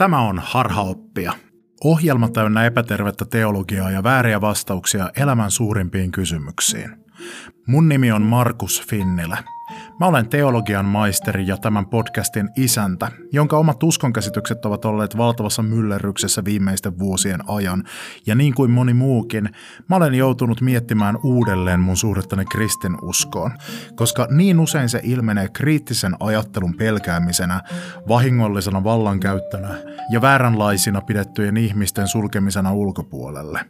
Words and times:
Tämä 0.00 0.20
on 0.20 0.38
Harhaoppia. 0.44 1.32
Ohjelma 1.84 2.28
täynnä 2.28 2.66
epätervettä 2.66 3.24
teologiaa 3.24 3.90
ja 3.90 4.02
vääriä 4.02 4.40
vastauksia 4.40 5.10
elämän 5.16 5.50
suurimpiin 5.50 6.12
kysymyksiin. 6.12 6.90
Mun 7.66 7.88
nimi 7.88 8.12
on 8.12 8.22
Markus 8.22 8.82
Finnilä. 8.86 9.38
Mä 10.00 10.06
olen 10.06 10.28
teologian 10.28 10.84
maisteri 10.84 11.46
ja 11.46 11.56
tämän 11.56 11.86
podcastin 11.86 12.50
isäntä, 12.56 13.10
jonka 13.32 13.58
omat 13.58 13.82
uskonkäsitykset 13.82 14.64
ovat 14.64 14.84
olleet 14.84 15.16
valtavassa 15.16 15.62
myllerryksessä 15.62 16.44
viimeisten 16.44 16.98
vuosien 16.98 17.50
ajan. 17.50 17.84
Ja 18.26 18.34
niin 18.34 18.54
kuin 18.54 18.70
moni 18.70 18.94
muukin, 18.94 19.50
mä 19.88 19.96
olen 19.96 20.14
joutunut 20.14 20.60
miettimään 20.60 21.18
uudelleen 21.22 21.80
mun 21.80 21.96
suhdettani 21.96 22.44
kristinuskoon, 22.44 23.50
koska 23.94 24.26
niin 24.30 24.60
usein 24.60 24.88
se 24.88 25.00
ilmenee 25.04 25.48
kriittisen 25.48 26.16
ajattelun 26.20 26.74
pelkäämisenä, 26.74 27.60
vahingollisena 28.08 28.84
vallankäyttönä 28.84 29.74
ja 30.10 30.20
vääränlaisina 30.20 31.00
pidettyjen 31.00 31.56
ihmisten 31.56 32.08
sulkemisena 32.08 32.72
ulkopuolelle. 32.72 33.60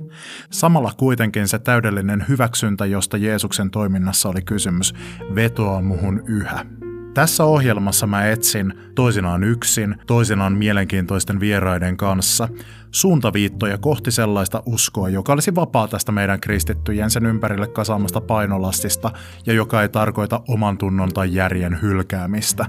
Samalla 0.50 0.92
kuitenkin 0.96 1.48
se 1.48 1.58
täydellinen 1.58 2.24
hyväksyntä, 2.28 2.86
josta 2.86 3.16
Jeesuksen 3.16 3.70
toiminnassa 3.70 4.28
oli 4.28 4.42
kysymys, 4.42 4.94
vetoaa 5.34 5.82
muhun 5.90 6.22
yhä. 6.26 6.66
Tässä 7.14 7.44
ohjelmassa 7.44 8.06
mä 8.06 8.26
etsin, 8.26 8.74
toisinaan 8.94 9.44
yksin, 9.44 9.96
toisinaan 10.06 10.52
mielenkiintoisten 10.52 11.40
vieraiden 11.40 11.96
kanssa, 11.96 12.48
suuntaviittoja 12.90 13.78
kohti 13.78 14.10
sellaista 14.10 14.62
uskoa, 14.66 15.08
joka 15.08 15.32
olisi 15.32 15.54
vapaa 15.54 15.88
tästä 15.88 16.12
meidän 16.12 16.40
kristittyjen 16.40 17.10
sen 17.10 17.26
ympärille 17.26 17.66
kasaamasta 17.66 18.20
painolastista 18.20 19.10
ja 19.46 19.52
joka 19.52 19.82
ei 19.82 19.88
tarkoita 19.88 20.42
oman 20.48 20.78
tunnon 20.78 21.12
tai 21.12 21.34
järjen 21.34 21.82
hylkäämistä. 21.82 22.66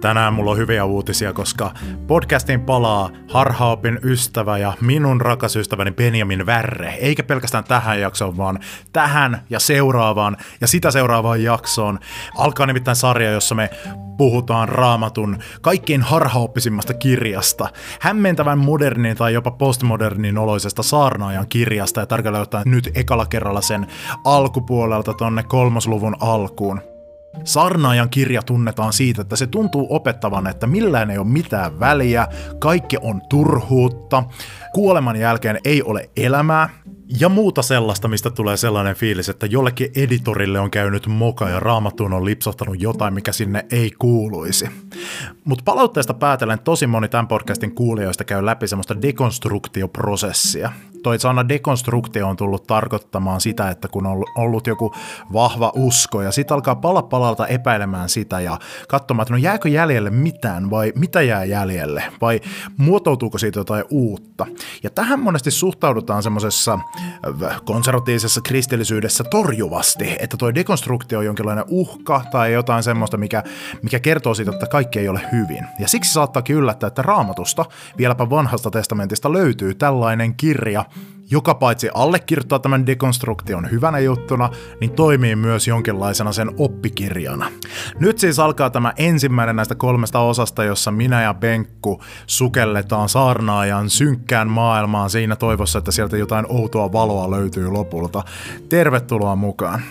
Tänään 0.00 0.34
mulla 0.34 0.50
on 0.50 0.56
hyviä 0.56 0.84
uutisia, 0.84 1.32
koska 1.32 1.70
podcastiin 2.06 2.60
palaa 2.60 3.10
harhaopin 3.30 3.98
ystävä 4.02 4.58
ja 4.58 4.72
minun 4.80 5.20
rakas 5.20 5.56
ystäväni 5.56 5.90
Benjamin 5.90 6.46
Värre. 6.46 6.90
Eikä 6.90 7.22
pelkästään 7.22 7.64
tähän 7.64 8.00
jaksoon, 8.00 8.36
vaan 8.36 8.58
tähän 8.92 9.42
ja 9.50 9.60
seuraavaan 9.60 10.36
ja 10.60 10.66
sitä 10.66 10.90
seuraavaan 10.90 11.42
jaksoon. 11.42 11.98
Alkaa 12.38 12.66
nimittäin 12.66 12.96
sarja, 12.96 13.30
jossa 13.30 13.54
me 13.54 13.70
puhutaan 14.16 14.68
raamatun 14.68 15.38
kaikkein 15.60 16.02
harhaoppisimmasta 16.02 16.94
kirjasta, 16.94 17.68
hämmentävän 18.00 18.58
modernin 18.58 19.16
tai 19.16 19.34
jopa 19.34 19.50
postmodernin 19.50 20.38
oloisesta 20.38 20.82
saarnaajan 20.82 21.48
kirjasta 21.48 22.00
ja 22.00 22.06
tarkalleen 22.06 22.46
nyt 22.64 22.90
ekalla 22.94 23.26
kerralla 23.26 23.60
sen 23.60 23.86
alkupuolelta 24.24 25.14
tonne 25.14 25.42
kolmosluvun 25.42 26.16
alkuun. 26.20 26.93
Sarnaajan 27.44 28.10
kirja 28.10 28.42
tunnetaan 28.42 28.92
siitä, 28.92 29.22
että 29.22 29.36
se 29.36 29.46
tuntuu 29.46 29.86
opettavan, 29.90 30.46
että 30.46 30.66
millään 30.66 31.10
ei 31.10 31.18
ole 31.18 31.26
mitään 31.26 31.80
väliä, 31.80 32.28
kaikki 32.58 32.96
on 33.02 33.22
turhuutta, 33.28 34.24
kuoleman 34.74 35.16
jälkeen 35.16 35.58
ei 35.64 35.82
ole 35.82 36.10
elämää, 36.16 36.68
ja 37.20 37.28
muuta 37.28 37.62
sellaista, 37.62 38.08
mistä 38.08 38.30
tulee 38.30 38.56
sellainen 38.56 38.96
fiilis, 38.96 39.28
että 39.28 39.46
jollekin 39.46 39.90
editorille 39.96 40.60
on 40.60 40.70
käynyt 40.70 41.06
moka 41.06 41.48
ja 41.48 41.60
raamattuun 41.60 42.12
on 42.12 42.24
lipsahtanut 42.24 42.82
jotain, 42.82 43.14
mikä 43.14 43.32
sinne 43.32 43.66
ei 43.70 43.90
kuuluisi. 43.98 44.68
Mutta 45.44 45.62
palautteesta 45.64 46.14
päätellen 46.14 46.58
tosi 46.58 46.86
moni 46.86 47.08
tämän 47.08 47.28
podcastin 47.28 47.74
kuulijoista 47.74 48.24
käy 48.24 48.46
läpi 48.46 48.68
semmoista 48.68 49.02
dekonstruktioprosessia. 49.02 50.72
Toi 51.02 51.18
sana 51.18 51.48
dekonstruktio 51.48 52.28
on 52.28 52.36
tullut 52.36 52.66
tarkoittamaan 52.66 53.40
sitä, 53.40 53.70
että 53.70 53.88
kun 53.88 54.06
on 54.06 54.24
ollut 54.36 54.66
joku 54.66 54.94
vahva 55.32 55.72
usko 55.74 56.22
ja 56.22 56.32
sitten 56.32 56.54
alkaa 56.54 56.76
pala 56.76 57.02
palalta 57.02 57.46
epäilemään 57.46 58.08
sitä 58.08 58.40
ja 58.40 58.58
katsomaan, 58.88 59.22
että 59.22 59.34
no 59.34 59.38
jääkö 59.38 59.68
jäljelle 59.68 60.10
mitään 60.10 60.70
vai 60.70 60.92
mitä 60.96 61.22
jää 61.22 61.44
jäljelle 61.44 62.04
vai 62.20 62.40
muotoutuuko 62.76 63.38
siitä 63.38 63.60
jotain 63.60 63.84
uutta. 63.90 64.46
Ja 64.82 64.90
tähän 64.90 65.20
monesti 65.20 65.50
suhtaudutaan 65.50 66.22
semmoisessa 66.22 66.78
konservatiivisessa 67.64 68.40
kristillisyydessä 68.40 69.24
torjuvasti, 69.24 70.16
että 70.18 70.36
tuo 70.36 70.54
dekonstruktio 70.54 71.18
on 71.18 71.24
jonkinlainen 71.24 71.64
uhka 71.68 72.24
tai 72.30 72.52
jotain 72.52 72.82
semmoista, 72.82 73.16
mikä, 73.16 73.42
mikä 73.82 74.00
kertoo 74.00 74.34
siitä, 74.34 74.50
että 74.50 74.66
kaikki 74.66 74.98
ei 74.98 75.08
ole 75.08 75.20
hyvin. 75.32 75.66
Ja 75.78 75.88
siksi 75.88 76.12
saattaakin 76.12 76.56
yllättää, 76.56 76.88
että 76.88 77.02
raamatusta, 77.02 77.64
vieläpä 77.98 78.30
vanhasta 78.30 78.70
testamentista 78.70 79.32
löytyy 79.32 79.74
tällainen 79.74 80.34
kirja, 80.34 80.84
joka 81.30 81.54
paitsi 81.54 81.88
allekirjoittaa 81.94 82.58
tämän 82.58 82.86
dekonstruktion 82.86 83.70
hyvänä 83.70 83.98
juttuna, 83.98 84.50
niin 84.80 84.92
toimii 84.92 85.36
myös 85.36 85.68
jonkinlaisena 85.68 86.32
sen 86.32 86.50
oppikirjana. 86.58 87.50
Nyt 88.00 88.18
siis 88.18 88.38
alkaa 88.38 88.70
tämä 88.70 88.92
ensimmäinen 88.96 89.56
näistä 89.56 89.74
kolmesta 89.74 90.20
osasta, 90.20 90.64
jossa 90.64 90.90
minä 90.90 91.22
ja 91.22 91.34
Benkku 91.34 92.02
sukelletaan 92.26 93.08
saarnaajan 93.08 93.90
synkkään 93.90 94.48
maailmaan 94.48 95.10
siinä 95.10 95.36
toivossa, 95.36 95.78
että 95.78 95.92
sieltä 95.92 96.16
jotain 96.16 96.46
outoa 96.48 96.92
valoa 96.92 97.30
löytyy 97.30 97.68
lopulta. 97.68 98.22
Tervetuloa 98.68 99.36
mukaan! 99.36 99.82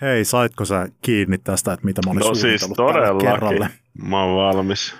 Hei, 0.00 0.24
saitko 0.24 0.64
sä 0.64 0.88
kiinni 1.02 1.38
tästä, 1.38 1.72
että 1.72 1.86
mitä 1.86 2.00
mä 2.06 2.10
olin 2.10 2.20
No 2.20 2.34
siis 2.34 2.72
todellakin. 2.76 3.68
Mä 4.02 4.24
oon 4.24 4.36
valmis. 4.36 4.94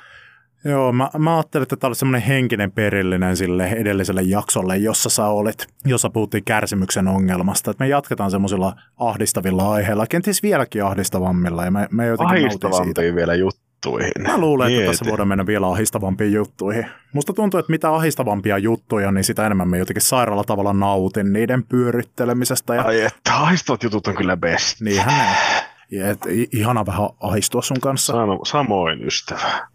Joo, 0.64 0.92
mä, 0.92 1.10
mä 1.18 1.36
ajattelin, 1.36 1.62
että 1.62 1.76
tämä 1.76 1.88
oli 1.88 1.94
semmoinen 1.94 2.28
henkinen 2.28 2.72
perillinen 2.72 3.36
sille 3.36 3.68
edelliselle 3.68 4.22
jaksolle, 4.22 4.76
jossa 4.76 5.08
sä 5.08 5.26
olit, 5.26 5.66
jossa 5.84 6.10
puhuttiin 6.10 6.44
kärsimyksen 6.44 7.08
ongelmasta. 7.08 7.70
Että 7.70 7.84
me 7.84 7.88
jatketaan 7.88 8.30
semmoisilla 8.30 8.72
ahdistavilla 8.96 9.72
aiheilla, 9.72 10.06
kenties 10.06 10.42
vieläkin 10.42 10.84
ahdistavammilla. 10.84 11.64
Ja 11.64 11.70
me, 11.70 11.88
me 11.90 12.06
jotenkin 12.06 12.50
siitä. 12.84 13.02
vielä 13.16 13.34
juttuihin. 13.34 14.12
Mä 14.18 14.38
luulen, 14.38 14.68
Mieti. 14.68 14.82
että 14.82 14.90
tässä 14.90 15.10
voidaan 15.10 15.28
mennä 15.28 15.46
vielä 15.46 15.68
ahdistavampiin 15.68 16.32
juttuihin. 16.32 16.86
Musta 17.12 17.32
tuntuu, 17.32 17.60
että 17.60 17.72
mitä 17.72 17.94
ahistavampia 17.94 18.58
juttuja, 18.58 19.12
niin 19.12 19.24
sitä 19.24 19.46
enemmän 19.46 19.68
me 19.68 19.78
jotenkin 19.78 20.02
sairaalla 20.02 20.44
tavalla 20.44 20.72
nautin 20.72 21.32
niiden 21.32 21.64
pyörittelemisestä. 21.64 22.74
Ja... 22.74 22.82
Ai 22.82 23.00
että 23.00 23.34
ahdistavat 23.34 23.82
jutut 23.82 24.06
on 24.06 24.14
kyllä 24.14 24.36
best. 24.36 24.80
Niinhän 24.80 25.18
ne. 25.18 25.36
Ja 25.90 26.10
et, 26.10 26.18
ihana 26.52 26.86
vähän 26.86 27.08
ahistua 27.20 27.62
sun 27.62 27.80
kanssa. 27.80 28.12
Sano, 28.12 28.40
samoin 28.44 29.04
ystävä. 29.04 29.68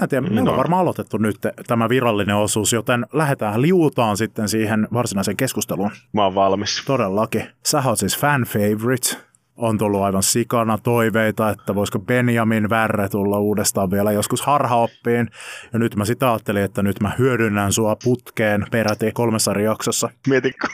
Mä 0.00 0.04
en 0.04 0.08
tiedä, 0.08 0.42
no. 0.42 0.50
on 0.50 0.56
varmaan 0.56 0.82
aloitettu 0.82 1.16
nyt 1.16 1.36
tämä 1.66 1.88
virallinen 1.88 2.36
osuus, 2.36 2.72
joten 2.72 3.06
lähdetään 3.12 3.62
liutaan 3.62 4.16
sitten 4.16 4.48
siihen 4.48 4.88
varsinaiseen 4.92 5.36
keskusteluun. 5.36 5.90
Mä 6.12 6.24
oon 6.24 6.34
valmis. 6.34 6.82
Todellakin. 6.86 7.44
Sä 7.66 7.82
oot 7.86 7.98
siis 7.98 8.18
fan 8.18 8.42
favorite 8.42 9.16
on 9.60 9.78
tullut 9.78 10.02
aivan 10.02 10.22
sikana 10.22 10.78
toiveita, 10.78 11.50
että 11.50 11.74
voisiko 11.74 11.98
Benjamin 11.98 12.70
Värre 12.70 13.08
tulla 13.08 13.38
uudestaan 13.38 13.90
vielä 13.90 14.12
joskus 14.12 14.42
harhaoppiin. 14.42 15.30
Ja 15.72 15.78
nyt 15.78 15.96
mä 15.96 16.04
sitä 16.04 16.30
ajattelin, 16.30 16.62
että 16.62 16.82
nyt 16.82 17.00
mä 17.00 17.12
hyödynnän 17.18 17.72
sua 17.72 17.96
putkeen 18.04 18.66
peräti 18.70 19.12
kolmessa 19.12 19.52
jaksossa. 19.60 20.08
Mietin, 20.28 20.52
kun 20.60 20.70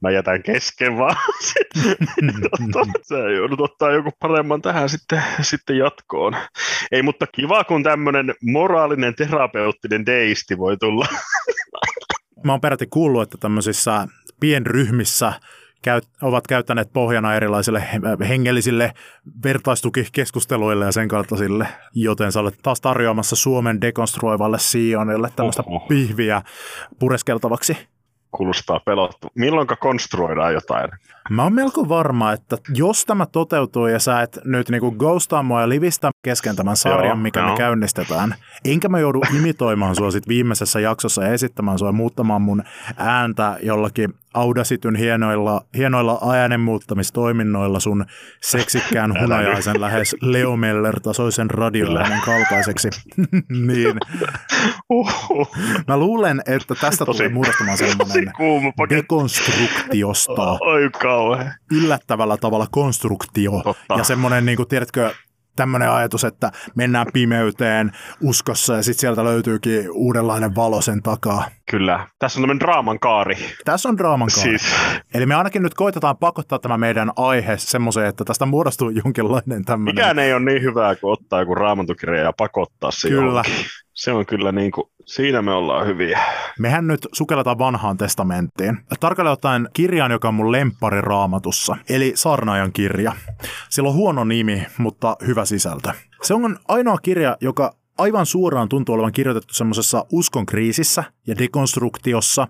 mä 0.00 0.10
jätän 0.10 0.42
kesken 0.42 0.98
vaan. 0.98 1.16
Sä 3.08 3.18
joudut 3.18 3.60
ottaa 3.60 3.92
joku 3.92 4.10
paremman 4.20 4.62
tähän 4.62 4.88
sitten, 4.88 5.22
sitten 5.40 5.78
jatkoon. 5.78 6.36
Ei, 6.92 7.02
mutta 7.02 7.26
kiva, 7.26 7.64
kun 7.64 7.82
tämmöinen 7.82 8.34
moraalinen 8.42 9.14
terapeuttinen 9.14 10.06
deisti 10.06 10.58
voi 10.58 10.76
tulla. 10.76 11.06
mä 12.44 12.52
oon 12.52 12.60
peräti 12.60 12.86
kuullut, 12.86 13.22
että 13.22 13.38
tämmöisissä 13.38 14.06
pienryhmissä 14.40 15.32
käyt, 15.82 16.08
ovat 16.22 16.46
käyttäneet 16.46 16.92
pohjana 16.92 17.34
erilaisille 17.34 17.84
hengellisille 18.28 18.92
vertaistukikeskusteluille 19.44 20.84
ja 20.84 20.92
sen 20.92 21.08
kaltaisille, 21.08 21.68
joten 21.94 22.32
sä 22.32 22.40
olet 22.40 22.58
taas 22.62 22.80
tarjoamassa 22.80 23.36
Suomen 23.36 23.80
dekonstruoivalle 23.80 24.58
Sionille 24.58 25.30
tämmöistä 25.36 25.62
Oho. 25.66 25.86
pihviä 25.88 26.42
pureskeltavaksi. 26.98 27.76
Kuulostaa 28.30 28.80
pelottu. 28.80 29.28
Milloinka 29.34 29.76
konstruoidaan 29.76 30.54
jotain? 30.54 30.90
Mä 31.30 31.42
oon 31.42 31.52
melko 31.52 31.88
varma, 31.88 32.32
että 32.32 32.56
jos 32.74 33.04
tämä 33.04 33.26
toteutuu 33.26 33.86
ja 33.86 33.98
sä 33.98 34.22
et 34.22 34.38
nyt 34.44 34.68
niinku 34.68 34.90
ghostaa 34.90 35.42
mua 35.42 35.60
ja 35.60 35.68
livistä 35.68 36.10
kesken 36.24 36.56
tämän 36.56 36.76
sarjan, 36.76 37.06
joo, 37.06 37.16
mikä 37.16 37.40
joo. 37.40 37.50
me 37.50 37.56
käynnistetään, 37.56 38.34
enkä 38.64 38.88
mä 38.88 38.98
joudu 38.98 39.20
imitoimaan 39.38 39.96
sua 39.96 40.10
sit 40.10 40.28
viimeisessä 40.28 40.80
jaksossa 40.80 41.24
ja 41.24 41.32
esittämään 41.32 41.78
sua 41.78 41.88
ja 41.88 41.92
muuttamaan 41.92 42.42
mun 42.42 42.62
ääntä 42.96 43.58
jollakin 43.62 44.14
Audacityn 44.34 44.96
hienoilla, 44.96 45.64
hienoilla 45.76 46.20
äänenmuuttamistoiminnoilla 46.32 47.80
sun 47.80 48.04
seksikkään 48.42 49.20
hunajaisen 49.20 49.80
lähes 49.80 50.16
Leo 50.20 50.56
Meller-tasoisen 50.56 51.50
radioäänen 51.50 52.20
kaltaiseksi. 52.24 52.88
niin. 53.66 53.96
Mä 55.88 55.96
luulen, 55.96 56.42
että 56.46 56.74
tästä 56.74 57.04
tosi, 57.04 57.18
tulee 57.18 57.32
muodostumaan 57.32 57.78
sellainen 57.78 58.32
dekonstruktiosta. 58.90 60.58
Oi 60.60 60.90
kauhean. 61.02 61.54
Yllättävällä 61.72 62.36
tavalla 62.36 62.66
konstruktio. 62.70 63.60
Totta. 63.64 63.94
Ja 63.94 64.04
semmoinen, 64.04 64.46
niin 64.46 64.56
kuin, 64.56 64.68
tiedätkö, 64.68 65.14
tämmöinen 65.56 65.90
ajatus, 65.90 66.24
että 66.24 66.50
mennään 66.74 67.06
pimeyteen 67.12 67.92
uskossa 68.20 68.76
ja 68.76 68.82
sitten 68.82 69.00
sieltä 69.00 69.24
löytyykin 69.24 69.90
uudenlainen 69.90 70.54
valo 70.54 70.80
sen 70.80 71.02
takaa. 71.02 71.44
Kyllä. 71.70 72.06
Tässä 72.18 72.38
on 72.38 72.42
tämmöinen 72.42 72.60
draaman 72.60 72.98
kaari. 72.98 73.36
Tässä 73.64 73.88
on 73.88 73.98
draaman 73.98 74.28
kaari. 74.34 74.58
Siis, 74.58 74.74
Eli 75.14 75.26
me 75.26 75.34
ainakin 75.34 75.62
nyt 75.62 75.74
koitetaan 75.74 76.16
pakottaa 76.16 76.58
tämä 76.58 76.78
meidän 76.78 77.10
aihe 77.16 77.58
semmoiseen, 77.58 78.06
että 78.06 78.24
tästä 78.24 78.46
muodostuu 78.46 78.90
jonkinlainen 78.90 79.64
tämmöinen... 79.64 79.94
mikään 79.94 80.18
ei 80.18 80.32
ole 80.32 80.44
niin 80.44 80.62
hyvää 80.62 80.96
kuin 80.96 81.12
ottaa 81.12 81.40
joku 81.40 81.54
raamantukirja 81.54 82.22
ja 82.22 82.32
pakottaa 82.32 82.90
se 82.90 83.08
Kyllä. 83.08 83.26
johonkin. 83.26 83.54
Se 84.02 84.12
on 84.12 84.26
kyllä 84.26 84.52
niin 84.52 84.72
kuin, 84.72 84.86
siinä 85.06 85.42
me 85.42 85.52
ollaan 85.52 85.86
hyviä. 85.86 86.20
Mehän 86.58 86.86
nyt 86.86 87.08
sukelletaan 87.12 87.58
vanhaan 87.58 87.96
testamenttiin. 87.96 88.78
Tarkalleen 89.00 89.32
ottaen 89.32 89.68
kirjaan, 89.72 90.10
joka 90.10 90.28
on 90.28 90.34
mun 90.34 90.52
lemppari 90.52 91.00
raamatussa, 91.00 91.76
eli 91.88 92.12
Sarnaajan 92.14 92.72
kirja. 92.72 93.12
Sillä 93.68 93.88
on 93.88 93.94
huono 93.94 94.24
nimi, 94.24 94.66
mutta 94.78 95.16
hyvä 95.26 95.44
sisältö. 95.44 95.92
Se 96.22 96.34
on 96.34 96.58
ainoa 96.68 96.98
kirja, 96.98 97.36
joka 97.40 97.74
aivan 97.98 98.26
suoraan 98.26 98.68
tuntuu 98.68 98.94
olevan 98.94 99.12
kirjoitettu 99.12 99.54
semmoisessa 99.54 100.04
uskon 100.12 100.46
kriisissä 100.46 101.04
ja 101.26 101.38
dekonstruktiossa. 101.38 102.46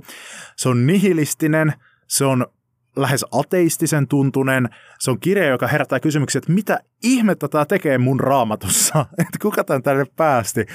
Se 0.56 0.68
on 0.68 0.86
nihilistinen, 0.86 1.72
se 2.08 2.24
on 2.24 2.46
lähes 2.96 3.24
ateistisen 3.32 4.08
tuntunen. 4.08 4.68
Se 4.98 5.10
on 5.10 5.20
kirja, 5.20 5.46
joka 5.46 5.66
herättää 5.66 6.00
kysymyksiä, 6.00 6.38
että 6.38 6.52
mitä 6.52 6.80
ihmettä 7.02 7.48
tämä 7.48 7.64
tekee 7.64 7.98
mun 7.98 8.20
raamatussa? 8.20 9.06
Että 9.18 9.38
kuka 9.42 9.64
tämän 9.64 9.82
tänne 9.82 10.04
päästi? 10.16 10.66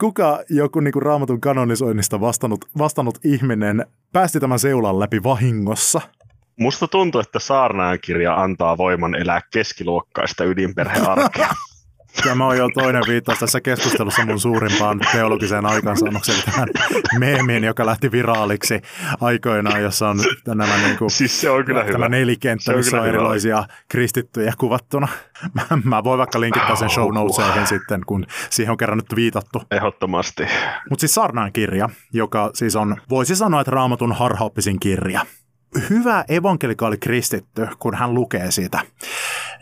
Kuka 0.00 0.40
joku 0.50 0.80
niinku 0.80 1.00
raamatun 1.00 1.40
kanonisoinnista 1.40 2.20
vastannut, 2.20 2.64
vastannut 2.78 3.18
ihminen 3.24 3.86
päästi 4.12 4.40
tämän 4.40 4.58
seulan 4.58 4.98
läpi 4.98 5.22
vahingossa? 5.22 6.00
Musta 6.60 6.88
tuntuu, 6.88 7.20
että 7.20 7.38
Saarnaajan 7.38 7.98
kirja 8.02 8.34
antaa 8.34 8.78
voiman 8.78 9.14
elää 9.14 9.40
keskiluokkaista 9.52 10.44
ydinperhearkea. 10.44 11.48
Tämä 12.24 12.46
on 12.46 12.56
jo 12.56 12.68
toinen 12.74 13.02
viittaus 13.08 13.38
tässä 13.38 13.60
keskustelussa 13.60 14.24
mun 14.26 14.40
suurimpaan 14.40 15.00
teologiseen 15.12 15.66
aikaansaannokseen 15.66 16.42
tähän 16.44 16.68
meemiin, 17.18 17.64
joka 17.64 17.86
lähti 17.86 18.12
viraaliksi 18.12 18.80
aikoinaan, 19.20 19.82
jossa 19.82 20.08
on 20.08 20.18
nämä 20.46 20.76
niinku, 20.76 21.10
siis 21.10 21.40
se 21.40 21.50
on 21.50 21.64
kyllä 21.64 21.80
tämä 21.80 21.92
hyvä. 21.94 22.08
nelikenttä, 22.08 22.72
on 22.72 22.76
missä 22.78 22.96
on 22.96 23.02
hyvä. 23.02 23.14
erilaisia 23.14 23.64
kristittyjä 23.88 24.52
kuvattuna. 24.58 25.08
Mä, 25.54 25.62
mä 25.84 26.04
voin 26.04 26.18
vaikka 26.18 26.40
linkittää 26.40 26.76
sen 26.76 26.90
show 26.90 27.14
notesihin 27.14 27.66
sitten, 27.66 28.00
kun 28.06 28.26
siihen 28.50 28.70
on 28.70 28.76
kerran 28.76 28.98
nyt 28.98 29.16
viitattu. 29.16 29.62
Ehdottomasti. 29.70 30.42
Mutta 30.90 31.00
siis 31.00 31.14
Sarnaan 31.14 31.52
kirja, 31.52 31.88
joka 32.12 32.50
siis 32.54 32.76
on, 32.76 32.96
voisi 33.10 33.36
sanoa, 33.36 33.60
että 33.60 33.70
raamatun 33.70 34.12
harhaoppisin 34.12 34.80
kirja. 34.80 35.26
Hyvä 35.90 36.24
evankelikaali 36.28 36.98
kristitty, 36.98 37.68
kun 37.78 37.94
hän 37.94 38.14
lukee 38.14 38.50
sitä, 38.50 38.80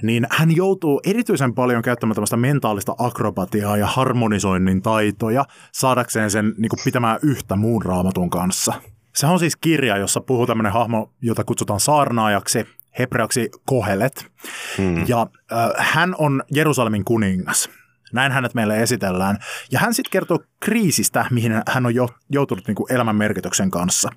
niin 0.02 0.26
hän 0.30 0.56
joutuu 0.56 1.00
erityisen 1.04 1.54
paljon 1.54 1.82
käyttämään 1.82 2.14
tämmöistä 2.14 2.36
mentaalista 2.36 2.94
akrobatiaa 2.98 3.76
ja 3.76 3.86
harmonisoinnin 3.86 4.82
taitoja 4.82 5.44
saadakseen 5.72 6.30
sen 6.30 6.54
niin 6.58 6.68
kuin 6.68 6.80
pitämään 6.84 7.18
yhtä 7.22 7.56
muun 7.56 7.82
raamatun 7.82 8.30
kanssa. 8.30 8.74
Se 9.14 9.26
on 9.26 9.38
siis 9.38 9.56
kirja, 9.56 9.96
jossa 9.96 10.20
puhuu 10.20 10.46
tämmöinen 10.46 10.72
hahmo, 10.72 11.10
jota 11.22 11.44
kutsutaan 11.44 11.80
saarnaajaksi, 11.80 12.66
hebreaksi 12.98 13.50
kohelet. 13.66 14.26
Hmm. 14.78 15.04
Ja 15.08 15.26
äh, 15.52 15.70
hän 15.76 16.14
on 16.18 16.42
Jerusalemin 16.54 17.04
kuningas. 17.04 17.70
Näin 18.12 18.32
hänet 18.32 18.54
meille 18.54 18.82
esitellään. 18.82 19.38
Ja 19.72 19.78
hän 19.78 19.94
sitten 19.94 20.10
kertoo 20.10 20.38
kriisistä, 20.60 21.26
mihin 21.30 21.52
hän 21.68 21.86
on 21.86 21.94
jo, 21.94 22.08
joutunut 22.30 22.66
niin 22.66 22.74
kuin 22.74 22.92
elämän 22.92 23.16
merkityksen 23.16 23.70
kanssa. 23.70 24.10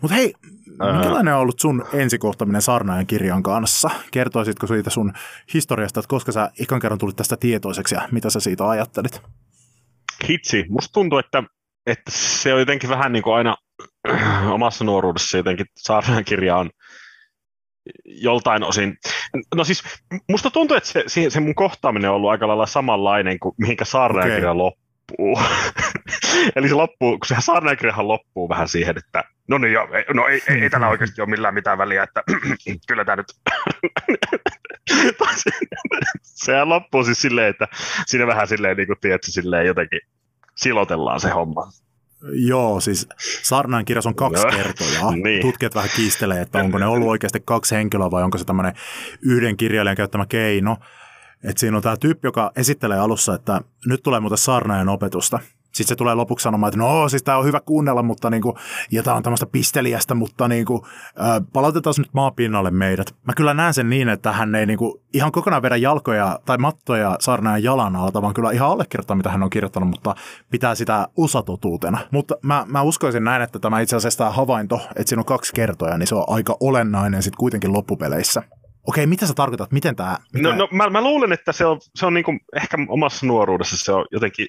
Mutta 0.00 0.14
hei, 0.14 0.34
minkälainen 0.66 1.34
on 1.34 1.40
ollut 1.40 1.60
sun 1.60 1.84
ensikohtaminen 1.92 2.62
Sarnaajan 2.62 3.06
kirjan 3.06 3.42
kanssa? 3.42 3.90
Kertoisitko 4.10 4.66
siitä 4.66 4.90
sun 4.90 5.12
historiasta, 5.54 6.00
että 6.00 6.08
koska 6.08 6.32
sä 6.32 6.50
ikan 6.58 6.80
kerran 6.80 6.98
tulit 6.98 7.16
tästä 7.16 7.36
tietoiseksi 7.36 7.94
ja 7.94 8.08
mitä 8.10 8.30
sä 8.30 8.40
siitä 8.40 8.68
ajattelit? 8.68 9.22
Hitsi. 10.28 10.64
Musta 10.68 10.92
tuntuu, 10.92 11.18
että, 11.18 11.42
että 11.86 12.10
se 12.14 12.54
on 12.54 12.60
jotenkin 12.60 12.90
vähän 12.90 13.12
niin 13.12 13.22
kuin 13.22 13.34
aina 13.34 13.56
omassa 14.54 14.84
nuoruudessa 14.84 15.36
jotenkin 15.36 15.66
Saarnaajan 15.76 16.24
kirja 16.24 16.56
on 16.56 16.70
joltain 18.04 18.64
osin. 18.64 18.98
No 19.54 19.64
siis 19.64 19.82
musta 20.28 20.50
tuntuu, 20.50 20.76
että 20.76 20.88
se, 20.88 21.04
se, 21.06 21.30
se 21.30 21.40
mun 21.40 21.54
kohtaaminen 21.54 22.10
on 22.10 22.16
ollut 22.16 22.30
aika 22.30 22.48
lailla 22.48 22.66
samanlainen 22.66 23.38
kuin 23.38 23.54
mihinkä 23.58 23.84
Saarnaajan 23.84 24.28
Okei. 24.28 24.36
kirja 24.36 24.58
loppuu. 24.58 25.38
Eli 26.56 26.68
se 26.68 26.74
loppuu, 26.74 27.10
kun 27.10 27.26
sehän 27.26 27.42
Saarnaajan 27.42 27.76
kirjahan 27.76 28.08
loppuu 28.08 28.48
vähän 28.48 28.68
siihen, 28.68 28.98
että 28.98 29.24
no 29.48 29.58
niin, 29.58 29.72
joo, 29.72 29.88
ei, 29.94 30.04
no 30.14 30.26
ei, 30.26 30.42
ei, 30.48 30.62
ei 30.62 30.70
tällä 30.70 30.88
oikeasti 30.88 31.20
ole 31.20 31.30
millään 31.30 31.54
mitään 31.54 31.78
väliä, 31.78 32.02
että 32.02 32.22
kyllä 32.88 33.04
tämä 33.04 33.16
nyt... 33.16 33.26
Sehän 36.22 36.68
loppuu 36.68 37.04
siis 37.04 37.22
silleen, 37.22 37.48
että 37.48 37.68
siinä 38.06 38.26
vähän 38.26 38.48
silleen, 38.48 38.76
niin 38.76 38.86
kuin 38.86 39.00
tiedätkö, 39.00 39.30
silleen 39.30 39.66
jotenkin 39.66 40.00
silotellaan 40.56 41.20
se 41.20 41.30
homma. 41.30 41.62
Joo, 42.32 42.80
siis 42.80 43.08
Sarnaan 43.42 43.84
kirjassa 43.84 44.08
on 44.08 44.14
kaksi 44.14 44.42
Joo. 44.42 44.52
kertojaa. 44.56 45.16
Niin. 45.24 45.42
Tutkijat 45.42 45.74
vähän 45.74 45.90
kiistelee, 45.96 46.40
että 46.40 46.58
onko 46.58 46.78
ne 46.78 46.86
ollut 46.86 47.08
oikeasti 47.08 47.42
kaksi 47.44 47.74
henkilöä 47.74 48.10
vai 48.10 48.22
onko 48.22 48.38
se 48.38 48.44
tämmöinen 48.44 48.74
yhden 49.22 49.56
kirjailijan 49.56 49.96
käyttämä 49.96 50.26
keino. 50.26 50.76
Että 51.44 51.60
siinä 51.60 51.76
on 51.76 51.82
tämä 51.82 51.96
tyyppi, 51.96 52.26
joka 52.26 52.52
esittelee 52.56 52.98
alussa, 52.98 53.34
että 53.34 53.60
nyt 53.86 54.02
tulee 54.02 54.20
muuten 54.20 54.38
saarnaajan 54.38 54.88
opetusta. 54.88 55.38
Sitten 55.72 55.86
se 55.86 55.96
tulee 55.96 56.14
lopuksi 56.14 56.44
sanomaan, 56.44 56.68
että 56.68 56.78
no 56.78 57.08
siis 57.08 57.22
tämä 57.22 57.38
on 57.38 57.44
hyvä 57.44 57.60
kuunnella, 57.60 58.02
mutta 58.02 58.30
niinku, 58.30 58.58
ja 58.90 59.02
tämä 59.02 59.16
on 59.16 59.22
tämmöistä 59.22 59.46
pisteliästä, 59.46 60.14
mutta 60.14 60.48
niinku, 60.48 60.86
ä, 61.20 61.40
palautetaan 61.52 61.94
nyt 61.98 62.14
maapinnalle 62.14 62.70
meidät. 62.70 63.14
Mä 63.26 63.32
kyllä 63.36 63.54
näen 63.54 63.74
sen 63.74 63.90
niin, 63.90 64.08
että 64.08 64.32
hän 64.32 64.54
ei 64.54 64.66
niinku 64.66 65.02
ihan 65.14 65.32
kokonaan 65.32 65.62
vedä 65.62 65.76
jalkoja 65.76 66.38
tai 66.44 66.58
mattoja 66.58 67.16
saarnaajan 67.20 67.62
jalan 67.62 67.96
alta, 67.96 68.22
vaan 68.22 68.34
kyllä 68.34 68.50
ihan 68.50 68.70
allekirjoittaa, 68.70 69.16
mitä 69.16 69.30
hän 69.30 69.42
on 69.42 69.50
kirjoittanut, 69.50 69.88
mutta 69.88 70.14
pitää 70.50 70.74
sitä 70.74 71.08
osatotuutena. 71.16 71.98
Mutta 72.10 72.36
mä, 72.42 72.64
mä 72.68 72.82
uskoisin 72.82 73.24
näin, 73.24 73.42
että 73.42 73.58
tämä 73.58 73.80
itse 73.80 73.96
asiassa 73.96 74.18
tämä 74.18 74.30
havainto, 74.30 74.80
että 74.96 75.08
siinä 75.08 75.20
on 75.20 75.26
kaksi 75.26 75.52
kertoja, 75.52 75.98
niin 75.98 76.06
se 76.06 76.14
on 76.14 76.24
aika 76.26 76.56
olennainen 76.60 77.22
sitten 77.22 77.38
kuitenkin 77.38 77.72
loppupeleissä. 77.72 78.42
Okei, 78.86 79.06
mitä 79.06 79.26
sä 79.26 79.34
tarkoitat? 79.34 79.72
Miten 79.72 79.96
tämä... 79.96 80.18
No, 80.34 80.54
no 80.54 80.68
mä, 80.72 80.90
mä 80.90 81.00
luulen, 81.00 81.32
että 81.32 81.52
se 81.52 81.66
on, 81.66 81.78
se 81.94 82.06
on 82.06 82.14
niin 82.14 82.24
kuin, 82.24 82.40
ehkä 82.56 82.76
omassa 82.88 83.26
nuoruudessa 83.26 83.76
se 83.78 83.92
on 83.92 84.06
jotenkin 84.10 84.46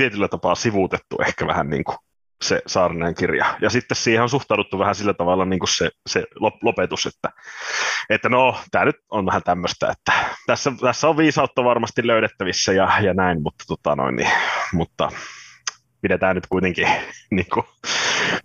tietyllä 0.00 0.28
tapaa 0.28 0.54
sivuutettu 0.54 1.16
ehkä 1.26 1.46
vähän 1.46 1.70
niin 1.70 1.84
kuin 1.84 1.96
se 2.42 2.62
Saarinen 2.66 3.14
kirja. 3.14 3.56
Ja 3.60 3.70
sitten 3.70 3.96
siihen 3.96 4.22
on 4.22 4.28
suhtauduttu 4.28 4.78
vähän 4.78 4.94
sillä 4.94 5.14
tavalla 5.14 5.44
niin 5.44 5.58
kuin 5.58 5.68
se, 5.68 5.90
se 6.06 6.20
lop- 6.20 6.58
lopetus, 6.62 7.06
että, 7.06 7.30
että 8.10 8.28
no, 8.28 8.56
tämä 8.70 8.84
nyt 8.84 8.96
on 9.10 9.26
vähän 9.26 9.42
tämmöistä, 9.42 9.88
että 9.92 10.12
tässä, 10.46 10.72
tässä 10.80 11.08
on 11.08 11.16
viisautta 11.16 11.64
varmasti 11.64 12.06
löydettävissä 12.06 12.72
ja, 12.72 13.00
ja 13.00 13.14
näin, 13.14 13.42
mutta, 13.42 13.64
tota 13.68 13.96
noin, 13.96 14.16
niin, 14.16 14.30
mutta 14.72 15.08
pidetään 16.02 16.34
nyt 16.34 16.46
kuitenkin, 16.46 16.88
niin 17.30 17.46
kuin, 17.52 17.66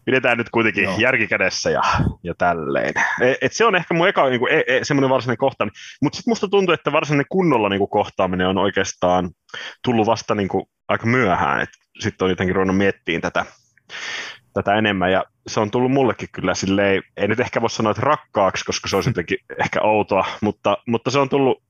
pidetään 0.06 0.38
nyt 0.38 0.50
kuitenkin 0.50 0.84
Joo. 0.84 0.98
järki 0.98 1.28
kädessä 1.28 1.70
ja, 1.70 1.82
ja 2.24 2.34
tälleen. 2.38 2.94
Et, 3.22 3.38
et 3.42 3.54
se 3.54 3.66
on 3.66 3.76
ehkä 3.76 3.94
mun 3.94 4.08
eka 4.08 4.30
niin 4.30 4.40
kuin, 4.40 4.54
e, 4.54 4.64
e, 4.68 4.84
semmoinen 4.84 5.10
varsinainen 5.10 5.38
kohtaaminen. 5.38 5.80
Mutta 6.02 6.16
sitten 6.16 6.32
musta 6.32 6.48
tuntuu, 6.48 6.74
että 6.74 6.92
varsinainen 6.92 7.26
kunnolla 7.30 7.70
niin 7.70 7.80
kuin, 7.80 7.90
kohtaaminen 7.90 8.48
on 8.48 8.58
oikeastaan 8.58 9.30
tullut 9.84 10.08
vasta 10.08 10.36
niin 10.36 10.48
kuin, 10.48 10.66
aika 10.88 11.06
myöhään. 11.06 11.68
Sitten 12.00 12.26
on 12.26 12.30
jotenkin 12.30 12.56
ruvennut 12.56 12.78
miettimään 12.78 13.22
tätä, 13.22 13.46
tätä 14.54 14.76
enemmän 14.76 15.12
ja 15.12 15.24
se 15.48 15.60
on 15.60 15.72
tullut 15.72 15.92
mullekin 15.92 16.30
kyllä 16.32 16.56
silleen, 16.56 17.04
ei 17.18 17.28
nyt 17.28 17.40
ehkä 17.40 17.62
voi 17.62 17.70
sanoa, 17.70 17.92
että 17.92 18.02
rakkaaksi, 18.02 18.66
koska 18.66 18.88
se 18.88 18.96
olisi 18.96 19.10
jotenkin 19.10 19.38
ehkä 19.64 19.82
outoa, 19.82 20.26
mutta, 20.42 20.78
mutta 20.88 21.12
se 21.12 21.20
on 21.20 21.30
tullut, 21.30 21.64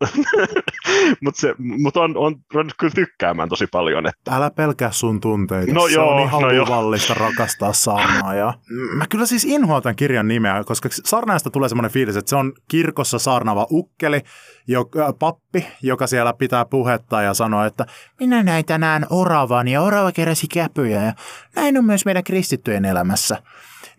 mutta, 1.23 1.41
se, 1.41 1.55
mutta 1.57 2.01
on, 2.01 2.17
on 2.17 2.35
ruvennut 2.53 2.73
kyllä 2.77 2.93
tykkäämään 2.95 3.49
tosi 3.49 3.67
paljon. 3.67 4.07
Että, 4.07 4.35
Älä 4.35 4.51
pelkää 4.51 4.91
sun 4.91 5.21
tunteita. 5.21 5.73
No 5.73 5.87
se 5.87 5.93
joo, 5.93 6.15
on 6.15 6.23
ihan 6.23 6.41
no 6.41 6.51
joo. 6.51 6.65
luvallista 6.65 7.13
rakastaa 7.13 7.73
saarnaa. 7.73 8.33
Ja... 8.33 8.53
Mä 8.95 9.05
kyllä 9.09 9.25
siis 9.25 9.45
inhoan 9.45 9.83
tämän 9.83 9.95
kirjan 9.95 10.27
nimeä, 10.27 10.63
koska 10.63 10.89
saarnaajasta 10.91 11.49
tulee 11.49 11.69
semmoinen 11.69 11.91
fiilis, 11.91 12.15
että 12.17 12.29
se 12.29 12.35
on 12.35 12.53
kirkossa 12.67 13.19
saarnaava 13.19 13.67
ukkeli, 13.71 14.21
joka, 14.67 15.13
pappi, 15.13 15.67
joka 15.81 16.07
siellä 16.07 16.33
pitää 16.33 16.65
puhetta 16.65 17.21
ja 17.21 17.33
sanoo, 17.33 17.63
että 17.63 17.85
minä 18.19 18.43
näin 18.43 18.65
tänään 18.65 19.05
oravan 19.09 19.67
ja 19.67 19.81
orava 19.81 20.11
keräsi 20.11 20.47
käpyjä 20.47 21.03
ja 21.03 21.13
näin 21.55 21.77
on 21.77 21.85
myös 21.85 22.05
meidän 22.05 22.23
kristittyjen 22.23 22.85
elämässä. 22.85 23.37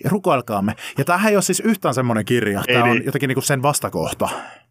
Ja 0.05 0.11
rukoilkaamme. 0.11 0.75
Ja 0.99 1.05
tämähän 1.05 1.31
ei 1.31 1.37
ole 1.37 1.43
siis 1.43 1.61
yhtään 1.61 1.95
semmoinen 1.95 2.25
kirja. 2.25 2.63
Ei 2.69 2.75
Tämä 2.75 2.85
on 2.87 2.97
niin. 2.97 3.07
jotenkin 3.07 3.29
niinku 3.29 3.41
sen 3.41 3.63
vastakohta. 3.63 4.29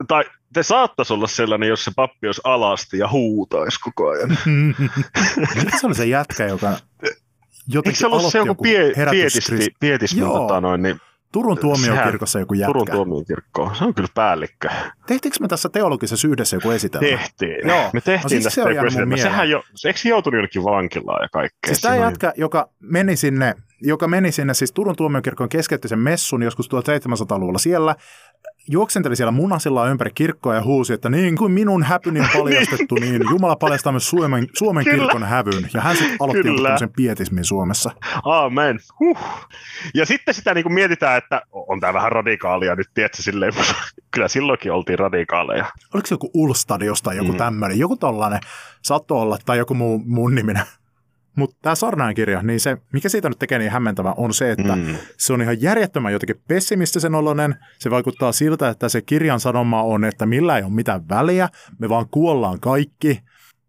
tai 0.08 0.24
te 0.54 0.64
saattaisi 0.64 1.14
olla 1.14 1.28
sellainen, 1.28 1.70
jos 1.70 1.86
se 1.86 1.92
pappi 1.96 2.28
olisi 2.28 2.42
alasti 2.44 2.98
ja 2.98 3.10
huutaisi 3.10 3.80
koko 3.80 4.10
ajan. 4.10 4.38
Se 5.80 5.88
oli 5.88 5.96
se 5.96 6.06
jätkä, 6.06 6.46
joka 6.46 6.70
Eikö 6.70 7.16
jotenkin 7.68 8.00
se 8.00 8.08
ollut 8.08 8.32
se 8.32 8.38
joku 8.38 8.64
pie, 8.64 8.94
pietisti, 9.80 10.20
tota 10.22 10.62
noin, 10.62 10.82
niin 10.82 11.00
Turun 11.36 11.58
tuomiokirkossa 11.58 12.40
joku 12.40 12.54
jätkä. 12.54 12.68
Turun 12.68 12.88
tuomiokirkko, 12.92 13.72
se 13.74 13.84
on 13.84 13.94
kyllä 13.94 14.10
päällikkö. 14.14 14.70
Tehtiinkö 15.08 15.38
me 15.42 15.48
tässä 15.48 15.70
teologisessa 15.70 16.28
yhdessä 16.28 16.56
joku 16.56 16.72
esitelmä? 16.72 17.18
Tehtiin. 17.18 17.68
Joo. 17.68 17.90
Me 17.94 18.02
tehtiin 18.02 18.24
No 18.24 18.30
siis 18.30 18.44
se 18.44 18.50
tästä 18.50 18.64
on 18.64 18.76
joku 18.76 18.88
esitelmä. 18.88 19.18
Sehän 19.18 19.50
jo, 19.50 19.64
eikö 19.86 20.00
se 20.00 20.10
joutunut 20.10 20.38
jonnekin 20.38 20.64
vankilaan 20.64 21.24
ja 21.24 21.30
kaikkea? 21.32 21.68
Siis 21.68 21.82
tämä 21.82 21.96
jätkä, 21.96 22.34
joka 22.38 22.70
meni 22.80 23.16
sinne 23.16 23.56
joka 23.86 24.08
meni 24.08 24.32
sinne 24.32 24.54
siis 24.54 24.72
Turun 24.72 24.96
tuomiokirkon 24.96 25.50
keskeytti 25.50 25.96
messun 25.96 26.44
joskus 26.44 26.70
1700-luvulla 26.70 27.58
siellä, 27.58 27.96
juoksenteli 28.70 29.16
siellä 29.16 29.32
munasilla 29.32 29.90
ympäri 29.90 30.12
kirkkoa 30.16 30.56
ja 30.56 30.64
huusi, 30.64 30.94
että 30.94 31.10
niin 31.10 31.38
kuin 31.38 31.52
minun 31.52 31.84
häpyni 31.84 32.20
on 32.20 32.28
paljastettu, 32.40 32.96
niin 32.96 33.22
Jumala 33.30 33.56
paljastaa 33.56 33.92
myös 33.92 34.10
Suomen, 34.10 34.48
Suomen 34.58 34.84
kirkon 34.84 35.24
hävyn. 35.24 35.70
Ja 35.74 35.82
hän 35.82 35.96
sitten 35.96 36.18
aloitti 36.20 36.64
tämmöisen 36.64 36.94
pietismin 36.96 37.46
Suomessa. 37.46 37.92
Aamen. 38.26 38.80
Huh. 39.00 39.20
Ja 39.94 40.06
sitten 40.06 40.34
sitä 40.34 40.54
niin 40.54 40.64
kuin 40.64 40.74
mietitään, 40.74 41.18
että 41.18 41.42
on 41.52 41.80
tämä 41.80 41.94
vähän 41.94 42.12
radikaalia 42.12 42.76
nyt, 42.76 42.88
tiedätkö, 42.94 43.22
silleen, 43.22 43.54
kyllä 44.14 44.28
silloinkin 44.28 44.72
oltiin 44.72 45.00
radikaaleja. 45.00 45.66
Oliko 45.94 46.08
se 46.08 46.14
joku 46.14 46.32
Ulstadiosta 46.34 47.14
joku 47.14 47.32
mm. 47.32 47.38
tämmöinen, 47.38 47.80
joku 47.80 47.98
tollainen, 47.98 48.40
saattoi 48.82 49.22
olla, 49.22 49.38
tai 49.46 49.58
joku 49.58 49.74
muu, 49.74 50.02
mun 50.06 50.36
niminen 50.36 50.64
mutta 51.36 51.58
tämä 51.62 51.76
Sarnain 51.76 52.16
kirja, 52.16 52.42
niin 52.42 52.60
se, 52.60 52.78
mikä 52.94 53.10
siitä 53.10 53.30
nyt 53.30 53.40
tekee 53.40 53.60
niin 53.60 53.72
hämmentävä, 53.72 54.14
on 54.18 54.34
se, 54.34 54.52
että 54.52 54.76
mm. 54.76 54.96
se 55.18 55.34
on 55.34 55.42
ihan 55.42 55.62
järjettömän 55.62 56.14
jotenkin 56.14 56.42
pessimistisen 56.48 57.16
oloinen. 57.16 57.56
Se 57.80 57.92
vaikuttaa 57.92 58.32
siltä, 58.32 58.70
että 58.70 58.90
se 58.90 59.02
kirjan 59.02 59.40
sanoma 59.40 59.84
on, 59.84 60.04
että 60.04 60.26
millä 60.26 60.58
ei 60.58 60.64
ole 60.64 60.72
mitään 60.72 61.10
väliä, 61.10 61.50
me 61.80 61.90
vaan 61.90 62.06
kuollaan 62.12 62.60
kaikki. 62.60 63.20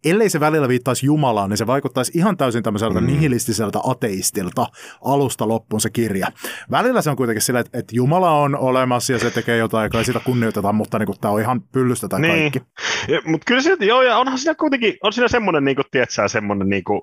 Ellei 0.04 0.30
se 0.30 0.40
välillä 0.40 0.68
viittaisi 0.68 1.06
Jumalaan, 1.06 1.50
niin 1.50 1.56
se 1.58 1.66
vaikuttaisi 1.66 2.12
ihan 2.14 2.36
täysin 2.36 2.62
tämmöiseltä 2.62 3.00
mm. 3.00 3.06
nihilistiseltä 3.06 3.78
ateistilta 3.84 4.66
alusta 5.04 5.48
loppuun 5.48 5.80
se 5.80 5.90
kirja. 5.90 6.26
Välillä 6.70 7.02
se 7.02 7.10
on 7.10 7.16
kuitenkin 7.16 7.42
sillä, 7.42 7.60
että, 7.60 7.78
että 7.78 7.96
Jumala 7.96 8.30
on 8.30 8.56
olemassa 8.56 9.12
ja 9.12 9.18
se 9.18 9.30
tekee 9.30 9.56
jotain, 9.56 9.90
ja 9.94 10.04
sitä 10.04 10.20
kunnioitetaan, 10.24 10.74
mutta 10.74 10.98
niin 10.98 11.08
tämä 11.20 11.34
on 11.34 11.40
ihan 11.40 11.60
pyllystetään 11.60 12.22
niin. 12.22 12.52
kaikki. 12.52 12.60
Mutta 13.24 13.44
kyllä 13.44 13.62
se, 13.62 13.76
joo, 13.80 14.02
ja 14.02 14.18
onhan 14.18 14.38
siinä 14.38 14.54
kuitenkin, 14.54 14.94
on 15.02 15.12
siinä 15.12 15.28
semmoinen, 15.28 15.64
niin 15.64 15.76
kuin, 15.76 15.86
tiedätkö, 15.90 16.28
semmoinen 16.28 16.68
niin 16.68 16.84
kuin, 16.84 17.00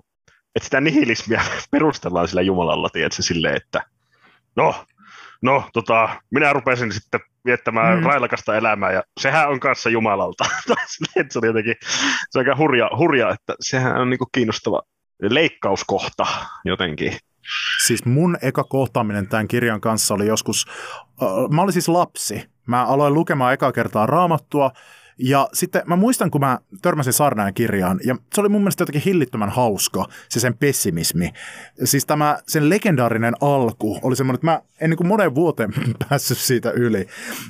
että 0.56 0.66
sitä 0.66 0.82
nihilismiä 0.82 1.42
perustellaan 1.72 2.28
sillä 2.28 2.42
Jumalalla, 2.42 2.90
tiedätkö, 2.90 3.22
silleen, 3.22 3.56
että 3.56 3.82
no, 4.56 4.86
no 5.42 5.70
tota, 5.74 6.10
minä 6.32 6.54
rupesin 6.54 6.92
sitten 6.92 7.20
viettämään 7.46 8.00
mm. 8.00 8.06
railakasta 8.06 8.56
elämää, 8.56 8.92
ja 8.92 9.04
sehän 9.20 9.50
on 9.50 9.60
kanssa 9.60 9.90
Jumalalta. 9.90 10.46
se 11.30 11.40
oli 11.40 11.48
jotenkin, 11.48 11.76
se 12.30 12.40
on 12.40 12.46
aika 12.46 12.56
hurja, 12.58 12.90
hurja 12.98 13.30
että 13.30 13.56
sehän 13.60 14.02
on 14.02 14.10
niinku 14.10 14.26
kiinnostava 14.32 14.82
leikkauskohta 15.22 16.26
jotenkin. 16.66 17.18
Siis 17.86 18.06
mun 18.06 18.38
eka 18.42 18.64
kohtaaminen 18.64 19.28
tämän 19.28 19.48
kirjan 19.48 19.82
kanssa 19.82 20.14
oli 20.14 20.28
joskus, 20.28 20.66
äh, 21.24 21.28
mä 21.50 21.62
olin 21.62 21.74
siis 21.74 21.90
lapsi. 21.90 22.54
Mä 22.68 22.86
aloin 22.86 23.14
lukemaan 23.14 23.54
eka 23.54 23.72
kertaa 23.72 24.06
raamattua, 24.06 24.72
ja 25.18 25.50
sitten 25.54 25.82
mä 25.86 25.96
muistan, 25.96 26.32
kun 26.32 26.42
mä 26.42 26.60
törmäsin 26.82 27.14
Sarnajan 27.14 27.54
kirjaan, 27.54 28.00
ja 28.06 28.16
se 28.34 28.42
oli 28.42 28.50
mun 28.50 28.62
mielestä 28.62 28.82
jotenkin 28.82 29.02
hillittömän 29.06 29.50
hauska, 29.50 30.06
se 30.30 30.40
sen 30.40 30.58
pessimismi. 30.58 31.34
Siis 31.84 32.06
tämä 32.06 32.40
sen 32.48 32.70
legendaarinen 32.70 33.34
alku 33.42 34.00
oli 34.02 34.16
semmoinen, 34.16 34.36
että 34.36 34.48
mä 34.48 34.62
en 34.82 34.90
niin 34.90 34.98
kuin 34.98 35.36
vuoteen 35.36 35.74
päässyt 36.10 36.38
siitä 36.38 36.72
yli. 36.72 37.08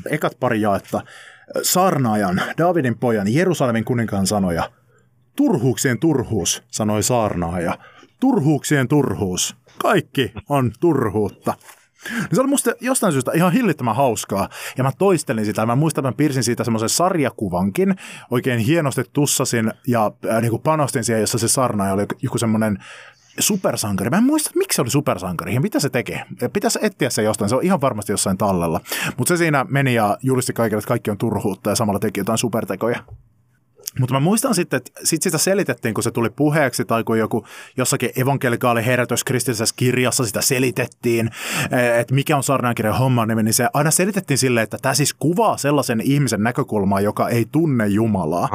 Ekat 0.10 0.38
pari 0.40 0.62
jaetta. 0.62 1.02
Sarnaajan, 1.62 2.42
Davidin 2.58 2.98
pojan, 2.98 3.34
Jerusalemin 3.34 3.86
kuninkaan 3.86 4.28
sanoja. 4.28 4.70
Turhuuksien 5.36 6.00
turhuus, 6.00 6.64
sanoi 6.72 7.04
saarnaaja. 7.04 7.78
Turhuuksien 8.20 8.88
turhuus. 8.88 9.56
Kaikki 9.78 10.34
on 10.50 10.72
turhuutta. 10.80 11.54
Niin 12.10 12.36
se 12.36 12.42
oli 12.42 12.50
musta 12.50 12.72
jostain 12.82 13.14
syystä 13.14 13.32
ihan 13.36 13.54
hillittömän 13.54 13.96
hauskaa. 13.96 14.50
Ja 14.78 14.84
mä 14.84 14.92
toistelin 14.98 15.46
sitä. 15.46 15.66
Mä 15.66 15.76
muistan, 15.76 16.02
että 16.02 16.12
mä 16.12 16.18
piirsin 16.18 16.44
siitä 16.44 16.64
semmoisen 16.64 16.90
sarjakuvankin. 16.90 17.96
Oikein 18.32 18.60
hienosti 18.60 19.04
tussasin 19.14 19.74
ja 19.88 20.12
äh, 20.32 20.42
niin 20.42 20.50
kuin 20.50 20.62
panostin 20.62 21.04
siihen, 21.04 21.22
jossa 21.22 21.38
se 21.38 21.48
sarna 21.48 21.94
oli 21.94 22.06
joku 22.22 22.38
semmoinen 22.38 22.78
supersankari. 23.40 24.10
Mä 24.10 24.18
en 24.18 24.24
muista, 24.24 24.52
miksi 24.56 24.76
se 24.76 24.82
oli 24.82 24.90
supersankari 24.90 25.54
ja 25.54 25.62
mitä 25.62 25.80
se 25.80 25.90
tekee. 25.90 26.26
Pitäisi 26.54 26.80
etsiä 26.82 27.10
se 27.10 27.24
jostain, 27.24 27.50
se 27.50 27.56
on 27.56 27.64
ihan 27.64 27.82
varmasti 27.82 28.14
jossain 28.14 28.38
tallella. 28.38 28.82
Mutta 29.18 29.34
se 29.34 29.38
siinä 29.38 29.66
meni 29.70 29.94
ja 29.94 30.18
julisti 30.22 30.54
kaikille, 30.54 30.80
että 30.80 30.88
kaikki 30.88 31.12
on 31.12 31.18
turhuutta 31.18 31.70
ja 31.70 31.76
samalla 31.76 32.00
teki 32.00 32.20
jotain 32.20 32.38
supertekoja. 32.38 33.00
Mutta 34.00 34.14
mä 34.14 34.20
muistan 34.20 34.56
sitten, 34.56 34.78
että 34.78 34.92
sit 35.04 35.22
sitä 35.22 35.38
selitettiin, 35.38 35.94
kun 35.94 36.04
se 36.04 36.12
tuli 36.12 36.30
puheeksi 36.30 36.86
tai 36.86 37.04
kun 37.04 37.20
joku 37.20 37.46
jossakin 37.78 38.10
evankelikaali 38.16 38.86
herätys 38.86 39.24
kristillisessä 39.24 39.76
kirjassa 39.78 40.26
sitä 40.26 40.42
selitettiin, 40.42 41.30
eh, 41.72 42.00
että 42.00 42.14
mikä 42.14 42.38
on 42.38 42.44
saarnaankirjan 42.44 42.98
homman 42.98 43.28
nimi, 43.28 43.44
niin 43.44 43.54
se 43.54 43.68
aina 43.74 43.92
selitettiin 43.92 44.38
silleen, 44.38 44.64
että 44.64 44.78
tämä 44.82 44.94
siis 44.94 45.14
kuvaa 45.14 45.58
sellaisen 45.58 46.02
ihmisen 46.02 46.44
näkökulmaa, 46.44 47.02
joka 47.02 47.30
ei 47.30 47.46
tunne 47.52 47.88
Jumalaa. 47.88 48.50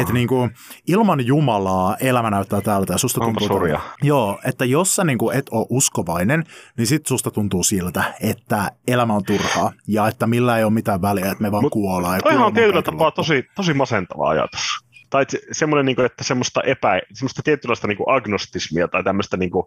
Että 0.00 0.12
niin 0.12 0.28
kuin, 0.28 0.50
ilman 0.86 1.26
Jumalaa 1.26 1.96
elämä 2.00 2.30
näyttää 2.30 2.60
tältä 2.60 2.92
ja 2.92 2.98
susta 2.98 3.20
tuntuu... 3.20 3.48
Tältä. 3.48 3.80
Joo, 4.02 4.38
että 4.44 4.64
jos 4.64 4.96
sä 4.96 5.04
niin 5.04 5.18
kuin 5.18 5.36
et 5.36 5.46
ole 5.50 5.66
uskovainen, 5.70 6.44
niin 6.76 6.86
sit 6.86 7.06
susta 7.06 7.30
tuntuu 7.30 7.62
siltä, 7.62 8.04
että 8.20 8.70
elämä 8.88 9.14
on 9.14 9.24
turhaa 9.24 9.72
ja 9.88 10.08
että 10.08 10.26
millä 10.26 10.58
ei 10.58 10.64
ole 10.64 10.72
mitään 10.72 11.02
väliä, 11.02 11.30
että 11.30 11.42
me 11.42 11.52
vaan 11.52 11.64
Mut 11.64 11.72
kuollaan. 11.72 12.20
Toihan 12.22 12.46
on 12.46 12.54
tietyllä 12.54 12.82
tapaa 12.82 13.10
tosi, 13.10 13.44
tosi 13.54 13.74
masentava 13.74 14.28
ajatus 14.28 14.65
tai 15.10 15.26
semmoinen, 15.52 15.86
niin 15.86 15.96
kuin, 15.96 16.06
että 16.06 16.24
semmoista, 16.24 16.62
epä, 16.62 17.00
semmoista 17.12 17.42
tietynlaista 17.42 17.88
niin 17.88 17.96
kuin 17.96 18.16
agnostismia 18.16 18.88
tai 18.88 19.04
tämmöistä, 19.04 19.36
niin 19.36 19.50
kuin, 19.50 19.66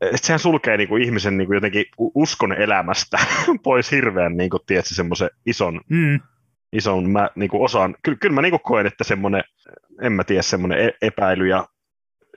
että 0.00 0.26
sehän 0.26 0.40
sulkee 0.40 0.76
niin 0.76 0.88
kuin 0.88 1.02
ihmisen 1.02 1.38
niin 1.38 1.46
kuin 1.46 1.54
jotenkin 1.54 1.84
uskon 2.14 2.52
elämästä 2.52 3.18
pois 3.64 3.90
hirveän, 3.90 4.36
niin 4.36 4.50
kuin, 4.50 4.60
tiedätkö, 4.66 4.94
semmoisen 4.94 5.30
ison, 5.46 5.80
mm. 5.88 6.20
ison 6.72 7.10
mä, 7.10 7.30
niin 7.34 7.50
kuin 7.50 7.62
osaan. 7.62 7.94
Kyllä, 8.02 8.18
kyllä 8.18 8.34
mä 8.34 8.42
niin 8.42 8.52
kuin 8.52 8.62
koen, 8.62 8.86
että 8.86 9.04
semmoinen, 9.04 9.44
en 10.02 10.12
mä 10.12 10.24
tiedä, 10.24 10.42
semmoinen 10.42 10.78
e-, 10.78 10.96
epäily 11.02 11.48
ja 11.48 11.68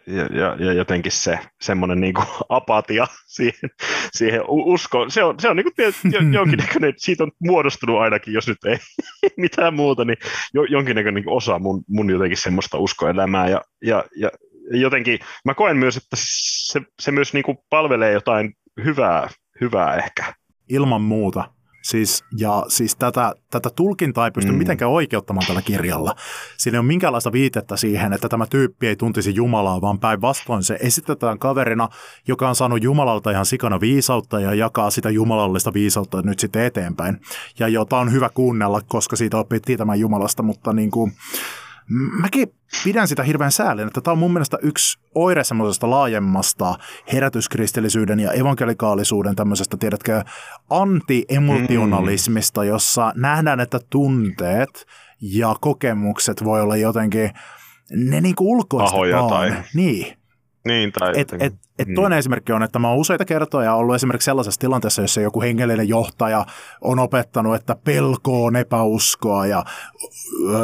ja, 0.08 0.26
ja, 0.26 0.56
ja 0.60 0.74
jotenkin 0.74 1.12
se 1.12 1.40
semmoinen 1.62 2.02
niin 2.02 2.14
kuin 2.14 2.28
apatia 2.50 3.08
siihen, 3.28 3.70
siihen 4.12 4.42
uskoon, 4.48 5.12
se 5.12 5.24
on, 5.24 5.40
se 5.40 5.50
on 5.50 5.56
niin 5.56 5.66
kuin 5.76 6.34
jonkinnäköinen, 6.34 6.94
siitä 6.98 7.24
on 7.24 7.32
muodostunut 7.40 8.00
ainakin, 8.00 8.34
jos 8.34 8.48
nyt 8.48 8.66
ei 8.66 8.78
mitään 9.38 9.74
muuta, 9.74 10.06
niin 10.06 10.18
jo, 10.54 10.64
jonkinnäköinen 10.64 11.24
niin 11.24 11.36
osa 11.36 11.60
mun, 11.60 11.84
mun 11.88 12.10
jotenkin 12.10 12.38
semmoista 12.38 12.78
uskoelämää 12.78 13.50
ja, 13.50 13.62
ja, 13.86 14.04
ja 14.16 14.30
jotenkin 14.72 15.20
mä 15.46 15.54
koen 15.54 15.78
myös, 15.78 15.98
että 15.98 16.16
se, 16.20 16.82
se 17.00 17.12
myös 17.12 17.34
niin 17.34 17.44
kuin 17.44 17.58
palvelee 17.70 18.12
jotain 18.12 18.54
hyvää, 18.84 19.30
hyvää 19.62 19.96
ehkä. 19.96 20.34
Ilman 20.70 21.02
muuta. 21.02 21.61
Siis, 21.82 22.24
ja 22.38 22.66
siis 22.68 22.96
tätä, 22.96 23.34
tätä 23.50 23.70
tulkintaa 23.76 24.26
ei 24.26 24.32
pysty 24.32 24.52
mm. 24.52 24.58
mitenkään 24.58 24.92
oikeuttamaan 24.92 25.48
tällä 25.48 25.62
kirjalla. 25.62 26.16
Siinä 26.58 26.76
ei 26.76 26.80
ole 26.80 26.88
minkäänlaista 26.88 27.32
viitettä 27.32 27.78
siihen, 27.78 28.14
että 28.14 28.30
tämä 28.30 28.46
tyyppi 28.48 28.88
ei 28.88 28.96
tuntisi 28.96 29.36
Jumalaa, 29.36 29.82
vaan 29.82 30.00
päinvastoin 30.00 30.64
se 30.64 30.78
esitetään 30.82 31.40
kaverina, 31.40 31.90
joka 32.28 32.50
on 32.50 32.56
saanut 32.56 32.84
Jumalalta 32.84 33.32
ihan 33.32 33.46
sikana 33.46 33.80
viisautta 33.80 34.40
ja 34.40 34.54
jakaa 34.54 34.90
sitä 34.90 35.10
jumalallista 35.10 35.74
viisautta 35.74 36.22
nyt 36.22 36.40
sitten 36.40 36.64
eteenpäin. 36.64 37.22
Ja 37.60 37.68
jota 37.68 37.98
on 37.98 38.12
hyvä 38.12 38.30
kuunnella, 38.34 38.82
koska 38.88 39.16
siitä 39.16 39.38
oppii 39.38 39.60
tietämään 39.60 40.00
Jumalasta, 40.00 40.44
mutta 40.44 40.74
niin 40.74 40.92
kuin, 40.92 41.14
mäkin 42.22 42.54
pidän 42.84 43.08
sitä 43.08 43.24
hirveän 43.24 43.52
säälin, 43.52 43.88
että 43.88 44.02
tämä 44.02 44.12
on 44.12 44.18
mun 44.18 44.34
mielestä 44.34 44.58
yksi 44.62 45.00
oire 45.16 45.44
semmoisesta 45.44 45.90
laajemmasta 45.90 46.76
herätyskristillisyyden 47.14 48.20
ja 48.20 48.32
evankelikaalisuuden 48.32 49.36
tämmöisestä, 49.36 49.78
tiedätkö, 49.78 50.24
anti-emotionalismista, 50.70 52.62
mm. 52.62 52.68
jossa 52.68 53.14
nähdään, 53.16 53.60
että 53.60 53.80
tunteet 53.90 54.86
ja 55.22 55.56
kokemukset 55.62 56.44
voi 56.44 56.62
olla 56.62 56.78
jotenkin, 56.78 57.32
ne 57.92 58.22
niin 58.22 58.36
kuin 58.36 58.48
ulkoistetaan. 58.48 59.30
Tai... 59.30 59.54
Niin. 59.74 60.21
Niin, 60.66 60.92
tai 60.92 61.14
et, 61.16 61.34
et, 61.40 61.54
et 61.80 61.88
mm. 61.88 61.96
Toinen 61.96 62.20
esimerkki 62.20 62.54
on, 62.54 62.64
että 62.64 62.80
mä 62.80 62.90
oon 62.90 62.98
useita 62.98 63.26
kertoja 63.26 63.74
ollut 63.74 63.96
esimerkiksi 63.96 64.26
sellaisessa 64.26 64.60
tilanteessa, 64.60 65.02
jossa 65.02 65.22
joku 65.22 65.42
hengellinen 65.42 65.90
johtaja 65.90 66.46
on 66.82 67.00
opettanut, 67.00 67.56
että 67.56 67.76
pelko 67.84 68.46
on 68.46 68.56
epäuskoa 68.56 69.46
ja 69.46 69.66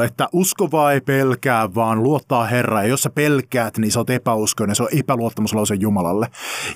että 0.05 0.27
uskovaa 0.33 0.91
ei 0.91 1.01
pelkää, 1.01 1.75
vaan 1.75 2.03
luottaa 2.03 2.45
Herraa. 2.45 2.83
Ja 2.83 2.89
jos 2.89 3.03
sä 3.03 3.09
pelkäät, 3.09 3.77
niin 3.77 3.91
sä 3.91 3.99
oot 3.99 4.09
epäuskoinen, 4.09 4.75
se 4.75 4.83
on 4.83 4.89
epäluottamuslause 4.99 5.75
Jumalalle. 5.75 6.27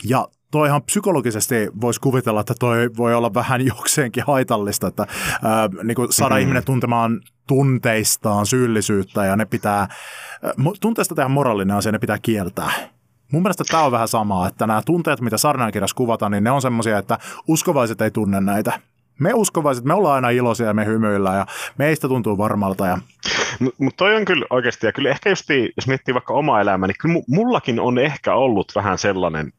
Ja 0.03 0.27
toihan 0.51 0.83
psykologisesti 0.83 1.55
voisi 1.81 1.99
kuvitella, 1.99 2.39
että 2.39 2.53
toi 2.59 2.89
voi 2.97 3.15
olla 3.15 3.33
vähän 3.33 3.65
jokseenkin 3.65 4.23
haitallista, 4.27 4.87
että 4.87 5.07
ää, 5.43 5.69
niin 5.83 5.95
kuin 5.95 6.13
saada 6.13 6.35
mm-hmm. 6.35 6.41
ihminen 6.41 6.65
tuntemaan 6.65 7.21
tunteistaan 7.47 8.45
syyllisyyttä 8.45 9.25
ja 9.25 9.35
ne 9.35 9.45
pitää, 9.45 9.87
tunteista 10.81 11.15
tehdä 11.15 11.29
moraalinen 11.29 11.77
asia, 11.77 11.91
ne 11.91 11.99
pitää 11.99 12.17
kieltää. 12.21 12.71
Mun 13.31 13.41
mielestä 13.41 13.63
tämä 13.71 13.83
on 13.83 13.91
vähän 13.91 14.07
samaa, 14.07 14.47
että 14.47 14.67
nämä 14.67 14.81
tunteet, 14.85 15.21
mitä 15.21 15.37
sarnakirjassa 15.37 15.95
kuvataan, 15.95 16.31
niin 16.31 16.43
ne 16.43 16.51
on 16.51 16.61
semmoisia, 16.61 16.97
että 16.97 17.17
uskovaiset 17.47 18.01
ei 18.01 18.11
tunne 18.11 18.41
näitä. 18.41 18.79
Me 19.19 19.33
uskovaiset, 19.33 19.85
me 19.85 19.93
ollaan 19.93 20.15
aina 20.15 20.29
iloisia 20.29 20.67
ja 20.67 20.73
me 20.73 20.85
hymyillään 20.85 21.37
ja 21.37 21.45
meistä 21.77 22.07
tuntuu 22.07 22.37
varmalta. 22.37 22.87
Ja... 22.87 22.97
Mutta 23.59 23.83
mut 23.83 23.95
toi 23.97 24.15
on 24.15 24.25
kyllä 24.25 24.45
oikeasti, 24.49 24.85
ja 24.85 24.93
kyllä 24.93 25.09
ehkä 25.09 25.29
just, 25.29 25.45
jos 25.75 25.87
miettii 25.87 26.13
vaikka 26.13 26.33
omaa 26.33 26.61
elämää, 26.61 26.87
niin 26.87 26.97
kyllä 26.99 27.21
mullakin 27.27 27.79
on 27.79 27.97
ehkä 27.97 28.33
ollut 28.33 28.71
vähän 28.75 28.97
sellainen 28.97 29.53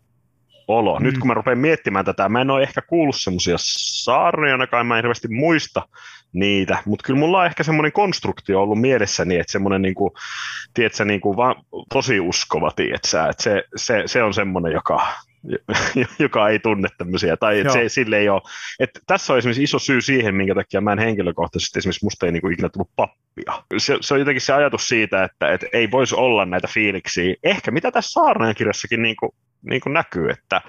olo. 0.69 0.99
Mm. 0.99 1.05
Nyt 1.05 1.19
kun 1.19 1.29
mä 1.29 1.35
rupean 1.35 1.59
miettimään 1.59 2.05
tätä, 2.05 2.29
mä 2.29 2.41
en 2.41 2.50
ole 2.50 2.62
ehkä 2.62 2.83
kuullut 2.83 3.17
semmoisia 3.17 3.57
saarnoja, 3.59 4.55
ainakaan 4.55 4.87
mä 4.87 4.95
en 4.95 4.99
hirveästi 4.99 5.29
muista 5.29 5.88
niitä, 6.33 6.79
mutta 6.85 7.07
kyllä 7.07 7.19
mulla 7.19 7.39
on 7.39 7.47
ehkä 7.47 7.62
semmoinen 7.62 7.93
konstruktio 7.93 8.62
ollut 8.62 8.81
mielessäni, 8.81 9.39
että 9.39 9.53
semmoinen 9.53 9.83
niin 9.83 9.95
kuin, 9.95 10.11
tiedätkö, 10.75 11.05
niin 11.05 11.21
kuin 11.21 11.37
vaan 11.37 11.55
tosi 11.93 12.21
uskova, 12.21 12.71
tiedätkö, 12.71 13.29
että 13.31 13.43
se, 13.43 13.65
se, 13.77 14.03
se 14.07 14.23
on 14.23 14.35
semmoinen, 14.35 14.73
joka, 14.73 15.07
joka 16.19 16.49
ei 16.49 16.59
tunne 16.59 16.89
tämmöisiä, 16.99 17.37
tai 17.37 17.61
että 17.61 17.73
se, 17.73 17.89
sille 17.89 18.19
ei 18.19 18.29
ole. 18.29 18.43
Että 18.81 19.01
tässä 19.07 19.33
on 19.33 19.39
esimerkiksi 19.39 19.62
iso 19.62 19.79
syy 19.79 20.01
siihen, 20.01 20.35
minkä 20.35 20.55
takia 20.55 20.81
mä 20.81 20.93
en 20.93 20.99
henkilökohtaisesti 20.99 21.79
esimerkiksi 21.79 22.07
musta 22.07 22.27
ei 22.27 22.33
niinku 22.33 22.49
ikinä 22.49 22.69
tullut 22.69 22.91
pappia. 22.97 23.62
Se, 23.79 23.99
se 24.01 24.15
on 24.15 24.21
jotenkin 24.21 24.41
se 24.41 24.53
ajatus 24.53 24.89
siitä, 24.89 25.25
että, 25.25 25.53
että 25.53 25.67
ei 25.73 25.91
voisi 25.91 26.15
olla 26.15 26.45
näitä 26.45 26.69
fiiliksiä. 26.71 27.35
Ehkä 27.43 27.71
mitä 27.71 27.91
tässä 27.91 28.12
Saarnajan 28.12 28.55
kirjassakin 28.55 29.03
niinku, 29.03 29.35
niinku 29.62 29.89
näkyy, 29.89 30.31
että, 30.31 30.61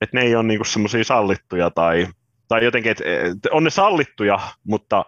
että 0.00 0.16
ne 0.16 0.22
ei 0.22 0.36
ole 0.36 0.44
niinku 0.44 0.64
semmoisia 0.64 1.04
sallittuja 1.04 1.70
tai, 1.70 2.06
tai 2.52 2.64
jotenkin, 2.64 2.92
että, 2.92 3.04
on 3.50 3.64
ne 3.64 3.70
sallittuja, 3.70 4.38
mutta 4.64 5.04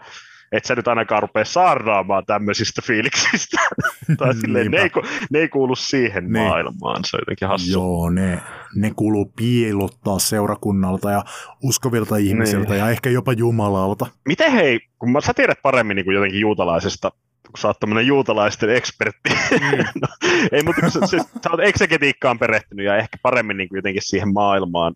et 0.52 0.64
sä 0.64 0.74
nyt 0.74 0.88
ainakaan 0.88 1.22
rupea 1.22 1.44
saarnaamaan 1.44 2.26
tämmöisistä 2.26 2.82
fiiliksistä. 2.84 3.56
tai 4.18 4.34
silleen, 4.34 4.70
ne, 4.70 4.78
ei, 4.78 4.90
ne 5.30 5.38
ei 5.38 5.48
kuulu 5.48 5.76
siihen 5.76 6.32
ne. 6.32 6.40
maailmaan, 6.40 7.04
se 7.04 7.16
on 7.16 7.20
jotenkin 7.20 7.48
hassu. 7.48 7.72
Joo, 7.72 8.10
ne, 8.10 8.40
ne 8.74 8.92
kuuluu 8.96 9.32
piilottaa 9.36 10.18
seurakunnalta 10.18 11.10
ja 11.10 11.24
uskovilta 11.62 12.16
ihmisiltä 12.16 12.70
niin. 12.70 12.78
ja 12.78 12.90
ehkä 12.90 13.10
jopa 13.10 13.32
Jumalalta. 13.32 14.06
Miten 14.28 14.52
hei, 14.52 14.80
kun 14.98 15.12
mä, 15.12 15.20
sä 15.20 15.34
tiedät 15.34 15.58
paremmin 15.62 15.94
niin 15.94 16.04
kuin 16.04 16.14
jotenkin 16.14 16.40
juutalaisesta 16.40 17.10
kun 17.44 17.60
sä 17.60 17.68
oot 17.68 17.80
tämmöinen 17.80 18.06
juutalaisten 18.06 18.70
ekspertti. 18.70 19.30
Mm. 19.30 19.78
no, 20.02 20.08
ei, 20.52 20.62
mutta 20.62 20.80
kun 20.80 20.90
sä, 20.90 21.00
sä, 21.00 21.16
sä 21.16 21.50
oot 21.50 21.60
eksegetiikkaan 21.60 22.38
perehtynyt 22.38 22.86
ja 22.86 22.96
ehkä 22.96 23.18
paremmin 23.22 23.56
niin 23.56 23.68
kuin 23.68 23.78
jotenkin 23.78 24.02
siihen 24.02 24.32
maailmaan, 24.32 24.94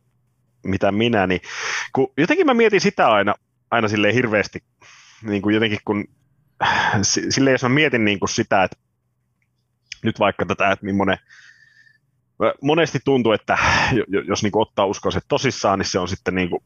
mitä 0.64 0.92
minä, 0.92 1.26
niin 1.26 1.40
kun 1.92 2.12
jotenkin 2.16 2.46
mä 2.46 2.54
mietin 2.54 2.80
sitä 2.80 3.08
aina, 3.08 3.34
aina 3.70 3.88
silleen 3.88 4.14
hirveästi, 4.14 4.62
niin 5.22 5.42
kuin 5.42 5.54
jotenkin 5.54 5.78
kun, 5.84 6.04
sille 7.02 7.50
jos 7.50 7.62
mä 7.62 7.68
mietin 7.68 8.04
niin 8.04 8.18
kuin 8.18 8.28
sitä, 8.28 8.64
että 8.64 8.76
nyt 10.04 10.18
vaikka 10.18 10.46
tätä, 10.46 10.72
että 10.72 10.86
millainen, 10.86 11.18
monesti 12.62 12.98
tuntuu, 13.04 13.32
että 13.32 13.58
jos 14.28 14.42
niin 14.42 14.52
kuin 14.52 14.62
ottaa 14.62 14.86
uskoiset 14.86 15.24
tosissaan, 15.28 15.78
niin 15.78 15.86
se 15.86 15.98
on 15.98 16.08
sitten 16.08 16.34
niin 16.34 16.50
kuin, 16.50 16.62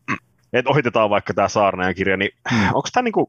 että 0.52 0.70
ohitetaan 0.70 1.10
vaikka 1.10 1.34
tämä 1.34 1.48
Saarnajan 1.48 1.94
kirja, 1.94 2.16
niin 2.16 2.30
hmm. 2.50 2.66
onko 2.66 2.88
tämä 2.92 3.02
niin 3.02 3.12
kuin, 3.12 3.26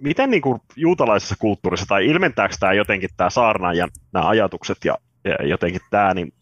miten 0.00 0.30
niin 0.30 0.42
kuin 0.42 0.60
juutalaisessa 0.76 1.36
kulttuurissa, 1.38 1.86
tai 1.86 2.06
ilmentääkö 2.06 2.54
tämä 2.60 2.72
jotenkin 2.72 3.10
tämä 3.16 3.30
Saarnaajan 3.30 3.90
nämä 4.12 4.28
ajatukset 4.28 4.84
ja, 4.84 4.98
ja 5.24 5.46
jotenkin 5.46 5.80
tämä, 5.90 6.14
niin 6.14 6.32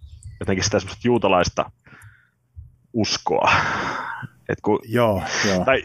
jotenkin 0.40 0.64
sitä 0.64 0.80
semmoista 0.80 1.08
juutalaista 1.08 1.70
uskoa. 2.96 3.52
Et 4.48 4.58
kun, 4.62 4.80
joo, 4.84 5.22
joo. 5.48 5.64
Tai 5.64 5.82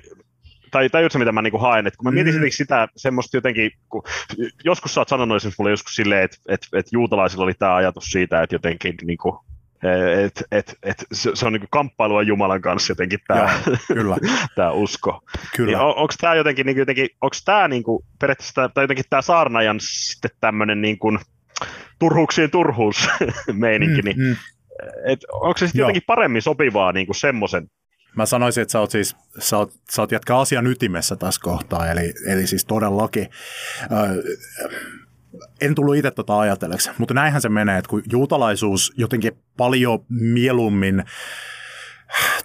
tai 0.72 0.90
tajutko 0.90 1.20
mitä 1.20 1.32
mä 1.32 1.42
niinku 1.42 1.58
haen, 1.58 1.88
että 1.88 1.98
kun 1.98 2.06
mä 2.06 2.12
mietin 2.12 2.42
mm. 2.42 2.50
sitä 2.50 2.88
semmoista 2.96 3.38
jotenkin, 3.38 3.72
kun 3.90 4.04
joskus 4.64 4.94
sä 4.94 5.02
oot 5.02 5.10
sanonut 5.10 5.36
esimerkiksi 5.36 5.62
mulle 5.62 5.72
joskus 5.72 5.96
silleen, 5.96 6.24
että 6.24 6.38
et, 6.50 6.68
et 6.74 6.86
juutalaisilla 6.92 7.44
oli 7.44 7.54
tämä 7.54 7.76
ajatus 7.76 8.04
siitä, 8.06 8.44
että 8.44 8.56
jotenkin 8.56 8.96
niinku, 9.04 9.46
et, 10.26 10.44
et, 10.52 10.78
et, 10.84 11.06
se, 11.12 11.32
se 11.34 11.46
on 11.46 11.54
niinku 11.54 11.68
kamppailua 11.72 12.22
Jumalan 12.22 12.62
kanssa 12.62 12.92
jotenkin 12.92 13.20
tämä 13.28 13.60
tää 14.56 14.72
usko. 14.72 15.22
Kyllä. 15.56 15.68
Niin 15.68 15.80
on, 15.80 15.96
onko 15.96 16.14
tämä 16.22 16.36
jotenkin, 16.36 16.66
niinku, 16.66 16.80
jotenkin 16.80 17.10
onko 17.22 17.36
tämä 17.46 17.68
niinku, 17.68 18.06
periaatteessa 18.20 18.70
tai 18.70 18.84
jotenkin 18.84 19.06
tämä 19.10 19.22
saarnajan 19.22 19.78
sitten 19.80 20.32
tämmöinen 20.42 20.82
niinku, 20.82 21.18
turhuuksien 22.00 22.52
turhuus 22.52 23.10
meininki, 23.54 24.02
mm, 24.02 24.06
niin 24.06 24.18
mm. 24.20 24.36
Et, 25.06 25.20
onko 25.32 25.58
se 25.58 25.68
sitten 25.68 25.80
jotenkin 25.80 26.04
paremmin 26.08 26.42
sopivaa 26.42 26.92
niinku 26.92 27.14
semmoisen? 27.14 27.68
Mä 28.16 28.26
sanoisin, 28.26 28.62
että 28.62 28.72
sä 28.72 28.80
oot 28.80 28.92
siis, 28.92 29.16
sä 29.40 29.58
oot, 29.58 29.74
sä 29.92 30.02
oot 30.02 30.12
jatka 30.12 30.42
asian 30.42 30.68
ytimessä 30.68 31.16
tässä 31.16 31.42
kohtaa, 31.42 31.92
eli, 31.92 32.14
eli 32.28 32.48
siis 32.48 32.66
todellakin, 32.66 33.28
äh, 33.82 34.10
en 35.62 35.76
tullut 35.76 35.96
itse 35.96 36.12
tota 36.12 36.40
ajatelleeksi, 36.40 36.92
mutta 36.98 37.14
näinhän 37.14 37.42
se 37.42 37.50
menee, 37.50 37.78
että 37.78 37.90
kun 37.90 38.04
juutalaisuus 38.12 38.94
jotenkin 38.98 39.32
paljon 39.58 40.06
mieluummin 40.10 41.04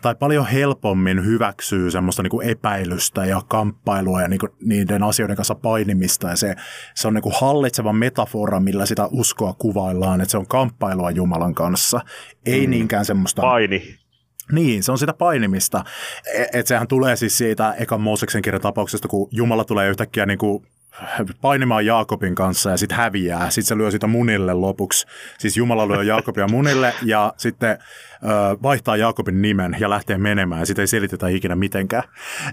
tai 0.02 0.14
paljon 0.14 0.46
helpommin 0.46 1.24
hyväksyy 1.24 1.90
semmoista 1.90 2.22
niin 2.22 2.30
kuin 2.30 2.48
epäilystä 2.48 3.24
ja 3.24 3.42
kamppailua 3.48 4.22
ja 4.22 4.28
niin 4.28 4.40
kuin 4.40 4.52
niiden 4.60 5.02
asioiden 5.02 5.36
kanssa 5.36 5.54
painimista. 5.54 6.28
Ja 6.28 6.36
se, 6.36 6.54
se 6.94 7.08
on 7.08 7.14
niin 7.14 7.22
kuin 7.22 7.34
hallitseva 7.40 7.92
metafora, 7.92 8.60
millä 8.60 8.86
sitä 8.86 9.08
uskoa 9.10 9.52
kuvaillaan, 9.52 10.20
että 10.20 10.30
se 10.30 10.38
on 10.38 10.46
kamppailua 10.46 11.10
Jumalan 11.10 11.54
kanssa. 11.54 12.00
Ei 12.46 12.66
mm. 12.66 12.70
niinkään 12.70 13.04
semmoista... 13.04 13.42
Paini. 13.42 13.96
Niin, 14.52 14.82
se 14.82 14.92
on 14.92 14.98
sitä 14.98 15.12
painimista. 15.12 15.84
E, 16.34 16.42
että 16.42 16.68
sehän 16.68 16.88
tulee 16.88 17.16
siis 17.16 17.38
siitä 17.38 17.74
ekan 17.78 18.00
Mooseksen 18.00 18.42
kirjan 18.42 18.62
tapauksesta, 18.62 19.08
kun 19.08 19.28
Jumala 19.30 19.64
tulee 19.64 19.88
yhtäkkiä 19.88 20.26
niin 20.26 20.38
kuin 20.38 20.66
painimaan 21.40 21.86
Jaakobin 21.86 22.34
kanssa 22.34 22.70
ja 22.70 22.76
sitten 22.76 22.98
häviää. 22.98 23.50
Sitten 23.50 23.68
se 23.68 23.76
lyö 23.76 23.90
sitä 23.90 24.06
munille 24.06 24.54
lopuksi. 24.54 25.06
Siis 25.38 25.56
Jumala 25.56 25.88
lyö 25.88 26.02
Jaakobia 26.02 26.48
munille 26.48 26.94
ja 27.02 27.34
sitten 27.36 27.70
ö, 27.70 27.76
vaihtaa 28.62 28.96
Jaakobin 28.96 29.42
nimen 29.42 29.76
ja 29.80 29.90
lähtee 29.90 30.18
menemään. 30.18 30.60
Ja 30.60 30.66
sitten 30.66 30.82
ei 30.82 30.86
selitetä 30.86 31.28
ikinä 31.28 31.56
mitenkään 31.56 32.02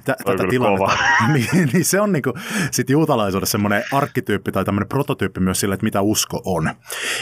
tätä 0.05 0.23
tilannetta. 0.49 0.97
niin, 1.33 1.69
niin, 1.73 1.85
se 1.85 2.01
on 2.01 2.11
niinku, 2.11 2.33
sit 2.71 2.89
juutalaisuudessa 2.89 3.51
semmoinen 3.51 3.83
arkkityyppi 3.91 4.51
tai 4.51 4.65
tämmöinen 4.65 4.89
prototyyppi 4.89 5.39
myös 5.39 5.59
sille, 5.59 5.73
että 5.73 5.83
mitä 5.83 6.01
usko 6.01 6.41
on. 6.45 6.69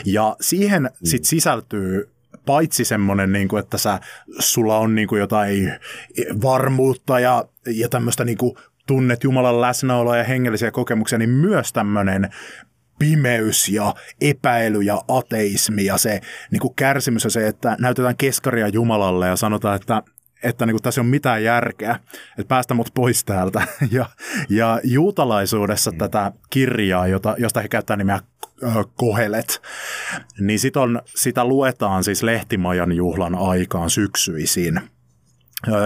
Ja 0.05 0.35
siihen 0.41 0.83
mm. 0.83 0.89
sitten 1.03 1.29
sisältyy 1.29 2.09
paitsi 2.45 2.85
semmoinen, 2.85 3.31
niin 3.31 3.47
kuin, 3.47 3.59
että 3.59 3.77
sä, 3.77 3.99
sulla 4.39 4.77
on 4.77 4.95
niin 4.95 5.07
kuin 5.07 5.19
jotain 5.19 5.73
varmuutta 6.41 7.19
ja, 7.19 7.45
ja 7.67 7.89
tämmöistä 7.89 8.25
niin 8.25 8.37
kuin 8.37 8.55
tunnet 8.87 9.23
Jumalan 9.23 9.61
läsnäoloa 9.61 10.17
ja 10.17 10.23
hengellisiä 10.23 10.71
kokemuksia, 10.71 11.17
niin 11.17 11.29
myös 11.29 11.73
tämmöinen 11.73 12.29
pimeys 12.99 13.69
ja 13.69 13.93
epäily 14.21 14.81
ja 14.81 15.01
ateismi 15.07 15.85
ja 15.85 15.97
se 15.97 16.21
niin 16.51 16.59
kuin 16.59 16.75
kärsimys 16.75 17.23
ja 17.23 17.29
se, 17.29 17.47
että 17.47 17.75
näytetään 17.79 18.17
keskaria 18.17 18.67
Jumalalle 18.67 19.27
ja 19.27 19.35
sanotaan, 19.35 19.75
että 19.75 20.03
että 20.43 20.65
niin 20.65 20.73
kuin 20.73 20.81
tässä 20.81 21.01
ei 21.01 21.03
ole 21.03 21.09
mitään 21.09 21.43
järkeä, 21.43 21.99
että 22.29 22.47
päästä 22.47 22.73
mut 22.73 22.91
pois 22.93 23.23
täältä. 23.23 23.61
Ja, 23.91 24.05
ja 24.49 24.79
juutalaisuudessa 24.83 25.91
mm. 25.91 25.97
tätä 25.97 26.31
kirjaa, 26.49 27.07
jota, 27.07 27.35
josta 27.37 27.61
he 27.61 27.67
käyttää 27.67 27.97
nimeä 27.97 28.19
Kohelet, 28.95 29.61
niin 30.39 30.59
sit 30.59 30.77
on, 30.77 31.01
sitä 31.05 31.45
luetaan 31.45 32.03
siis 32.03 32.23
Lehtimajan 32.23 32.91
juhlan 32.91 33.35
aikaan 33.35 33.89
syksyisin. 33.89 34.81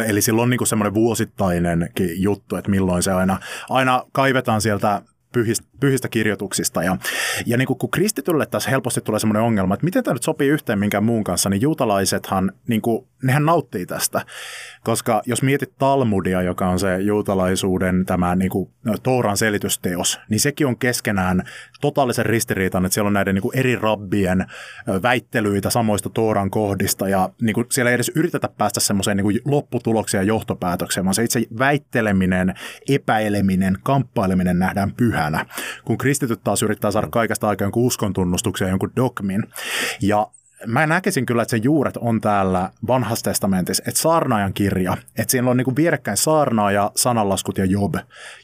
Eli 0.05 0.21
silloin 0.21 0.43
on 0.43 0.49
niin 0.49 0.67
semmoinen 0.67 0.93
vuosittainenkin 0.93 2.21
juttu, 2.21 2.55
että 2.55 2.71
milloin 2.71 3.03
se 3.03 3.11
aina, 3.11 3.39
aina 3.69 4.03
kaivetaan 4.11 4.61
sieltä 4.61 5.01
pyhistä, 5.35 5.67
pyhistä 5.79 6.09
kirjoituksista. 6.09 6.83
Ja, 6.83 6.97
ja 7.45 7.57
niin 7.57 7.67
kuin, 7.67 7.79
kun 7.79 7.91
kristitylle 7.91 8.45
tässä 8.45 8.69
helposti 8.69 9.01
tulee 9.01 9.19
semmoinen 9.19 9.43
ongelma, 9.43 9.73
että 9.73 9.85
miten 9.85 10.03
tämä 10.03 10.13
nyt 10.13 10.23
sopii 10.23 10.49
yhteen 10.49 10.79
minkään 10.79 11.03
muun 11.03 11.23
kanssa, 11.23 11.49
niin 11.49 11.61
juutalaisethan, 11.61 12.51
niin 12.67 12.81
kuin, 12.81 13.07
nehän 13.23 13.45
nauttii 13.45 13.85
tästä. 13.85 14.21
Koska 14.83 15.21
jos 15.25 15.41
mietit 15.41 15.77
Talmudia, 15.77 16.41
joka 16.41 16.67
on 16.67 16.79
se 16.79 16.99
juutalaisuuden 16.99 18.05
tämä 18.05 18.35
niin 18.35 18.49
kuin, 18.49 18.69
Tooran 19.03 19.37
selitysteos, 19.37 20.19
niin 20.29 20.39
sekin 20.39 20.67
on 20.67 20.77
keskenään 20.77 21.43
totaalisen 21.81 22.25
ristiriitan, 22.25 22.85
että 22.85 22.93
siellä 22.93 23.07
on 23.07 23.13
näiden 23.13 23.35
niin 23.35 23.41
kuin 23.41 23.57
eri 23.57 23.75
rabbien 23.75 24.45
väittelyitä 25.01 25.69
samoista 25.69 26.09
Tooran 26.09 26.49
kohdista, 26.49 27.09
ja 27.09 27.29
niin 27.41 27.53
kuin, 27.53 27.67
siellä 27.71 27.91
ei 27.91 27.95
edes 27.95 28.11
yritetä 28.15 28.49
päästä 28.57 28.79
semmoiseen 28.79 29.17
niin 29.17 29.41
lopputulokseen 29.45 30.21
ja 30.21 30.27
johtopäätökseen, 30.27 31.05
vaan 31.05 31.13
se 31.13 31.23
itse 31.23 31.43
väitteleminen, 31.59 32.53
epäileminen, 32.89 33.77
kamppaileminen 33.83 34.59
nähdään 34.59 34.93
pyhänä, 35.31 35.45
kun 35.85 35.97
kristityt 35.97 36.43
taas 36.43 36.63
yrittää 36.63 36.91
saada 36.91 37.07
kaikesta 37.07 37.49
aikaa 37.49 37.65
jonkun 37.65 37.85
uskontunnustuksen 37.85 38.69
jonkun 38.69 38.91
dogmin. 38.95 39.43
Ja 40.01 40.27
mä 40.67 40.87
näkisin 40.87 41.25
kyllä, 41.25 41.41
että 41.41 41.51
se 41.51 41.61
juuret 41.63 41.97
on 41.97 42.21
täällä 42.21 42.69
vanhassa 42.87 43.23
testamentissa, 43.23 43.83
että 43.87 44.01
saarnaajan 44.01 44.53
kirja, 44.53 44.97
että 45.17 45.31
siinä 45.31 45.51
on 45.51 45.57
niin 45.57 45.75
vierekkäin 45.75 46.17
saarnaaja, 46.17 46.91
sananlaskut 46.95 47.57
ja 47.57 47.65
job. 47.65 47.95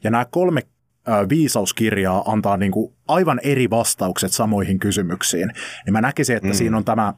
Ja 0.04 0.12
nämä 0.12 0.26
kolme 0.32 0.62
viisauskirjaa 1.30 2.24
antaa 2.32 2.58
niin 2.58 2.72
kuin 2.72 2.94
aivan 3.08 3.40
eri 3.44 3.70
vastaukset 3.70 4.32
samoihin 4.32 4.80
kysymyksiin. 4.80 5.52
Niin 5.86 5.94
mä 5.94 6.02
näkisin, 6.02 6.36
että 6.36 6.50
mm. 6.50 6.54
siinä 6.54 6.78
on 6.78 6.86
tämä 6.86 7.14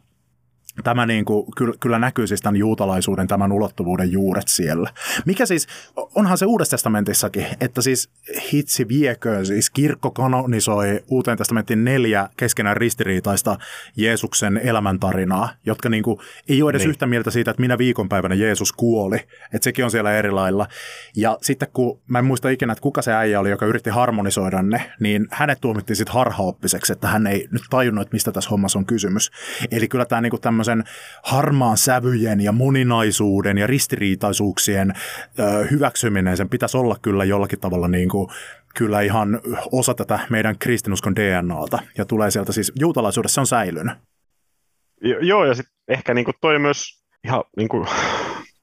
tämä 0.84 1.06
niin 1.06 1.26
kuin, 1.26 1.46
kyllä, 1.58 1.74
kyllä 1.80 2.00
näkyy 2.00 2.28
siis 2.28 2.42
tämän 2.42 2.56
juutalaisuuden, 2.56 3.28
tämän 3.28 3.52
ulottuvuuden 3.52 4.12
juuret 4.12 4.48
siellä. 4.48 4.90
Mikä 5.26 5.46
siis, 5.46 5.68
onhan 6.16 6.38
se 6.38 6.46
Uudessa 6.46 6.72
testamentissakin, 6.72 7.46
että 7.62 7.82
siis 7.82 8.10
hitsi 8.54 8.88
vieköön, 8.88 9.46
siis 9.46 9.70
kirkko 9.70 10.12
kanonisoi 10.12 11.04
Uuteen 11.08 11.38
testamentin 11.38 11.84
neljä 11.84 12.30
keskenään 12.38 12.78
ristiriitaista 12.78 13.58
Jeesuksen 13.98 14.62
elämäntarinaa, 14.64 15.50
jotka 15.66 15.90
niin 15.90 16.04
kuin, 16.04 16.20
ei 16.50 16.62
ole 16.62 16.70
edes 16.70 16.82
niin. 16.82 16.90
yhtä 16.90 17.06
mieltä 17.06 17.32
siitä, 17.32 17.52
että 17.52 17.62
minä 17.62 17.78
viikonpäivänä 17.78 18.36
Jeesus 18.36 18.74
kuoli, 18.74 19.18
että 19.54 19.64
sekin 19.64 19.86
on 19.86 19.92
siellä 19.92 20.14
eri 20.14 20.32
lailla. 20.32 20.68
Ja 21.16 21.38
sitten 21.42 21.68
kun, 21.74 22.02
mä 22.08 22.20
en 22.20 22.26
muista 22.26 22.50
ikinä, 22.50 22.74
että 22.74 22.82
kuka 22.82 23.02
se 23.02 23.14
äijä 23.14 23.40
oli, 23.40 23.50
joka 23.50 23.66
yritti 23.66 23.90
harmonisoida 23.90 24.62
ne, 24.62 24.92
niin 25.00 25.28
hänet 25.32 25.62
tuomittiin 25.62 25.98
sitten 25.98 26.14
harhaoppiseksi, 26.14 26.94
että 26.94 27.08
hän 27.08 27.28
ei 27.28 27.48
nyt 27.52 27.64
tajunnut, 27.70 28.02
että 28.02 28.16
mistä 28.16 28.32
tässä 28.32 28.50
hommassa 28.50 28.80
on 28.80 28.86
kysymys. 28.86 29.32
Eli 29.72 29.88
kyllä 29.88 30.06
tämä 30.06 30.22
niin 30.22 30.30
kuin 30.32 30.42
tämmöisen 30.66 30.94
harmaan 31.24 31.78
sävyjen 31.78 32.42
ja 32.42 32.52
moninaisuuden 32.52 33.58
ja 33.58 33.68
ristiriitaisuuksien 33.68 34.94
ö, 35.40 35.68
hyväksyminen, 35.72 36.38
sen 36.38 36.50
pitäisi 36.50 36.78
olla 36.78 36.96
kyllä 37.02 37.24
jollakin 37.24 37.60
tavalla 37.60 37.88
niin 37.88 38.10
kuin, 38.10 38.30
kyllä 38.76 39.02
ihan 39.02 39.42
osa 39.72 39.94
tätä 39.94 40.20
meidän 40.30 40.58
kristinuskon 40.60 41.16
DNAta. 41.16 41.80
Ja 41.98 42.06
tulee 42.06 42.32
sieltä 42.32 42.52
siis, 42.52 42.72
juutalaisuudessa 42.80 43.34
se 43.34 43.40
on 43.42 43.48
säilynyt. 43.48 43.98
Jo, 45.02 45.20
joo, 45.20 45.46
ja 45.46 45.56
sitten 45.56 45.74
ehkä 45.88 46.14
niin 46.14 46.26
kuin 46.26 46.36
toi 46.42 46.60
myös 46.60 47.04
ihan 47.26 47.44
niin 47.58 47.70
kuin, 47.70 47.88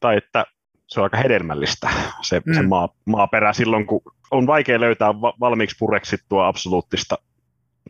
tai 0.01 0.17
että 0.17 0.47
se 0.87 1.01
on 1.01 1.05
aika 1.05 1.17
hedelmällistä 1.17 1.91
se, 2.23 2.43
mm. 2.47 2.55
se 2.55 2.63
maa, 2.63 2.89
maaperä 3.07 3.53
silloin, 3.53 3.87
kun 3.87 4.03
on 4.31 4.47
vaikea 4.47 4.81
löytää 4.81 5.21
va- 5.21 5.35
valmiiksi 5.41 5.77
pureksittua 5.79 6.49
absoluuttista 6.49 7.19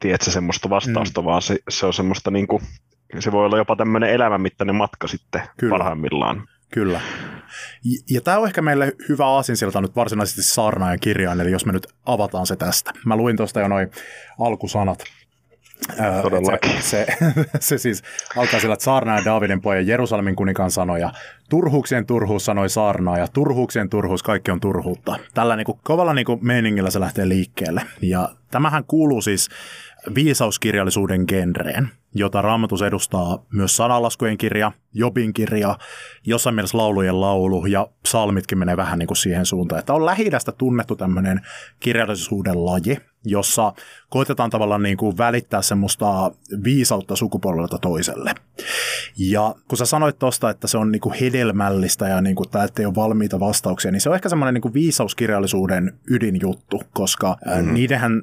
tiedätkö, 0.01 0.31
semmoista 0.31 0.71
vastausta, 0.71 1.21
mm. 1.21 1.25
vaan 1.25 1.43
se, 1.43 1.59
se 1.69 1.87
on 1.87 1.93
semmoista 1.93 2.31
niin 2.31 2.47
kuin, 2.47 2.63
se 3.19 3.33
voi 3.33 3.47
olla 3.47 3.57
jopa 3.57 3.77
tämmöinen 3.77 4.11
elämänmittainen 4.11 4.75
matka 4.75 5.09
sitten 5.09 5.43
Kyllä. 5.57 5.71
parhaimmillaan. 5.71 6.49
Kyllä. 6.71 7.01
Ja, 7.85 7.99
ja 8.11 8.21
tämä 8.21 8.39
on 8.39 8.47
ehkä 8.47 8.63
meille 8.63 8.93
hyvä 9.09 9.27
aasinsilta 9.27 9.81
nyt 9.81 9.97
varsinaisesti 9.97 10.43
saarnaajan 10.43 11.01
kirjaan, 11.01 11.41
eli 11.41 11.51
jos 11.51 11.67
me 11.67 11.73
nyt 11.73 11.87
avataan 12.07 12.47
se 12.47 12.57
tästä. 12.57 12.93
Mä 13.07 13.17
luin 13.17 13.37
tuosta 13.37 13.61
jo 13.61 13.69
noin 13.69 13.91
alkusanat. 14.39 15.05
Todellakin. 16.23 16.83
Se, 16.83 16.83
se, 16.83 17.07
se 17.61 17.79
siis 17.79 18.03
alkaa 18.37 18.61
sillä, 18.61 18.73
että 18.73 18.85
saarnaaja 18.85 19.25
Daavidin 19.25 19.61
pojan 19.61 19.87
Jerusalemin 19.87 20.37
kuninkaan 20.37 20.71
sanoja. 20.71 21.13
Turhuuksien 21.49 22.07
turhuus 22.07 22.45
sanoi 22.45 22.69
saarnaaja, 22.69 23.29
turhuuksien 23.29 23.91
turhuus, 23.91 24.23
kaikki 24.23 24.51
on 24.51 24.61
turhuutta. 24.61 25.17
Tällä 25.35 25.57
niin 25.57 25.65
kuin, 25.65 25.79
kovalla 25.83 26.15
niin 26.15 26.25
kuin, 26.25 26.39
meiningillä 26.43 26.91
se 26.91 27.01
lähtee 27.01 27.29
liikkeelle. 27.29 27.83
Ja 28.03 28.29
tämähän 28.51 28.85
kuuluu 28.85 29.23
siis 29.23 29.49
viisauskirjallisuuden 30.15 31.25
genreen, 31.29 31.89
jota 32.15 32.43
Raamatus 32.43 32.83
edustaa 32.83 33.45
myös 33.53 33.77
sanalaskujen 33.77 34.39
kirja, 34.39 34.73
Jobin 34.93 35.33
kirja, 35.33 35.79
jossain 36.27 36.55
mielessä 36.55 36.79
laulujen 36.79 37.21
laulu 37.21 37.67
ja 37.67 37.87
psalmitkin 38.03 38.59
menee 38.59 38.77
vähän 38.77 38.99
niin 38.99 39.07
kuin 39.07 39.17
siihen 39.17 39.47
suuntaan. 39.47 39.79
Että 39.79 39.95
on 39.95 40.07
lähi 40.07 40.31
tunnettu 40.59 40.97
tämmöinen 40.97 41.41
kirjallisuuden 41.81 42.65
laji, 42.65 42.97
jossa 43.25 43.73
koitetaan 44.09 44.51
tavallaan 44.51 44.83
niin 44.83 44.97
kuin 44.97 45.19
välittää 45.19 45.63
semmoista 45.63 46.33
viisautta 46.65 47.17
sukupolvelta 47.17 47.79
toiselle. 47.79 48.35
Ja 49.19 49.55
kun 49.69 49.79
sä 49.79 49.87
sanoit 49.87 50.19
tuosta, 50.19 50.51
että 50.51 50.67
se 50.67 50.79
on 50.79 50.93
niin 50.93 51.01
kuin 51.01 51.15
hedelmällistä 51.21 52.09
ja 52.09 52.21
niin 52.21 52.37
kuin, 52.37 52.47
että 52.47 52.83
ei 52.83 52.87
ole 52.87 52.95
valmiita 52.95 53.41
vastauksia, 53.41 53.91
niin 53.91 54.01
se 54.01 54.09
on 54.09 54.15
ehkä 54.15 54.29
semmoinen 54.29 54.55
niin 54.55 54.63
kuin 54.63 54.75
viisauskirjallisuuden 54.75 55.99
ydinjuttu, 56.11 56.83
koska 56.93 57.37
mm-hmm. 57.47 57.75
niidenhän 57.75 58.23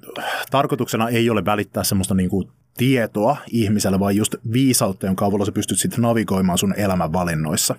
tarkoituksena 0.52 1.10
ei 1.10 1.30
ole 1.30 1.46
välittää 1.46 1.67
semmoista 1.84 2.14
niin 2.14 2.30
kuin 2.30 2.48
tietoa 2.78 3.38
ihmiselle, 3.52 4.00
vaan 4.00 4.16
just 4.16 4.36
viisautta, 4.54 5.06
jonka 5.06 5.26
avulla 5.26 5.46
sä 5.46 5.52
pystyt 5.52 5.80
sitten 5.80 6.02
navigoimaan 6.02 6.58
sun 6.58 6.74
elämän 6.78 7.13
valinnoissa. 7.13 7.76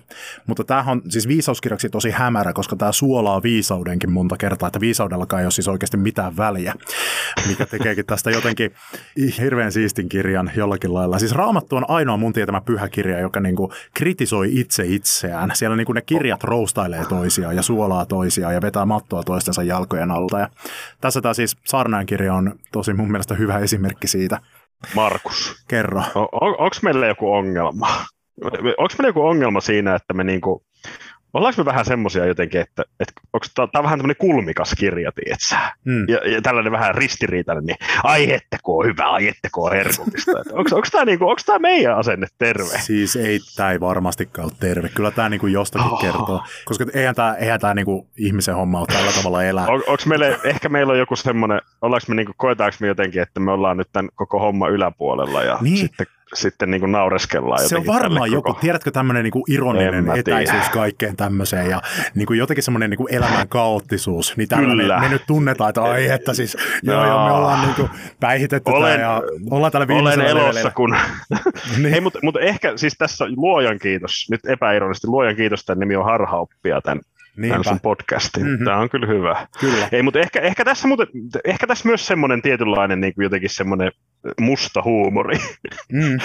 Mutta 0.47 0.63
tämähän 0.63 0.91
on 0.91 1.01
siis 1.09 1.27
viisauskirjaksi 1.27 1.89
tosi 1.89 2.11
hämärä, 2.11 2.53
koska 2.53 2.75
tämä 2.75 2.91
suolaa 2.91 3.43
viisaudenkin 3.43 4.11
monta 4.11 4.37
kertaa, 4.37 4.67
että 4.67 4.79
viisaudellakaan 4.79 5.39
ei 5.39 5.45
ole 5.45 5.51
siis 5.51 5.67
oikeasti 5.67 5.97
mitään 5.97 6.37
väliä, 6.37 6.73
mikä 7.47 7.65
tekeekin 7.65 8.05
tästä 8.05 8.31
jotenkin 8.31 8.71
hirveän 9.37 9.71
siistin 9.71 10.09
kirjan 10.09 10.51
jollakin 10.55 10.93
lailla. 10.93 11.19
Siis 11.19 11.31
Raamattu 11.31 11.75
on 11.75 11.89
ainoa 11.89 12.17
mun 12.17 12.33
tietämä 12.33 12.61
pyhä 12.61 12.89
kirja, 12.89 13.19
joka 13.19 13.39
niinku 13.39 13.73
kritisoi 13.93 14.59
itse 14.59 14.85
itseään. 14.85 15.51
Siellä 15.53 15.75
niinku 15.75 15.93
ne 15.93 16.01
kirjat 16.01 16.43
roustailee 16.43 17.05
toisiaan 17.05 17.55
ja 17.55 17.61
suolaa 17.61 18.05
toisiaan 18.05 18.53
ja 18.53 18.61
vetää 18.61 18.85
mattoa 18.85 19.23
toistensa 19.23 19.63
jalkojen 19.63 20.11
alta. 20.11 20.39
Ja 20.39 20.49
tässä 21.01 21.21
tämä 21.21 21.33
siis 21.33 21.57
Saarnaan 21.65 22.05
kirja 22.05 22.33
on 22.33 22.59
tosi 22.71 22.93
mun 22.93 23.11
mielestä 23.11 23.35
hyvä 23.35 23.59
esimerkki 23.59 24.07
siitä. 24.07 24.39
Markus. 24.95 25.63
Kerro. 25.67 26.01
On, 26.15 26.27
on, 26.31 26.49
onko 26.49 26.75
meillä 26.83 27.07
joku 27.07 27.33
ongelma? 27.33 27.87
Onko 28.41 28.93
meillä 28.97 29.09
joku 29.09 29.21
ongelma 29.21 29.61
siinä, 29.61 29.95
että 29.95 30.13
me 30.13 30.23
niinku, 30.23 30.63
ollaanko 31.33 31.61
me 31.61 31.65
vähän 31.65 31.85
semmoisia 31.85 32.25
jotenkin, 32.25 32.61
että, 32.61 32.83
että 32.99 33.13
onko 33.33 33.45
tämä 33.55 33.83
vähän 33.83 33.99
tämmöinen 33.99 34.15
kulmikas 34.19 34.75
kirja, 34.77 35.11
tietsä? 35.11 35.57
Mm. 35.85 36.05
Ja, 36.09 36.29
ja, 36.29 36.41
tällainen 36.41 36.71
vähän 36.71 36.95
ristiriitainen, 36.95 37.65
niin 37.65 37.77
ai 38.03 38.33
että 38.33 38.57
kun 38.63 38.79
on 38.79 38.91
hyvä, 38.91 39.09
ai 39.09 39.27
että 39.27 39.49
kun 39.51 39.65
on 39.65 39.71
herkullista. 39.71 40.31
onko, 40.51 40.81
tämä 40.91 41.05
niinku, 41.05 41.29
onko 41.29 41.41
tämä 41.45 41.59
meidän 41.59 41.97
asenne 41.97 42.27
terve? 42.37 42.79
Siis 42.79 43.15
ei, 43.15 43.39
tämä 43.55 43.71
ei 43.71 43.79
varmastikaan 43.79 44.45
ole 44.45 44.53
terve. 44.59 44.89
Kyllä 44.89 45.11
tämä 45.11 45.29
niinku 45.29 45.47
jostakin 45.47 45.91
oh. 45.91 46.01
kertoo. 46.01 46.43
Koska 46.65 46.85
eihän 46.93 47.15
tämä, 47.15 47.33
eihän 47.33 47.59
tämä 47.59 47.73
niinku 47.73 48.09
ihmisen 48.17 48.55
homma 48.55 48.79
ole 48.79 48.87
tällä 48.87 49.11
tavalla 49.11 49.43
elää. 49.43 49.67
On, 49.67 49.83
onko 49.87 50.03
meille, 50.05 50.39
ehkä 50.43 50.69
meillä 50.69 50.93
on 50.93 50.99
joku 50.99 51.15
semmoinen, 51.15 51.61
ollaanko 51.81 52.05
me 52.07 52.15
niinku, 52.15 52.33
koetaanko 52.37 52.77
me 52.79 52.87
jotenkin, 52.87 53.21
että 53.21 53.39
me 53.39 53.51
ollaan 53.51 53.77
nyt 53.77 53.87
tämän 53.91 54.09
koko 54.15 54.39
homma 54.39 54.67
yläpuolella 54.67 55.43
ja 55.43 55.57
niin. 55.61 55.77
sitten 55.77 56.07
sitten 56.33 56.71
niin 56.71 56.81
kuin 56.81 56.91
naureskellaan. 56.91 57.69
Se 57.69 57.77
on 57.77 57.85
varmaan 57.85 58.31
joku, 58.31 58.49
koko... 58.49 58.59
tiedätkö, 58.59 58.91
tämmöinen 58.91 59.23
niin 59.23 59.43
ironinen 59.47 60.11
etäisyys 60.17 60.69
kaikkeen 60.69 61.15
tämmöiseen 61.15 61.69
ja 61.69 61.81
niin 62.15 62.25
kuin 62.25 62.39
jotenkin 62.39 62.63
semmoinen 62.63 62.89
niin 62.89 62.97
kuin 62.97 63.13
elämän 63.13 63.47
kaoottisuus. 63.47 64.37
Niin 64.37 64.47
Kyllä. 64.49 64.99
me 64.99 65.09
nyt 65.09 65.23
tunnetaan, 65.27 65.69
että 65.69 65.81
ai 65.81 66.09
että 66.09 66.33
siis, 66.33 66.57
joo, 66.83 67.05
joo, 67.05 67.25
me 67.25 67.31
ollaan 67.31 67.61
niin 67.61 67.75
kuin 67.75 67.89
päihitetty 68.19 68.71
olen, 68.71 68.99
ja 68.99 69.21
ollaan 69.51 69.71
täällä 69.71 69.95
Olen 69.95 70.21
elossa, 70.21 70.71
kun... 70.71 70.95
niin. 71.77 71.91
Hei, 71.91 72.01
mutta, 72.01 72.19
mutta 72.23 72.39
ehkä 72.39 72.73
siis 72.75 72.95
tässä 72.97 73.25
luojan 73.35 73.79
kiitos, 73.79 74.27
nyt 74.31 74.45
epäironisesti 74.45 75.07
luojan 75.07 75.35
kiitos, 75.35 75.65
tämän 75.65 75.79
nimi 75.79 75.95
on 75.95 76.05
harhaoppia 76.05 76.81
tämän 76.81 77.01
Niinpä. 77.37 77.63
sun 77.63 77.79
podcastin. 77.79 78.45
Mm-hmm. 78.45 78.65
Tämä 78.65 78.77
on 78.77 78.89
kyllä 78.89 79.07
hyvä. 79.07 79.47
Kyllä. 79.59 79.89
Ei, 79.91 80.03
mutta 80.03 80.19
ehkä, 80.19 80.39
ehkä, 80.39 80.65
tässä, 80.65 80.87
muuten, 80.87 81.07
ehkä 81.45 81.67
tässä 81.67 81.87
myös 81.87 82.07
semmoinen 82.07 82.41
tietynlainen 82.41 83.01
niin 83.01 83.13
kuin 83.13 83.23
jotenkin 83.23 83.49
semmoinen 83.49 83.91
musta 84.39 84.81
huumori. 84.83 85.37
Mm, 85.91 86.17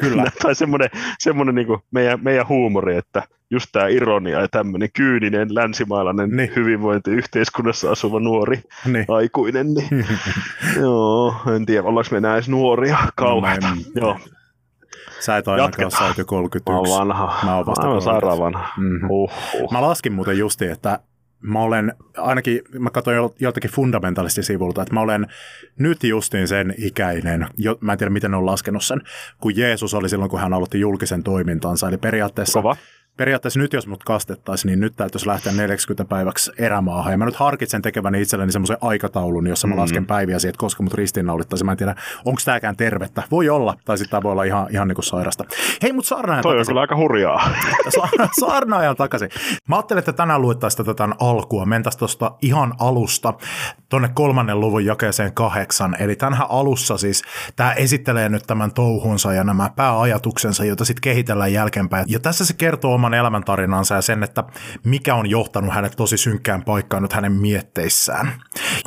kyllä. 0.00 0.24
tai 0.42 0.54
semmoinen, 0.54 0.90
semmoinen 1.18 1.54
niin 1.54 1.66
kuin 1.66 1.80
meidän, 1.90 2.18
meidän 2.22 2.48
huumori, 2.48 2.96
että 2.96 3.22
just 3.50 3.66
tämä 3.72 3.88
ironia 3.88 4.40
ja 4.40 4.48
tämmöinen 4.48 4.88
kyyninen 4.96 5.54
länsimaalainen 5.54 6.30
niin. 6.30 6.52
hyvinvointiyhteiskunnassa 6.56 7.90
asuva 7.90 8.20
nuori 8.20 8.62
niin. 8.86 9.04
aikuinen, 9.08 9.74
niin 9.74 10.06
joo, 10.80 11.34
en 11.56 11.66
tiedä, 11.66 11.82
ollaanko 11.82 12.08
me 12.10 12.18
enää 12.18 12.34
edes 12.34 12.48
nuoria 12.48 12.98
kauhean. 13.14 13.62
No, 13.62 13.76
joo. 13.94 14.18
Sä 15.20 15.36
et 15.36 15.48
ainakaan 15.48 15.90
sä 15.90 16.04
oot 16.04 16.18
jo 16.18 16.24
31. 16.24 16.72
Mä 16.72 16.78
oon 16.78 16.98
vanha. 16.98 17.34
Mä 17.44 17.56
oon 17.56 17.66
vasta 17.66 17.86
Aivan 17.88 18.02
sairaan 18.02 18.38
vanha. 18.38 18.68
Mm-hmm. 18.76 19.10
Uh-huh. 19.10 19.72
Mä 19.72 19.82
laskin 19.82 20.12
muuten 20.12 20.38
justi, 20.38 20.66
että 20.66 21.00
mä 21.40 21.60
olen, 21.60 21.92
ainakin 22.16 22.60
mä 22.78 22.90
katsoin 22.90 23.30
joltakin 23.40 23.70
fundamentalistisivuilta, 23.70 24.82
että 24.82 24.94
mä 24.94 25.00
olen 25.00 25.26
nyt 25.78 26.04
justiin 26.04 26.48
sen 26.48 26.74
ikäinen, 26.78 27.46
jo, 27.56 27.78
mä 27.80 27.92
en 27.92 27.98
tiedä 27.98 28.10
miten 28.10 28.30
ne 28.30 28.36
on 28.36 28.46
laskenut 28.46 28.84
sen, 28.84 29.00
kun 29.40 29.56
Jeesus 29.56 29.94
oli 29.94 30.08
silloin, 30.08 30.30
kun 30.30 30.40
hän 30.40 30.52
aloitti 30.52 30.80
julkisen 30.80 31.22
toimintansa. 31.22 31.88
Eli 31.88 31.96
periaatteessa 31.96 32.58
Kova 32.58 32.76
periaatteessa 33.16 33.60
nyt 33.60 33.72
jos 33.72 33.86
mut 33.86 34.04
kastettaisiin, 34.04 34.70
niin 34.70 34.80
nyt 34.80 34.96
täytyisi 34.96 35.26
lähteä 35.26 35.52
40 35.52 36.04
päiväksi 36.04 36.52
erämaahan. 36.58 37.12
Ja 37.12 37.18
mä 37.18 37.24
nyt 37.24 37.36
harkitsen 37.36 37.82
tekeväni 37.82 38.22
itselleni 38.22 38.52
semmoisen 38.52 38.76
aikataulun, 38.80 39.46
jossa 39.46 39.66
mä 39.66 39.74
mm. 39.74 39.80
lasken 39.80 40.06
päiviä 40.06 40.38
siitä, 40.38 40.58
koska 40.58 40.82
mut 40.82 40.94
ristiinnaulittaisiin. 40.94 41.66
Mä 41.66 41.72
en 41.72 41.78
tiedä, 41.78 41.94
onko 42.24 42.40
tämäkään 42.44 42.76
tervettä. 42.76 43.22
Voi 43.30 43.48
olla, 43.48 43.74
tai 43.84 43.98
sitten 43.98 44.10
tämä 44.10 44.22
voi 44.22 44.32
olla 44.32 44.44
ihan, 44.44 44.66
ihan 44.70 44.88
niin 44.88 44.94
kuin 44.94 45.04
sairasta. 45.04 45.44
Hei, 45.82 45.92
mutta 45.92 46.08
saarnaajan 46.08 46.42
Toi 46.42 46.52
takaisin. 46.52 46.70
on 46.70 46.72
kyllä 46.72 46.80
aika 46.80 46.96
hurjaa. 46.96 47.50
saarnaajan 48.40 48.96
takaisin. 48.96 49.30
Mä 49.68 49.76
ajattelin, 49.76 49.98
että 49.98 50.12
tänään 50.12 50.42
luettaisiin 50.42 50.86
tätä 50.86 51.08
alkua. 51.20 51.66
Mentäisiin 51.66 51.98
tuosta 51.98 52.32
ihan 52.42 52.74
alusta 52.78 53.34
tuonne 53.88 54.08
kolmannen 54.14 54.60
luvun 54.60 54.84
jakeeseen 54.84 55.34
kahdeksan. 55.34 55.96
Eli 55.98 56.16
tänhän 56.16 56.46
alussa 56.50 56.98
siis 56.98 57.22
tämä 57.56 57.72
esittelee 57.72 58.28
nyt 58.28 58.42
tämän 58.46 58.72
touhunsa 58.72 59.32
ja 59.32 59.44
nämä 59.44 59.70
pääajatuksensa, 59.76 60.64
joita 60.64 60.84
sitten 60.84 61.00
kehitellään 61.00 61.52
jälkeenpäin. 61.52 62.04
Ja 62.08 62.20
tässä 62.20 62.44
se 62.44 62.54
kertoo 62.54 62.98
oman 63.06 63.14
elämäntarinansa 63.14 63.94
ja 63.94 64.02
sen, 64.02 64.22
että 64.22 64.44
mikä 64.84 65.14
on 65.14 65.30
johtanut 65.30 65.74
hänet 65.74 65.92
tosi 65.96 66.16
synkkään 66.16 66.64
paikkaan 66.64 67.02
nyt 67.02 67.12
hänen 67.12 67.32
mietteissään. 67.32 68.32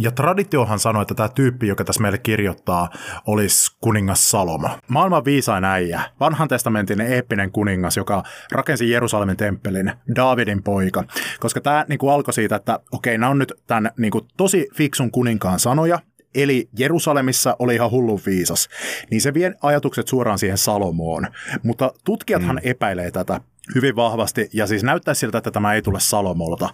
Ja 0.01 0.12
traditiohan 0.12 0.79
sanoi, 0.79 1.01
että 1.01 1.15
tämä 1.15 1.29
tyyppi, 1.29 1.67
joka 1.67 1.84
tässä 1.84 2.01
meille 2.01 2.17
kirjoittaa, 2.17 2.89
olisi 3.27 3.77
kuningas 3.82 4.32
Salomo. 4.32 4.69
Maailman 4.88 5.25
viisain 5.25 5.63
äijä, 5.63 6.01
vanhan 6.19 6.47
testamentin 6.47 7.01
eeppinen 7.01 7.51
kuningas, 7.51 7.97
joka 7.97 8.23
rakensi 8.51 8.89
Jerusalemin 8.89 9.38
temppelin, 9.38 9.91
Davidin 10.15 10.63
poika. 10.63 11.03
Koska 11.39 11.62
tämä 11.62 11.86
niin 11.89 11.99
kuin 11.99 12.13
alkoi 12.13 12.34
siitä, 12.34 12.55
että 12.55 12.79
okei, 12.91 13.17
nämä 13.17 13.29
on 13.29 13.39
nyt 13.39 13.53
tämän 13.67 13.91
niin 13.97 14.12
kuin, 14.12 14.25
tosi 14.38 14.67
fiksun 14.75 15.12
kuninkaan 15.12 15.60
sanoja, 15.60 15.99
eli 16.36 16.69
Jerusalemissa 16.77 17.55
oli 17.60 17.75
ihan 17.75 17.91
hullun 17.91 18.19
viisas, 18.25 18.69
niin 19.12 19.21
se 19.21 19.34
vie 19.34 19.53
ajatukset 19.62 20.08
suoraan 20.08 20.39
siihen 20.39 20.58
Salomoon. 20.58 21.27
Mutta 21.63 21.91
tutkijathan 22.05 22.55
mm. 22.55 22.69
epäilee 22.69 23.12
tätä 23.12 23.41
hyvin 23.75 23.95
vahvasti, 23.95 24.49
ja 24.53 24.67
siis 24.67 24.84
näyttää 24.84 25.13
siltä, 25.13 25.38
että 25.38 25.51
tämä 25.51 25.73
ei 25.73 25.82
tule 25.82 25.99
Salomolta. 25.99 26.69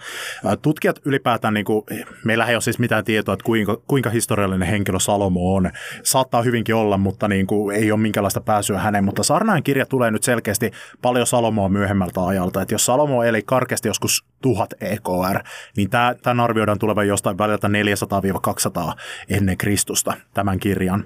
Tutkijat 0.61 0.99
ylipäätään, 1.05 1.53
niin 1.53 1.65
kuin, 1.65 1.83
meillä 2.23 2.45
ei 2.45 2.55
ole 2.55 2.61
siis 2.61 2.79
mitään 2.79 3.05
tietoa, 3.05 3.33
että 3.33 3.43
kuinka, 3.43 3.77
kuinka 3.87 4.09
historiallinen 4.09 4.67
henkilö 4.67 4.99
Salomo 4.99 5.55
on. 5.55 5.71
Saattaa 6.03 6.41
hyvinkin 6.41 6.75
olla, 6.75 6.97
mutta 6.97 7.27
niin 7.27 7.47
kuin, 7.47 7.75
ei 7.75 7.91
ole 7.91 7.99
minkäänlaista 7.99 8.41
pääsyä 8.41 8.79
häneen, 8.79 9.03
mutta 9.03 9.23
Sarnain 9.23 9.63
kirja 9.63 9.85
tulee 9.85 10.11
nyt 10.11 10.23
selkeästi 10.23 10.71
paljon 11.01 11.27
Salomoa 11.27 11.69
myöhemmältä 11.69 12.25
ajalta, 12.25 12.61
että 12.61 12.73
jos 12.73 12.85
Salomo 12.85 13.23
eli 13.23 13.41
karkeasti 13.41 13.87
joskus 13.87 14.25
1000 14.41 14.73
EKR, 14.81 15.39
niin 15.77 15.89
tämä, 15.89 16.15
tämän 16.23 16.43
arvioidaan 16.43 16.79
tulevan 16.79 17.07
jostain 17.07 17.37
väliltä 17.37 17.67
400-200 17.67 18.93
ennen 19.29 19.57
Kristusta, 19.57 20.13
tämän 20.33 20.59
kirjan. 20.59 21.05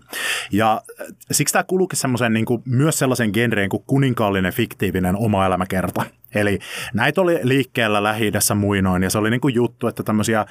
Ja 0.51 0.81
siksi 1.31 1.53
tämä 1.53 1.63
semmoisen 1.93 2.33
niin 2.33 2.45
kuin, 2.45 2.61
myös 2.65 2.99
sellaisen 2.99 3.29
genreen 3.33 3.69
kuin 3.69 3.83
kuninkaallinen 3.87 4.53
fiktiivinen 4.53 5.15
oma 5.17 5.45
elämäkerta 5.45 5.78
kerta. 5.81 6.05
Eli 6.35 6.59
näitä 6.93 7.21
oli 7.21 7.39
liikkeellä 7.43 8.03
lähi 8.03 8.31
muinoin, 8.55 9.03
ja 9.03 9.09
se 9.09 9.17
oli 9.17 9.29
niin 9.29 9.41
kuin 9.41 9.55
juttu, 9.55 9.87
että 9.87 10.03
tämmöisiä 10.03 10.45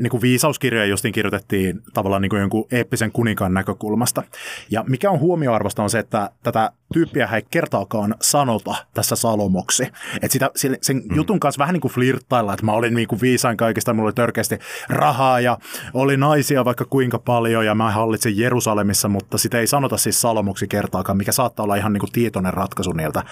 niin 0.00 0.10
kuin 0.10 0.20
viisauskirjoja 0.20 0.86
justiin 0.86 1.12
kirjoitettiin 1.12 1.80
tavallaan 1.94 2.22
niin 2.22 2.30
kuin 2.30 2.40
jonkun 2.40 2.66
eeppisen 2.72 3.12
kuninkaan 3.12 3.54
näkökulmasta. 3.54 4.22
Ja 4.70 4.84
mikä 4.88 5.10
on 5.10 5.20
huomioarvosta 5.20 5.82
on 5.82 5.90
se, 5.90 5.98
että 5.98 6.30
tätä 6.42 6.72
tyyppiä 6.92 7.28
ei 7.34 7.42
kertaakaan 7.50 8.14
sanota 8.20 8.74
tässä 8.94 9.16
Salomoksi. 9.16 9.82
Että 10.14 10.28
sitä, 10.28 10.50
sen 10.82 10.96
mm. 10.96 11.16
jutun 11.16 11.40
kanssa 11.40 11.58
vähän 11.58 11.72
niin 11.72 11.80
kuin 11.80 11.92
flirttailla, 11.92 12.52
että 12.52 12.66
mä 12.66 12.72
olin 12.72 12.94
niin 12.94 13.08
kuin 13.08 13.20
viisain 13.20 13.56
kaikista, 13.56 13.94
mulla 13.94 14.06
oli 14.06 14.12
törkeästi 14.12 14.58
rahaa 14.88 15.40
ja 15.40 15.58
oli 15.94 16.16
naisia 16.16 16.64
vaikka 16.64 16.84
kuinka 16.84 17.18
paljon 17.18 17.66
ja 17.66 17.74
mä 17.74 17.90
hallitsin 17.90 18.38
Jerusalemissa, 18.38 19.08
mutta 19.08 19.38
sitä 19.38 19.58
ei 19.58 19.66
sanota 19.66 19.96
siis 19.96 20.20
Salomoksi 20.20 20.68
kertaakaan, 20.68 21.18
mikä 21.18 21.32
saattaa 21.32 21.64
olla 21.64 21.76
ihan 21.76 21.92
niin 21.92 22.00
kuin 22.00 22.12
tietoinen 22.12 22.54
ratkaisu 22.54 22.92
niiltä 22.92 23.22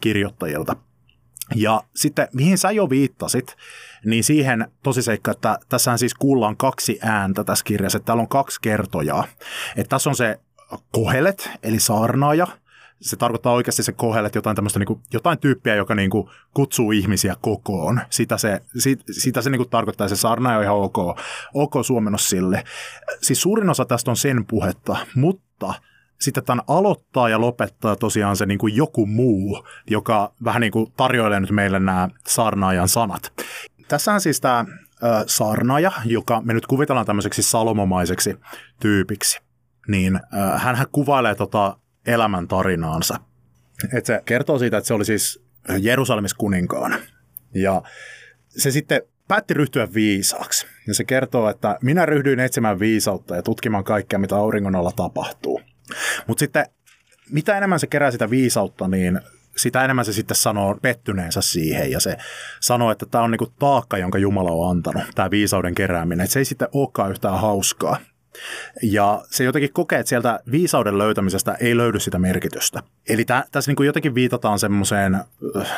kirjoittajilta. 0.00 0.76
Ja 1.54 1.82
sitten, 1.96 2.28
mihin 2.34 2.58
sä 2.58 2.70
jo 2.70 2.90
viittasit, 2.90 3.56
niin 4.04 4.24
siihen 4.24 4.70
tosiseikka, 4.82 5.30
että 5.30 5.58
tässä 5.68 5.96
siis 5.96 6.14
kuullaan 6.14 6.56
kaksi 6.56 6.98
ääntä 7.02 7.44
tässä 7.44 7.64
kirjassa, 7.64 7.96
että 7.96 8.06
täällä 8.06 8.20
on 8.20 8.28
kaksi 8.28 8.60
kertojaa. 8.60 9.24
Että 9.76 9.90
tässä 9.90 10.10
on 10.10 10.16
se 10.16 10.40
kohelet, 10.92 11.50
eli 11.62 11.80
saarnaaja, 11.80 12.46
se 13.00 13.16
tarkoittaa 13.16 13.52
oikeasti 13.52 13.82
se 13.82 13.92
kohelet 13.92 14.34
jotain 14.34 14.56
tämmöistä 14.56 14.78
niin 14.78 14.86
kuin, 14.86 15.00
jotain 15.12 15.38
tyyppiä, 15.38 15.74
joka 15.74 15.94
niin 15.94 16.10
kuin, 16.10 16.28
kutsuu 16.54 16.92
ihmisiä 16.92 17.36
kokoon. 17.40 18.00
Sitä 18.10 18.38
se, 18.38 18.60
sit, 18.78 19.00
sitä 19.10 19.42
se 19.42 19.50
niin 19.50 19.58
kuin, 19.58 19.70
tarkoittaa, 19.70 20.08
se 20.08 20.16
saarnaaja 20.16 20.58
on 20.58 20.64
ihan 20.64 20.76
ok, 20.76 20.98
ok 21.54 21.74
suomennos 21.82 22.30
sille. 22.30 22.64
Siis 23.22 23.42
suurin 23.42 23.70
osa 23.70 23.84
tästä 23.84 24.10
on 24.10 24.16
sen 24.16 24.44
puhetta, 24.46 24.96
mutta– 25.14 25.74
sitten 26.20 26.44
tämän 26.44 26.64
aloittaa 26.68 27.28
ja 27.28 27.40
lopettaa 27.40 27.96
tosiaan 27.96 28.36
se 28.36 28.46
niin 28.46 28.58
kuin 28.58 28.76
joku 28.76 29.06
muu, 29.06 29.66
joka 29.90 30.32
vähän 30.44 30.60
niin 30.60 30.72
kuin 30.72 30.92
tarjoilee 30.96 31.40
nyt 31.40 31.50
meille 31.50 31.80
nämä 31.80 32.08
saarnaajan 32.28 32.88
sanat. 32.88 33.32
Tässähän 33.88 34.20
siis 34.20 34.40
tämä 34.40 34.64
saarnaaja, 35.26 35.92
joka 36.04 36.40
me 36.40 36.54
nyt 36.54 36.66
kuvitellaan 36.66 37.06
tämmöiseksi 37.06 37.42
salomomaiseksi 37.42 38.34
tyypiksi, 38.80 39.40
niin 39.88 40.20
hän 40.56 40.86
kuvailee 40.92 41.34
tota 41.34 41.76
elämän 42.06 42.48
tarinaansa. 42.48 43.20
Et 43.92 44.06
se 44.06 44.22
kertoo 44.24 44.58
siitä, 44.58 44.76
että 44.76 44.88
se 44.88 44.94
oli 44.94 45.04
siis 45.04 45.42
Jerusalemissa 45.78 46.36
kuninkaana. 46.36 46.98
Ja 47.54 47.82
se 48.48 48.70
sitten 48.70 49.02
päätti 49.28 49.54
ryhtyä 49.54 49.88
viisaaksi. 49.94 50.66
Ja 50.86 50.94
se 50.94 51.04
kertoo, 51.04 51.48
että 51.48 51.78
minä 51.82 52.06
ryhdyin 52.06 52.40
etsimään 52.40 52.78
viisautta 52.78 53.36
ja 53.36 53.42
tutkimaan 53.42 53.84
kaikkea, 53.84 54.18
mitä 54.18 54.36
auringon 54.36 54.76
alla 54.76 54.92
tapahtuu. 54.96 55.60
Mutta 56.26 56.40
sitten 56.40 56.66
mitä 57.30 57.56
enemmän 57.56 57.80
se 57.80 57.86
kerää 57.86 58.10
sitä 58.10 58.30
viisautta, 58.30 58.88
niin 58.88 59.20
sitä 59.56 59.84
enemmän 59.84 60.04
se 60.04 60.12
sitten 60.12 60.36
sanoo 60.36 60.78
pettyneensä 60.82 61.40
siihen 61.40 61.90
ja 61.90 62.00
se 62.00 62.16
sanoo, 62.60 62.90
että 62.90 63.06
tämä 63.06 63.24
on 63.24 63.30
niinku 63.30 63.52
taakka, 63.58 63.98
jonka 63.98 64.18
Jumala 64.18 64.50
on 64.50 64.70
antanut, 64.70 65.02
tämä 65.14 65.30
viisauden 65.30 65.74
kerääminen. 65.74 66.24
Et 66.24 66.30
se 66.30 66.38
ei 66.38 66.44
sitten 66.44 66.68
olekaan 66.72 67.10
yhtään 67.10 67.40
hauskaa. 67.40 67.96
Ja 68.82 69.22
se 69.30 69.44
jotenkin 69.44 69.72
kokee, 69.72 69.98
että 69.98 70.08
sieltä 70.08 70.40
viisauden 70.50 70.98
löytämisestä 70.98 71.56
ei 71.60 71.76
löydy 71.76 72.00
sitä 72.00 72.18
merkitystä. 72.18 72.82
Eli 73.08 73.24
tä, 73.24 73.44
tässä 73.52 73.70
niin 73.70 73.76
kuin 73.76 73.86
jotenkin 73.86 74.14
viitataan 74.14 74.58
semmoiseen, 74.58 75.18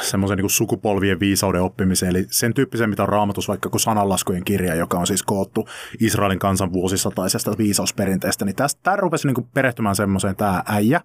semmoiseen 0.00 0.38
niin 0.38 0.50
sukupolvien 0.50 1.20
viisauden 1.20 1.62
oppimiseen, 1.62 2.10
eli 2.10 2.26
sen 2.30 2.54
tyyppiseen, 2.54 2.90
mitä 2.90 3.02
on 3.02 3.08
raamatus 3.08 3.48
vaikka 3.48 3.70
kuin 3.70 3.80
sananlaskujen 3.80 4.44
kirja, 4.44 4.74
joka 4.74 4.98
on 4.98 5.06
siis 5.06 5.22
koottu 5.22 5.68
Israelin 6.00 6.38
kansan 6.38 6.72
vuosisataisesta 6.72 7.58
viisausperinteestä, 7.58 8.44
niin 8.44 8.56
tästä, 8.56 8.80
tämä 8.82 8.96
rupesi 8.96 9.26
niin 9.26 9.34
kuin 9.34 9.48
perehtymään 9.54 9.96
semmoiseen 9.96 10.36
tämä 10.36 10.62
äijä, 10.66 11.00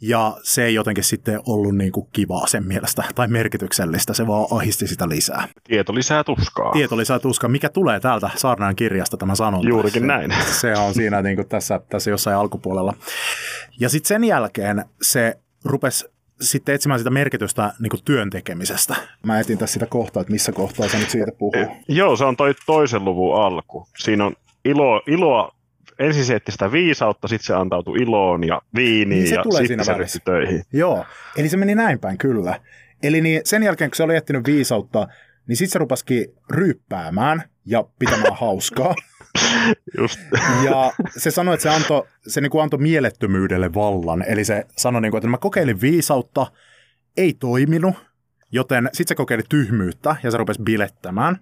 ja 0.00 0.36
se 0.42 0.64
ei 0.64 0.74
jotenkin 0.74 1.04
sitten 1.04 1.40
ollut 1.46 1.76
niin 1.76 1.92
kuin 1.92 2.06
kivaa 2.12 2.46
sen 2.46 2.66
mielestä 2.66 3.04
tai 3.14 3.28
merkityksellistä, 3.28 4.14
se 4.14 4.26
vaan 4.26 4.46
ahisti 4.50 4.86
sitä 4.86 5.08
lisää. 5.08 5.48
Tieto 5.64 5.94
lisää 5.94 6.24
tuskaa. 6.24 6.72
Tieto 6.72 6.96
lisää 6.96 7.18
tuskaa, 7.18 7.50
mikä 7.50 7.68
tulee 7.68 8.00
täältä 8.00 8.30
Saarnaan 8.36 8.76
kirjasta 8.76 9.16
tämä 9.16 9.34
sanonta. 9.34 9.68
Juurikin 9.68 10.02
se, 10.02 10.06
näin. 10.06 10.34
Se 10.60 10.72
on 10.76 10.94
siinä 10.94 11.22
niin 11.22 11.36
kuin 11.36 11.48
tässä, 11.48 11.80
tässä 11.88 12.10
jossain 12.10 12.36
alkupuolella. 12.36 12.94
Ja 13.80 13.88
sitten 13.88 14.08
sen 14.08 14.24
jälkeen 14.24 14.84
se 15.02 15.38
rupesi 15.64 16.14
sitten 16.40 16.74
etsimään 16.74 17.00
sitä 17.00 17.10
merkitystä 17.10 17.72
niin 17.78 17.90
kuin 17.90 18.04
työn 18.04 18.30
tekemisestä. 18.30 18.96
Mä 19.26 19.40
etin 19.40 19.58
tässä 19.58 19.72
sitä 19.72 19.86
kohtaa, 19.86 20.20
että 20.20 20.32
missä 20.32 20.52
kohtaa 20.52 20.88
sä 20.88 20.98
nyt 20.98 21.10
siitä 21.10 21.32
puhuu. 21.38 21.66
Joo, 21.88 22.16
se 22.16 22.24
on 22.24 22.36
toi 22.36 22.54
toisen 22.66 23.04
luvun 23.04 23.42
alku. 23.42 23.88
Siinä 23.98 24.24
on 24.24 24.34
ilo, 24.64 25.02
iloa 25.06 25.54
ensin 25.98 26.24
se 26.24 26.34
etti 26.34 26.52
sitä 26.52 26.72
viisautta, 26.72 27.28
sitten 27.28 27.46
se 27.46 27.54
antautui 27.54 27.98
iloon 27.98 28.44
ja 28.44 28.62
viiniin 28.74 29.08
niin 29.08 29.28
se 29.28 29.34
ja 29.34 29.66
sitten 29.66 30.08
se 30.08 30.18
töihin. 30.24 30.62
Joo, 30.72 31.04
eli 31.36 31.48
se 31.48 31.56
meni 31.56 31.74
näin 31.74 31.98
päin 31.98 32.18
kyllä. 32.18 32.60
Eli 33.02 33.20
niin 33.20 33.40
sen 33.44 33.62
jälkeen, 33.62 33.90
kun 33.90 33.96
se 33.96 34.02
oli 34.02 34.16
etsinyt 34.16 34.46
viisautta, 34.46 35.08
niin 35.46 35.56
sitten 35.56 35.72
se 35.72 35.78
rupasikin 35.78 36.26
ryyppäämään 36.50 37.42
ja 37.66 37.84
pitämään 37.98 38.36
hauskaa. 38.36 38.94
Just. 39.98 40.20
Ja 40.64 40.92
se 41.16 41.30
sanoi, 41.30 41.54
että 41.54 41.62
se 41.62 41.68
antoi, 41.68 42.02
se 42.26 42.40
niin 42.40 42.62
antoi 42.62 42.80
mielettömyydelle 42.80 43.74
vallan. 43.74 44.24
Eli 44.28 44.44
se 44.44 44.66
sanoi, 44.76 45.02
niin 45.02 45.10
kuin, 45.10 45.18
että 45.18 45.28
mä 45.28 45.38
kokeilin 45.38 45.80
viisautta, 45.80 46.46
ei 47.16 47.34
toiminut, 47.40 47.94
Joten 48.54 48.90
sitten 48.92 49.08
se 49.08 49.14
kokeili 49.14 49.42
tyhmyyttä 49.48 50.16
ja 50.22 50.30
se 50.30 50.36
rupesi 50.36 50.62
bilettämään. 50.62 51.38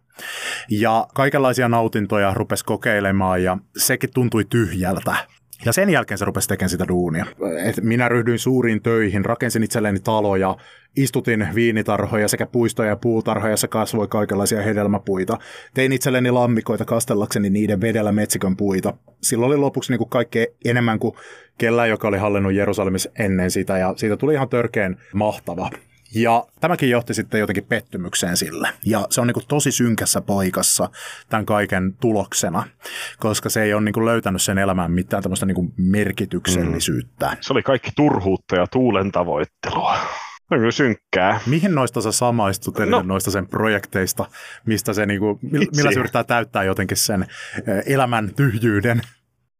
Ja 0.70 1.07
kaikenlaisia 1.14 1.68
nautintoja 1.68 2.35
rupesi 2.35 2.64
kokeilemaan 2.64 3.42
ja 3.42 3.59
sekin 3.77 4.11
tuntui 4.14 4.44
tyhjältä. 4.44 5.14
Ja 5.64 5.72
sen 5.72 5.90
jälkeen 5.90 6.18
se 6.18 6.25
rupesi 6.25 6.48
tekemään 6.48 6.70
sitä 6.70 6.88
duunia. 6.88 7.27
Et 7.64 7.77
minä 7.83 8.09
ryhdyin 8.09 8.38
suuriin 8.38 8.83
töihin, 8.83 9.25
rakensin 9.25 9.62
itselleni 9.62 10.01
taloja, 10.01 10.57
istutin 10.96 11.48
viinitarhoja 11.55 12.29
sekä 12.29 12.46
puistoja 12.46 12.88
ja 12.88 12.96
puutarhoja, 12.96 13.53
jossa 13.53 13.68
kasvoi 13.68 14.09
kaikenlaisia 14.09 14.62
hedelmäpuita. 14.62 15.38
Tein 15.75 15.92
itselleni 15.92 16.31
lammikoita 16.31 16.85
kastellakseni 16.85 17.51
niiden 17.51 17.81
vedellä 17.81 18.12
metsikön 18.12 18.57
puita. 18.57 18.94
Silloin 19.22 19.53
oli 19.53 19.57
lopuksi 19.57 19.92
niin 19.92 19.98
kuin 19.98 20.11
kaikkea 20.11 20.46
enemmän 20.64 20.98
kuin 20.98 21.14
kellään, 21.59 21.88
joka 21.88 22.09
oli 22.09 22.18
hallinnut 22.18 22.53
Jerusalemissa 22.53 23.11
ennen 23.18 23.51
sitä, 23.51 23.79
ja 23.79 23.94
siitä 23.96 24.16
tuli 24.16 24.35
ihan 24.35 24.48
törkeen 24.48 24.96
mahtava. 25.14 25.70
Ja 26.14 26.44
tämäkin 26.61 26.90
johti 26.90 27.14
sitten 27.14 27.40
jotenkin 27.40 27.64
pettymykseen 27.64 28.37
sille. 28.37 28.68
Ja 28.87 29.07
se 29.11 29.20
on 29.20 29.27
niin 29.27 29.35
kuin 29.35 29.46
tosi 29.48 29.72
synkässä 29.72 30.20
paikassa 30.20 30.88
tämän 31.29 31.46
kaiken 31.46 31.94
tuloksena, 32.01 32.64
koska 33.18 33.48
se 33.48 33.62
ei 33.62 33.75
ole 33.75 33.83
niin 33.83 33.92
kuin 33.92 34.07
löytänyt 34.07 34.42
sen 34.42 34.59
elämään 34.59 34.90
mitään 34.90 35.22
tämmöistä 35.22 35.46
niin 35.46 35.55
kuin 35.55 35.72
merkityksellisyyttä. 35.77 37.29
Mm. 37.29 37.37
Se 37.40 37.53
oli 37.53 37.62
kaikki 37.62 37.90
turhuutta 37.96 38.57
ja 38.57 38.66
tuulen 38.66 39.12
tavoittelua. 39.12 39.96
On 40.51 40.59
kyllä 40.59 40.70
synkkää. 40.70 41.40
Mihin 41.46 41.75
noista 41.75 42.01
sä 42.01 42.12
samaistut 42.12 42.79
no. 42.79 43.03
noista 43.03 43.31
sen 43.31 43.46
projekteista, 43.46 44.27
mistä 44.66 44.92
se 44.92 45.07
niinku, 45.07 45.38
millä 45.77 45.92
se 45.92 46.01
yrittää 46.01 46.25
täyttää 46.25 46.64
jotenkin 46.64 46.96
sen 46.96 47.27
elämän 47.87 48.35
tyhjyyden? 48.37 49.03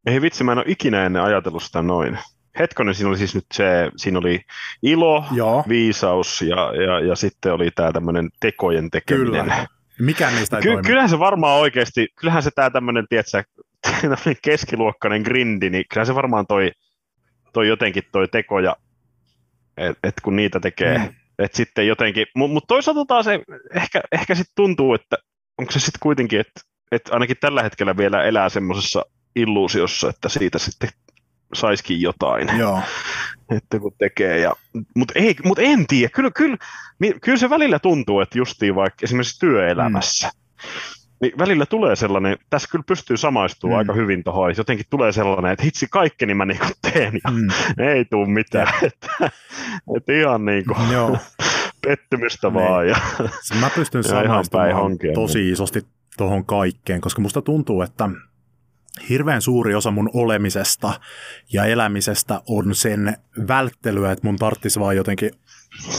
Ei 0.07 0.21
vitsi, 0.21 0.45
mä 0.45 0.53
en 0.53 0.59
ole 0.59 0.65
ikinä 0.69 1.07
ennen 1.07 1.23
ajatellut 1.23 1.63
sitä 1.63 1.83
noin. 1.83 2.19
Hetkonen, 2.59 2.95
siinä 2.95 3.09
oli 3.09 3.19
siis 3.19 3.35
nyt 3.35 3.47
se, 3.55 3.91
siinä 3.97 4.19
oli 4.19 4.41
ilo, 4.83 5.25
Joo. 5.33 5.65
viisaus 5.69 6.43
ja, 6.43 6.73
ja, 6.83 7.01
ja 7.01 7.17
sitten 7.17 7.53
oli 7.53 7.71
tämä 7.75 7.93
tämmöinen 7.93 8.31
tekojen 8.41 8.91
tekeminen. 8.91 9.43
Kyllä. 9.43 9.67
Mikä 9.99 10.31
niistä 10.31 10.57
ei 10.57 10.63
Ky- 10.63 10.69
toimi? 10.69 10.87
Kyllähän 10.87 11.11
se 11.11 11.19
varmaan 11.19 11.61
oikeasti, 11.61 12.09
kyllähän 12.21 12.43
se 12.43 12.51
tämä 12.55 12.71
tämmöinen, 12.71 13.07
tiedätkö, 13.09 13.43
keskiluokkainen 14.45 15.23
grindi, 15.23 15.71
niin 15.71 15.85
kyllähän 15.91 16.07
se 16.07 16.15
varmaan 16.15 16.47
toi, 16.47 16.71
toi 17.53 17.69
jotenkin 17.69 18.03
toi 18.13 18.29
tekoja, 18.29 18.77
että 19.77 20.09
et 20.09 20.15
kun 20.23 20.37
niitä 20.37 20.61
tekee, 20.61 20.99
mm. 20.99 21.15
että 21.39 21.57
sitten 21.57 21.87
jotenkin, 21.87 22.27
mutta 22.35 22.55
mut 22.55 22.65
toisaalta 22.69 23.05
taas 23.05 23.25
se 23.25 23.41
ehkä, 23.75 24.01
ehkä 24.13 24.35
sitten 24.35 24.53
tuntuu, 24.57 24.95
että 24.95 25.17
onko 25.59 25.73
se 25.73 25.81
sitten 25.81 26.01
kuitenkin, 26.03 26.41
että 26.41 26.61
et 26.93 27.03
ainakin 27.11 27.37
tällä 27.41 27.63
hetkellä 27.63 27.97
vielä 27.97 28.25
elää 28.25 28.49
semmoisessa 28.49 29.05
illuusiossa, 29.37 30.09
että 30.11 30.29
siitä 30.29 30.59
sitten 30.59 30.89
saisikin 31.55 32.01
jotain. 32.01 32.59
Joo. 32.59 32.81
että 33.57 33.79
kun 33.79 33.93
tekee. 33.99 34.39
Ja, 34.39 34.53
mutta, 34.97 35.13
ei, 35.17 35.37
mutta 35.45 35.63
en 35.63 35.87
tiedä. 35.87 36.09
Kyllä, 36.15 36.31
kyllä, 36.31 36.57
kyllä 37.23 37.39
se 37.39 37.51
välillä 37.51 37.79
tuntuu, 37.79 38.21
että 38.21 38.39
justiin 38.39 38.75
vaikka 38.75 38.99
esimerkiksi 39.03 39.41
työelämässä, 39.41 40.29
mm. 40.29 40.69
niin 41.21 41.33
välillä 41.39 41.67
tulee 41.67 41.97
sellainen, 41.97 42.39
tässä 42.51 42.69
kyllä 42.71 42.85
pystyy 42.87 43.17
samaistumaan 43.17 43.77
mm. 43.77 43.79
aika 43.79 43.93
hyvin 44.01 44.25
tuohon, 44.25 44.55
jotenkin 44.57 44.87
tulee 44.91 45.13
sellainen, 45.13 45.53
että 45.53 45.65
hitsi 45.65 45.87
kaikki 45.91 46.27
niin 46.27 46.37
mä 46.37 46.45
niinku 46.45 46.67
teen 46.93 47.21
ja 47.25 47.31
mm. 47.31 47.49
ei 47.79 48.05
tule 48.05 48.29
mitään. 48.29 48.75
että, 48.87 49.31
että 49.97 50.13
ihan 50.13 50.45
niin 50.45 50.65
kuin, 50.65 50.93
Joo. 50.93 51.19
pettymystä 51.87 52.49
niin. 52.49 52.55
vaan. 52.55 52.89
Ja, 52.89 52.97
mä 53.61 53.71
pystyn 53.71 54.05
samaistumaan 54.05 54.99
tosi 55.15 55.51
isosti 55.51 55.87
tuohon 56.17 56.45
kaikkeen, 56.45 57.01
koska 57.01 57.23
musta 57.23 57.43
tuntuu, 57.43 57.83
että 57.83 58.09
hirveän 59.09 59.43
suuri 59.43 59.75
osa 59.75 59.91
mun 59.91 60.11
olemisesta 60.15 61.01
ja 61.53 61.65
elämisestä 61.65 62.41
on 62.47 62.75
sen 62.75 63.17
välttelyä, 63.49 64.13
että 64.13 64.27
mun 64.27 64.37
tarvitsisi 64.37 64.81
vaan 64.81 64.97
jotenkin 64.97 65.31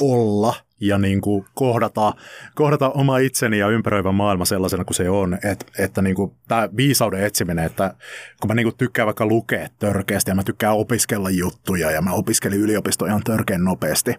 olla 0.02 0.56
ja 0.80 0.98
niin 0.98 1.22
kuin 1.22 1.46
kohdata, 1.54 2.14
kohdata 2.56 2.90
oma 2.90 3.18
itseni 3.18 3.60
ja 3.60 3.70
ympäröivä 3.70 4.12
maailma 4.12 4.46
sellaisena 4.46 4.86
kuin 4.86 4.96
se 4.96 5.10
on. 5.10 5.38
Et, 5.44 5.66
että 5.80 6.02
niin 6.02 6.16
kuin 6.16 6.32
tämä 6.48 6.70
viisauden 6.76 7.24
etsiminen, 7.24 7.66
että 7.66 7.96
kun 8.42 8.48
mä 8.48 8.56
niin 8.56 8.66
kuin 8.66 8.78
tykkään 8.78 9.06
vaikka 9.06 9.26
lukea 9.26 9.68
törkeästi 9.80 10.32
ja 10.32 10.36
mä 10.36 10.44
tykkään 10.44 10.76
opiskella 10.76 11.30
juttuja 11.30 11.92
ja 11.92 12.02
mä 12.02 12.12
opiskelin 12.12 12.60
yliopistoja 12.60 13.10
ihan 13.10 13.24
törkeän 13.24 13.64
nopeasti, 13.64 14.16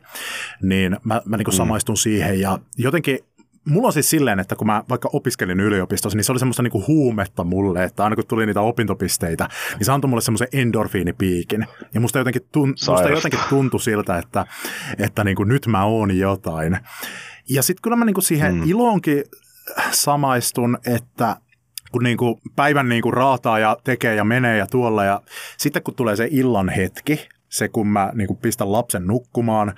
niin 0.63 0.97
mä, 1.05 1.23
mä 1.25 1.37
niin 1.37 1.45
kuin 1.45 1.55
mm. 1.55 1.57
samaistun 1.57 1.97
siihen 1.97 2.41
ja 2.41 2.59
jotenkin 2.79 3.19
mulla 3.69 3.87
on 3.87 3.93
siis 3.93 4.11
silleen, 4.11 4.41
että 4.41 4.57
kun 4.57 4.67
mä 4.67 4.85
vaikka 4.89 5.11
opiskelin 5.13 5.61
yliopistossa, 5.61 6.17
niin 6.17 6.25
se 6.25 6.33
oli 6.33 6.39
semmoista 6.39 6.63
niinku 6.63 6.85
huumetta 6.87 7.45
mulle, 7.45 7.85
että 7.85 8.05
aina 8.05 8.17
kun 8.17 8.27
tuli 8.27 8.47
niitä 8.47 8.61
opintopisteitä, 8.61 9.49
niin 9.79 9.85
se 9.85 9.93
antoi 9.93 10.09
mulle 10.09 10.23
semmoisen 10.23 10.49
endorfiinipiikin. 10.53 11.67
Ja 11.95 12.01
musta 12.01 12.19
jotenkin, 12.19 12.43
tun, 12.53 12.69
musta 12.69 13.11
jotenkin 13.11 13.41
tuntui 13.49 13.81
siltä, 13.81 14.19
että, 14.19 14.47
että 14.99 15.25
niinku 15.25 15.45
nyt 15.45 15.67
mä 15.67 15.85
oon 15.85 16.19
jotain. 16.19 16.79
Ja 17.49 17.63
sitten 17.63 17.83
kyllä 17.83 17.97
mä 17.97 18.05
niinku 18.05 18.21
siihen 18.21 18.55
mm. 18.55 18.63
iloonkin 18.67 19.25
samaistun, 19.91 20.79
että 20.87 21.37
kun 21.93 22.03
niinku 22.03 22.41
päivän 22.57 22.89
niinku 22.89 23.11
raataa 23.11 23.59
ja 23.59 23.77
tekee 23.85 24.15
ja 24.15 24.25
menee 24.25 24.59
ja 24.59 24.67
tuolla 24.67 25.05
ja 25.05 25.21
sitten 25.57 25.83
kun 25.83 25.95
tulee 25.95 26.17
se 26.17 26.29
illan 26.31 26.69
hetki, 26.69 27.29
se 27.49 27.69
kun 27.69 27.89
mä 27.89 28.11
niinku 28.15 28.35
pistän 28.35 28.73
lapsen 28.73 29.07
nukkumaan, 29.07 29.75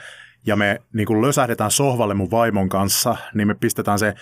ja 0.47 0.57
me 0.57 0.83
niin 0.93 1.07
kuin 1.07 1.23
lösähdetään 1.23 1.71
sohvalle 1.71 2.15
mun 2.15 2.31
vaimon 2.31 2.69
kanssa, 2.69 3.17
niin 3.35 3.49
me 3.49 3.55
pistetään 3.55 3.99
se 3.99 4.15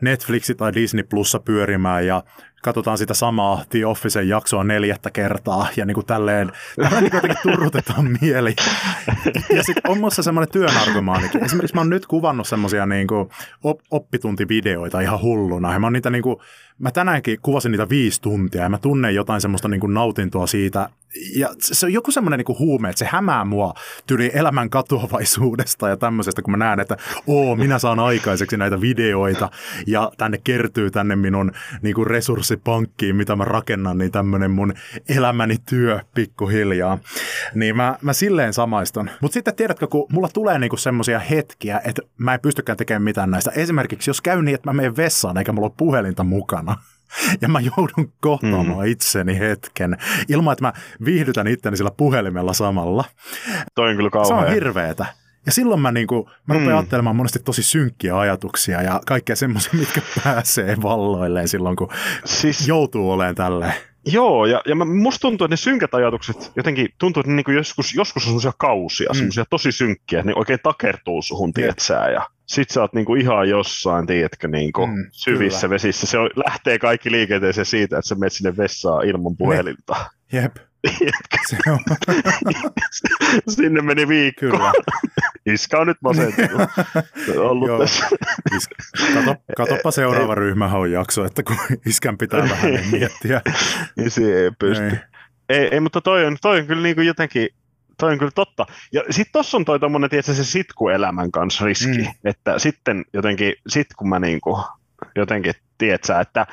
Netflixi 0.00 0.54
tai 0.54 0.74
Disney 0.74 1.04
Plussa 1.04 1.40
pyörimään 1.40 2.06
ja 2.06 2.22
katsotaan 2.62 2.98
sitä 2.98 3.14
samaa 3.14 3.64
The 3.68 3.86
Officen 3.86 4.28
jaksoa 4.28 4.64
neljättä 4.64 5.10
kertaa 5.10 5.68
ja 5.76 5.84
niin 5.84 5.94
kuin 5.94 6.06
tälleen, 6.06 6.52
niin 7.00 7.10
jotenkin 7.14 7.42
turrutetaan 7.42 8.10
mieli. 8.20 8.56
Ja 9.54 9.62
sitten 9.62 9.90
on 9.90 9.98
muassa 9.98 10.22
semmoinen 10.22 10.52
työnarkomaanikin. 10.52 11.44
Esimerkiksi 11.44 11.74
mä 11.74 11.80
oon 11.80 11.90
nyt 11.90 12.06
kuvannut 12.06 12.48
semmoisia 12.48 12.86
niin 12.86 13.06
op- 13.64 13.80
oppituntivideoita 13.90 15.00
ihan 15.00 15.20
hulluna 15.22 15.72
ja 15.72 15.78
mä, 15.78 15.90
niitä 15.90 16.10
niin 16.10 16.22
kuin, 16.22 16.36
mä 16.78 16.90
tänäänkin 16.90 17.38
kuvasin 17.42 17.72
niitä 17.72 17.88
viisi 17.88 18.22
tuntia 18.22 18.62
ja 18.62 18.68
mä 18.68 18.78
tunnen 18.78 19.14
jotain 19.14 19.40
semmoista 19.40 19.68
niin 19.68 19.80
kuin 19.80 19.94
nautintoa 19.94 20.46
siitä 20.46 20.88
ja 21.36 21.48
se 21.58 21.86
on 21.86 21.92
joku 21.92 22.10
semmoinen 22.10 22.38
niin 22.38 22.58
huume, 22.58 22.88
että 22.88 22.98
se 22.98 23.08
hämää 23.10 23.44
mua 23.44 23.74
tyli 24.06 24.30
elämän 24.34 24.70
katoavaisuudesta 24.70 25.88
ja 25.88 25.96
tämmöisestä, 25.96 26.42
kun 26.42 26.50
mä 26.50 26.56
näen, 26.56 26.80
että 26.80 26.96
oo, 27.26 27.56
minä 27.56 27.78
saan 27.78 27.98
aikaiseksi 27.98 28.56
näitä 28.56 28.80
videoita 28.80 29.50
ja 29.86 30.12
tänne 30.18 30.38
kertyy 30.44 30.90
tänne 30.90 31.16
minun 31.16 31.52
niin 31.82 31.94
kuin 31.94 32.06
resurssipankkiin, 32.48 33.16
mitä 33.16 33.36
mä 33.36 33.44
rakennan, 33.44 33.98
niin 33.98 34.12
tämmöinen 34.12 34.50
mun 34.50 34.74
elämäni 35.08 35.56
työ 35.68 36.00
pikkuhiljaa. 36.14 36.98
Niin 37.54 37.76
mä, 37.76 37.98
mä 38.02 38.12
silleen 38.12 38.52
samaistan. 38.52 39.10
Mutta 39.20 39.34
sitten 39.34 39.54
tiedätkö, 39.54 39.86
kun 39.86 40.06
mulla 40.12 40.28
tulee 40.28 40.58
niinku 40.58 40.76
semmoisia 40.76 41.18
hetkiä, 41.18 41.80
että 41.84 42.02
mä 42.18 42.34
en 42.34 42.40
pystykään 42.40 42.78
tekemään 42.78 43.02
mitään 43.02 43.30
näistä. 43.30 43.50
Esimerkiksi 43.50 44.10
jos 44.10 44.20
käy 44.20 44.42
niin, 44.42 44.54
että 44.54 44.68
mä 44.68 44.72
menen 44.72 44.96
vessaan 44.96 45.38
eikä 45.38 45.52
mulla 45.52 45.66
ole 45.66 45.74
puhelinta 45.76 46.24
mukana, 46.24 46.76
ja 47.42 47.48
mä 47.48 47.60
joudun 47.60 48.12
kohtaamaan 48.20 48.86
mm. 48.86 48.92
itseni 48.92 49.38
hetken 49.38 49.96
ilman, 50.28 50.52
että 50.52 50.64
mä 50.64 50.72
viihdytän 51.04 51.46
itteni 51.46 51.76
sillä 51.76 51.90
puhelimella 51.90 52.52
samalla. 52.52 53.04
Toi 53.74 53.90
on 53.90 53.96
kyllä 53.96 54.10
kauhean. 54.10 54.40
Se 54.40 54.46
on 54.46 54.52
hirveetä. 54.52 55.06
Ja 55.48 55.52
silloin 55.52 55.80
mä, 55.80 55.92
niinku, 55.92 56.30
mä 56.46 56.54
rupean 56.54 56.72
mm. 56.72 56.76
ajattelemaan 56.76 57.16
monesti 57.16 57.38
tosi 57.38 57.62
synkkiä 57.62 58.18
ajatuksia 58.18 58.82
ja 58.82 59.00
kaikkea 59.06 59.36
semmoisia, 59.36 59.72
mitkä 59.80 60.00
pääsee 60.24 60.76
valloilleen 60.82 61.48
silloin, 61.48 61.76
kun 61.76 61.88
siis... 62.24 62.68
joutuu 62.68 63.10
olemaan 63.10 63.34
tälleen. 63.34 63.74
Joo, 64.06 64.46
ja, 64.46 64.62
ja 64.66 64.74
musta 64.74 65.20
tuntuu, 65.20 65.44
että 65.44 65.52
ne 65.52 65.56
synkät 65.56 65.94
ajatukset 65.94 66.52
jotenkin 66.56 66.88
tuntuu, 66.98 67.20
että 67.20 67.30
ne 67.30 67.36
niinku 67.36 67.50
joskus, 67.50 67.94
joskus 67.94 68.22
on 68.22 68.26
semmoisia 68.26 68.52
kausia, 68.58 69.08
mm. 69.12 69.16
semmoisia 69.16 69.44
tosi 69.50 69.72
synkkiä, 69.72 70.18
että 70.18 70.30
ne 70.30 70.34
oikein 70.36 70.58
takertuu 70.62 71.22
suhun, 71.22 71.52
tietsää, 71.52 72.10
ja 72.10 72.28
sit 72.46 72.70
sä 72.70 72.80
oot 72.80 72.92
niinku 72.92 73.14
ihan 73.14 73.48
jossain, 73.48 74.06
tiedätkö, 74.06 74.48
niinku 74.48 74.86
mm, 74.86 75.06
syvissä 75.10 75.60
kyllä. 75.60 75.74
vesissä. 75.74 76.06
Se 76.06 76.18
on, 76.18 76.30
lähtee 76.46 76.78
kaikki 76.78 77.10
liikenteeseen 77.10 77.66
siitä, 77.66 77.98
että 77.98 78.08
sä 78.08 78.14
menet 78.14 78.32
sinne 78.32 78.56
vessaan 78.56 79.06
ilman 79.06 79.36
puhelinta. 79.36 79.96
Ne. 80.32 80.40
Jep. 80.40 80.56
Se 81.46 81.56
on. 81.70 81.78
Sinne 83.54 83.82
meni 83.82 84.08
viikko. 84.08 84.40
Kyllä. 84.40 84.72
Iska 85.54 85.78
on 85.78 85.86
nyt 85.86 85.96
masentunut. 86.00 86.70
ollut 87.36 87.68
Joo. 87.68 87.78
tässä. 87.78 88.08
Kato, 89.14 89.34
katoppa 89.56 89.90
seuraava 89.90 90.34
ryhmähaun 90.34 90.92
jakso, 90.92 91.24
että 91.24 91.42
kun 91.42 91.56
iskän 91.86 92.18
pitää 92.18 92.40
vähän 92.50 92.70
niin 92.70 92.90
miettiä. 92.90 93.42
Isi 94.06 94.32
ei 94.32 94.50
pysty. 94.58 94.84
Ei. 94.84 94.98
Ei, 95.48 95.68
ei, 95.72 95.80
mutta 95.80 96.00
toi 96.00 96.24
on, 96.24 96.36
toi 96.42 96.60
on 96.60 96.66
kyllä 96.66 96.82
niin 96.82 96.94
kuin 96.94 97.06
jotenkin 97.06 97.48
toi 97.98 98.12
on 98.12 98.18
kyllä 98.18 98.32
totta. 98.34 98.66
Ja 98.92 99.02
sitten 99.10 99.32
tuossa 99.32 99.56
on 99.56 99.64
toi 99.64 99.80
tommonen, 99.80 100.10
tietysti 100.10 100.34
se 100.34 100.44
sitkuelämän 100.44 101.30
kanssa 101.30 101.64
riski, 101.64 101.98
mm. 101.98 102.06
että 102.24 102.58
sitten 102.58 103.04
jotenkin, 103.12 103.54
sit 103.68 103.86
kun 103.96 104.08
mä 104.08 104.18
niinku, 104.18 104.60
jotenkin, 105.16 105.52
tietsä, 105.78 106.20
että, 106.20 106.46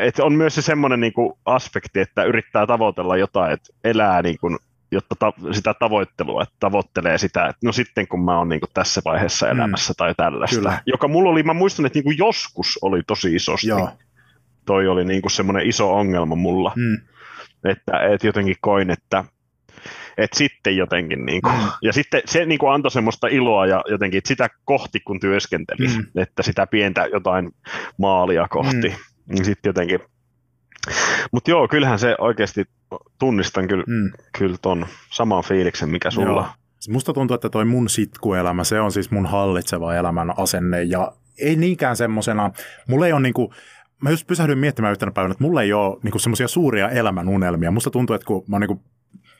että 0.00 0.24
on 0.24 0.32
myös 0.32 0.54
se 0.54 0.62
semmoinen 0.62 1.00
niinku 1.00 1.38
aspekti, 1.44 2.00
että 2.00 2.24
yrittää 2.24 2.66
tavoitella 2.66 3.16
jotain, 3.16 3.52
että 3.52 3.72
elää 3.84 4.22
niinku, 4.22 4.58
jotta 4.90 5.14
ta, 5.18 5.32
sitä 5.52 5.74
tavoittelua, 5.74 6.42
että 6.42 6.54
tavoittelee 6.60 7.18
sitä, 7.18 7.46
että 7.46 7.66
no 7.66 7.72
sitten 7.72 8.08
kun 8.08 8.24
mä 8.24 8.38
oon 8.38 8.48
niinku 8.48 8.66
tässä 8.74 9.00
vaiheessa 9.04 9.46
mm. 9.46 9.52
elämässä 9.52 9.92
mm. 9.92 9.96
tai 9.96 10.14
tällaista. 10.14 10.56
Kyllä. 10.56 10.80
Joka 10.86 11.08
mulla 11.08 11.30
oli, 11.30 11.42
mä 11.42 11.54
muistan, 11.54 11.86
että 11.86 11.96
niinku 11.96 12.24
joskus 12.26 12.78
oli 12.82 13.02
tosi 13.06 13.34
isosti. 13.34 13.68
Joo. 13.68 13.90
Toi 14.66 14.88
oli 14.88 15.04
niinku 15.04 15.28
semmoinen 15.28 15.66
iso 15.66 15.96
ongelma 15.96 16.34
mulla. 16.34 16.72
Mm. 16.76 16.96
Että 17.64 17.92
et 18.12 18.24
jotenkin 18.24 18.56
koin, 18.60 18.90
että 18.90 19.24
et 20.18 20.32
sitten 20.32 20.76
jotenkin, 20.76 21.26
niin 21.26 21.42
kuin, 21.42 21.54
mm. 21.54 21.68
ja 21.82 21.92
sitten 21.92 22.22
se 22.24 22.46
niin 22.46 22.58
kuin 22.58 22.72
antoi 22.72 22.90
semmoista 22.90 23.28
iloa 23.28 23.66
ja 23.66 23.84
jotenkin 23.88 24.18
että 24.18 24.28
sitä 24.28 24.48
kohti, 24.64 25.00
kun 25.00 25.20
työskenteli, 25.20 25.86
mm. 25.86 26.22
että 26.22 26.42
sitä 26.42 26.66
pientä 26.66 27.06
jotain 27.12 27.50
maalia 27.98 28.48
kohti, 28.48 28.88
mm. 28.88 29.34
niin 29.34 29.44
sitten 29.44 29.68
jotenkin, 29.70 30.00
mutta 31.32 31.50
joo, 31.50 31.68
kyllähän 31.68 31.98
se 31.98 32.16
oikeasti, 32.18 32.64
tunnistan 33.18 33.68
kyllä, 33.68 33.84
mm. 33.86 34.12
kyllä 34.38 34.56
ton 34.62 34.86
saman 35.10 35.44
fiiliksen, 35.44 35.88
mikä 35.88 36.10
sulla. 36.10 36.30
Joo. 36.30 36.46
Musta 36.88 37.12
tuntuu, 37.12 37.34
että 37.34 37.48
toi 37.48 37.64
mun 37.64 37.88
sitkuelämä, 37.88 38.64
se 38.64 38.80
on 38.80 38.92
siis 38.92 39.10
mun 39.10 39.26
hallitseva 39.26 39.94
elämän 39.94 40.38
asenne 40.38 40.82
ja 40.82 41.12
ei 41.38 41.56
niinkään 41.56 41.96
semmoisena, 41.96 42.50
mulla 42.88 43.06
ei 43.06 43.12
ole 43.12 43.20
niinku, 43.20 43.54
mä 44.02 44.10
just 44.10 44.26
pysähdyin 44.26 44.58
miettimään 44.58 44.92
yhtenä 44.92 45.12
päivänä, 45.12 45.32
että 45.32 45.44
mulla 45.44 45.62
ei 45.62 45.72
ole 45.72 45.98
niinku 46.02 46.18
semmoisia 46.18 46.48
suuria 46.48 46.88
elämän 46.88 47.28
unelmia. 47.28 47.70
Musta 47.70 47.90
tuntuu, 47.90 48.14
että 48.14 48.26
kun 48.26 48.44
mä 48.48 48.56
oon 48.56 48.60
niinku 48.60 48.82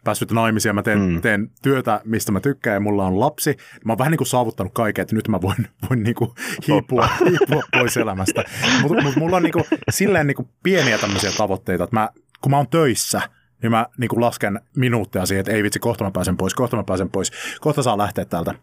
päässyt 0.05 0.33
naimisiin 0.33 0.71
ja 0.71 0.75
mä 0.75 0.83
teen, 0.83 0.99
mm. 0.99 1.21
teen 1.21 1.51
työtä, 1.63 2.01
mistä 2.05 2.33
mä 2.33 2.41
tykkään 2.41 2.75
ja 2.75 2.81
mulla 2.81 3.07
on 3.07 3.21
lapsi. 3.21 3.57
Mä 3.85 3.93
oon 3.93 3.99
vähän 3.99 4.11
niin 4.11 4.19
kuin 4.19 4.29
saavuttanut 4.29 4.75
kaiken, 4.75 5.03
että 5.03 5.15
nyt 5.15 5.29
mä 5.29 5.41
voin, 5.41 5.69
voin 5.91 6.03
niin 6.03 6.15
kuin 6.15 6.31
hiipua, 6.69 7.09
hiipua 7.31 7.63
pois 7.73 7.97
elämästä. 7.97 8.45
Mutta 8.83 9.03
mut 9.03 9.17
mulla 9.17 9.37
on 9.37 9.43
niin 9.43 9.53
kuin, 9.53 9.65
silleen 9.91 10.27
niin 10.27 10.37
kuin 10.37 10.49
pieniä 10.63 10.99
tämmöisiä 10.99 11.31
tavoitteita, 11.37 11.85
että 11.85 11.97
mä, 11.97 12.09
kun 12.41 12.51
mä 12.51 12.57
oon 12.57 12.69
töissä, 12.69 13.21
niin 13.63 13.71
mä 13.71 13.87
niin 13.99 14.09
kuin 14.09 14.21
lasken 14.21 14.61
minuutteja 14.77 15.27
siihen, 15.27 15.41
että 15.41 15.53
ei 15.53 15.63
vitsi, 15.63 15.79
kohta 15.79 16.05
mä 16.05 16.11
pääsen 16.11 16.37
pois, 16.37 16.55
kohta 16.55 16.77
mä 16.77 16.85
pääsen 16.85 17.11
pois, 17.11 17.33
kohta 17.61 17.83
saa 17.83 17.99
lähteä 17.99 18.25
täältä. 18.25 18.55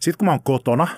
Sitten 0.00 0.18
kun 0.18 0.26
mä 0.26 0.32
oon 0.32 0.42
kotona, 0.42 0.88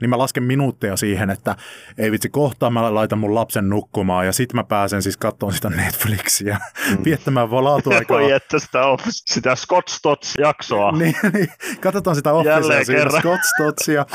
niin 0.00 0.10
mä 0.10 0.18
lasken 0.18 0.42
minuutteja 0.42 0.96
siihen, 0.96 1.30
että 1.30 1.56
ei 1.98 2.10
vitsi 2.10 2.28
kohtaa 2.28 2.70
mä 2.70 2.94
laitan 2.94 3.18
mun 3.18 3.34
lapsen 3.34 3.68
nukkumaan 3.68 4.26
ja 4.26 4.32
sitten 4.32 4.56
mä 4.56 4.64
pääsen 4.64 5.02
siis 5.02 5.16
katsomaan 5.16 5.54
sitä 5.54 5.70
Netflixiä, 5.70 6.60
mm. 6.90 7.04
viettämään 7.04 7.50
vaan 7.50 7.64
laatuaikaa. 7.64 8.18
Voi 8.18 8.32
että 8.32 8.58
sitä, 8.58 8.78
sitä 9.08 9.54
Scott 9.54 9.88
Stotts-jaksoa. 9.88 10.92
niin, 10.98 11.14
niin, 11.32 11.48
katsotaan 11.80 12.16
sitä 12.16 12.32
Officea, 12.32 12.84
siitä 12.84 13.10
Scott 13.20 13.42
Stottsia 13.54 14.06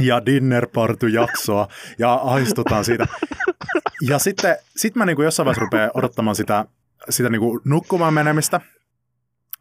ja 0.00 0.26
Dinner 0.26 0.66
Party-jaksoa 0.74 1.68
ja 1.98 2.14
aistutaan 2.14 2.84
siitä. 2.84 3.06
Ja 4.08 4.18
sitten 4.18 4.56
sit 4.76 4.96
mä 4.96 5.06
niinku 5.06 5.22
jossain 5.22 5.44
vaiheessa 5.44 5.64
rupean 5.64 5.90
odottamaan 5.94 6.36
sitä, 6.36 6.64
sitä 7.10 7.28
niinku 7.28 7.60
nukkumaan 7.64 8.14
menemistä, 8.14 8.60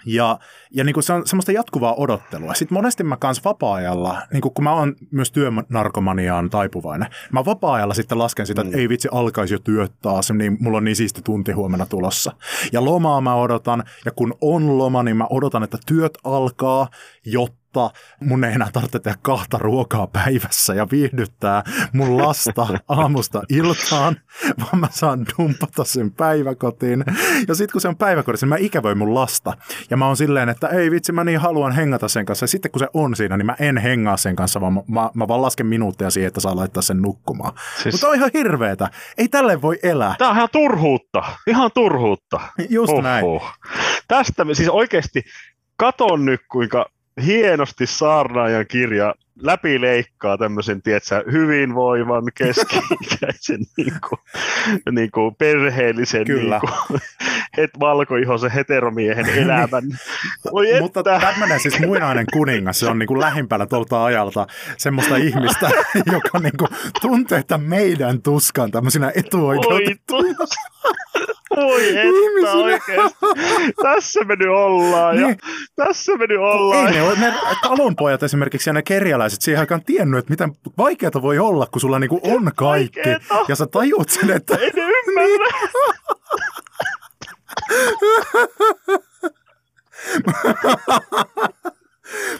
ja, 0.05 0.39
ja 0.71 0.83
niin 0.83 0.93
kuin 0.93 1.03
se 1.03 1.13
on 1.13 1.27
semmoista 1.27 1.51
jatkuvaa 1.51 1.93
odottelua. 1.93 2.53
Sitten 2.53 2.75
monesti 2.75 3.03
mä 3.03 3.17
kanssa 3.17 3.41
vapaa-ajalla, 3.45 4.21
niin 4.33 4.41
kuin 4.41 4.53
kun 4.53 4.63
mä 4.63 4.73
oon 4.73 4.95
myös 5.11 5.31
työnarkomaniaan 5.31 6.49
taipuvainen, 6.49 7.09
mä 7.31 7.45
vapaa-ajalla 7.45 7.93
sitten 7.93 8.19
lasken 8.19 8.47
sitä, 8.47 8.61
että 8.61 8.73
mm. 8.73 8.79
ei 8.79 8.89
vitsi 8.89 9.07
alkaisi 9.11 9.53
jo 9.53 9.59
työt 9.59 9.91
taas, 10.01 10.31
niin 10.31 10.57
mulla 10.59 10.77
on 10.77 10.83
niin 10.83 10.95
siisti 10.95 11.21
tunti 11.21 11.51
huomenna 11.51 11.85
tulossa. 11.85 12.31
Ja 12.71 12.85
lomaa 12.85 13.21
mä 13.21 13.35
odotan, 13.35 13.83
ja 14.05 14.11
kun 14.11 14.33
on 14.41 14.77
loma, 14.77 15.03
niin 15.03 15.17
mä 15.17 15.27
odotan, 15.29 15.63
että 15.63 15.77
työt 15.85 16.17
alkaa, 16.23 16.87
jotta 17.25 17.66
jotta 17.83 17.99
mun 18.19 18.43
ei 18.43 18.53
enää 18.53 18.69
tarvitse 18.73 18.99
tehdä 18.99 19.17
kahta 19.21 19.57
ruokaa 19.57 20.07
päivässä 20.07 20.73
ja 20.73 20.87
viihdyttää 20.91 21.63
mun 21.93 22.17
lasta 22.17 22.67
aamusta 22.87 23.41
iltaan, 23.49 24.15
vaan 24.59 24.79
mä 24.79 24.87
saan 24.91 25.25
dumpata 25.37 25.83
sen 25.83 26.11
päiväkotiin. 26.11 27.03
Ja 27.47 27.55
sitten 27.55 27.71
kun 27.71 27.81
se 27.81 27.87
on 27.87 27.97
päiväkodissa, 27.97 28.45
niin 28.45 28.49
mä 28.49 28.57
ikävöin 28.57 28.97
mun 28.97 29.15
lasta. 29.15 29.53
Ja 29.89 29.97
mä 29.97 30.07
oon 30.07 30.17
silleen, 30.17 30.49
että 30.49 30.67
ei 30.67 30.91
vitsi, 30.91 31.11
mä 31.11 31.23
niin 31.23 31.39
haluan 31.39 31.71
hengata 31.71 32.07
sen 32.07 32.25
kanssa. 32.25 32.43
Ja 32.43 32.47
sitten 32.47 32.71
kun 32.71 32.79
se 32.79 32.87
on 32.93 33.15
siinä, 33.15 33.37
niin 33.37 33.45
mä 33.45 33.55
en 33.59 33.77
hengaa 33.77 34.17
sen 34.17 34.35
kanssa, 34.35 34.61
vaan 34.61 34.73
mä, 34.73 34.81
mä, 34.87 35.09
mä 35.13 35.27
vaan 35.27 35.41
lasken 35.41 35.67
minuutteja 35.67 36.11
siihen, 36.11 36.27
että 36.27 36.39
saa 36.39 36.55
laittaa 36.55 36.81
sen 36.81 37.01
nukkumaan. 37.01 37.53
Siis... 37.83 37.93
Mutta 37.93 38.07
on 38.07 38.15
ihan 38.15 38.31
hirveetä. 38.33 38.89
Ei 39.17 39.27
tälle 39.27 39.61
voi 39.61 39.79
elää. 39.83 40.15
Tää 40.17 40.29
on 40.29 40.35
ihan 40.35 40.49
turhuutta. 40.51 41.23
Ihan 41.47 41.71
turhuutta. 41.73 42.39
Just 42.69 42.93
Oho. 42.93 43.01
näin. 43.01 43.25
Tästä 44.07 44.45
siis 44.53 44.69
oikeasti 44.69 45.23
katon 45.77 46.25
nyt, 46.25 46.41
kuinka 46.51 46.85
hienosti 47.25 47.85
saarnaajan 47.87 48.65
kirja 48.67 49.15
läpileikkaa 49.41 50.37
tämmöisen, 50.37 50.81
tietsä, 50.81 51.23
hyvinvoivan, 51.31 52.23
keski-ikäisen 52.37 53.59
niin 53.77 53.93
kuin, 54.09 54.19
niin 54.91 55.11
kuin 55.11 55.35
perheellisen 55.35 56.25
Kyllä. 56.25 56.59
Niin 56.63 56.73
kuin, 56.87 56.99
het, 57.57 57.71
valkoihoisen 57.79 58.51
heteromiehen 58.51 59.29
elämän. 59.29 59.83
Oi 60.51 60.67
Mutta 60.79 61.03
tämmöinen 61.03 61.59
siis 61.59 61.79
muinainen 61.79 62.25
kuningas, 62.33 62.79
se 62.79 62.87
on 62.87 62.99
niin 62.99 63.07
kuin 63.07 63.19
lähimpänä 63.19 63.65
tuolta 63.65 64.05
ajalta 64.05 64.47
semmoista 64.77 65.15
ihmistä, 65.15 65.69
joka 66.13 66.39
niin 66.39 66.57
kuin 66.57 66.69
tuntee 67.01 67.39
että 67.39 67.57
meidän 67.57 68.21
tuskan 68.21 68.71
tämmöisinä 68.71 69.11
etuoikeutettuina. 69.15 70.45
Voi 71.63 71.87
että 71.89 72.51
oikeesti. 72.51 73.17
Tässä 73.83 74.23
me 74.23 74.35
nyt 74.35 74.47
ollaan. 74.47 75.15
Niin. 75.15 75.29
Ja 75.29 75.35
tässä 75.75 76.15
me 76.15 76.27
nyt 76.27 76.39
ollaan. 76.39 76.87
Ei 76.87 76.93
ne, 76.93 77.01
ole, 77.01 77.15
ne 77.19 77.33
talonpojat 77.61 78.23
esimerkiksi 78.23 78.69
ja 78.69 78.73
ne 78.73 78.81
kerjäläiset 78.81 79.41
siihen 79.41 79.59
aikaan 79.59 79.83
tiennyt, 79.83 80.19
että 80.19 80.29
miten 80.31 80.51
vaikeata 80.77 81.21
voi 81.21 81.39
olla, 81.39 81.67
kun 81.71 81.81
sulla 81.81 81.99
niinku 81.99 82.19
on 82.23 82.51
kaikki. 82.55 82.99
Vaikeeta. 82.99 83.45
Ja 83.47 83.55
sä 83.55 83.67
tajuut 83.67 84.09
sen, 84.09 84.31
että... 84.31 84.55
Ei 84.55 84.71
ne 84.75 84.81
ymmärrä. 84.81 85.47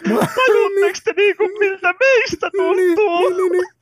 Tajutteko 0.08 0.98
te 1.04 1.12
niinku, 1.16 1.48
miltä 1.58 1.94
meistä 2.00 2.50
tuntuu? 2.56 3.28
Niin, 3.28 3.36
niin, 3.36 3.52
niin. 3.52 3.77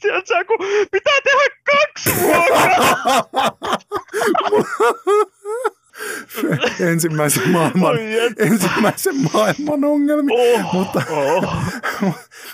Tiedätkö, 0.00 0.44
kun 0.46 0.58
pitää 0.92 1.18
tehdä 1.24 1.48
kaksi 1.64 2.10
ruokaa. 2.22 3.24
ensimmäisen 6.90 7.50
maailman, 7.50 7.98
ensimmäisen 8.38 9.14
maailman 9.32 9.84
ongelmia. 9.84 10.34
Oh, 10.38 10.72
mutta 10.72 11.02
oh. 11.10 11.58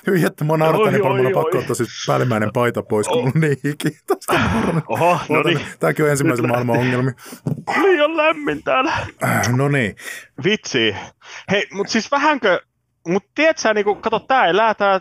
hyvin, 0.06 0.26
että 0.26 0.44
mä 0.44 0.56
nauratani 0.56 0.90
niin 0.90 1.02
paljon, 1.02 1.32
pakko 1.32 1.58
ottaa 1.58 1.74
siis 1.74 2.04
päällimmäinen 2.06 2.50
paita 2.52 2.82
pois, 2.82 3.08
kun 3.08 3.18
oh. 3.18 3.24
mulla 3.24 3.32
on 3.34 3.40
niin 3.40 3.56
hiki. 3.64 3.98
Oho, 4.88 5.18
no 5.28 5.42
niin. 5.42 5.60
Tämäkin 5.80 6.04
on 6.04 6.10
ensimmäisen 6.10 6.48
maailman 6.48 6.78
ongelmia. 6.78 7.12
Liian 7.82 8.16
lämmin 8.16 8.62
täällä. 8.62 8.92
No 9.56 9.68
niin. 9.68 9.96
Vitsi. 10.44 10.96
Hei, 11.50 11.66
mutta 11.72 11.92
siis 11.92 12.10
vähänkö 12.10 12.60
mutta 13.06 13.30
tiedätkö, 13.34 13.74
niin 13.74 13.84
kun, 13.84 14.02
kato, 14.02 14.18
tämä 14.18 14.46
elää 14.46 14.74
tämä 14.74 15.00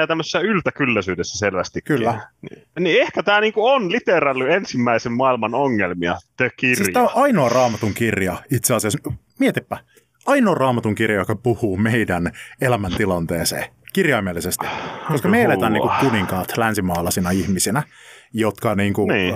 ja 0.00 0.06
tämmöisessä 0.06 0.40
yltäkylläisyydessä 0.40 1.38
selvästi. 1.38 1.82
Kyllä. 1.82 2.20
Niin, 2.50 2.62
niin 2.80 3.02
ehkä 3.02 3.22
tämä 3.22 3.40
niin 3.40 3.52
on 3.56 3.92
literaalli 3.92 4.52
ensimmäisen 4.52 5.12
maailman 5.12 5.54
ongelmia, 5.54 6.16
The 6.36 6.50
Kirja. 6.56 6.76
Siis 6.76 6.88
tämä 6.92 7.06
on 7.06 7.22
ainoa 7.22 7.48
raamatun 7.48 7.94
kirja 7.94 8.36
itse 8.52 8.74
asiassa. 8.74 8.98
Mietipä, 9.38 9.76
ainoa 10.26 10.54
raamatun 10.54 10.94
kirja, 10.94 11.16
joka 11.16 11.36
puhuu 11.36 11.76
meidän 11.76 12.32
elämäntilanteeseen 12.60 13.64
kirjaimellisesti. 13.92 14.66
Koska 15.08 15.28
me 15.28 15.42
eletään 15.42 15.72
niin 15.72 15.90
kuninkaat 16.00 16.56
länsimaalaisina 16.56 17.30
ihmisinä, 17.30 17.82
jotka 18.32 18.74
niin 18.74 18.92
kuin, 18.92 19.08
niin. 19.08 19.34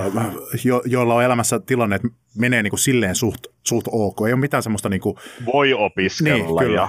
Jo, 0.64 0.82
joilla 0.84 1.14
on 1.14 1.24
elämässä 1.24 1.60
tilanne, 1.60 1.96
että 1.96 2.08
menee 2.38 2.62
niin 2.62 2.70
kuin 2.70 2.80
silleen 2.80 3.14
suht, 3.14 3.46
suht 3.62 3.88
ok. 3.92 4.26
Ei 4.26 4.32
ole 4.32 4.40
mitään 4.40 4.62
semmoista... 4.62 4.88
Niin 4.88 5.00
kuin, 5.00 5.16
Voi 5.52 5.74
opiskella 5.74 6.62
niin, 6.62 6.74
ja 6.74 6.88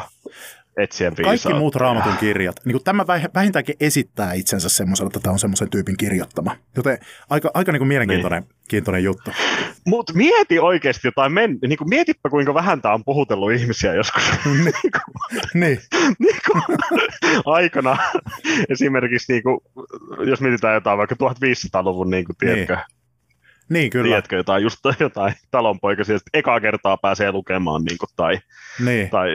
etsiä 0.82 1.12
Kaikki 1.24 1.54
muut 1.54 1.76
raamatun 1.76 2.18
kirjat, 2.18 2.56
niin 2.66 2.74
kuin 2.74 2.84
tämä 2.84 3.08
vähintäänkin 3.36 3.76
esittää 3.80 4.34
itsensä 4.34 4.70
semmoisella, 4.70 5.08
että 5.08 5.20
tämä 5.20 5.34
on 5.34 5.40
semmoisen 5.40 5.70
tyypin 5.70 5.98
kirjoittama. 5.98 6.56
Joten 6.76 6.98
aika, 7.30 7.52
aika 7.54 7.72
niin 7.72 7.80
kuin 7.80 7.88
mielenkiintoinen 7.88 8.44
niin. 8.44 8.56
kiintoinen 8.68 9.04
juttu. 9.04 9.32
Mutta 9.86 10.14
mieti 10.14 10.60
oikeasti 10.60 11.08
jotain, 11.08 11.32
men, 11.32 11.58
niin 11.68 11.78
kuin 11.78 11.90
mietipä 11.90 12.30
kuinka 12.30 12.54
vähän 12.54 12.82
tämä 12.82 12.94
on 12.94 13.04
puhutellut 13.04 13.52
ihmisiä 13.52 13.94
joskus. 13.94 14.24
niin. 14.46 14.74
niin. 15.54 15.80
niin 16.20 16.38
kuin, 16.52 16.64
aikana 17.56 17.98
esimerkiksi, 18.70 19.34
niin 19.34 19.44
kuin, 19.44 19.60
jos 20.30 20.42
mietitään 20.42 20.74
jotain 20.74 20.98
vaikka 20.98 21.16
1500-luvun, 21.16 22.10
niin 22.10 22.26
kuin, 22.26 22.36
tiedätkö, 22.40 22.76
niin 22.76 23.01
niin, 23.72 23.89
kyllä. 23.89 24.07
Tiedätkö, 24.07 24.36
jotain, 24.36 24.63
just 24.63 24.80
jotain 24.99 25.34
talonpoikasia, 25.51 26.15
että 26.15 26.30
ekaa 26.34 26.59
kertaa 26.59 26.97
pääsee 26.97 27.32
lukemaan, 27.32 27.84
niin 27.84 27.97
kuin, 27.97 28.09
tai, 28.15 28.39
niin. 28.80 29.09
tai 29.09 29.30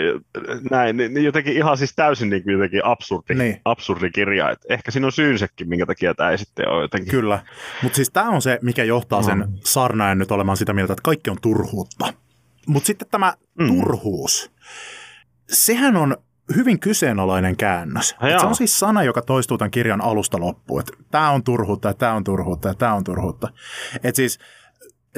näin, 0.70 0.96
niin, 0.96 1.14
niin 1.14 1.24
jotenkin 1.24 1.56
ihan 1.56 1.78
siis 1.78 1.92
täysin 1.96 2.30
niin 2.30 2.42
kuin, 2.42 2.52
jotenkin 2.52 2.84
absurdi, 2.84 3.34
niin. 3.34 3.60
absurdi 3.64 4.10
kirja. 4.10 4.50
Et 4.50 4.58
ehkä 4.70 4.90
siinä 4.90 5.06
on 5.06 5.12
syynsäkin, 5.12 5.68
minkä 5.68 5.86
takia 5.86 6.14
tämä 6.14 6.30
ei 6.30 6.38
sitten 6.38 6.68
ole 6.68 6.82
jotenkin. 6.82 7.10
Kyllä, 7.10 7.44
mutta 7.82 7.96
siis 7.96 8.10
tämä 8.10 8.30
on 8.30 8.42
se, 8.42 8.58
mikä 8.62 8.84
johtaa 8.84 9.22
sen 9.22 9.38
mm. 9.38 10.18
nyt 10.18 10.30
olemaan 10.30 10.56
sitä 10.56 10.72
mieltä, 10.72 10.92
että 10.92 11.02
kaikki 11.02 11.30
on 11.30 11.38
turhuutta. 11.42 12.12
Mutta 12.66 12.86
sitten 12.86 13.08
tämä 13.10 13.34
mm. 13.58 13.66
turhuus, 13.66 14.50
sehän 15.48 15.96
on 15.96 16.16
hyvin 16.54 16.80
kyseenalainen 16.80 17.56
käännös. 17.56 18.14
se 18.40 18.46
on 18.46 18.54
siis 18.54 18.78
sana, 18.78 19.02
joka 19.02 19.22
toistuu 19.22 19.58
tämän 19.58 19.70
kirjan 19.70 20.00
alusta 20.00 20.40
loppuun. 20.40 20.82
Tämä 21.10 21.30
on 21.30 21.42
turhuutta 21.42 21.88
ja 21.88 21.94
tämä 21.94 22.12
on 22.12 22.24
turhuutta 22.24 22.68
ja 22.68 22.74
tämä 22.74 22.94
on 22.94 23.04
turhuutta. 23.04 23.48
Et 24.04 24.16
siis, 24.16 24.38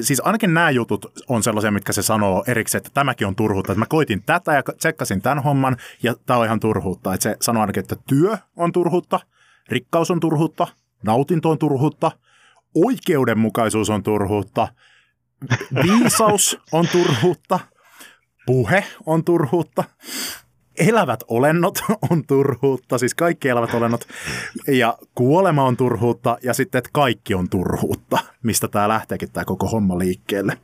siis 0.01 0.23
ainakin 0.25 0.55
nämä 0.55 0.71
jutut 0.71 1.07
on 1.29 1.43
sellaisia, 1.43 1.71
mitkä 1.71 1.93
se 1.93 2.03
sanoo 2.03 2.45
erikseen, 2.47 2.79
että 2.79 2.91
tämäkin 2.95 3.27
on 3.27 3.37
turhuutta. 3.37 3.73
Että 3.73 3.79
mä 3.79 3.87
koitin 3.87 4.23
tätä 4.23 4.55
ja 4.55 4.63
tsekkasin 4.79 5.23
tämän 5.23 5.43
homman 5.43 5.77
ja 6.03 6.15
tämä 6.27 6.39
on 6.39 6.47
ihan 6.47 6.61
turhuutta. 6.61 7.15
Että 7.15 7.23
se 7.23 7.37
sanoo 7.41 7.61
ainakin, 7.61 7.81
että 7.81 7.97
työ 8.09 8.39
on 8.57 8.73
turhuutta, 8.73 9.21
rikkaus 9.69 10.11
on 10.11 10.21
turhuutta, 10.21 10.67
nautinto 11.03 11.51
on 11.51 11.59
turhuutta, 11.59 12.11
oikeudenmukaisuus 12.75 13.91
on 13.91 14.03
turhuutta, 14.03 14.69
viisaus 15.83 16.59
on 16.73 16.89
turhuutta, 16.93 17.61
puhe 18.47 18.85
on 19.07 19.25
turhuutta, 19.25 19.85
elävät 20.79 21.21
olennot 21.29 21.79
on 22.11 22.27
turhuutta, 22.27 22.99
siis 22.99 23.15
kaikki 23.15 23.49
elävät 23.49 23.75
olennot, 23.75 24.09
ja 24.69 24.99
kuolema 25.15 25.65
on 25.65 25.77
turhuutta, 25.77 26.39
ja 26.43 26.55
sitten, 26.55 26.79
että 26.79 26.91
kaikki 26.93 27.35
on 27.35 27.49
turhuutta, 27.49 28.19
mistä 28.43 28.69
tämä 28.69 28.89
lähteekin 28.89 29.33
tämä 29.33 29.45
koko 29.45 29.67
homma 29.67 29.99
liikkeelle. 29.99 30.59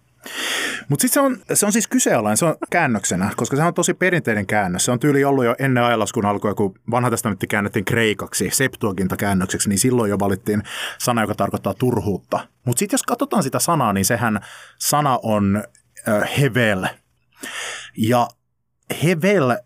Mutta 0.88 1.02
sitten 1.02 1.14
se 1.14 1.20
on, 1.20 1.56
se 1.56 1.66
on 1.66 1.72
siis 1.72 1.88
kyseenalainen, 1.88 2.36
se 2.36 2.44
on 2.44 2.56
käännöksenä, 2.70 3.30
koska 3.36 3.56
se 3.56 3.62
on 3.62 3.74
tosi 3.74 3.94
perinteinen 3.94 4.46
käännös. 4.46 4.84
Se 4.84 4.90
on 4.90 5.00
tyyli 5.00 5.24
ollut 5.24 5.44
jo 5.44 5.54
ennen 5.58 5.84
ajanlaskun 5.84 6.26
alkua, 6.26 6.54
kun 6.54 6.74
vanha 6.90 7.10
testamentti 7.10 7.46
käännettiin 7.46 7.84
kreikaksi, 7.84 8.50
septuaginta 8.52 9.16
käännökseksi, 9.16 9.68
niin 9.68 9.78
silloin 9.78 10.10
jo 10.10 10.18
valittiin 10.18 10.62
sana, 10.98 11.20
joka 11.20 11.34
tarkoittaa 11.34 11.74
turhuutta. 11.74 12.48
Mutta 12.64 12.78
sitten 12.78 12.94
jos 12.94 13.02
katsotaan 13.02 13.42
sitä 13.42 13.58
sanaa, 13.58 13.92
niin 13.92 14.04
sehän 14.04 14.40
sana 14.78 15.18
on 15.22 15.62
äh, 16.08 16.30
hevel. 16.40 16.86
Ja 17.96 18.28
hevel 19.02 19.56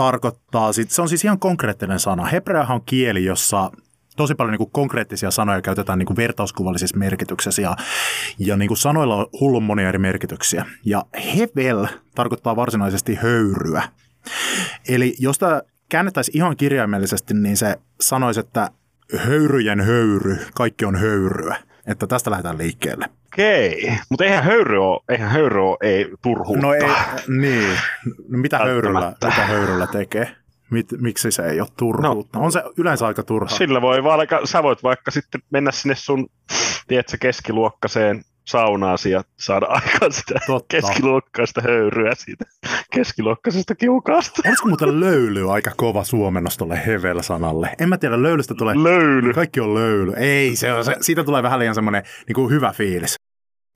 tarkoittaa, 0.00 0.72
sit, 0.72 0.90
se 0.90 1.02
on 1.02 1.08
siis 1.08 1.24
ihan 1.24 1.38
konkreettinen 1.38 2.00
sana. 2.00 2.24
Hebreahan 2.24 2.74
on 2.74 2.82
kieli, 2.86 3.24
jossa 3.24 3.70
tosi 4.16 4.34
paljon 4.34 4.56
niin 4.58 4.70
konkreettisia 4.70 5.30
sanoja 5.30 5.62
käytetään 5.62 5.98
niin 5.98 6.06
kuin 6.06 6.16
vertauskuvallisissa 6.16 6.96
merkityksessä 6.96 7.62
ja, 7.62 7.76
ja 8.38 8.56
niin 8.56 8.76
sanoilla 8.76 9.16
on 9.16 9.26
hullun 9.40 9.62
monia 9.62 9.88
eri 9.88 9.98
merkityksiä. 9.98 10.66
Ja 10.84 11.04
hevel 11.36 11.86
tarkoittaa 12.14 12.56
varsinaisesti 12.56 13.14
höyryä. 13.14 13.82
Eli 14.88 15.14
jos 15.18 15.38
tämä 15.38 15.62
käännettäisiin 15.88 16.36
ihan 16.36 16.56
kirjaimellisesti, 16.56 17.34
niin 17.34 17.56
se 17.56 17.76
sanoisi, 18.00 18.40
että 18.40 18.70
höyryjen 19.16 19.80
höyry, 19.80 20.36
kaikki 20.54 20.84
on 20.84 20.96
höyryä. 20.96 21.56
Että 21.86 22.06
tästä 22.06 22.30
lähdetään 22.30 22.58
liikkeelle. 22.58 23.06
Okei, 23.34 23.92
mutta 24.10 24.24
eihän 24.24 24.44
höyry 24.44 24.78
ole, 24.78 25.00
eihän 25.08 25.30
höyry 25.30 25.68
ole 25.68 25.76
ei 25.82 26.10
turhuutta. 26.22 26.66
No 26.66 26.74
ei, 26.74 26.80
niin. 27.28 27.78
No 28.28 28.38
mitä 28.38 28.58
höyryllä, 28.58 29.12
mitä 29.24 29.46
höyryllä 29.46 29.86
tekee? 29.86 30.36
Mit, 30.70 30.86
miksi 31.00 31.30
se 31.30 31.42
ei 31.42 31.60
ole 31.60 31.68
turhuutta? 31.76 32.38
No, 32.38 32.44
on 32.44 32.52
se 32.52 32.62
yleensä 32.76 33.06
aika 33.06 33.22
turhaa. 33.22 33.58
Sillä 33.58 33.80
voi 33.80 34.04
vaikka, 34.04 34.40
sä 34.44 34.62
voit 34.62 34.82
vaikka 34.82 35.10
sitten 35.10 35.42
mennä 35.50 35.70
sinne 35.70 35.94
sun, 35.94 36.26
tiedätkö, 36.88 37.16
keskiluokkaiseen 37.20 38.22
saunaasi 38.50 39.10
ja 39.10 39.24
saada 39.36 39.66
aikaan 39.66 40.12
sitä 40.12 40.34
Totta. 40.46 40.66
keskiluokkaista 40.68 41.60
höyryä 41.60 42.12
siitä 42.14 42.44
keskiluokkaisesta 42.94 43.74
kiukaasta. 43.74 44.42
Olisiko 44.48 44.68
muuten 44.68 45.00
löyly 45.00 45.52
aika 45.52 45.70
kova 45.76 46.04
suomennos 46.04 46.56
tuolle 46.56 46.82
hevel-sanalle? 46.86 47.70
En 47.80 47.88
mä 47.88 47.98
tiedä, 47.98 48.22
löylystä 48.22 48.54
tulee... 48.54 48.74
Löyly. 48.82 49.32
Kaikki 49.32 49.60
on 49.60 49.74
löyly. 49.74 50.12
Ei, 50.16 50.56
se 50.56 50.72
on, 50.72 50.84
se, 50.84 50.96
siitä 51.00 51.24
tulee 51.24 51.42
vähän 51.42 51.58
liian 51.58 51.74
semmoinen 51.74 52.02
niin 52.26 52.34
kuin 52.34 52.50
hyvä 52.50 52.72
fiilis. 52.72 53.14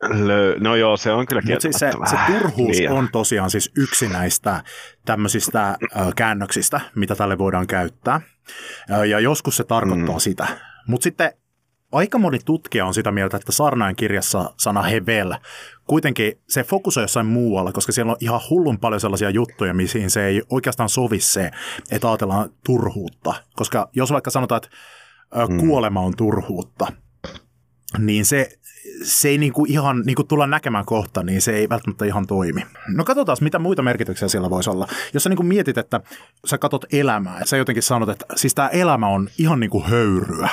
Lö- 0.04 0.60
no 0.60 0.76
joo, 0.76 0.96
se 0.96 1.12
on 1.12 1.26
kyllä 1.26 1.42
Mutta 1.44 1.60
siis 1.60 1.76
se, 1.76 1.90
se 2.10 2.16
turhuus 2.32 2.76
liian. 2.76 2.94
on 2.94 3.08
tosiaan 3.12 3.50
siis 3.50 3.72
yksi 3.76 4.08
näistä 4.08 4.62
tämmöisistä 5.04 5.68
äh, 5.68 5.76
käännöksistä, 6.16 6.80
mitä 6.94 7.14
tälle 7.14 7.38
voidaan 7.38 7.66
käyttää. 7.66 8.20
Äh, 8.92 9.02
ja 9.02 9.20
joskus 9.20 9.56
se 9.56 9.64
tarkoittaa 9.64 10.14
mm. 10.14 10.20
sitä. 10.20 10.46
Mutta 10.86 11.04
sitten 11.04 11.32
aika 11.94 12.18
moni 12.18 12.38
tutkija 12.44 12.86
on 12.86 12.94
sitä 12.94 13.12
mieltä, 13.12 13.36
että 13.36 13.52
Sarnain 13.52 13.96
kirjassa 13.96 14.54
sana 14.56 14.82
hevel, 14.82 15.34
kuitenkin 15.86 16.32
se 16.48 16.64
fokus 16.64 16.96
on 16.96 17.04
jossain 17.04 17.26
muualla, 17.26 17.72
koska 17.72 17.92
siellä 17.92 18.12
on 18.12 18.18
ihan 18.20 18.40
hullun 18.50 18.78
paljon 18.78 19.00
sellaisia 19.00 19.30
juttuja, 19.30 19.74
mihin 19.74 20.10
se 20.10 20.26
ei 20.26 20.42
oikeastaan 20.50 20.88
sovi 20.88 21.20
se, 21.20 21.50
että 21.90 22.08
ajatellaan 22.08 22.50
turhuutta. 22.64 23.34
Koska 23.56 23.90
jos 23.92 24.12
vaikka 24.12 24.30
sanotaan, 24.30 24.60
että 24.64 24.76
mm. 25.48 25.58
kuolema 25.58 26.00
on 26.00 26.12
turhuutta, 26.16 26.86
niin 27.98 28.24
se, 28.24 28.48
se 29.02 29.28
ei 29.28 29.38
niinku 29.38 29.64
ihan, 29.68 30.02
niin 30.06 30.16
kuin 30.16 30.28
tullaan 30.28 30.50
näkemään 30.50 30.84
kohta, 30.84 31.22
niin 31.22 31.42
se 31.42 31.56
ei 31.56 31.68
välttämättä 31.68 32.04
ihan 32.04 32.26
toimi. 32.26 32.62
No 32.88 33.04
katsotaan, 33.04 33.38
mitä 33.40 33.58
muita 33.58 33.82
merkityksiä 33.82 34.28
siellä 34.28 34.50
voisi 34.50 34.70
olla. 34.70 34.88
Jos 35.14 35.22
sä 35.22 35.28
niinku 35.28 35.42
mietit, 35.42 35.78
että 35.78 36.00
sä 36.46 36.58
katot 36.58 36.84
elämää, 36.92 37.34
että 37.34 37.46
sä 37.46 37.56
jotenkin 37.56 37.82
sanot, 37.82 38.08
että 38.08 38.26
siis 38.36 38.54
tämä 38.54 38.68
elämä 38.68 39.08
on 39.08 39.28
ihan 39.38 39.60
niin 39.60 39.70
kuin 39.70 39.84
höyryä. 39.84 40.48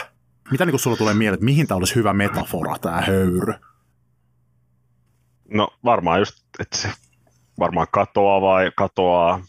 Mitä 0.52 0.66
niinku 0.66 0.78
sulla 0.78 0.97
tulee 0.97 1.14
mieleen, 1.14 1.34
että 1.34 1.45
mihin 1.45 1.68
tämä 1.68 1.78
olisi 1.78 1.95
hyvä 1.95 2.14
metafora, 2.14 2.76
tämä 2.80 3.02
höyry? 3.02 3.54
No 5.54 5.68
varmaan 5.84 6.20
just, 6.20 6.36
että 6.60 6.78
se 6.78 6.89
varmaan 7.60 7.88
katoaa 7.91 8.41
vai 8.41 8.72
katoaa 8.76 9.43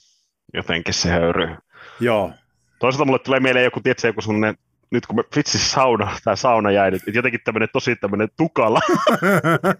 jotenkin 0.54 0.94
se 0.94 1.10
höyry. 1.10 1.56
Joo. 2.00 2.32
Toisaalta 2.78 3.04
mulle 3.04 3.18
tulee 3.18 3.40
mieleen 3.40 3.64
joku, 3.64 3.80
tiedätkö, 3.80 4.06
joku 4.06 4.20
sellainen 4.20 4.56
nyt 4.92 5.06
kun 5.06 5.16
me 5.16 5.22
vitsi 5.36 5.58
sauna, 5.58 6.16
tämä 6.24 6.36
sauna 6.36 6.70
jäi 6.70 6.90
nyt, 6.90 7.02
että 7.02 7.18
jotenkin 7.18 7.40
tämmöinen 7.44 7.68
tosi 7.72 7.96
tämmöinen 7.96 8.28
tukala, 8.36 8.80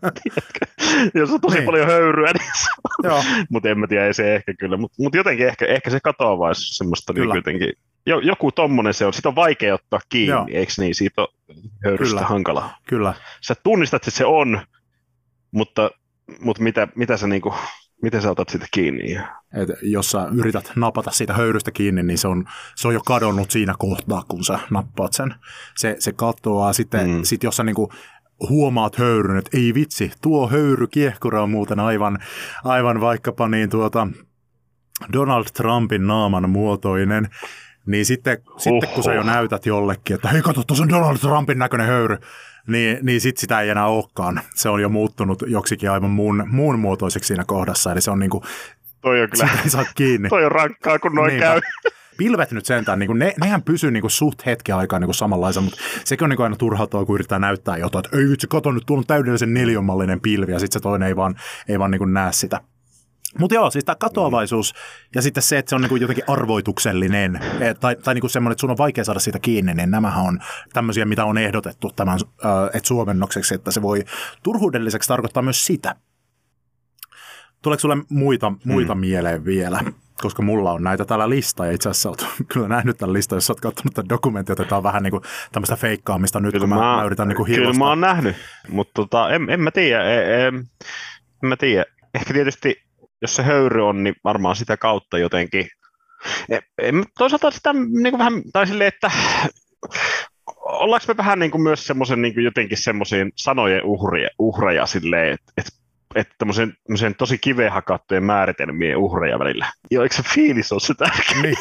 jos 1.14 1.30
on 1.30 1.40
tosi 1.40 1.56
niin. 1.56 1.66
paljon 1.66 1.86
höyryä, 1.86 2.32
niin 2.32 3.46
mutta 3.50 3.68
en 3.68 3.78
mä 3.78 3.86
tiedä, 3.86 4.06
ei 4.06 4.14
se 4.14 4.34
ehkä 4.34 4.54
kyllä, 4.58 4.76
mutta 4.76 5.02
mut 5.02 5.14
jotenkin 5.14 5.46
ehkä, 5.46 5.66
ehkä 5.66 5.90
se 5.90 6.00
katoavaisuus 6.00 6.76
semmoista 6.76 7.12
niin 7.12 7.34
jotenkin, 7.34 7.72
jo, 8.06 8.20
joku 8.20 8.52
tommonen 8.52 8.94
se 8.94 9.06
on, 9.06 9.12
sitä 9.12 9.28
on 9.28 9.36
vaikea 9.36 9.74
ottaa 9.74 10.00
kiinni, 10.08 10.32
Joo. 10.32 10.46
eikö 10.50 10.72
niin, 10.78 10.94
siitä 10.94 11.22
on 11.22 11.28
höyrystä 11.84 12.14
kyllä. 12.14 12.26
hankalaa. 12.26 12.76
Kyllä. 12.88 13.14
Sä 13.40 13.54
tunnistat, 13.62 14.02
että 14.02 14.10
se 14.10 14.24
on, 14.24 14.60
mutta, 15.50 15.90
mutta 16.40 16.62
mitä, 16.62 16.88
mitä 16.94 17.16
sä 17.16 17.26
niinku, 17.26 17.54
miten 18.02 18.22
sä 18.22 18.30
otat 18.30 18.48
sitä 18.48 18.66
kiinni? 18.74 19.14
Et 19.54 19.68
jos 19.82 20.10
sä 20.10 20.28
yrität 20.34 20.72
napata 20.76 21.10
siitä 21.10 21.34
höyrystä 21.34 21.70
kiinni, 21.70 22.02
niin 22.02 22.18
se 22.18 22.28
on, 22.28 22.44
se 22.76 22.88
on 22.88 22.94
jo 22.94 23.00
kadonnut 23.06 23.50
siinä 23.50 23.74
kohtaa, 23.78 24.24
kun 24.28 24.44
sä 24.44 24.58
nappaat 24.70 25.12
sen. 25.12 25.34
Se, 25.76 25.96
se 25.98 26.12
katoaa 26.12 26.72
sitten, 26.72 27.10
mm. 27.10 27.22
sit 27.22 27.42
jos 27.42 27.56
sä 27.56 27.64
niinku 27.64 27.92
huomaat 28.48 28.98
höyryn, 28.98 29.38
että 29.38 29.58
ei 29.58 29.74
vitsi, 29.74 30.12
tuo 30.22 30.48
höyry 30.48 30.86
kiehkura 30.86 31.42
on 31.42 31.50
muuten 31.50 31.80
aivan, 31.80 32.18
aivan 32.64 33.00
vaikkapa 33.00 33.48
niin 33.48 33.70
tuota 33.70 34.08
Donald 35.12 35.44
Trumpin 35.56 36.06
naaman 36.06 36.50
muotoinen, 36.50 37.28
niin 37.86 38.06
sitten, 38.06 38.38
sitten 38.56 38.88
kun 38.88 39.04
sä 39.04 39.14
jo 39.14 39.22
näytät 39.22 39.66
jollekin, 39.66 40.14
että 40.14 40.28
hei 40.28 40.42
katso, 40.42 40.62
tuossa 40.64 40.84
on 40.84 40.88
Donald 40.88 41.18
Trumpin 41.18 41.58
näköinen 41.58 41.86
höyry, 41.86 42.18
niin, 42.66 42.98
niin 43.02 43.20
sit 43.20 43.36
sitä 43.36 43.60
ei 43.60 43.68
enää 43.68 43.86
olekaan. 43.86 44.40
Se 44.54 44.68
on 44.68 44.82
jo 44.82 44.88
muuttunut 44.88 45.42
joksikin 45.46 45.90
aivan 45.90 46.10
muun, 46.10 46.44
muun 46.46 46.78
muotoiseksi 46.78 47.28
siinä 47.28 47.44
kohdassa, 47.44 47.92
eli 47.92 48.00
se 48.00 48.10
on 48.10 48.18
niinku, 48.18 48.42
toi 49.00 49.22
on 49.22 49.30
kyllä, 49.30 49.46
sitä 49.46 49.62
ei 49.62 49.70
saa 49.70 49.84
kiinni. 49.94 50.28
toi 50.28 50.44
on 50.44 50.52
rankkaa, 50.52 50.98
kun 50.98 51.14
noin 51.14 51.28
Niinpä. 51.28 51.46
käy. 51.46 51.60
Pilvet 52.16 52.52
nyt 52.52 52.66
sentään, 52.66 52.98
niin 52.98 53.18
ne, 53.18 53.34
nehän 53.40 53.62
pysyy 53.62 53.90
niin 53.90 54.00
kuin 54.00 54.10
suht 54.10 54.46
hetken 54.46 54.76
aikaa 54.76 54.98
niin 54.98 55.14
samanlaisen, 55.14 55.62
mutta 55.62 55.78
sekin 56.04 56.24
on 56.24 56.30
niin 56.30 56.36
kuin 56.36 56.44
aina 56.44 56.56
turhauttavaa, 56.56 57.04
kun 57.04 57.14
yrittää 57.14 57.38
näyttää 57.38 57.76
jotain, 57.76 58.04
että 58.04 58.18
ei 58.18 58.28
vitsi, 58.28 58.46
kato 58.46 58.72
nyt, 58.72 58.82
tuolla 58.86 59.00
on 59.00 59.06
täydellisen 59.06 59.54
neljönmallinen 59.54 60.20
pilvi, 60.20 60.52
ja 60.52 60.58
sitten 60.58 60.80
se 60.80 60.82
toinen 60.82 61.08
ei 61.08 61.16
vaan, 61.16 61.34
ei 61.68 61.78
vaan 61.78 61.90
niin 61.90 61.98
kuin 61.98 62.12
näe 62.12 62.32
sitä. 62.32 62.60
Mutta 63.38 63.54
joo, 63.54 63.70
siis 63.70 63.84
tämä 63.84 63.96
katoavaisuus 63.96 64.74
ja 65.14 65.22
sitten 65.22 65.42
se, 65.42 65.58
että 65.58 65.70
se 65.70 65.74
on 65.74 65.80
niinku 65.80 65.96
jotenkin 65.96 66.24
arvoituksellinen 66.26 67.40
tai, 67.80 67.96
tai 67.96 68.14
niinku 68.14 68.28
semmoinen, 68.28 68.52
että 68.52 68.60
sun 68.60 68.70
on 68.70 68.78
vaikea 68.78 69.04
saada 69.04 69.20
siitä 69.20 69.38
kiinni, 69.38 69.74
niin 69.74 69.90
nämähän 69.90 70.24
on 70.24 70.38
tämmöisiä, 70.72 71.04
mitä 71.04 71.24
on 71.24 71.38
ehdotettu 71.38 71.90
tämän, 71.96 72.18
että 72.74 72.88
suomennokseksi, 72.88 73.54
että 73.54 73.70
se 73.70 73.82
voi 73.82 74.04
turhuudelliseksi 74.42 75.08
tarkoittaa 75.08 75.42
myös 75.42 75.66
sitä. 75.66 75.94
Tuleeko 77.62 77.80
sulle 77.80 77.96
muita, 78.08 78.52
muita 78.64 78.92
hmm. 78.92 79.00
mieleen 79.00 79.44
vielä? 79.44 79.80
Koska 80.22 80.42
mulla 80.42 80.72
on 80.72 80.82
näitä 80.82 81.04
täällä 81.04 81.28
lista, 81.28 81.66
ja 81.66 81.72
itse 81.72 81.88
asiassa 81.88 82.08
olet 82.08 82.26
kyllä 82.52 82.68
nähnyt 82.68 82.98
tämän 82.98 83.12
listan, 83.12 83.36
jos 83.36 83.50
olet 83.50 83.60
katsonut 83.60 83.94
tämän 83.94 84.08
dokumentin, 84.08 84.52
otetaan 84.52 84.82
vähän 84.82 85.02
niin 85.02 85.10
kuin 85.10 85.22
tämmöistä 85.52 85.76
feikkaamista 85.76 86.40
nyt, 86.40 86.52
kyllä 86.52 86.62
kun 86.62 86.68
mä, 86.68 86.96
mä 86.96 87.04
yritän 87.04 87.28
niin 87.28 87.36
kuin 87.36 87.54
Kyllä 87.54 87.72
mä 87.72 87.88
oon 87.88 88.00
nähnyt, 88.00 88.36
mutta 88.68 88.92
tota, 88.94 89.30
en, 89.30 89.50
en 89.50 89.60
mä 89.60 89.70
tiedä, 89.70 90.04
en, 90.04 90.54
en 91.42 91.48
mä 91.48 91.56
tiedä. 91.56 91.84
Ehkä 92.14 92.34
tietysti 92.34 92.82
jos 93.22 93.36
se 93.36 93.42
höyry 93.42 93.88
on, 93.88 94.02
niin 94.02 94.14
varmaan 94.24 94.56
sitä 94.56 94.76
kautta 94.76 95.18
jotenkin. 95.18 95.68
En, 96.78 97.04
toisaalta 97.18 97.50
sitä 97.50 97.72
niin 97.72 98.10
kuin 98.10 98.18
vähän, 98.18 98.42
tai 98.52 98.66
silleen, 98.66 98.88
että 98.88 99.10
ollaanko 100.56 101.04
me 101.08 101.16
vähän 101.16 101.38
niin 101.38 101.50
kuin 101.50 101.62
myös 101.62 101.86
semmoisen 101.86 102.22
niin 102.22 102.34
kuin 102.34 102.44
jotenkin 102.44 102.78
semmoisiin 102.78 103.32
sanojen 103.36 103.84
uhreja, 103.84 104.28
uhreja 104.38 104.86
silleen, 104.86 105.34
että, 105.34 105.52
että 105.56 105.82
että 106.14 106.34
tämmöisen, 106.38 107.14
tosi 107.18 107.38
kiveen 107.38 107.72
hakattujen 107.72 108.24
määritelmien 108.24 108.96
uhreja 108.96 109.38
välillä. 109.38 109.72
Joo, 109.90 110.02
eikö 110.02 110.14
se 110.14 110.22
fiilis 110.34 110.72
ole 110.72 110.80
se 110.80 110.94
tärkeä? 110.94 111.42
Niin. 111.42 111.56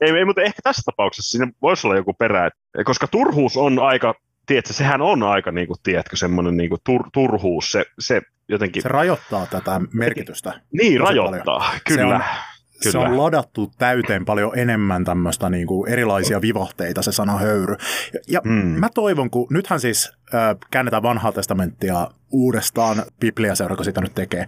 ei, 0.00 0.10
ei, 0.10 0.24
mutta 0.24 0.42
ehkä 0.42 0.62
tässä 0.62 0.82
tapauksessa 0.86 1.30
siinä 1.30 1.52
voisi 1.62 1.86
olla 1.86 1.96
joku 1.96 2.12
perä, 2.12 2.50
koska 2.84 3.06
turhuus 3.06 3.56
on 3.56 3.78
aika, 3.78 4.14
tiedätkö, 4.46 4.72
sehän 4.72 5.02
on 5.02 5.22
aika, 5.22 5.52
niin 5.52 5.66
kuin, 5.66 5.76
tiedätkö, 5.82 6.16
semmoinen 6.16 6.56
niin 6.56 6.68
kuin 6.68 6.80
tur, 6.84 7.02
turhuus, 7.12 7.70
se, 7.70 7.84
se 7.98 8.22
jotenkin... 8.48 8.82
Se 8.82 8.88
rajoittaa 8.88 9.46
tätä 9.46 9.80
merkitystä. 9.92 10.52
Niin, 10.72 11.00
rajoittaa, 11.00 11.58
paljon. 11.58 11.80
kyllä. 11.88 12.18
Se 12.18 12.24
on, 12.24 12.46
Kyllä. 12.82 12.92
Se 12.92 12.98
on 12.98 13.18
ladattu 13.18 13.72
täyteen 13.78 14.24
paljon 14.24 14.58
enemmän 14.58 15.04
tämmöistä 15.04 15.50
niin 15.50 15.66
kuin 15.66 15.90
erilaisia 15.90 16.40
vivahteita, 16.40 17.02
se 17.02 17.12
sana 17.12 17.38
höyry. 17.38 17.76
Ja 18.28 18.40
mm. 18.44 18.52
mä 18.52 18.88
toivon, 18.94 19.30
kun 19.30 19.46
nythän 19.50 19.80
siis 19.80 20.12
äh, 20.34 20.56
käännetään 20.70 21.02
vanhaa 21.02 21.32
testamenttia 21.32 22.08
uudestaan, 22.30 23.02
Biblia-seura, 23.20 23.84
sitä 23.84 24.00
nyt 24.00 24.14
tekee. 24.14 24.46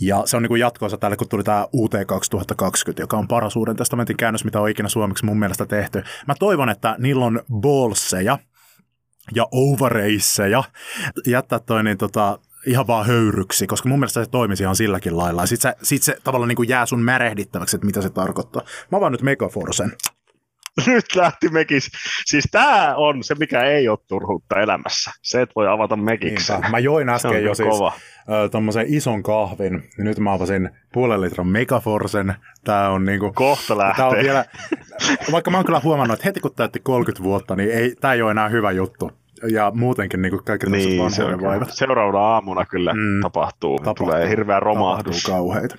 Ja 0.00 0.22
se 0.24 0.36
on 0.36 0.42
niin 0.42 0.48
kuin 0.48 0.60
jatkoosa 0.60 0.96
tälle, 0.96 1.16
kun 1.16 1.28
tuli 1.28 1.44
tämä 1.44 1.66
UT 1.72 1.92
2020, 2.06 3.02
joka 3.02 3.16
on 3.16 3.28
paras 3.28 3.56
uuden 3.56 3.76
testamentin 3.76 4.16
käännös, 4.16 4.44
mitä 4.44 4.60
on 4.60 4.68
ikinä 4.68 4.88
suomeksi 4.88 5.24
mun 5.24 5.38
mielestä 5.38 5.66
tehty. 5.66 6.02
Mä 6.28 6.34
toivon, 6.38 6.68
että 6.68 6.96
niillä 6.98 7.24
on 7.24 7.42
ballseja 7.52 8.38
ja 9.34 9.46
overreisseja 9.52 10.64
jättää 11.26 11.58
toi 11.58 11.84
niin 11.84 11.98
tota, 11.98 12.38
ihan 12.66 12.86
vaan 12.86 13.06
höyryksi, 13.06 13.66
koska 13.66 13.88
mun 13.88 13.98
mielestä 13.98 14.24
se 14.24 14.30
toimisi 14.30 14.62
ihan 14.62 14.76
silläkin 14.76 15.16
lailla. 15.16 15.46
Sitten 15.46 15.74
se, 15.80 15.86
sit 15.86 16.02
se 16.02 16.16
tavallaan 16.24 16.48
niin 16.48 16.56
kuin 16.56 16.68
jää 16.68 16.86
sun 16.86 17.02
märehdittäväksi, 17.02 17.76
että 17.76 17.86
mitä 17.86 18.02
se 18.02 18.10
tarkoittaa. 18.10 18.62
Mä 18.92 19.00
vaan 19.00 19.12
nyt 19.12 19.22
Megaforsen. 19.22 19.92
Nyt 20.86 21.04
lähti 21.14 21.48
mekis. 21.48 21.90
Siis 22.24 22.48
tämä 22.50 22.94
on 22.96 23.24
se, 23.24 23.34
mikä 23.34 23.62
ei 23.62 23.88
ole 23.88 23.98
turhuutta 24.08 24.60
elämässä. 24.60 25.10
Se, 25.22 25.42
että 25.42 25.52
voi 25.56 25.68
avata 25.68 25.96
mekiksi. 25.96 26.52
Mä 26.70 26.78
join 26.78 27.08
äsken 27.14 27.44
jo 27.44 27.54
siis 27.54 27.74
tuommoisen 28.50 28.86
ison 28.88 29.22
kahvin. 29.22 29.90
Nyt 29.98 30.18
mä 30.18 30.32
avasin 30.32 30.70
puolen 30.92 31.20
litran 31.20 31.46
Megaforsen. 31.46 32.34
Tää 32.64 32.90
on 32.90 33.04
niinku... 33.04 33.32
Kohta 33.32 33.78
lähtee. 33.78 33.96
Tää 33.96 34.08
on 34.08 34.16
vielä, 34.16 34.44
vaikka 35.32 35.50
mä 35.50 35.56
oon 35.56 35.66
kyllä 35.66 35.80
huomannut, 35.84 36.14
että 36.14 36.28
heti 36.28 36.40
kun 36.40 36.54
täytti 36.54 36.80
30 36.80 37.24
vuotta, 37.24 37.56
niin 37.56 37.70
ei, 37.70 37.94
tää 38.00 38.12
ei 38.14 38.22
ole 38.22 38.30
enää 38.30 38.48
hyvä 38.48 38.70
juttu 38.70 39.23
ja 39.50 39.72
muutenkin 39.74 40.22
niin 40.22 40.44
kaikki 40.44 40.70
niin, 40.70 41.10
se 41.10 41.24
on, 41.24 41.42
vaivat. 41.42 41.70
Seuraavana 41.72 42.18
aamuna 42.18 42.66
kyllä 42.66 42.92
mm, 42.94 43.20
tapahtuu. 43.22 43.78
tapahtuu. 43.78 44.06
Tulee 44.06 44.28
hirveä 44.28 44.60
romahdus. 44.60 45.22
Tapahtuu 45.22 45.34
kauheita. 45.34 45.76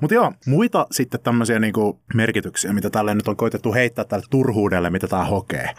Mutta 0.00 0.14
joo, 0.14 0.32
muita 0.46 0.86
sitten 0.90 1.20
tämmöisiä 1.20 1.58
niin 1.58 1.72
kuin 1.72 1.98
merkityksiä, 2.14 2.72
mitä 2.72 2.90
tälle 2.90 3.14
nyt 3.14 3.28
on 3.28 3.36
koitettu 3.36 3.74
heittää 3.74 4.04
tälle 4.04 4.24
turhuudelle, 4.30 4.90
mitä 4.90 5.08
tämä 5.08 5.24
hokee, 5.24 5.70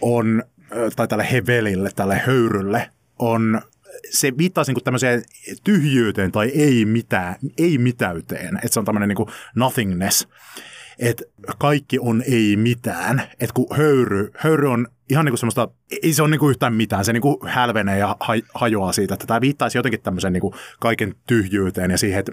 on, 0.00 0.42
tai 0.96 1.08
tälle 1.08 1.32
hevelille, 1.32 1.90
tälle 1.96 2.22
höyrylle, 2.26 2.90
on 3.18 3.60
se 4.10 4.32
viittaa 4.38 4.64
niin 4.66 4.84
tämmöiseen 4.84 5.22
tyhjyyteen 5.64 6.32
tai 6.32 6.48
ei 6.54 6.84
mitään, 6.84 7.34
ei 7.58 7.78
mitäyteen, 7.78 8.56
että 8.56 8.68
se 8.68 8.80
on 8.80 8.84
tämmöinen 8.84 9.08
niin 9.08 9.28
nothingness, 9.54 10.28
että 11.00 11.24
kaikki 11.58 11.98
on 11.98 12.22
ei 12.26 12.56
mitään, 12.56 13.22
että 13.40 13.54
kun 13.54 13.66
höyry, 13.76 14.30
höyry 14.38 14.70
on 14.70 14.86
ihan 15.10 15.24
niin 15.24 15.32
kuin 15.32 15.38
semmoista, 15.38 15.68
ei 16.02 16.12
se 16.12 16.22
ole 16.22 16.30
niin 16.30 16.38
kuin 16.38 16.50
yhtään 16.50 16.74
mitään, 16.74 17.04
se 17.04 17.12
niin 17.12 17.20
kuin 17.20 17.36
hälvenee 17.46 17.98
ja 17.98 18.16
hajoaa 18.54 18.92
siitä, 18.92 19.14
että 19.14 19.26
tämä 19.26 19.40
viittaisi 19.40 19.78
jotenkin 19.78 20.02
tämmöisen 20.02 20.32
niin 20.32 20.40
kuin 20.40 20.54
kaiken 20.80 21.14
tyhjyyteen 21.26 21.90
ja 21.90 21.98
siihen, 21.98 22.18
että 22.18 22.32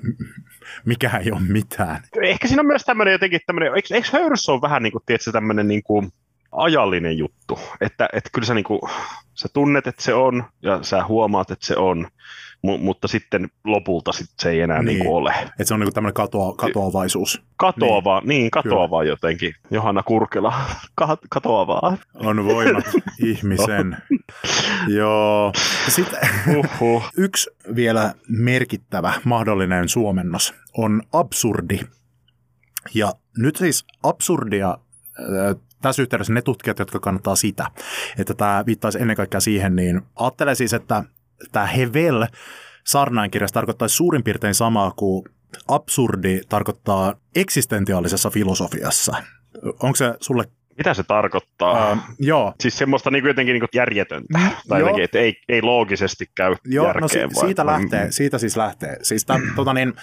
mikä 0.85 1.17
ei 1.17 1.31
ole 1.31 1.41
mitään. 1.47 2.03
Ehkä 2.21 2.47
siinä 2.47 2.61
on 2.61 2.67
myös 2.67 2.83
tämmöinen 2.83 3.11
jotenkin 3.11 3.39
tämmöinen, 3.45 3.75
eikö, 3.75 3.95
eikö 3.95 4.07
höyryssä 4.13 4.51
ole 4.51 4.61
vähän 4.61 4.83
niin 4.83 4.91
kuin, 4.91 5.03
tiedätkö, 5.05 5.31
tämmöinen 5.31 5.67
niin 5.67 5.83
kuin 5.83 6.11
ajallinen 6.51 7.17
juttu, 7.17 7.59
että, 7.81 8.09
että 8.13 8.29
kyllä 8.33 8.45
sä, 8.45 8.53
niin 8.53 8.63
kuin, 8.63 8.81
sä 9.33 9.47
tunnet, 9.53 9.87
että 9.87 10.03
se 10.03 10.13
on 10.13 10.43
ja 10.61 10.83
sä 10.83 11.05
huomaat, 11.05 11.51
että 11.51 11.65
se 11.65 11.75
on, 11.77 12.07
mu- 12.67 12.77
mutta 12.77 13.07
sitten 13.07 13.49
lopulta 13.65 14.11
sit 14.11 14.29
se 14.39 14.49
ei 14.49 14.61
enää 14.61 14.77
niin. 14.81 14.85
Niin. 14.85 14.99
Niin 14.99 15.09
ole. 15.09 15.33
Että 15.41 15.63
se 15.63 15.73
on 15.73 15.79
niinku 15.79 15.93
tämmöinen 15.93 16.13
katoa, 16.13 16.55
katoavaisuus. 16.55 17.41
Katoavaa, 17.57 18.19
niin, 18.19 18.27
niin 18.27 18.51
katoavaa 18.51 19.03
jotenkin. 19.03 19.53
Johanna 19.71 20.03
Kurkela, 20.03 20.53
Ka- 20.95 21.17
katoavaa. 21.29 21.97
On 22.13 22.45
voimat 22.45 22.85
ihmisen. 23.25 23.97
Joo. 24.87 25.53
Sitten 25.87 26.19
Uhuh. 26.55 27.03
yksi 27.17 27.49
vielä 27.75 28.13
merkittävä 28.29 29.13
mahdollinen 29.23 29.89
suomennos 29.89 30.53
on 30.77 31.01
absurdi. 31.13 31.79
Ja 32.93 33.13
nyt 33.37 33.55
siis 33.55 33.85
absurdia 34.03 34.69
äh, 34.69 35.55
tässä 35.81 36.01
yhteydessä 36.01 36.33
ne 36.33 36.41
tutkijat, 36.41 36.79
jotka 36.79 36.99
kannattaa 36.99 37.35
sitä, 37.35 37.71
että 38.17 38.33
tämä 38.33 38.63
viittaisi 38.65 39.01
ennen 39.01 39.15
kaikkea 39.17 39.39
siihen, 39.39 39.75
niin 39.75 40.01
ajattelee 40.15 40.55
siis, 40.55 40.73
että 40.73 41.03
tämä 41.51 41.65
Hevel 41.65 42.25
Sarnainkirjassa 42.85 43.53
tarkoittaisi 43.53 43.95
suurin 43.95 44.23
piirtein 44.23 44.53
samaa 44.55 44.91
kuin 44.91 45.23
absurdi 45.67 46.41
tarkoittaa 46.49 47.13
eksistentiaalisessa 47.35 48.29
filosofiassa. 48.29 49.13
Onko 49.63 49.95
se 49.95 50.13
sulle... 50.19 50.43
Mitä 50.77 50.93
se 50.93 51.03
tarkoittaa? 51.03 51.91
Äh, 51.91 51.99
joo, 52.19 52.53
Siis 52.59 52.77
semmoista 52.77 53.11
niin 53.11 53.25
jotenkin 53.25 53.53
niin 53.53 53.63
järjetöntä. 53.75 54.39
Tai 54.67 54.79
jotenkin, 54.79 55.03
että 55.03 55.19
ei, 55.19 55.35
ei 55.49 55.61
loogisesti 55.61 56.25
käy 56.35 56.55
Joo, 56.65 56.85
järkeen. 56.85 57.01
no 57.01 57.07
si- 57.07 57.19
vai- 57.19 57.45
siitä 57.45 57.65
vai- 57.65 57.73
lähtee, 57.81 58.11
siitä 58.11 58.37
siis 58.37 58.57
lähtee. 58.57 58.97
Siis 59.01 59.25
tämän, 59.25 59.41
tota 59.55 59.73
niin, 59.73 59.93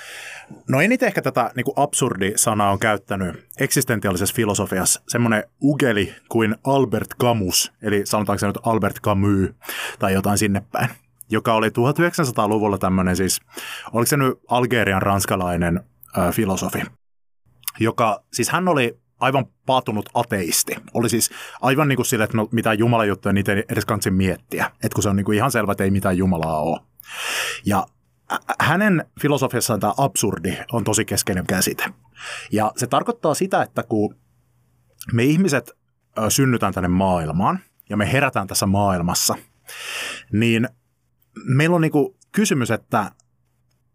no 0.68 0.80
eniten 0.80 1.07
ehkä 1.07 1.22
tätä 1.22 1.51
niin 1.57 1.64
kuin 1.64 1.74
absurdi-sanaa 1.76 2.70
on 2.70 2.78
käyttänyt 2.78 3.47
eksistentiaalisessa 3.61 4.35
filosofiassa 4.35 5.03
semmoinen 5.09 5.45
ugeli 5.62 6.14
kuin 6.28 6.55
Albert 6.64 7.09
Camus, 7.20 7.72
eli 7.82 8.07
sanotaanko 8.07 8.39
se 8.39 8.47
nyt 8.47 8.59
Albert 8.62 9.01
Camus 9.01 9.49
tai 9.99 10.12
jotain 10.12 10.39
sinne 10.39 10.62
päin, 10.72 10.89
joka 11.35 11.55
oli 11.55 11.68
1900-luvulla 11.68 12.78
tämmöinen 12.78 13.16
siis, 13.16 13.41
oliko 13.93 14.07
se 14.07 14.16
nyt 14.16 14.39
Algerian 14.49 15.03
ranskalainen 15.03 15.80
ö, 16.18 16.32
filosofi, 16.32 16.82
joka, 17.80 18.22
siis 18.32 18.51
hän 18.51 18.68
oli 18.68 18.99
aivan 19.20 19.47
paatunut 19.66 20.09
ateisti. 20.14 20.76
Oli 20.95 21.09
siis 21.09 21.30
aivan 21.61 21.89
niin 21.89 21.97
kuin 21.97 22.07
sille, 22.07 22.24
että 22.24 22.37
no, 22.37 22.49
mitään 22.53 22.78
jumalajuttuja 22.78 23.32
niitä 23.32 23.53
ei 23.53 23.64
edes 23.68 23.85
kansi 23.85 24.11
miettiä. 24.11 24.70
Että 24.74 24.95
kun 24.95 25.03
se 25.03 25.09
on 25.09 25.16
niin 25.16 25.24
kuin 25.24 25.37
ihan 25.37 25.51
selvä, 25.51 25.72
että 25.72 25.85
ei 25.85 25.91
mitään 25.91 26.16
jumalaa 26.16 26.61
ole. 26.61 26.80
Ja 27.66 27.87
hänen 28.61 29.07
filosofiassaan 29.20 29.80
tämä 29.80 29.93
absurdi 29.97 30.59
on 30.72 30.85
tosi 30.85 31.05
keskeinen 31.05 31.47
käsite. 31.47 31.85
Ja 32.53 32.72
se 32.76 32.87
tarkoittaa 32.87 33.35
sitä, 33.35 33.62
että 33.62 33.82
kun 33.82 34.16
me 35.12 35.24
ihmiset 35.24 35.70
synnytään 36.28 36.74
tänne 36.74 36.89
maailmaan 36.89 37.59
ja 37.91 37.97
me 37.97 38.12
herätään 38.12 38.47
tässä 38.47 38.66
maailmassa, 38.66 39.35
niin 40.32 40.68
meillä 41.45 41.74
on 41.74 41.80
niinku 41.80 42.16
kysymys, 42.32 42.70
että 42.70 43.11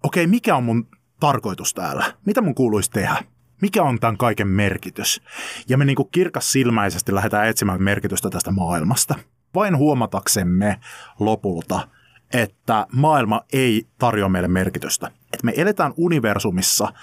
okei, 0.03 0.27
mikä 0.27 0.55
on 0.55 0.63
mun 0.63 0.87
tarkoitus 1.19 1.73
täällä? 1.73 2.13
Mitä 2.25 2.41
mun 2.41 2.55
kuuluisi 2.55 2.91
tehdä? 2.91 3.23
Mikä 3.61 3.83
on 3.83 3.99
tämän 3.99 4.17
kaiken 4.17 4.47
merkitys? 4.47 5.21
Ja 5.69 5.77
me 5.77 5.85
niinku 5.85 6.03
kirkassilmäisesti 6.03 7.15
lähdetään 7.15 7.47
etsimään 7.47 7.83
merkitystä 7.83 8.29
tästä 8.29 8.51
maailmasta. 8.51 9.15
Vain 9.55 9.77
huomataksemme 9.77 10.79
lopulta, 11.19 11.87
että 12.33 12.87
maailma 12.91 13.41
ei 13.53 13.87
tarjoa 13.97 14.29
meille 14.29 14.47
merkitystä. 14.47 15.07
Että 15.07 15.45
me 15.45 15.53
eletään 15.55 15.93
universumissa, 15.97 16.93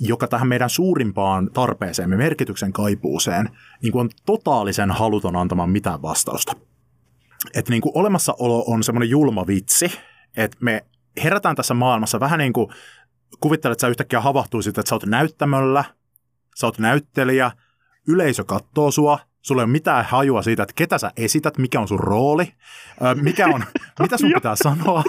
joka 0.00 0.28
tähän 0.28 0.48
meidän 0.48 0.70
suurimpaan 0.70 1.50
tarpeeseemme, 1.52 2.16
merkityksen 2.16 2.72
kaipuuseen, 2.72 3.50
niin 3.82 3.92
kuin 3.92 4.00
on 4.00 4.10
totaalisen 4.26 4.90
haluton 4.90 5.36
antamaan 5.36 5.70
mitään 5.70 6.02
vastausta. 6.02 6.52
Että 7.54 7.70
niin 7.70 7.80
kuin 7.80 7.92
olemassaolo 7.94 8.64
on 8.66 8.82
semmoinen 8.82 9.10
julma 9.10 9.46
vitsi, 9.46 9.92
että 10.36 10.56
me 10.60 10.84
herätään 11.22 11.56
tässä 11.56 11.74
maailmassa 11.74 12.20
vähän 12.20 12.38
niin 12.38 12.52
kuin 12.52 12.72
kuvittelet, 13.40 13.72
että 13.72 13.80
sä 13.80 13.88
yhtäkkiä 13.88 14.20
havahtuisit, 14.20 14.78
että 14.78 14.88
sä 14.88 14.94
oot 14.94 15.06
näyttämöllä, 15.06 15.84
sä 16.56 16.66
oot 16.66 16.78
näyttelijä, 16.78 17.50
yleisö 18.08 18.44
katsoo 18.44 18.90
sua, 18.90 19.18
sulla 19.42 19.62
ei 19.62 19.64
ole 19.64 19.72
mitään 19.72 20.04
hajua 20.04 20.42
siitä, 20.42 20.62
että 20.62 20.72
ketä 20.76 20.98
sä 20.98 21.10
esität, 21.16 21.58
mikä 21.58 21.80
on 21.80 21.88
sun 21.88 22.00
rooli, 22.00 22.52
mikä 23.22 23.46
on, 23.46 23.64
mitä 24.02 24.18
sun 24.18 24.32
pitää 24.34 24.56
sanoa. 24.56 25.02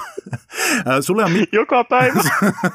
Sulla 1.02 1.22
ei 1.22 1.32
ole 1.32 1.40
mit- 1.40 1.54
Joka 1.62 1.84
päivä. 1.84 2.22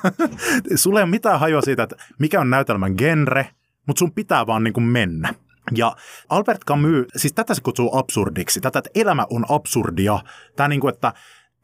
sulla 0.77 0.99
ei 0.99 1.03
ole 1.03 1.11
mitään 1.11 1.41
hajua 1.41 1.63
siitä, 1.63 1.83
että 1.83 1.97
mikä 2.19 2.41
on 2.41 2.51
näytelmän 2.51 2.95
genre, 2.99 3.49
mutta 3.87 3.99
sun 3.99 4.13
pitää 4.13 4.47
vaan 4.47 4.65
niin 4.65 4.75
kuin 4.75 4.85
mennä. 4.85 5.35
Ja 5.77 5.97
Albert 6.29 6.65
Camus, 6.65 7.07
siis 7.17 7.33
tätä 7.33 7.55
se 7.55 7.62
kutsuu 7.62 7.97
absurdiksi, 7.97 8.61
tätä, 8.61 8.79
että 8.79 8.91
elämä 8.95 9.27
on 9.31 9.45
absurdia. 9.49 10.19
Tämä 10.57 10.69
niin 10.69 10.81
kuin, 10.81 10.95
että 10.95 11.12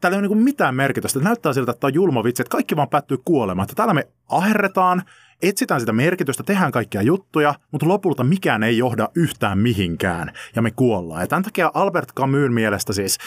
täällä 0.01 0.15
ei 0.15 0.19
ole 0.19 0.27
niin 0.27 0.43
mitään 0.43 0.75
merkitystä. 0.75 1.19
Näyttää 1.19 1.53
siltä, 1.53 1.71
että 1.71 1.79
tämä 1.79 1.89
on 1.89 1.93
julma 1.93 2.23
vitsi, 2.23 2.41
että 2.41 2.51
kaikki 2.51 2.75
vaan 2.75 2.89
päättyy 2.89 3.17
kuolemaan. 3.25 3.63
Että 3.63 3.75
täällä 3.75 3.93
me 3.93 4.07
aherretaan, 4.29 5.03
etsitään 5.41 5.79
sitä 5.79 5.93
merkitystä, 5.93 6.43
tehdään 6.43 6.71
kaikkia 6.71 7.01
juttuja, 7.01 7.55
mutta 7.71 7.87
lopulta 7.87 8.23
mikään 8.23 8.63
ei 8.63 8.77
johda 8.77 9.09
yhtään 9.15 9.57
mihinkään 9.57 10.31
ja 10.55 10.61
me 10.61 10.71
kuollaan. 10.71 11.21
Ja 11.21 11.27
tämän 11.27 11.43
takia 11.43 11.71
Albert 11.73 12.13
Camus 12.13 12.49
mielestä 12.49 12.93
siis 12.93 13.17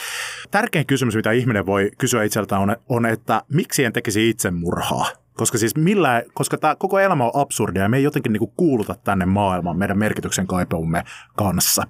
tärkein 0.51 0.87
kysymys, 0.87 1.17
mitä 1.17 1.33
ihminen 1.33 1.67
voi 1.67 1.91
kysyä 1.99 2.25
itseltään 2.25 2.63
on, 2.63 2.77
on 2.89 3.07
että 3.07 3.43
miksi 3.53 3.85
en 3.85 3.93
tekisi 3.93 4.29
itsemurhaa? 4.29 5.24
Koska 5.37 5.59
siis 5.59 5.77
millään, 5.77 6.23
koska 6.35 6.59
tämä 6.59 6.77
koko 6.77 6.99
elämä 6.99 7.25
on 7.25 7.31
absurdia 7.35 7.83
ja 7.83 7.89
me 7.89 7.97
ei 7.97 8.03
jotenkin 8.03 8.33
niinku 8.33 8.53
kuuluta 8.57 8.95
tänne 8.95 9.27
maailmaan 9.27 9.79
meidän 9.79 9.99
merkityksen 9.99 10.47
kaipeumme 10.47 11.05
kanssa. 11.37 11.83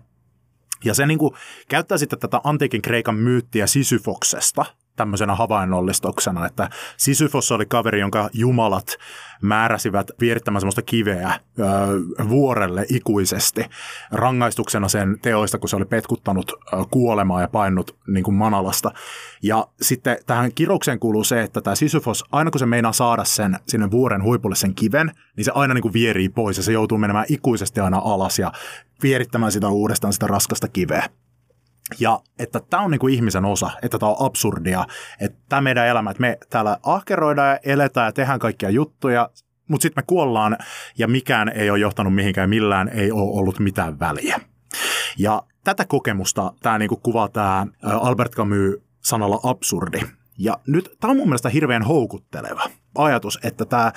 Ja 0.84 0.94
se 0.94 1.06
niin 1.06 1.18
kuin, 1.18 1.34
käyttää 1.68 1.98
sitten 1.98 2.18
tätä 2.18 2.40
antiikin 2.44 2.82
Kreikan 2.82 3.14
myyttiä 3.14 3.66
Sisyfoksesta 3.66 4.64
tämmöisenä 4.96 5.34
havainnollistuksena, 5.34 6.46
että 6.46 6.70
Sisyfos 6.96 7.52
oli 7.52 7.66
kaveri, 7.66 8.00
jonka 8.00 8.30
jumalat 8.32 8.96
määräsivät 9.42 10.10
vierittämään 10.20 10.60
semmoista 10.60 10.82
kiveä 10.82 11.40
ö, 11.58 11.62
vuorelle 12.28 12.86
ikuisesti 12.88 13.64
rangaistuksena 14.12 14.88
sen 14.88 15.18
teoista, 15.22 15.58
kun 15.58 15.68
se 15.68 15.76
oli 15.76 15.84
petkuttanut 15.84 16.52
ö, 16.52 16.76
kuolemaa 16.90 17.40
ja 17.40 17.48
painut 17.48 17.96
niin 18.06 18.24
kuin 18.24 18.34
manalasta. 18.34 18.90
Ja 19.42 19.66
sitten 19.80 20.18
tähän 20.26 20.52
kiroukseen 20.54 20.98
kuuluu 20.98 21.24
se, 21.24 21.42
että 21.42 21.60
tämä 21.60 21.74
Sisyfos, 21.74 22.24
aina 22.32 22.50
kun 22.50 22.58
se 22.58 22.66
meinaa 22.66 22.92
saada 22.92 23.24
sen 23.24 23.58
sinne 23.68 23.90
vuoren 23.90 24.22
huipulle 24.22 24.56
sen 24.56 24.74
kiven, 24.74 25.12
niin 25.36 25.44
se 25.44 25.52
aina 25.54 25.74
niin 25.74 25.82
kuin 25.82 25.94
vierii 25.94 26.28
pois 26.28 26.56
ja 26.56 26.62
se 26.62 26.72
joutuu 26.72 26.98
menemään 26.98 27.26
ikuisesti 27.28 27.80
aina 27.80 27.98
alas 28.04 28.38
ja 28.38 28.52
vierittämään 29.02 29.52
sitä 29.52 29.68
uudestaan 29.68 30.12
sitä 30.12 30.26
raskasta 30.26 30.68
kiveä. 30.68 31.08
Ja 31.98 32.20
että 32.38 32.60
tämä 32.70 32.82
on 32.82 32.90
niinku 32.90 33.08
ihmisen 33.08 33.44
osa, 33.44 33.70
että 33.82 33.98
tämä 33.98 34.12
on 34.12 34.26
absurdia, 34.26 34.86
että 35.20 35.38
tämä 35.48 35.60
meidän 35.60 35.86
elämä, 35.86 36.10
että 36.10 36.20
me 36.20 36.38
täällä 36.50 36.78
ahkeroidaan 36.82 37.48
ja 37.50 37.58
eletään 37.62 38.06
ja 38.06 38.12
tehdään 38.12 38.38
kaikkia 38.38 38.70
juttuja, 38.70 39.30
mutta 39.68 39.82
sitten 39.82 40.02
me 40.02 40.04
kuollaan 40.06 40.56
ja 40.98 41.08
mikään 41.08 41.48
ei 41.48 41.70
ole 41.70 41.78
johtanut 41.78 42.14
mihinkään, 42.14 42.50
millään 42.50 42.88
ei 42.88 43.12
ole 43.12 43.38
ollut 43.38 43.58
mitään 43.58 44.00
väliä. 44.00 44.40
Ja 45.18 45.42
tätä 45.64 45.84
kokemusta 45.84 46.52
tämä 46.62 46.78
niinku 46.78 46.96
kuvaa 46.96 47.28
tämä 47.28 47.66
Albert 47.82 48.32
Camus 48.34 48.74
sanalla 49.00 49.40
absurdi. 49.42 50.00
Ja 50.38 50.58
nyt 50.66 50.96
tämä 51.00 51.10
on 51.10 51.16
mun 51.16 51.28
mielestä 51.28 51.48
hirveän 51.48 51.82
houkutteleva 51.82 52.70
ajatus, 52.98 53.38
että 53.42 53.64
tämä 53.64 53.92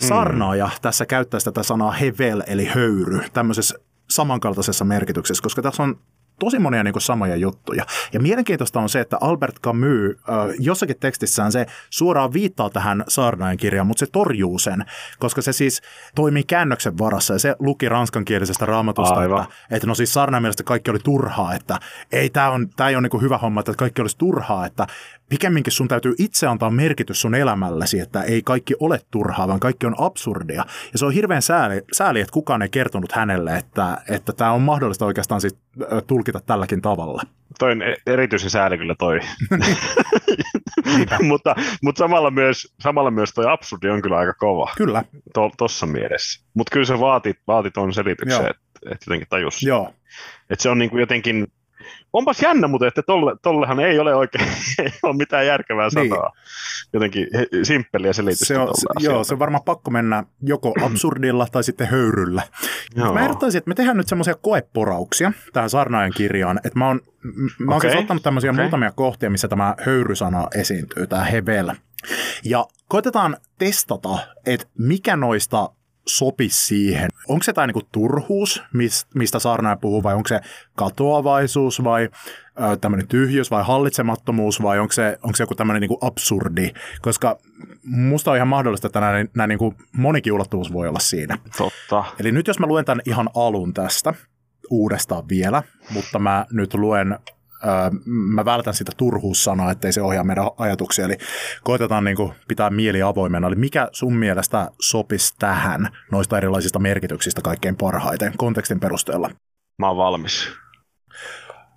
sarnaaja 0.00 0.70
tässä 0.82 1.06
käyttäisi 1.06 1.44
tätä 1.44 1.62
sanaa 1.62 1.90
hevel, 1.90 2.42
eli 2.46 2.64
höyry, 2.64 3.20
tämmöisessä 3.32 3.78
samankaltaisessa 4.10 4.84
merkityksessä, 4.84 5.42
koska 5.42 5.62
tässä 5.62 5.82
on 5.82 5.98
tosi 6.38 6.58
monia 6.58 6.82
niin 6.82 6.92
kuin 6.92 7.02
samoja 7.02 7.36
juttuja. 7.36 7.86
Ja 8.12 8.20
mielenkiintoista 8.20 8.80
on 8.80 8.88
se, 8.88 9.00
että 9.00 9.18
Albert 9.20 9.60
Camus 9.60 9.84
äh, 10.28 10.54
jossakin 10.58 10.96
tekstissään 11.00 11.52
se 11.52 11.66
suoraan 11.90 12.32
viittaa 12.32 12.70
tähän 12.70 13.04
Saarnain 13.08 13.58
kirjaan, 13.58 13.86
mutta 13.86 14.06
se 14.06 14.12
torjuu 14.12 14.58
sen, 14.58 14.84
koska 15.18 15.42
se 15.42 15.52
siis 15.52 15.82
toimii 16.14 16.44
käännöksen 16.44 16.98
varassa 16.98 17.32
ja 17.34 17.38
se 17.38 17.56
luki 17.58 17.88
ranskankielisestä 17.88 18.66
raamatusta, 18.66 19.14
Aivan. 19.14 19.42
että, 19.42 19.54
että 19.70 19.86
no 19.86 19.94
siis 19.94 20.12
Saarnain 20.14 20.42
mielestä 20.42 20.62
kaikki 20.62 20.90
oli 20.90 20.98
turhaa, 20.98 21.54
että 21.54 21.80
ei 22.12 22.30
tämä 22.30 22.88
ei 22.88 22.94
ole 22.94 23.02
niin 23.02 23.10
kuin 23.10 23.22
hyvä 23.22 23.38
homma, 23.38 23.60
että 23.60 23.74
kaikki 23.76 24.02
olisi 24.02 24.18
turhaa, 24.18 24.66
että 24.66 24.86
pikemminkin 25.28 25.72
sun 25.72 25.88
täytyy 25.88 26.14
itse 26.18 26.46
antaa 26.46 26.70
merkitys 26.70 27.20
sun 27.20 27.34
elämällesi, 27.34 28.00
että 28.00 28.22
ei 28.22 28.42
kaikki 28.42 28.74
ole 28.80 29.00
turhaa, 29.10 29.48
vaan 29.48 29.60
kaikki 29.60 29.86
on 29.86 29.94
absurdia. 29.98 30.64
Ja 30.92 30.98
se 30.98 31.06
on 31.06 31.12
hirveän 31.12 31.42
sääli, 31.42 31.82
sääli 31.92 32.20
että 32.20 32.32
kukaan 32.32 32.62
ei 32.62 32.68
kertonut 32.68 33.12
hänelle, 33.12 33.56
että, 33.56 33.98
että 34.10 34.32
tämä 34.32 34.52
on 34.52 34.62
mahdollista 34.62 35.06
oikeastaan 35.06 35.40
ö, 35.82 36.02
tulkita 36.06 36.40
tälläkin 36.46 36.82
tavalla. 36.82 37.22
toi 37.58 37.72
on 37.72 37.82
e- 37.82 37.96
erityisen 38.06 38.50
sääli 38.50 38.78
kyllä 38.78 38.94
toi. 38.98 39.20
mutta, 41.30 41.54
mutta 41.82 41.98
samalla, 41.98 42.30
myös, 42.30 42.74
samalla 42.80 43.10
myös 43.10 43.32
toi 43.34 43.44
absurdi 43.48 43.88
on 43.88 44.02
kyllä 44.02 44.16
aika 44.16 44.34
kova 44.34 44.72
Kyllä, 44.76 45.04
tuossa 45.56 45.86
mielessä. 45.86 46.44
Mutta 46.54 46.70
kyllä 46.72 46.86
se 46.86 47.00
vaati, 47.00 47.34
vaati 47.46 47.70
tuon 47.70 47.94
selityksen, 47.94 48.46
että 48.50 48.64
et 48.90 49.00
jotenkin 49.06 49.28
tajus. 49.30 49.62
joo. 49.62 49.94
Että 50.50 50.62
se 50.62 50.68
on 50.68 50.78
niinku 50.78 50.98
jotenkin, 50.98 51.46
onpas 52.12 52.42
jännä, 52.42 52.68
mutta 52.68 52.86
että 52.86 53.02
tolle, 53.02 53.36
tollehan 53.42 53.80
ei 53.80 53.98
ole 53.98 54.14
oikein 54.14 54.48
ei 54.78 54.92
ole 55.02 55.16
mitään 55.16 55.46
järkevää 55.46 55.88
niin. 55.94 56.08
sanoa. 56.08 56.30
Jotenkin 56.92 57.26
simppeliä 57.62 58.12
selitystä. 58.12 58.44
Se 58.44 58.58
on, 58.58 58.68
se, 58.74 58.86
joo, 59.06 59.24
se 59.24 59.34
on 59.34 59.38
varmaan 59.38 59.64
pakko 59.64 59.90
mennä 59.90 60.24
joko 60.42 60.72
absurdilla 60.86 61.46
tai 61.52 61.64
sitten 61.64 61.86
höyryllä. 61.86 62.42
Joo. 62.96 63.14
Mä 63.14 63.20
ehdottaisin, 63.20 63.58
että 63.58 63.68
me 63.68 63.74
tehdään 63.74 63.96
nyt 63.96 64.08
semmoisia 64.08 64.34
koeporauksia 64.34 65.32
tähän 65.52 65.70
Sarnaajan 65.70 66.12
kirjaan. 66.16 66.60
Että 66.64 66.78
mä 66.78 66.86
oon, 66.86 67.00
mä 67.58 67.72
oon 67.72 67.76
okay. 67.76 67.90
siis 67.90 68.00
ottanut 68.00 68.22
tämmöisiä 68.22 68.50
okay. 68.50 68.62
muutamia 68.62 68.92
kohtia, 68.92 69.30
missä 69.30 69.48
tämä 69.48 69.74
höyrysana 69.80 70.46
esiintyy, 70.54 71.06
tämä 71.06 71.24
hevel. 71.24 71.70
Ja 72.44 72.66
koitetaan 72.88 73.36
testata, 73.58 74.18
että 74.46 74.66
mikä 74.78 75.16
noista 75.16 75.70
sopisi 76.08 76.66
siihen. 76.66 77.10
Onko 77.28 77.42
se 77.42 77.52
tämä 77.52 77.66
niinku 77.66 77.82
turhuus, 77.92 78.62
mistä 79.14 79.38
Saarnaja 79.38 79.76
puhuu, 79.76 80.02
vai 80.02 80.14
onko 80.14 80.28
se 80.28 80.40
katoavaisuus, 80.76 81.84
vai 81.84 82.08
tämmöinen 82.80 83.08
tyhjyys, 83.08 83.50
vai 83.50 83.64
hallitsemattomuus, 83.64 84.62
vai 84.62 84.78
onko 84.78 84.92
se, 84.92 85.18
onko 85.22 85.36
se 85.36 85.42
joku 85.42 85.54
tämmöinen 85.54 85.80
niinku 85.80 85.98
absurdi? 86.00 86.70
Koska 87.02 87.38
musta 87.84 88.30
on 88.30 88.36
ihan 88.36 88.48
mahdollista, 88.48 88.86
että 88.86 89.00
nämä, 89.00 89.24
nämä 89.34 89.46
niinku 89.46 89.74
monikin 89.92 90.32
ulottuvuus 90.32 90.72
voi 90.72 90.88
olla 90.88 91.00
siinä. 91.00 91.38
Totta. 91.56 92.04
Eli 92.20 92.32
nyt 92.32 92.46
jos 92.46 92.58
mä 92.58 92.66
luen 92.66 92.84
tämän 92.84 93.02
ihan 93.06 93.28
alun 93.34 93.74
tästä, 93.74 94.14
uudestaan 94.70 95.28
vielä, 95.28 95.62
mutta 95.90 96.18
mä 96.18 96.46
nyt 96.52 96.74
luen 96.74 97.18
mä 98.06 98.44
vältän 98.44 98.74
sitä 98.74 98.92
turhuussanaa, 98.96 99.70
ettei 99.70 99.92
se 99.92 100.02
ohjaa 100.02 100.24
meidän 100.24 100.50
ajatuksia. 100.58 101.04
Eli 101.04 101.16
koitetaan 101.62 102.04
niin 102.04 102.16
kuin 102.16 102.32
pitää 102.48 102.70
mieli 102.70 103.02
avoimena. 103.02 103.48
Eli 103.48 103.56
mikä 103.56 103.88
sun 103.92 104.16
mielestä 104.16 104.70
sopisi 104.80 105.34
tähän 105.38 105.88
noista 106.12 106.38
erilaisista 106.38 106.78
merkityksistä 106.78 107.40
kaikkein 107.42 107.76
parhaiten 107.76 108.32
kontekstin 108.36 108.80
perusteella? 108.80 109.30
Mä 109.78 109.88
oon 109.88 109.96
valmis. 109.96 110.48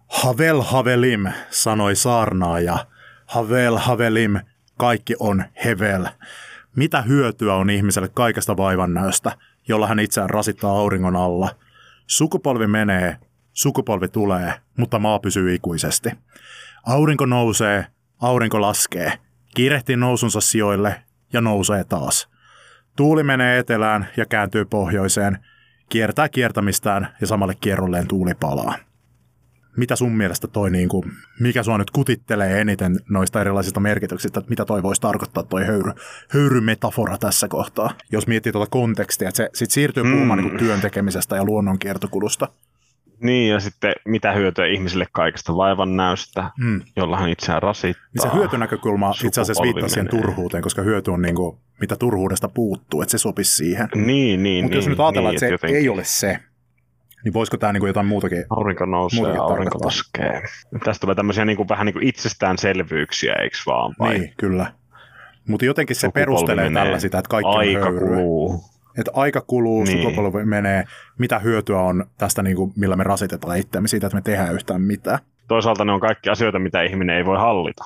Havel 0.08 0.62
havelim, 0.62 1.28
sanoi 1.50 1.96
saarnaaja. 1.96 2.86
Havel 3.26 3.78
havelim, 3.78 4.40
kaikki 4.78 5.16
on 5.20 5.44
hevel. 5.66 6.06
Mitä 6.76 7.02
hyötyä 7.02 7.54
on 7.54 7.70
ihmiselle 7.70 8.10
kaikesta 8.14 8.58
vaivannäöstä, 8.58 9.32
jolla 9.68 9.88
hän 9.88 10.00
itseään 10.00 10.30
rasittaa 10.30 10.72
auringon 10.72 11.16
alla? 11.16 11.50
Sukupolvi 12.08 12.68
menee, 12.68 13.18
Sukupolvi 13.58 14.08
tulee, 14.08 14.54
mutta 14.78 15.00
maa 15.00 15.20
pysyy 15.20 15.56
ikuisesti. 15.56 16.10
Aurinko 16.86 17.26
nousee, 17.26 17.86
aurinko 18.22 18.62
laskee, 18.62 19.14
kiirehtii 19.56 19.96
nousunsa 19.96 20.42
sijoille 20.42 20.96
ja 21.34 21.42
nousee 21.42 21.84
taas. 21.84 22.30
Tuuli 22.96 23.24
menee 23.24 23.60
etelään 23.60 24.08
ja 24.18 24.26
kääntyy 24.26 24.66
pohjoiseen, 24.66 25.38
kiertää 25.90 26.30
kiertämistään 26.30 27.08
ja 27.22 27.28
samalle 27.28 27.56
kierrolleen 27.62 28.08
tuuli 28.08 28.34
palaa. 28.40 28.76
Mitä 29.78 29.96
sun 29.96 30.18
mielestä 30.18 30.48
toi, 30.48 30.72
niin 30.72 30.90
kuin, 30.90 31.12
mikä 31.40 31.64
sua 31.64 31.78
nyt 31.78 31.92
kutittelee 31.92 32.62
eniten 32.62 33.00
noista 33.10 33.42
erilaisista 33.42 33.80
merkityksistä, 33.80 34.40
että 34.40 34.50
mitä 34.50 34.66
toi 34.66 34.84
voisi 34.84 35.02
tarkoittaa 35.02 35.44
toi 35.44 35.66
höyry, 35.66 35.92
höyrymetafora 36.30 37.18
tässä 37.18 37.48
kohtaa, 37.48 37.94
jos 38.12 38.28
miettii 38.28 38.52
tuota 38.52 38.72
kontekstia, 38.72 39.30
että 39.30 39.38
se 39.38 39.50
sit 39.54 39.72
siirtyy 39.72 40.04
puhumaan 40.04 40.40
mm. 40.40 40.46
niin 40.46 40.58
työn 40.58 40.82
tekemisestä 40.82 41.36
ja 41.36 41.46
luonnon 41.46 41.80
kiertokulusta. 41.80 42.48
Niin, 43.22 43.52
ja 43.52 43.60
sitten 43.60 43.94
mitä 44.06 44.32
hyötyä 44.32 44.66
ihmisille 44.66 45.06
kaikesta 45.12 45.56
vaivan 45.56 45.96
näystä, 45.96 46.52
mm. 46.58 46.82
jolla 46.96 47.18
hän 47.18 47.30
itseään 47.30 47.62
rasittaa. 47.62 48.06
Niin 48.14 48.32
se 48.32 48.38
hyötynäkökulma 48.38 49.14
itse 49.26 49.42
asiassa 49.42 49.64
viittaa 49.64 49.90
siihen 49.90 50.10
turhuuteen, 50.10 50.64
koska 50.64 50.82
hyöty 50.82 51.12
on 51.12 51.22
niin 51.22 51.36
kuin, 51.36 51.58
mitä 51.82 51.96
turhuudesta 51.96 52.50
puuttuu, 52.50 53.02
että 53.02 53.12
se 53.12 53.18
sopisi 53.18 53.56
siihen. 53.56 53.90
Niin, 53.96 54.44
niin. 54.44 54.64
Mutta 54.64 54.76
niin, 54.76 54.78
jos 54.78 54.88
nyt 54.88 55.00
ajatellaan, 55.00 55.32
niin, 55.32 55.36
että 55.36 55.48
se 55.48 55.52
jotenkin... 55.52 55.78
ei 55.80 55.90
ole 55.90 56.04
se, 56.04 56.40
niin 57.24 57.34
voisiko 57.34 57.58
tämä 57.58 57.74
niin 57.74 57.88
jotain 57.88 58.06
muutakin 58.06 58.46
Aurinko 58.50 58.86
nousee 58.86 59.18
muutakin 59.18 59.42
aurinko 59.42 59.80
laskee. 59.86 60.42
Tästä 60.84 61.02
tulee 61.02 61.16
tämmöisiä 61.16 61.46
niin 61.46 61.58
kuin, 61.58 61.70
vähän 61.70 61.86
niin 61.86 61.94
kuin 61.94 62.08
itsestäänselvyyksiä, 62.08 63.34
eikö 63.34 63.58
vaan? 63.66 63.96
Vai? 64.00 64.20
Niin, 64.20 64.34
kyllä. 64.38 64.74
Mutta 65.48 65.66
jotenkin 65.66 65.96
se 65.96 66.10
perustelee 66.10 66.72
tällä 66.74 67.00
sitä, 67.00 67.18
että 67.20 67.30
kaikki 67.30 67.58
Aika 67.58 67.80
on 67.80 67.86
höyryä. 67.86 68.18
kuluu 68.18 68.64
että 68.98 69.12
aika 69.14 69.42
kuluu, 69.42 69.84
niin. 69.84 70.04
sukupolvi 70.04 70.46
menee, 70.46 70.84
mitä 71.18 71.40
hyötyä 71.40 71.80
on 71.80 72.06
tästä, 72.18 72.44
niin 72.44 72.56
kuin, 72.56 72.74
millä 72.76 72.96
me 72.96 73.04
rasitetaan 73.04 73.58
itseämme 73.58 73.88
siitä, 73.88 74.08
että 74.08 74.18
me 74.18 74.22
tehdään 74.22 74.54
yhtään 74.54 74.82
mitään. 74.82 75.20
Toisaalta 75.48 75.86
ne 75.86 75.92
on 75.92 76.00
kaikki 76.00 76.30
asioita, 76.30 76.60
mitä 76.60 76.82
ihminen 76.82 77.18
ei 77.18 77.26
voi 77.26 77.38
hallita. 77.38 77.86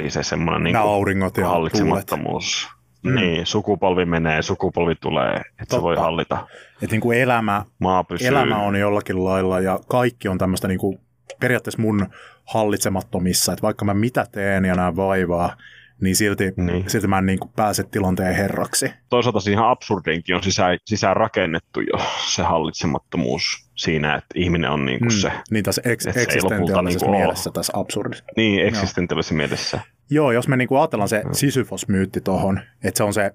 Eli 0.00 0.10
se 0.10 0.22
semmoinen 0.22 0.64
niin 0.64 0.76
kuin 0.76 0.90
auringot 0.90 1.36
ja 1.36 1.48
hallitsemattomuus. 1.48 2.68
Mm. 3.02 3.14
Niin, 3.14 3.46
sukupolvi 3.46 4.04
menee, 4.04 4.42
sukupolvi 4.42 4.94
tulee, 4.94 5.42
että 5.62 5.76
se 5.76 5.82
voi 5.82 5.96
hallita. 5.96 6.46
Että 6.82 6.94
niin 6.94 7.00
kuin 7.00 7.18
elämä, 7.18 7.64
Maa 7.78 8.04
pysyy. 8.04 8.28
elämä 8.28 8.56
on 8.56 8.76
jollakin 8.76 9.24
lailla 9.24 9.60
ja 9.60 9.78
kaikki 9.88 10.28
on 10.28 10.38
tämmöistä 10.38 10.68
niin 10.68 10.78
kuin 10.78 11.00
periaatteessa 11.40 11.82
mun 11.82 12.06
hallitsemattomissa, 12.44 13.52
että 13.52 13.62
vaikka 13.62 13.84
mä 13.84 13.94
mitä 13.94 14.26
teen 14.32 14.64
ja 14.64 14.74
näen 14.74 14.96
vaivaa, 14.96 15.56
niin 16.00 16.16
silti, 16.16 16.52
niin. 16.56 16.90
silti 16.90 17.06
mä 17.06 17.18
en 17.18 17.26
niin 17.26 17.38
kuin 17.38 17.50
pääse 17.56 17.82
tilanteen 17.82 18.34
herraksi. 18.34 18.92
Toisaalta 19.08 19.40
siihen 19.40 19.64
absurdiinkin 19.64 20.36
on 20.36 20.42
sisään, 20.42 20.78
sisään 20.84 21.16
rakennettu 21.16 21.80
jo 21.80 21.98
se 22.26 22.42
hallitsemattomuus 22.42 23.70
siinä, 23.74 24.14
että 24.14 24.34
ihminen 24.34 24.70
on 24.70 24.84
niin 24.84 24.98
kuin 24.98 25.12
mm. 25.12 25.18
se. 25.18 25.32
Niin 25.50 25.64
tässä 25.64 25.82
eks- 25.84 26.06
eksistentiaalisessa 26.16 27.06
niin 27.06 27.16
mielessä 27.16 27.50
tässä 27.54 27.72
absurdissa. 27.76 28.24
Niin, 28.36 28.66
eksistentiaalisessa 28.66 29.34
mielessä. 29.34 29.80
Joo, 30.10 30.32
jos 30.32 30.48
me 30.48 30.56
niin 30.56 30.68
kuin 30.68 30.80
ajatellaan 30.80 31.08
se 31.08 31.22
Sisyfos-myytti 31.32 32.20
tuohon, 32.20 32.60
että 32.84 32.98
se 32.98 33.04
on 33.04 33.14
se 33.14 33.30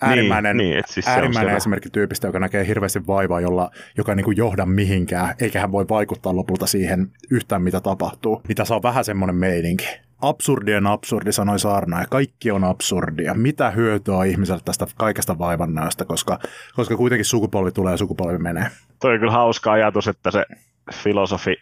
äärimmäinen, 0.00 0.56
niin, 0.56 0.70
niin, 0.70 0.84
siis 0.86 1.08
äärimmäinen 1.08 1.56
esimerkki 1.56 1.90
tyypistä, 1.90 2.28
joka 2.28 2.40
näkee 2.40 2.66
hirveästi 2.66 3.06
vaivaa, 3.06 3.40
jolla, 3.40 3.70
joka 3.96 4.12
ei 4.12 4.16
niin 4.16 4.24
kuin 4.24 4.36
johda 4.36 4.66
mihinkään, 4.66 5.34
eikä 5.40 5.60
hän 5.60 5.72
voi 5.72 5.88
vaikuttaa 5.88 6.36
lopulta 6.36 6.66
siihen 6.66 7.12
yhtään, 7.30 7.62
mitä 7.62 7.80
tapahtuu. 7.80 8.42
Mitä 8.48 8.64
saa 8.64 8.82
vähän 8.82 9.04
semmoinen 9.04 9.36
meininki 9.36 9.88
absurdien 10.20 10.86
absurdi, 10.86 11.32
sanoi 11.32 11.58
Saarna, 11.58 12.00
ja 12.00 12.06
kaikki 12.10 12.50
on 12.50 12.64
absurdia. 12.64 13.34
Mitä 13.34 13.70
hyötyä 13.70 14.16
on 14.16 14.26
ihmiselle 14.26 14.60
tästä 14.64 14.86
kaikesta 14.96 15.38
vaivannäöstä, 15.38 16.04
koska, 16.04 16.38
koska 16.74 16.96
kuitenkin 16.96 17.24
sukupolvi 17.24 17.72
tulee 17.72 17.92
ja 17.92 17.96
sukupolvi 17.96 18.38
menee. 18.38 18.70
Toi 19.00 19.12
on 19.12 19.18
kyllä 19.18 19.32
hauska 19.32 19.72
ajatus, 19.72 20.08
että 20.08 20.30
se 20.30 20.46
filosofi, 20.94 21.56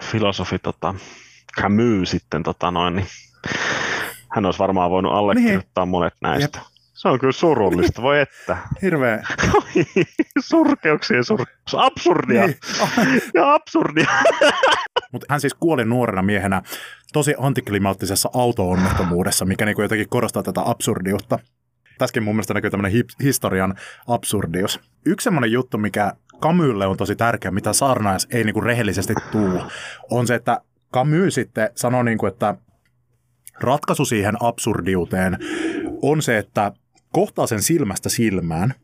filosofi 0.00 0.58
tota, 0.58 0.94
Camus 1.60 2.10
sitten, 2.10 2.42
tota 2.42 2.70
noin, 2.70 2.96
niin 2.96 3.06
hän 4.34 4.46
olisi 4.46 4.58
varmaan 4.58 4.90
voinut 4.90 5.12
allekirjoittaa 5.12 5.84
niin. 5.84 5.90
monet 5.90 6.14
näistä. 6.20 6.58
Jep. 6.58 6.73
Se 6.94 7.08
on 7.08 7.18
kyllä 7.18 7.32
surullista, 7.32 8.02
voi 8.02 8.20
että. 8.20 8.56
Hirveä. 8.82 9.22
Surkeuksia, 10.38 11.22
surkeuksia. 11.22 11.80
Absurdia. 11.80 12.46
Niin. 12.46 12.58
ja 13.34 13.54
absurdia. 13.54 14.06
Mutta 15.12 15.26
hän 15.28 15.40
siis 15.40 15.54
kuoli 15.54 15.84
nuorena 15.84 16.22
miehenä 16.22 16.62
tosi 17.12 17.34
antiklimaattisessa 17.38 18.30
auto-onnettomuudessa, 18.34 19.44
mikä 19.44 19.64
niinku 19.64 19.82
jotenkin 19.82 20.08
korostaa 20.08 20.42
tätä 20.42 20.62
absurdiutta. 20.64 21.38
Tässäkin 21.98 22.22
mun 22.22 22.34
mielestä 22.34 22.54
näkyy 22.54 22.70
tämmöinen 22.70 23.04
historian 23.22 23.74
absurdius. 24.08 24.80
Yksi 25.06 25.24
semmoinen 25.24 25.52
juttu, 25.52 25.78
mikä 25.78 26.12
Kamylle 26.40 26.86
on 26.86 26.96
tosi 26.96 27.16
tärkeä, 27.16 27.50
mitä 27.50 27.72
Saarnaas 27.72 28.26
ei 28.30 28.44
niinku 28.44 28.60
rehellisesti 28.60 29.14
tuu, 29.32 29.62
on 30.10 30.26
se, 30.26 30.34
että 30.34 30.60
Camus 30.94 31.34
sitten 31.34 31.70
sanoo, 31.74 32.02
niinku, 32.02 32.26
että 32.26 32.54
ratkaisu 33.60 34.04
siihen 34.04 34.36
absurdiuteen 34.40 35.38
on 36.02 36.22
se, 36.22 36.38
että 36.38 36.72
kohtaa 37.14 37.46
sen 37.46 37.62
silmästä 37.62 38.08
silmään 38.08 38.74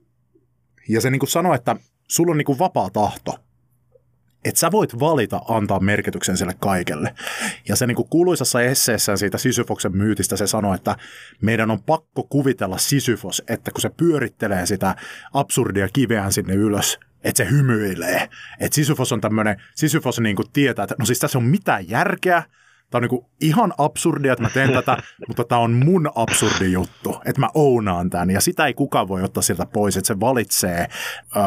ja 0.89 1.01
se 1.01 1.11
niinku 1.11 1.27
sanoo, 1.27 1.55
että 1.55 1.77
sulla 2.09 2.31
on 2.31 2.39
niinku 2.39 2.59
vapaa 2.59 2.91
tahto– 2.91 3.35
että 4.45 4.61
sä 4.61 4.71
voit 4.71 5.01
valita 5.01 5.41
antaa 5.49 5.81
merkityksen 5.81 6.37
sille 6.37 6.55
kaikelle. 6.61 7.15
Ja 7.69 7.77
se 7.77 7.87
niin 7.87 7.97
kuin 7.97 8.09
kuuluisassa 8.09 8.61
esseessään 8.61 9.19
siitä 9.19 9.39
Sisyfoksen 9.39 9.97
myytistä 9.97 10.37
se 10.37 10.47
sanoi, 10.47 10.75
että 10.75 10.97
meidän 11.41 11.71
on 11.71 11.83
pakko 11.83 12.23
kuvitella 12.23 12.79
Sisyfos, 12.79 13.43
että 13.49 13.71
kun 13.71 13.81
se 13.81 13.91
pyörittelee 13.97 14.67
sitä 14.67 14.97
absurdia 15.33 15.89
kiveään 15.93 16.33
sinne 16.33 16.55
ylös, 16.55 16.99
että 17.25 17.45
se 17.45 17.51
hymyilee. 17.51 18.29
Että 18.61 18.75
Sisyfos 18.75 19.13
on 19.13 19.21
tämmöinen, 19.21 19.63
Sisyfos 19.75 20.21
niin 20.21 20.37
kuin 20.37 20.53
tietää, 20.53 20.83
että 20.83 20.97
no 20.99 21.05
siis 21.05 21.19
tässä 21.19 21.39
on 21.39 21.45
mitään 21.45 21.89
järkeä, 21.89 22.43
Tämä 22.91 23.05
on 23.05 23.09
niin 23.11 23.27
ihan 23.41 23.73
absurdia, 23.79 24.33
että 24.33 24.43
mä 24.43 24.51
teen 24.51 24.73
tätä, 24.73 24.97
mutta 25.29 25.45
tämä 25.45 25.61
on 25.61 25.73
mun 25.73 26.11
absurdi 26.15 26.73
juttu, 26.73 27.21
että 27.25 27.41
mä 27.41 27.49
ounaan 27.55 28.11
tämän. 28.11 28.31
Ja 28.31 28.41
sitä 28.41 28.67
ei 28.67 28.75
kukaan 28.75 29.09
voi 29.09 29.23
ottaa 29.23 29.43
siltä 29.43 29.67
pois, 29.67 29.97
että 29.97 30.09
se 30.09 30.21
valitsee 30.21 30.87
ö, 31.37 31.41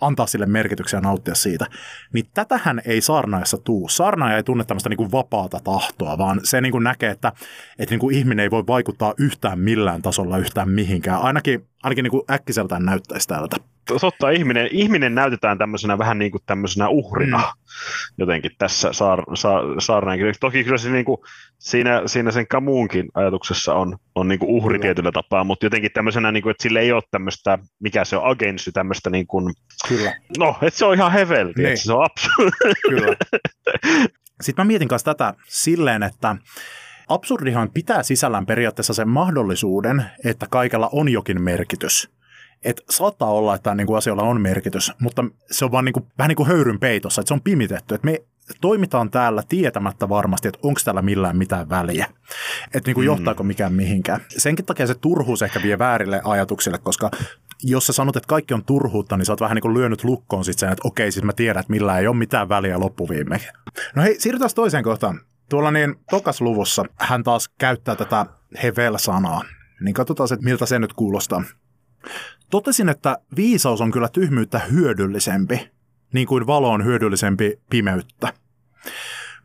antaa 0.00 0.26
sille 0.26 0.46
merkityksen 0.46 0.98
ja 0.98 1.02
nauttia 1.02 1.34
siitä. 1.34 1.66
Niin 2.12 2.26
tätähän 2.34 2.82
ei 2.84 3.00
saarnaajassa 3.00 3.58
tuu. 3.58 3.88
Saarnaaja 3.88 4.36
ei 4.36 4.42
tunne 4.42 4.64
tämmöistä 4.64 4.88
niin 4.88 5.12
vapaata 5.12 5.60
tahtoa, 5.64 6.18
vaan 6.18 6.40
se 6.44 6.60
niin 6.60 6.82
näkee, 6.82 7.10
että, 7.10 7.32
että 7.78 7.96
niin 7.96 8.14
ihminen 8.14 8.42
ei 8.42 8.50
voi 8.50 8.66
vaikuttaa 8.66 9.14
yhtään 9.18 9.58
millään 9.58 10.02
tasolla 10.02 10.38
yhtään 10.38 10.70
mihinkään. 10.70 11.20
Ainakin, 11.20 11.68
ainakin 11.82 12.02
niin 12.02 12.22
äkkiseltään 12.30 12.84
näyttäisi 12.84 13.28
tältä 13.28 13.56
totta, 14.00 14.30
ihminen, 14.30 14.68
ihminen 14.72 15.14
näytetään 15.14 15.58
tämmöisenä 15.58 15.98
vähän 15.98 16.18
niin 16.18 16.30
kuin 16.30 16.42
tämmöisenä 16.46 16.88
uhrina 16.88 17.38
mm. 17.38 17.44
jotenkin 18.18 18.50
tässä 18.58 18.92
saar, 18.92 19.24
saar, 19.34 19.64
saarnaan. 19.78 20.18
Toki 20.40 20.64
kyllä 20.64 20.78
se 20.78 20.90
niin 20.90 21.04
kuin, 21.04 21.18
siinä, 21.58 22.02
siinä 22.06 22.30
sen 22.30 22.48
kamuunkin 22.48 23.08
ajatuksessa 23.14 23.74
on, 23.74 23.96
on 24.14 24.28
niin 24.28 24.38
kuin 24.38 24.50
uhri 24.50 24.74
kyllä. 24.74 24.82
tietyllä 24.82 25.12
tapaa, 25.12 25.44
mutta 25.44 25.66
jotenkin 25.66 25.90
tämmöisenä, 25.94 26.32
niin 26.32 26.42
kuin, 26.42 26.50
että 26.50 26.62
sille 26.62 26.80
ei 26.80 26.92
ole 26.92 27.02
tämmöistä, 27.10 27.58
mikä 27.80 28.04
se 28.04 28.16
on, 28.16 28.30
agensy, 28.30 28.72
tämmöistä 28.72 29.10
niin 29.10 29.26
kuin, 29.26 29.54
kyllä. 29.88 30.14
no, 30.38 30.58
että 30.62 30.78
se 30.78 30.84
on 30.84 30.94
ihan 30.94 31.12
hevelti, 31.12 31.62
niin. 31.62 31.68
että 31.68 31.84
se 31.84 31.92
on 31.92 32.04
absurdi. 32.04 32.80
Kyllä. 32.88 33.16
Sitten 34.40 34.64
mä 34.64 34.66
mietin 34.66 34.88
kanssa 34.88 35.14
tätä 35.14 35.34
silleen, 35.48 36.02
että 36.02 36.36
absurdihan 37.08 37.70
pitää 37.74 38.02
sisällään 38.02 38.46
periaatteessa 38.46 38.94
sen 38.94 39.08
mahdollisuuden, 39.08 40.04
että 40.24 40.46
kaikella 40.50 40.88
on 40.92 41.08
jokin 41.08 41.42
merkitys. 41.42 42.17
Että 42.64 42.82
saattaa 42.90 43.30
olla, 43.30 43.54
että 43.54 43.74
niin 43.74 43.86
kuin 43.86 43.96
asioilla 43.96 44.22
on 44.22 44.40
merkitys, 44.40 44.92
mutta 45.00 45.24
se 45.50 45.64
on 45.64 45.72
vaan 45.72 45.84
niin 45.84 45.92
kuin, 45.92 46.06
vähän 46.18 46.28
niin 46.28 46.36
kuin 46.36 46.48
höyryn 46.48 46.80
peitossa, 46.80 47.20
että 47.20 47.28
se 47.28 47.34
on 47.34 47.42
pimitetty. 47.42 47.94
Että 47.94 48.04
me 48.04 48.22
toimitaan 48.60 49.10
täällä 49.10 49.42
tietämättä 49.48 50.08
varmasti, 50.08 50.48
että 50.48 50.60
onko 50.62 50.80
täällä 50.84 51.02
millään 51.02 51.36
mitään 51.36 51.68
väliä. 51.68 52.06
Että 52.74 52.88
niin 52.88 52.94
kuin 52.94 53.04
mm. 53.04 53.06
johtaako 53.06 53.42
mikään 53.42 53.72
mihinkään. 53.72 54.20
Senkin 54.28 54.64
takia 54.64 54.86
se 54.86 54.94
turhuus 54.94 55.42
ehkä 55.42 55.62
vie 55.62 55.78
väärille 55.78 56.20
ajatuksille, 56.24 56.78
koska 56.78 57.10
jos 57.62 57.86
sä 57.86 57.92
sanot, 57.92 58.16
että 58.16 58.28
kaikki 58.28 58.54
on 58.54 58.64
turhuutta, 58.64 59.16
niin 59.16 59.26
sä 59.26 59.32
oot 59.32 59.40
vähän 59.40 59.54
niin 59.54 59.62
kuin 59.62 59.74
lyönyt 59.74 60.04
lukkoon 60.04 60.44
sit 60.44 60.58
sen, 60.58 60.72
että 60.72 60.88
okei, 60.88 61.12
siis 61.12 61.24
mä 61.24 61.32
tiedän, 61.32 61.60
että 61.60 61.70
millään 61.70 62.00
ei 62.00 62.06
ole 62.06 62.16
mitään 62.16 62.48
väliä 62.48 62.80
loppuviimein. 62.80 63.40
No 63.96 64.02
hei, 64.02 64.20
siirrytään 64.20 64.50
toiseen 64.54 64.84
kohtaan. 64.84 65.20
Tuolla 65.48 65.70
niin 65.70 65.94
tokas 66.10 66.40
luvussa 66.40 66.84
hän 66.96 67.22
taas 67.22 67.48
käyttää 67.48 67.96
tätä 67.96 68.26
hevel-sanaa. 68.62 69.42
Niin 69.80 69.94
katsotaan, 69.94 70.28
että 70.32 70.44
miltä 70.44 70.66
se 70.66 70.78
nyt 70.78 70.92
kuulostaa. 70.92 71.42
Totesin, 72.50 72.88
että 72.88 73.18
viisaus 73.36 73.80
on 73.80 73.90
kyllä 73.90 74.08
tyhmyyttä 74.08 74.58
hyödyllisempi, 74.58 75.70
niin 76.12 76.26
kuin 76.26 76.46
valo 76.46 76.70
on 76.70 76.84
hyödyllisempi 76.84 77.60
pimeyttä. 77.70 78.32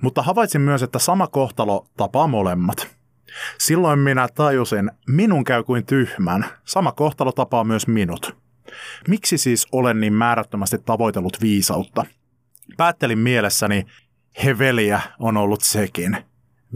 Mutta 0.01 0.22
havaitsin 0.22 0.62
myös, 0.62 0.84
että 0.84 0.99
sama 0.99 1.28
kohtalo 1.28 1.88
tapaa 1.97 2.28
molemmat. 2.28 2.88
Silloin 3.60 3.99
minä 3.99 4.28
tajusin, 4.36 4.91
minun 5.08 5.43
käy 5.43 5.64
kuin 5.64 5.86
tyhmän. 5.86 6.45
Sama 6.66 6.91
kohtalo 6.91 7.32
tapaa 7.32 7.64
myös 7.64 7.88
minut. 7.88 8.38
Miksi 9.08 9.38
siis 9.38 9.68
olen 9.72 9.99
niin 9.99 10.14
määrättömästi 10.14 10.78
tavoitellut 10.78 11.41
viisautta? 11.41 12.06
Päättelin 12.78 13.20
mielessäni, 13.20 13.86
heveliä 14.43 15.01
on 15.20 15.38
ollut 15.38 15.62
sekin. 15.62 16.18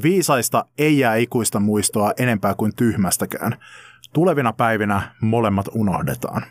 Viisaista 0.04 0.66
ei 0.78 1.00
jää 1.00 1.16
ikuista 1.16 1.60
muistoa 1.60 2.12
enempää 2.18 2.54
kuin 2.54 2.76
tyhmästäkään. 2.76 3.58
Tulevina 4.14 4.54
päivinä 4.54 5.12
molemmat 5.22 5.66
unohdetaan. 5.74 6.42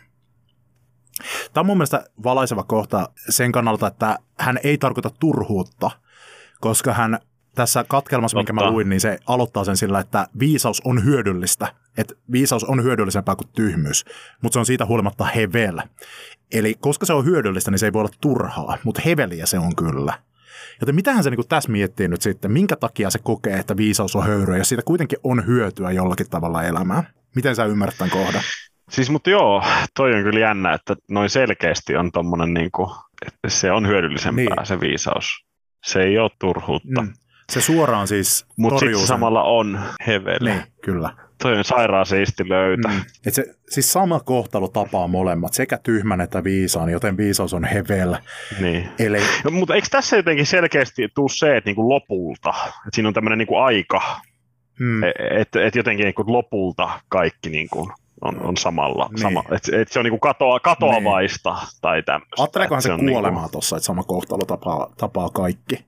Tämä 1.53 1.61
on 1.61 1.65
mun 1.65 1.77
mielestä 1.77 2.05
valaiseva 2.23 2.63
kohta 2.63 3.09
sen 3.29 3.51
kannalta, 3.51 3.87
että 3.87 4.19
hän 4.39 4.59
ei 4.63 4.77
tarkoita 4.77 5.09
turhuutta, 5.19 5.91
koska 6.59 6.93
hän 6.93 7.19
tässä 7.55 7.85
katkelmassa, 7.87 8.37
Totta. 8.37 8.53
minkä 8.53 8.65
mä 8.65 8.71
luin, 8.71 8.89
niin 8.89 9.01
se 9.01 9.19
aloittaa 9.27 9.63
sen 9.63 9.77
sillä, 9.77 9.99
että 9.99 10.27
viisaus 10.39 10.81
on 10.85 11.03
hyödyllistä. 11.03 11.73
Että 11.97 12.13
viisaus 12.31 12.63
on 12.63 12.83
hyödyllisempää 12.83 13.35
kuin 13.35 13.49
tyhmyys, 13.55 14.05
mutta 14.41 14.53
se 14.53 14.59
on 14.59 14.65
siitä 14.65 14.85
huolimatta 14.85 15.25
hevel. 15.25 15.81
Eli 16.51 16.75
koska 16.79 17.05
se 17.05 17.13
on 17.13 17.25
hyödyllistä, 17.25 17.71
niin 17.71 17.79
se 17.79 17.85
ei 17.85 17.93
voi 17.93 17.99
olla 17.99 18.13
turhaa, 18.21 18.77
mutta 18.83 19.01
heveliä 19.05 19.45
se 19.45 19.59
on 19.59 19.75
kyllä. 19.75 20.19
Joten 20.81 20.95
mitähän 20.95 21.23
se 21.23 21.29
niin 21.29 21.47
tässä 21.49 21.71
miettii 21.71 22.07
nyt 22.07 22.21
sitten, 22.21 22.51
minkä 22.51 22.75
takia 22.75 23.09
se 23.09 23.19
kokee, 23.19 23.57
että 23.57 23.77
viisaus 23.77 24.15
on 24.15 24.23
höyryä, 24.23 24.57
ja 24.57 24.65
siitä 24.65 24.83
kuitenkin 24.85 25.19
on 25.23 25.45
hyötyä 25.45 25.91
jollakin 25.91 26.29
tavalla 26.29 26.63
elämään. 26.63 27.07
Miten 27.37 27.55
sä 27.55 27.65
ymmärrät 27.65 27.97
tämän 27.97 28.11
kohdan? 28.11 28.41
Siis, 28.89 29.09
mutta 29.09 29.29
joo, 29.29 29.63
toi 29.95 30.13
on 30.13 30.23
kyllä 30.23 30.39
jännä, 30.39 30.73
että 30.73 30.95
noin 31.09 31.29
selkeästi 31.29 31.95
on 31.95 32.11
tommonen 32.11 32.53
niin 32.53 32.71
kuin, 32.71 32.89
että 33.25 33.49
se 33.49 33.71
on 33.71 33.87
hyödyllisempää 33.87 34.55
niin. 34.55 34.65
se 34.65 34.79
viisaus. 34.79 35.45
Se 35.85 36.01
ei 36.01 36.17
ole 36.17 36.31
turhuutta. 36.39 37.01
Mm. 37.01 37.13
Se 37.49 37.61
suoraan 37.61 38.07
siis 38.07 38.45
Mutta 38.57 38.79
sitten 38.79 38.99
samalla 38.99 39.43
on 39.43 39.79
heveli. 40.07 40.49
Niin, 40.49 40.63
kyllä. 40.83 41.09
Toi 41.41 41.57
on 41.57 41.63
sairaan 41.63 42.05
siisti 42.05 42.49
löytä. 42.49 42.87
Mm. 42.87 43.01
Et 43.25 43.33
se, 43.33 43.45
siis 43.69 43.93
sama 43.93 44.19
kohtalo 44.19 44.67
tapaa 44.67 45.07
molemmat, 45.07 45.53
sekä 45.53 45.77
tyhmän 45.83 46.21
että 46.21 46.43
viisaan, 46.43 46.89
joten 46.89 47.17
viisaus 47.17 47.53
on 47.53 47.63
hevel. 47.63 48.15
Niin. 48.59 48.89
Eli... 48.99 49.19
No, 49.43 49.51
mutta 49.51 49.75
eikö 49.75 49.87
tässä 49.91 50.17
jotenkin 50.17 50.45
selkeästi 50.45 51.09
tule 51.15 51.29
se, 51.29 51.57
että 51.57 51.67
niinku 51.67 51.89
lopulta, 51.89 52.49
että 52.49 52.89
siinä 52.93 53.07
on 53.07 53.13
tämmöinen 53.13 53.37
niinku 53.37 53.55
aika, 53.55 54.21
hmm. 54.79 55.03
että 55.39 55.65
et 55.65 55.75
jotenkin 55.75 56.03
niinku 56.03 56.23
lopulta 56.27 56.99
kaikki 57.09 57.49
niinku 57.49 57.91
on, 58.21 58.41
on 58.41 58.57
samalla. 58.57 59.07
Niin. 59.09 59.21
Sama, 59.21 59.43
että 59.51 59.81
et 59.81 59.91
se 59.91 59.99
on 59.99 60.03
niinku 60.03 60.19
katoa, 60.19 60.59
katoavaista 60.59 61.53
niin. 61.53 61.67
tai 61.81 62.03
tämmöistä. 62.03 62.41
Ajattelekohan 62.41 62.81
se, 62.81 62.89
se 62.89 63.11
kuolemaa 63.11 63.41
niinku... 63.41 63.51
tuossa, 63.51 63.77
että 63.77 63.85
sama 63.85 64.03
kohtalo 64.03 64.45
tapaa, 64.45 64.93
tapaa 64.97 65.29
kaikki. 65.29 65.85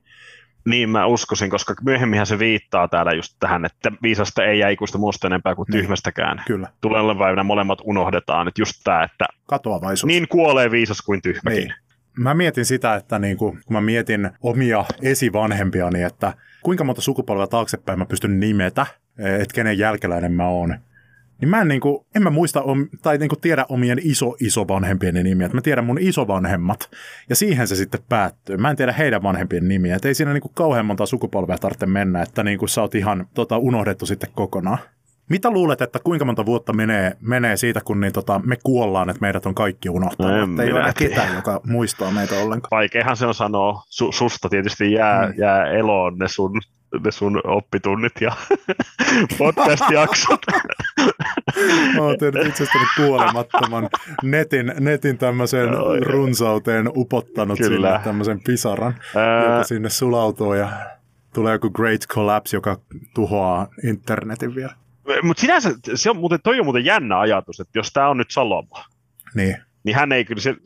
Niin 0.64 0.90
mä 0.90 1.06
uskoisin, 1.06 1.50
koska 1.50 1.74
myöhemminhän 1.84 2.26
se 2.26 2.38
viittaa 2.38 2.88
täällä 2.88 3.12
just 3.12 3.36
tähän, 3.40 3.64
että 3.64 3.92
viisasta 4.02 4.44
ei 4.44 4.58
jää 4.58 4.70
ikuista 4.70 4.98
muusta 4.98 5.26
enempää 5.26 5.54
kuin 5.54 5.66
niin. 5.70 5.80
tyhmästäkään. 5.80 6.42
Kyllä. 6.46 6.68
Tulee 6.80 7.02
päivänä 7.18 7.42
molemmat 7.42 7.78
unohdetaan, 7.84 8.48
että 8.48 8.62
just 8.62 8.80
tämä, 8.84 9.02
että 9.02 9.26
Katoavaisuus. 9.46 10.08
niin 10.08 10.28
kuolee 10.28 10.70
viisas 10.70 11.02
kuin 11.02 11.22
tyhmäkin. 11.22 11.58
Niin. 11.58 11.74
Mä 12.18 12.34
mietin 12.34 12.64
sitä, 12.64 12.94
että 12.94 13.18
niin 13.18 13.36
kuin, 13.36 13.52
kun 13.52 13.72
mä 13.72 13.80
mietin 13.80 14.30
omia 14.42 14.84
esivanhempiani, 15.02 16.02
että 16.02 16.34
kuinka 16.62 16.84
monta 16.84 17.00
sukupolvea 17.00 17.46
taaksepäin 17.46 17.98
mä 17.98 18.06
pystyn 18.06 18.40
nimetä, 18.40 18.86
että 19.18 19.54
kenen 19.54 19.78
jälkeläinen 19.78 20.32
mä 20.32 20.48
oon 20.48 20.78
niin 21.40 21.48
mä 21.48 21.60
en, 21.60 21.68
niin 21.68 21.80
kuin, 21.80 22.06
en 22.14 22.22
mä 22.22 22.30
muista 22.30 22.62
tai 23.02 23.18
niin 23.18 23.28
kuin 23.28 23.40
tiedä 23.40 23.66
omien 23.68 23.98
iso-isovanhempien 24.02 25.14
nimiä. 25.14 25.48
Mä 25.52 25.60
tiedän 25.60 25.84
mun 25.84 25.98
isovanhemmat 26.00 26.90
ja 27.28 27.36
siihen 27.36 27.68
se 27.68 27.76
sitten 27.76 28.00
päättyy. 28.08 28.56
Mä 28.56 28.70
en 28.70 28.76
tiedä 28.76 28.92
heidän 28.92 29.22
vanhempien 29.22 29.68
nimiä. 29.68 29.96
Et 29.96 30.04
ei 30.04 30.14
siinä 30.14 30.32
niin 30.32 30.42
kuin 30.42 30.54
kauhean 30.54 30.86
monta 30.86 31.06
sukupolvea 31.06 31.58
tarvitse 31.58 31.86
mennä, 31.86 32.22
että 32.22 32.42
niin 32.44 32.58
kuin 32.58 32.68
sä 32.68 32.80
oot 32.80 32.94
ihan 32.94 33.26
tota, 33.34 33.58
unohdettu 33.58 34.06
sitten 34.06 34.30
kokonaan. 34.34 34.78
Mitä 35.30 35.50
luulet, 35.50 35.82
että 35.82 35.98
kuinka 36.04 36.24
monta 36.24 36.46
vuotta 36.46 36.72
menee, 36.72 37.16
menee 37.20 37.56
siitä, 37.56 37.80
kun 37.84 38.00
niin, 38.00 38.12
tota, 38.12 38.40
me 38.44 38.56
kuollaan, 38.62 39.10
että 39.10 39.20
meidät 39.20 39.46
on 39.46 39.54
kaikki 39.54 39.88
unohtanut? 39.88 40.56
No, 40.56 40.62
ei 40.62 40.72
ole 40.72 40.92
ketään, 40.98 41.34
joka 41.34 41.60
muistaa 41.66 42.10
meitä 42.10 42.34
ollenkaan. 42.34 42.70
Vaikeahan 42.70 43.16
se 43.16 43.26
on 43.26 43.34
sanoa. 43.34 43.82
Su- 43.86 44.12
susta 44.12 44.48
tietysti 44.48 44.92
jää, 44.92 45.26
mm. 45.26 45.34
jää 45.38 45.66
eloon 45.66 46.18
ne 46.18 46.28
sun 46.28 46.60
ne 47.04 47.10
sun 47.10 47.40
oppitunnit 47.44 48.12
ja 48.20 48.32
podcast-jaksot. 49.38 50.40
Mä 51.96 52.02
oon 52.02 52.18
tehnyt 52.18 52.46
itsestäni 52.46 52.84
kuolemattoman 52.96 53.88
netin, 54.22 54.72
netin 54.80 55.18
tämmöiseen 55.18 55.70
no, 55.70 55.96
runsauteen 55.96 56.88
upottanut 56.96 57.58
Kyllä. 57.58 57.88
sinne 57.88 58.04
tämmöisen 58.04 58.40
pisaran, 58.40 58.94
Ää... 59.16 59.42
joka 59.44 59.64
sinne 59.64 59.90
sulautuu 59.90 60.54
ja 60.54 60.68
tulee 61.34 61.52
joku 61.52 61.70
great 61.70 62.00
collapse, 62.08 62.56
joka 62.56 62.78
tuhoaa 63.14 63.68
internetin 63.84 64.54
vielä. 64.54 64.74
Mutta 65.22 65.40
sinänsä, 65.40 65.70
se 65.94 66.10
on 66.10 66.16
muuten, 66.16 66.38
toi 66.44 66.60
on 66.60 66.66
muuten 66.66 66.84
jännä 66.84 67.20
ajatus, 67.20 67.60
että 67.60 67.78
jos 67.78 67.92
tämä 67.92 68.08
on 68.08 68.16
nyt 68.16 68.30
Salomo, 68.30 68.84
niin 69.34 69.56
niin 69.84 69.96
hän 69.96 70.12
ei 70.12 70.24
kyllä, 70.24 70.40
se, 70.40 70.56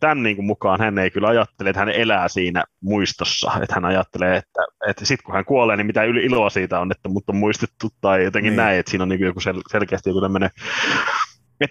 tämän 0.00 0.22
niin 0.22 0.36
kuin 0.36 0.46
mukaan 0.46 0.80
hän 0.80 0.98
ei 0.98 1.10
kyllä 1.10 1.28
ajattele, 1.28 1.70
että 1.70 1.80
hän 1.80 1.88
elää 1.88 2.28
siinä 2.28 2.64
muistossa, 2.80 3.52
että 3.62 3.74
hän 3.74 3.84
ajattelee, 3.84 4.36
että, 4.36 4.62
että 4.88 5.04
sitten 5.04 5.24
kun 5.24 5.34
hän 5.34 5.44
kuolee, 5.44 5.76
niin 5.76 5.86
mitä 5.86 6.02
iloa 6.02 6.50
siitä 6.50 6.80
on, 6.80 6.92
että 6.92 7.08
mut 7.08 7.28
on 7.28 7.36
muistettu 7.36 7.88
tai 8.00 8.24
jotenkin 8.24 8.50
niin. 8.50 8.56
näin, 8.56 8.78
että 8.78 8.90
siinä 8.90 9.02
on 9.02 9.08
niin 9.08 9.20
joku 9.20 9.40
sel, 9.40 9.62
selkeästi 9.70 10.10
joku 10.10 10.20
tämmöinen 10.20 10.50
et, 11.60 11.70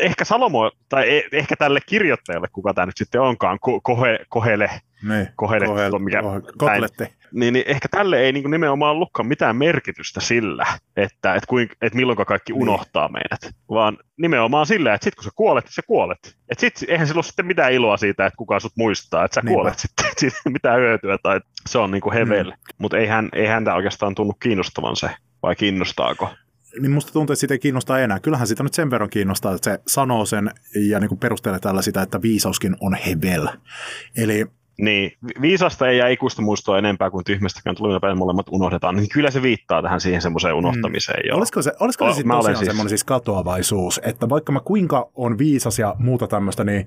ehkä 0.00 0.24
Salomo, 0.24 0.72
tai 0.88 1.16
e, 1.16 1.22
ehkä 1.32 1.56
tälle 1.56 1.80
kirjoittajalle, 1.86 2.48
kuka 2.52 2.74
tämä 2.74 2.86
nyt 2.86 2.96
sitten 2.96 3.20
onkaan, 3.20 3.58
ko, 3.60 3.80
kohe, 3.80 4.18
kohele, 4.28 4.80
niin, 5.02 5.28
kohele, 5.36 5.66
kohele, 5.66 5.98
mikä, 5.98 6.22
kotletti. 6.58 7.04
Niin, 7.32 7.52
niin, 7.52 7.64
ehkä 7.66 7.88
tälle 7.90 8.20
ei 8.20 8.32
niin 8.32 8.50
nimenomaan 8.50 8.96
ollutkaan 8.96 9.26
mitään 9.26 9.56
merkitystä 9.56 10.20
sillä, 10.20 10.66
että, 10.96 11.34
että, 11.34 11.46
kuinka, 11.48 11.74
että 11.82 11.96
milloin 11.96 12.16
kaikki 12.26 12.52
niin. 12.52 12.62
unohtaa 12.62 13.08
meidät, 13.08 13.54
vaan 13.68 13.98
nimenomaan 14.16 14.66
sillä, 14.66 14.94
että 14.94 15.04
sitten 15.04 15.16
kun 15.16 15.24
sä 15.24 15.30
kuolet, 15.34 15.64
sä 15.68 15.82
kuolet. 15.86 16.36
Että 16.48 16.60
sit, 16.60 16.84
eihän 16.88 17.06
sillä 17.06 17.18
ole 17.18 17.24
sitten 17.24 17.46
mitään 17.46 17.72
iloa 17.72 17.96
siitä, 17.96 18.26
että 18.26 18.36
kuka 18.36 18.60
sut 18.60 18.72
muistaa, 18.76 19.24
että 19.24 19.34
sä 19.34 19.40
niin 19.44 19.54
kuolet 19.54 19.78
sitten, 19.88 20.06
siitä 20.16 20.50
mitään 20.50 20.80
hyötyä, 20.80 21.18
tai 21.22 21.40
se 21.68 21.78
on 21.78 21.90
niin 21.90 22.02
kuin 22.02 22.14
hevel. 22.14 22.50
Mm. 22.50 22.56
Mutta 22.78 22.98
ei, 22.98 23.06
hän, 23.06 23.28
ei 23.32 23.46
häntä 23.46 23.74
oikeastaan 23.74 24.14
tunnu 24.14 24.32
kiinnostavan 24.32 24.96
se, 24.96 25.10
vai 25.42 25.56
kiinnostaako? 25.56 26.30
niin 26.80 26.90
musta 26.90 27.12
tuntuu, 27.12 27.32
että 27.32 27.40
sitä 27.40 27.54
ei 27.54 27.58
kiinnosta 27.58 27.98
enää. 27.98 28.20
Kyllähän 28.20 28.46
sitä 28.46 28.62
nyt 28.62 28.74
sen 28.74 28.90
verran 28.90 29.10
kiinnostaa, 29.10 29.54
että 29.54 29.70
se 29.70 29.80
sanoo 29.86 30.26
sen 30.26 30.50
ja 30.88 31.00
niin 31.00 31.08
kuin 31.08 31.18
perustelee 31.18 31.58
tällä 31.58 31.82
sitä, 31.82 32.02
että 32.02 32.22
viisauskin 32.22 32.76
on 32.80 32.94
hevel. 32.94 33.48
Eli 34.16 34.46
niin, 34.80 35.12
viisasta 35.40 35.88
ei 35.88 35.98
jää 35.98 36.08
ikuista 36.08 36.42
muistoa 36.42 36.78
enempää 36.78 37.10
kuin 37.10 37.24
tyhmästäkään 37.24 37.76
tulevina 37.76 38.00
päin 38.00 38.18
molemmat 38.18 38.46
unohdetaan, 38.50 38.96
niin 38.96 39.08
kyllä 39.08 39.30
se 39.30 39.42
viittaa 39.42 39.82
tähän 39.82 40.00
siihen 40.00 40.22
semmoiseen 40.22 40.54
unohtamiseen. 40.54 41.22
Mm. 41.26 41.38
Olisiko 41.38 41.62
se, 41.62 41.72
olisiko 41.80 42.08
se 42.08 42.14
sitten 42.14 42.36
tosiaan 42.36 42.56
siis... 42.56 42.66
semmoinen 42.66 42.88
siis 42.88 43.04
katoavaisuus, 43.04 44.00
että 44.04 44.28
vaikka 44.28 44.52
mä 44.52 44.60
kuinka 44.60 45.10
on 45.14 45.38
viisas 45.38 45.78
ja 45.78 45.96
muuta 45.98 46.26
tämmöistä, 46.26 46.64
niin, 46.64 46.86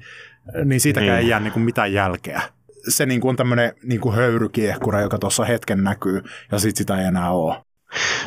niin 0.65 0.81
siitäkään 0.81 1.09
niin. 1.09 1.19
ei 1.19 1.29
jää 1.29 1.39
niin 1.39 1.53
kuin 1.53 1.63
mitään 1.63 1.93
jälkeä. 1.93 2.41
Se 2.87 3.05
niin 3.05 3.21
kuin 3.21 3.29
on 3.29 3.35
tämmöinen 3.35 3.73
niin 3.83 4.01
kuin 4.01 4.15
höyrykiehkura, 4.15 5.01
joka 5.01 5.17
tuossa 5.17 5.45
hetken 5.45 5.83
näkyy, 5.83 6.21
ja 6.51 6.59
sitten 6.59 6.77
sitä 6.77 6.99
ei 6.99 7.05
enää 7.05 7.31
ole. 7.31 7.55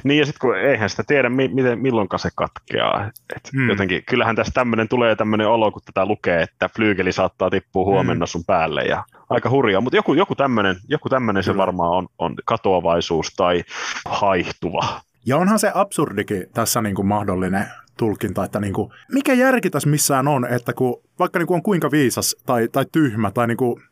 Niin 0.05 0.19
ja 0.19 0.27
sitten 0.27 0.41
kun 0.41 0.59
eihän 0.59 0.91
sitä 0.91 1.03
tiedä, 1.07 1.29
miten, 1.29 1.79
milloin 1.79 2.09
se 2.17 2.29
katkeaa. 2.35 3.11
Et 3.37 3.53
hmm. 3.53 3.69
jotenkin, 3.69 4.03
kyllähän 4.05 4.37
tässä 4.37 4.53
tämmöinen 4.55 4.89
tulee 4.89 5.17
tämmöinen 5.17 5.49
olo, 5.49 5.73
kun 5.73 5.83
tätä 5.85 6.07
lukee, 6.07 6.43
että 6.43 6.69
flyygeli 6.77 7.13
saattaa 7.13 7.51
tippua 7.51 7.85
hmm. 7.85 7.93
huomenna 7.93 8.27
sun 8.27 8.45
päälle 8.45 8.83
ja 8.83 9.05
aika 9.31 9.51
hurjaa. 9.51 9.81
Mutta 9.81 9.97
joku, 9.97 10.15
joku 10.15 10.35
tämmöinen 10.35 10.77
joku 10.89 11.09
tämmönen 11.09 11.43
se 11.43 11.57
varmaan 11.57 11.91
on, 11.91 12.09
on 12.19 12.35
katoavaisuus 12.45 13.35
tai 13.37 13.65
haihtuva. 14.05 15.01
Ja 15.27 15.37
onhan 15.37 15.59
se 15.59 15.73
absurdikin 15.75 16.47
tässä 16.55 16.83
niin 16.83 16.95
kuin 16.95 17.07
mahdollinen 17.07 17.67
tulkinta, 17.97 18.45
että 18.45 18.61
niin 18.61 18.73
kuin, 18.73 18.93
mikä 19.13 19.35
järki 19.35 19.71
tässä 19.71 19.89
missään 19.89 20.29
on, 20.29 20.45
että 20.45 20.73
kun 20.73 21.03
vaikka 21.19 21.39
niin 21.39 21.47
kuin 21.47 21.57
on 21.57 21.63
kuinka 21.63 21.91
viisas 21.91 22.37
tai, 22.47 22.69
tai 22.69 22.87
tyhmä 22.93 23.31
tai 23.31 23.47
niin 23.47 23.57
kuin 23.57 23.83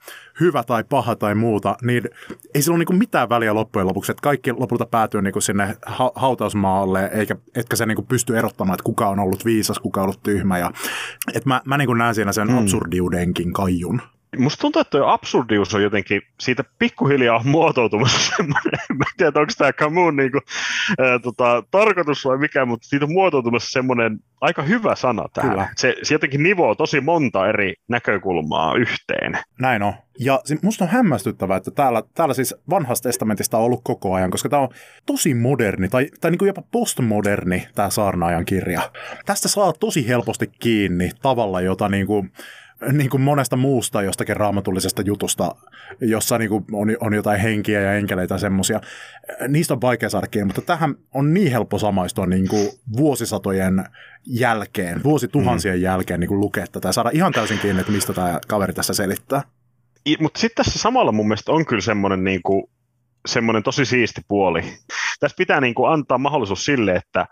hyvä 0.41 0.63
tai 0.63 0.85
paha 0.85 1.17
tai 1.17 1.35
muuta, 1.35 1.77
niin 1.83 2.11
ei 2.55 2.63
sillä 2.63 2.75
ole 2.75 2.79
niin 2.79 2.87
kuin 2.87 2.99
mitään 2.99 3.29
väliä 3.29 3.55
loppujen 3.55 3.87
lopuksi, 3.87 4.13
että 4.13 4.23
kaikki 4.23 4.53
lopulta 4.53 4.87
päätyy 4.87 5.23
niin 5.23 5.33
kuin 5.33 5.43
sinne 5.43 5.77
ha- 5.87 6.13
hautausmaalle, 6.15 7.11
eikä, 7.13 7.37
etkä 7.55 7.77
se 7.77 7.87
niin 7.87 7.97
kuin 7.97 8.07
pysty 8.07 8.39
erottamaan, 8.39 8.75
että 8.75 8.85
kuka 8.85 9.09
on 9.09 9.19
ollut 9.19 9.45
viisas, 9.45 9.79
kuka 9.79 10.01
on 10.01 10.05
ollut 10.05 10.23
tyhmä. 10.23 10.59
Ja, 10.59 10.71
että 11.35 11.49
mä, 11.49 11.63
mä 11.65 11.79
niin 11.79 11.87
kuin 11.87 11.99
näen 11.99 12.15
siinä 12.15 12.33
sen 12.33 12.49
hmm. 12.49 12.59
absurdiudenkin 12.59 13.53
kaijun. 13.53 14.01
Musta 14.39 14.61
tuntuu, 14.61 14.81
että 14.81 14.99
tuo 14.99 15.07
absurdius 15.07 15.75
on 15.75 15.83
jotenkin, 15.83 16.23
siitä 16.41 16.65
pikkuhiljaa 16.79 17.43
muotoutumassa 17.45 18.19
semmoinen, 18.37 18.81
mä 18.89 19.05
en 19.05 19.17
tiedä, 19.17 19.41
onko 19.41 19.53
tämä 19.59 19.73
Camus 19.73 20.15
niin 20.15 20.33
kuin, 20.33 20.43
ää, 20.99 21.19
tota, 21.19 21.63
tarkoitus 21.71 22.25
vai 22.25 22.39
mikä, 22.39 22.65
mutta 22.65 22.89
siitä 22.89 23.05
on 23.05 23.13
muotoutumassa 23.13 23.71
semmoinen 23.71 24.19
aika 24.41 24.63
hyvä 24.63 24.95
sana 24.95 25.29
täällä. 25.33 25.69
Se, 25.77 25.95
se 26.03 26.15
jotenkin 26.15 26.43
nivoo 26.43 26.75
tosi 26.75 27.01
monta 27.01 27.49
eri 27.49 27.75
näkökulmaa 27.89 28.75
yhteen. 28.75 29.39
Näin 29.61 29.83
on. 29.83 29.93
Ja 30.21 30.41
musta 30.63 30.85
on 30.85 30.91
hämmästyttävää, 30.91 31.57
että 31.57 31.71
täällä, 31.71 32.03
täällä 32.15 32.35
siis 32.35 32.55
vanhasta 32.71 33.09
testamentista 33.09 33.59
on 33.59 33.65
ollut 33.65 33.81
koko 33.85 34.15
ajan, 34.15 34.31
koska 34.31 34.49
tämä 34.49 34.63
on 34.63 34.69
tosi 35.07 35.35
moderni, 35.35 35.89
tai, 35.89 36.09
tai 36.21 36.31
niin 36.31 36.39
kuin 36.39 36.47
jopa 36.47 36.63
postmoderni 36.73 37.69
tämä 37.75 37.91
saarnaajan 37.91 38.45
kirja. 38.45 38.91
Tästä 39.27 39.49
saa 39.49 39.73
tosi 39.73 40.09
helposti 40.09 40.47
kiinni 40.47 41.11
tavalla, 41.23 41.61
jota 41.61 41.89
niin 41.89 42.07
kuin, 42.07 42.33
niin 42.93 43.11
kuin 43.11 43.21
monesta 43.21 43.57
muusta 43.57 44.03
jostakin 44.03 44.37
raamatullisesta 44.37 45.03
jutusta, 45.03 45.57
jossa 46.01 46.39
niin 46.39 46.49
kuin 46.49 46.65
on, 46.73 46.97
on 47.01 47.15
jotain 47.15 47.41
henkiä 47.41 47.81
ja 47.81 47.95
enkeleitä 47.95 48.35
ja 48.35 48.39
semmoisia. 48.39 48.81
Niistä 49.49 49.75
on 49.75 49.81
vaikea 49.81 50.11
saada 50.11 50.27
kiinni, 50.27 50.47
mutta 50.47 50.63
tähän 50.63 50.95
on 51.15 51.35
niin 51.35 51.53
helppo 51.53 51.79
samaistua 51.79 52.27
niin 52.27 52.49
kuin 52.49 52.69
vuosisatojen 52.97 53.85
jälkeen, 54.27 55.03
vuosituhansien 55.05 55.77
mm. 55.77 55.83
jälkeen 55.83 56.21
niin 56.21 56.29
kuin 56.29 56.41
lukea 56.41 56.67
tätä 56.73 56.89
ja 56.89 56.93
saada 56.93 57.11
ihan 57.13 57.33
täysin 57.33 57.59
kiinni, 57.59 57.81
että 57.81 57.93
mistä 57.93 58.13
tämä 58.13 58.41
kaveri 58.49 58.73
tässä 58.73 58.95
selittää. 58.95 59.43
Mutta 60.21 60.41
sitten 60.41 60.65
tässä 60.65 60.79
samalla 60.79 61.13
mun 61.13 61.29
mielestä 61.29 61.53
on 61.53 61.67
kyllä 61.67 61.83
semmoinen 61.83 62.25
niin 62.25 62.43
kuin, 62.43 62.65
semmoinen 63.27 63.63
tosi 63.63 63.85
siisti 63.85 64.21
puoli. 64.29 64.63
Tässä 65.21 65.35
pitää 65.39 65.61
niin 65.61 65.75
kuin 65.75 65.93
antaa 65.93 66.19
mahdollisuus 66.19 66.65
sille, 66.65 66.93
että, 66.93 67.27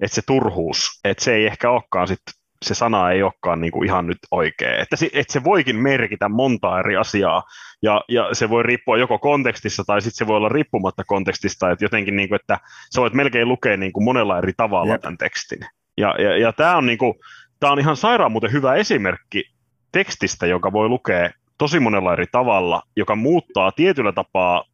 että 0.00 0.14
se 0.14 0.22
turhuus, 0.26 1.00
että 1.04 1.24
se 1.24 1.34
ei 1.34 1.46
ehkä 1.46 1.70
olekaan 1.70 2.08
sitten 2.08 2.34
se 2.64 2.74
sana 2.74 3.10
ei 3.10 3.22
olekaan 3.22 3.60
niin 3.60 3.72
kuin 3.72 3.86
ihan 3.86 4.06
nyt 4.06 4.18
oikea. 4.30 4.76
Että 4.78 4.96
se, 4.96 5.10
että 5.12 5.32
se 5.32 5.44
voikin 5.44 5.76
merkitä 5.76 6.28
monta 6.28 6.78
eri 6.78 6.96
asiaa, 6.96 7.42
ja, 7.82 8.04
ja 8.08 8.28
se 8.32 8.50
voi 8.50 8.62
riippua 8.62 8.96
joko 8.96 9.18
kontekstissa, 9.18 9.84
tai 9.86 10.02
sitten 10.02 10.16
se 10.16 10.26
voi 10.26 10.36
olla 10.36 10.48
riippumatta 10.48 11.04
kontekstista, 11.04 11.70
että 11.70 11.84
jotenkin, 11.84 12.16
niin 12.16 12.28
kuin, 12.28 12.40
että 12.40 12.58
sä 12.94 13.00
voit 13.00 13.12
melkein 13.12 13.48
lukea 13.48 13.76
niin 13.76 13.92
kuin 13.92 14.04
monella 14.04 14.38
eri 14.38 14.52
tavalla 14.56 14.92
Jep. 14.92 15.00
tämän 15.00 15.18
tekstin. 15.18 15.60
Ja, 15.96 16.14
ja, 16.18 16.38
ja 16.38 16.52
tämä 16.52 16.76
on, 16.76 16.86
niin 16.86 16.98
kuin, 16.98 17.14
tämä 17.60 17.72
on 17.72 17.78
ihan 17.78 17.96
sairaan 17.96 18.32
muuten 18.32 18.52
hyvä 18.52 18.74
esimerkki 18.74 19.44
tekstistä, 19.92 20.46
joka 20.46 20.72
voi 20.72 20.88
lukea 20.88 21.30
tosi 21.58 21.80
monella 21.80 22.12
eri 22.12 22.26
tavalla, 22.32 22.82
joka 22.96 23.16
muuttaa 23.16 23.72
tietyllä 23.72 24.12
tapaa, 24.12 24.64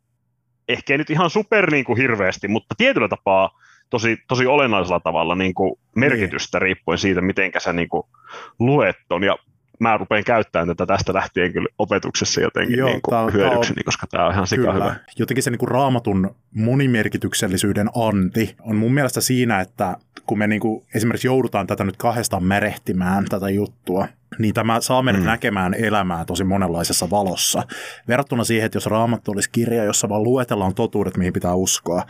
ehkä 0.69 0.95
ei 0.95 0.99
nyt 0.99 1.11
ihan 1.11 1.31
super 1.31 1.71
niin 1.71 1.85
kuin 1.85 1.99
hirveästi, 1.99 2.49
mutta 2.49 2.75
tietyllä 2.79 3.09
tapaa 3.09 3.51
tosi, 3.91 4.17
tosi 4.29 4.47
olennaisella 4.47 5.01
tavalla 5.01 5.35
niin 5.35 5.55
kuin 5.55 5.75
merkitystä 5.97 6.59
niin. 6.59 6.63
riippuen 6.63 6.99
siitä, 6.99 7.21
miten 7.21 7.53
sä 7.59 7.73
niin 7.73 7.89
kuin 7.89 8.03
luet 8.59 8.97
ton. 9.09 9.25
Ja 9.25 9.37
mä 9.81 9.97
rupean 9.97 10.25
käyttämään 10.25 10.69
tätä 10.69 10.87
tästä 10.87 11.15
lähtien 11.15 11.53
kyllä 11.53 11.69
opetuksessa 11.79 12.41
jotenkin 12.41 12.79
Joo, 12.79 12.89
niin 12.89 13.03
kuin 13.03 13.13
tää, 13.13 13.31
hyödykseni, 13.31 13.75
tää 13.75 13.85
koska 13.85 14.07
tämä 14.07 14.27
on 14.27 14.33
ihan 14.33 14.47
sika 14.47 14.73
hyvä. 14.73 14.97
Jotenkin 15.19 15.43
se 15.43 15.51
niin 15.51 15.59
kuin 15.59 15.69
raamatun 15.69 16.35
monimerkityksellisyyden 16.55 17.91
anti 17.95 18.57
on 18.61 18.77
mun 18.77 18.95
mielestä 18.95 19.21
siinä, 19.21 19.61
että 19.61 19.97
kun 20.27 20.39
me 20.39 20.47
niin 20.47 20.61
kuin 20.61 20.87
esimerkiksi 20.95 21.27
joudutaan 21.27 21.67
tätä 21.67 21.85
nyt 21.85 21.97
kahdestaan 21.97 22.45
merehtimään, 22.45 23.25
tätä 23.25 23.49
juttua, 23.49 24.09
niin 24.39 24.55
tämä 24.55 24.81
saa 24.81 25.03
meidät 25.03 25.21
mm. 25.21 25.27
näkemään 25.27 25.75
elämää 25.75 26.25
tosi 26.25 26.45
monenlaisessa 26.45 27.11
valossa. 27.11 27.63
Verrattuna 28.09 28.45
siihen, 28.45 28.67
että 28.67 28.77
jos 28.77 28.87
raamattu 28.87 29.33
olisi 29.33 29.51
kirja, 29.51 29.85
jossa 29.85 30.09
vaan 30.09 30.23
luetellaan 30.23 30.75
totuudet, 30.75 31.17
mihin 31.17 31.33
pitää 31.33 31.55
uskoa, 31.55 32.03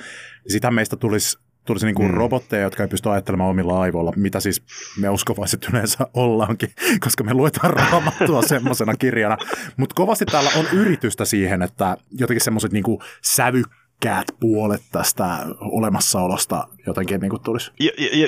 niin 0.44 0.52
sitä 0.52 0.70
meistä 0.70 0.96
tulisi 0.96 1.38
tulisi 1.64 1.86
niin 1.86 1.94
kuin 1.94 2.08
mm. 2.08 2.14
robotteja, 2.14 2.62
jotka 2.62 2.82
ei 2.82 2.88
pysty 2.88 3.10
ajattelemaan 3.10 3.50
omilla 3.50 3.80
aivoilla, 3.80 4.12
mitä 4.16 4.40
siis 4.40 4.62
me 5.00 5.08
uskovaiset 5.08 5.68
yleensä 5.72 6.06
ollaankin, 6.14 6.70
koska 7.04 7.24
me 7.24 7.34
luetaan 7.34 7.72
raamattua 7.72 8.42
semmoisena 8.54 8.94
kirjana. 8.96 9.36
Mutta 9.76 9.94
kovasti 9.94 10.24
täällä 10.24 10.50
on 10.56 10.66
yritystä 10.72 11.24
siihen, 11.24 11.62
että 11.62 11.96
jotenkin 12.10 12.44
semmoiset 12.44 12.72
niin 12.72 12.84
sävykkäät 13.22 14.26
puolet 14.40 14.82
tästä 14.92 15.38
olemassaolosta 15.60 16.68
jotenkin 16.86 17.20
niin 17.20 17.30
kuin 17.30 17.42
tulisi. 17.42 17.72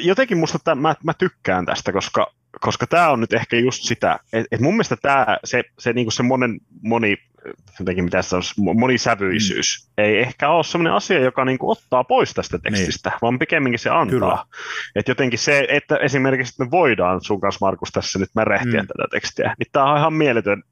Jotenkin 0.02 0.38
musta 0.38 0.58
tämän, 0.64 0.82
mä, 0.82 0.94
mä 1.04 1.14
tykkään 1.14 1.66
tästä, 1.66 1.92
koska 1.92 2.36
koska 2.60 2.86
tämä 2.86 3.10
on 3.10 3.20
nyt 3.20 3.32
ehkä 3.32 3.56
just 3.56 3.82
sitä, 3.82 4.18
että 4.32 4.48
et 4.52 4.60
mun 4.60 4.74
mielestä 4.74 4.96
tämä, 5.02 5.26
se, 5.44 5.64
se, 5.78 5.92
niinku 5.92 6.10
se 6.10 6.22
monen, 6.22 6.60
moni, 6.82 7.16
jotenkin 7.80 8.04
mitä 8.04 8.22
se 8.22 8.36
on, 8.36 8.42
monisävyisyys, 8.78 9.88
mm. 9.88 10.04
ei 10.04 10.18
ehkä 10.18 10.50
ole 10.50 10.64
sellainen 10.64 10.92
asia, 10.92 11.20
joka 11.20 11.44
niinku 11.44 11.70
ottaa 11.70 12.04
pois 12.04 12.34
tästä 12.34 12.58
tekstistä, 12.58 13.10
niin. 13.10 13.18
vaan 13.22 13.38
pikemminkin 13.38 13.78
se 13.78 13.90
antaa. 13.90 14.46
Että 14.94 15.10
jotenkin 15.10 15.38
se, 15.38 15.66
että 15.70 15.96
esimerkiksi 15.96 16.52
että 16.52 16.64
me 16.64 16.70
voidaan 16.70 17.20
sun 17.24 17.40
kanssa, 17.40 17.66
Markus, 17.66 17.92
tässä 17.92 18.18
nyt 18.18 18.30
märehtiä 18.34 18.80
mm. 18.80 18.86
tätä 18.86 19.04
tekstiä, 19.10 19.54
niin 19.58 19.66
tämä 19.72 19.92
on 19.92 19.98
ihan 19.98 20.14
mieletön 20.14 20.62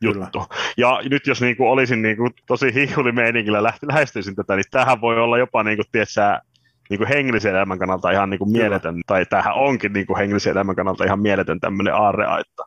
juttu. 0.00 0.38
Kyllä. 0.38 0.72
Ja 0.76 1.00
nyt 1.10 1.26
jos 1.26 1.40
niinku 1.40 1.70
olisin 1.70 2.02
niinku 2.02 2.30
tosi 2.46 2.74
hiihulimeiningillä 2.74 3.72
lähestyisin 3.82 4.36
tätä, 4.36 4.56
niin 4.56 4.64
tämähän 4.70 5.00
voi 5.00 5.20
olla 5.20 5.38
jopa, 5.38 5.62
niinku, 5.62 5.82
tiedätkö, 5.92 6.40
niin 6.92 6.98
kuin 6.98 7.08
hengellisen 7.08 7.54
elämän 7.54 7.78
kannalta 7.78 8.10
ihan 8.10 8.30
niin 8.30 8.38
kuin 8.38 8.52
mieletön, 8.52 9.00
tai 9.06 9.26
tämähän 9.26 9.54
onkin 9.54 9.92
niin 9.92 10.06
kuin 10.06 10.18
hengellisen 10.18 10.50
elämän 10.50 10.76
kannalta 10.76 11.04
ihan 11.04 11.20
mieletön 11.20 11.60
tämmöinen 11.60 11.94
aarreaitta. 11.94 12.64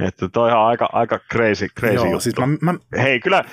Että 0.00 0.28
toi 0.28 0.52
on 0.52 0.58
aika, 0.58 0.88
aika 0.92 1.18
crazy, 1.32 1.66
crazy 1.80 1.94
Joo, 1.94 2.04
juttu. 2.04 2.20
Siis 2.20 2.36
mä, 2.38 2.46
mä... 2.60 2.74
Hei, 3.02 3.20
kyllä 3.20 3.44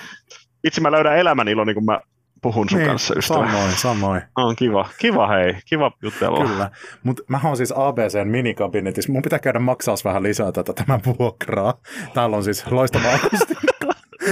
itse 0.63 0.81
mä 0.81 0.91
löydän 0.91 1.17
elämän 1.17 1.47
ilo, 1.47 1.63
niin 1.63 1.73
kuin 1.73 1.85
mä 1.85 1.99
puhun 2.41 2.69
sun 2.69 2.79
niin, 2.79 2.89
kanssa 2.89 3.13
ystävä. 3.17 3.45
Samoin, 3.45 3.71
samoin. 3.71 4.21
On 4.37 4.55
kiva, 4.55 4.89
kiva 4.97 5.27
hei, 5.27 5.55
kiva 5.65 5.91
jutella. 6.01 6.47
Kyllä, 6.47 6.71
mutta 7.03 7.23
mä 7.27 7.39
oon 7.43 7.57
siis 7.57 7.73
ABCn 7.75 8.27
minikabinetissa, 8.27 9.11
mun 9.11 9.21
pitää 9.21 9.39
käydä 9.39 9.59
maksaa 9.59 9.95
vähän 10.03 10.23
lisää 10.23 10.51
tätä 10.51 10.73
tämän 10.73 11.01
vuokraa. 11.19 11.73
Täällä 12.13 12.37
on 12.37 12.43
siis 12.43 12.71
loistava 12.71 13.13
akustiikka. 13.23 13.68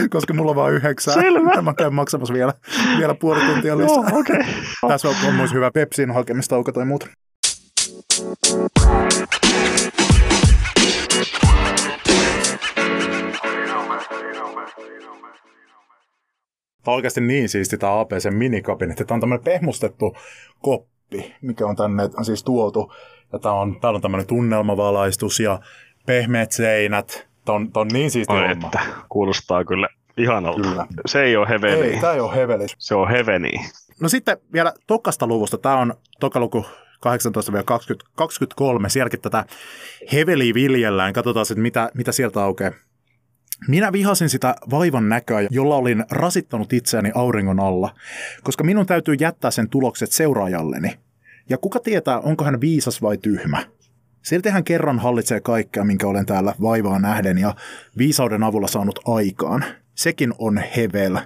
Koska 0.10 0.34
mulla 0.34 0.52
on 0.52 0.56
vain 0.56 0.74
yhdeksän. 0.74 1.14
Selvä. 1.14 1.62
Mä 1.62 1.74
käyn 1.74 1.94
maksamassa 1.94 2.34
vielä, 2.34 2.54
vielä 2.98 3.16
puoli 3.16 3.40
tuntia 3.40 3.78
lisää. 3.78 4.10
Joo, 4.10 4.20
okay. 4.20 4.44
Tässä 4.88 5.10
on, 5.10 5.16
on 5.28 5.36
myös 5.36 5.54
hyvä 5.54 5.72
Pepsin 5.72 6.12
hakemistauko 6.12 6.72
tai 6.72 6.86
muuta. 6.86 7.08
Tämä 16.88 16.94
on 16.94 16.98
oikeasti 16.98 17.22
niin 17.22 17.50
siisti 17.50 17.78
tämä 17.78 18.00
APC 18.00 18.30
minikabinetti. 18.32 19.06
Tämä 19.06 19.16
on 19.16 19.20
tämmöinen 19.20 19.44
pehmustettu 19.44 20.18
koppi, 20.62 21.36
mikä 21.42 21.66
on 21.66 21.76
tänne 21.76 22.04
on 22.18 22.26
siis 22.26 22.44
tuotu. 22.44 22.94
Ja 23.34 23.40
tämä 23.40 23.56
on, 23.56 23.80
täällä 23.82 23.98
on 23.98 24.02
tämmöinen 24.02 24.28
tunnelmavalaistus 24.28 25.40
ja 25.40 25.60
pehmeät 26.06 26.52
seinät. 26.52 27.28
On, 27.54 27.70
on 27.76 27.88
niin 27.88 28.12
siisti 28.12 28.34
Oi, 28.34 28.48
homma. 28.48 28.68
Että, 28.68 28.80
kuulostaa 29.10 29.66
kyllä 29.66 29.88
ihanalta. 30.18 30.70
Kyllä. 30.70 30.86
Se 31.06 31.24
ei 31.24 31.38
ole 31.38 31.50
heveli. 31.50 31.88
Ei, 31.88 32.02
tämä 32.02 32.14
ei 32.14 32.20
ole 32.20 32.36
heveli. 32.36 32.66
Se 32.78 32.96
on 32.96 33.10
heveni. 33.10 33.52
No 34.02 34.10
sitten 34.10 34.38
vielä 34.54 34.74
tokasta 34.88 35.28
luvusta. 35.28 35.58
Tämä 35.58 35.78
on 35.78 35.94
tokaluku 36.20 36.66
18-23. 38.86 38.90
Sielläkin 38.90 39.22
tätä 39.22 39.46
heveliä 40.14 40.54
viljellään. 40.54 41.14
Katsotaan 41.14 41.46
sitten, 41.46 41.62
mitä, 41.62 41.92
mitä 41.94 42.12
sieltä 42.12 42.44
aukeaa. 42.44 42.72
Minä 43.68 43.92
vihasin 43.92 44.30
sitä 44.30 44.56
vaivan 44.70 45.10
näköä, 45.10 45.48
jolla 45.50 45.76
olin 45.76 46.06
rasittanut 46.12 46.74
itseäni 46.74 47.12
auringon 47.16 47.60
alla, 47.60 47.90
koska 48.44 48.64
minun 48.64 48.86
täytyy 48.86 49.16
jättää 49.20 49.52
sen 49.52 49.70
tulokset 49.70 50.12
seuraajalleni. 50.12 51.00
Ja 51.50 51.58
kuka 51.58 51.80
tietää, 51.80 52.20
onko 52.20 52.44
hän 52.44 52.62
viisas 52.62 53.02
vai 53.02 53.18
tyhmä? 53.18 53.64
Silti 54.28 54.50
hän 54.50 54.64
kerran 54.64 55.00
hallitsee 55.00 55.40
kaikkea, 55.40 55.84
minkä 55.84 56.08
olen 56.08 56.26
täällä 56.26 56.54
vaivaa 56.62 57.00
nähden 57.00 57.38
ja 57.38 57.56
viisauden 57.98 58.44
avulla 58.44 58.68
saanut 58.68 59.00
aikaan. 59.06 59.64
Sekin 59.96 60.34
on 60.38 60.62
hevel. 60.78 61.18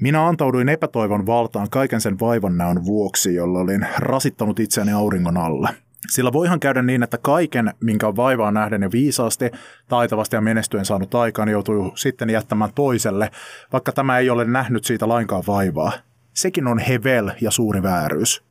Minä 0.00 0.26
antauduin 0.26 0.68
epätoivon 0.68 1.26
valtaan 1.26 1.70
kaiken 1.70 2.00
sen 2.00 2.20
vaivan 2.20 2.58
näön 2.58 2.84
vuoksi, 2.84 3.34
jolla 3.34 3.58
olin 3.58 3.86
rasittanut 3.98 4.60
itseäni 4.60 4.92
auringon 4.92 5.36
alle. 5.36 5.68
Sillä 6.10 6.32
voihan 6.32 6.60
käydä 6.60 6.82
niin, 6.82 7.02
että 7.02 7.18
kaiken, 7.18 7.74
minkä 7.80 8.08
on 8.08 8.16
vaivaa 8.16 8.50
nähden 8.50 8.82
ja 8.82 8.92
viisaasti, 8.92 9.50
taitavasti 9.88 10.36
ja 10.36 10.40
menestyen 10.40 10.84
saanut 10.84 11.14
aikaan, 11.14 11.48
joutuu 11.48 11.92
sitten 11.94 12.30
jättämään 12.30 12.70
toiselle, 12.74 13.30
vaikka 13.72 13.92
tämä 13.92 14.18
ei 14.18 14.30
ole 14.30 14.44
nähnyt 14.44 14.84
siitä 14.84 15.08
lainkaan 15.08 15.42
vaivaa. 15.46 15.92
Sekin 16.34 16.66
on 16.66 16.78
hevel 16.78 17.30
ja 17.40 17.50
suuri 17.50 17.82
vääryys. 17.82 18.47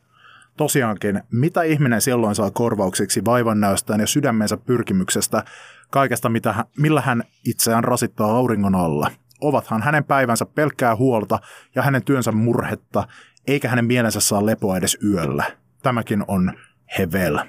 Tosiaankin, 0.57 1.23
mitä 1.31 1.63
ihminen 1.63 2.01
silloin 2.01 2.35
saa 2.35 2.51
korvauksiksi 2.51 3.25
vaivannäöstään 3.25 3.99
ja 3.99 4.07
sydämensä 4.07 4.57
pyrkimyksestä, 4.57 5.43
kaikesta 5.91 6.29
mitä, 6.29 6.65
millä 6.77 7.01
hän 7.01 7.23
itseään 7.45 7.83
rasittaa 7.83 8.31
auringon 8.31 8.75
alla? 8.75 9.11
Ovathan 9.41 9.81
hänen 9.81 10.03
päivänsä 10.03 10.45
pelkkää 10.45 10.95
huolta 10.95 11.39
ja 11.75 11.81
hänen 11.81 12.03
työnsä 12.03 12.31
murhetta, 12.31 13.07
eikä 13.47 13.69
hänen 13.69 13.85
mielensä 13.85 14.19
saa 14.19 14.45
lepoa 14.45 14.77
edes 14.77 14.97
yöllä. 15.03 15.43
Tämäkin 15.83 16.23
on 16.27 16.53
hevel. 16.97 17.39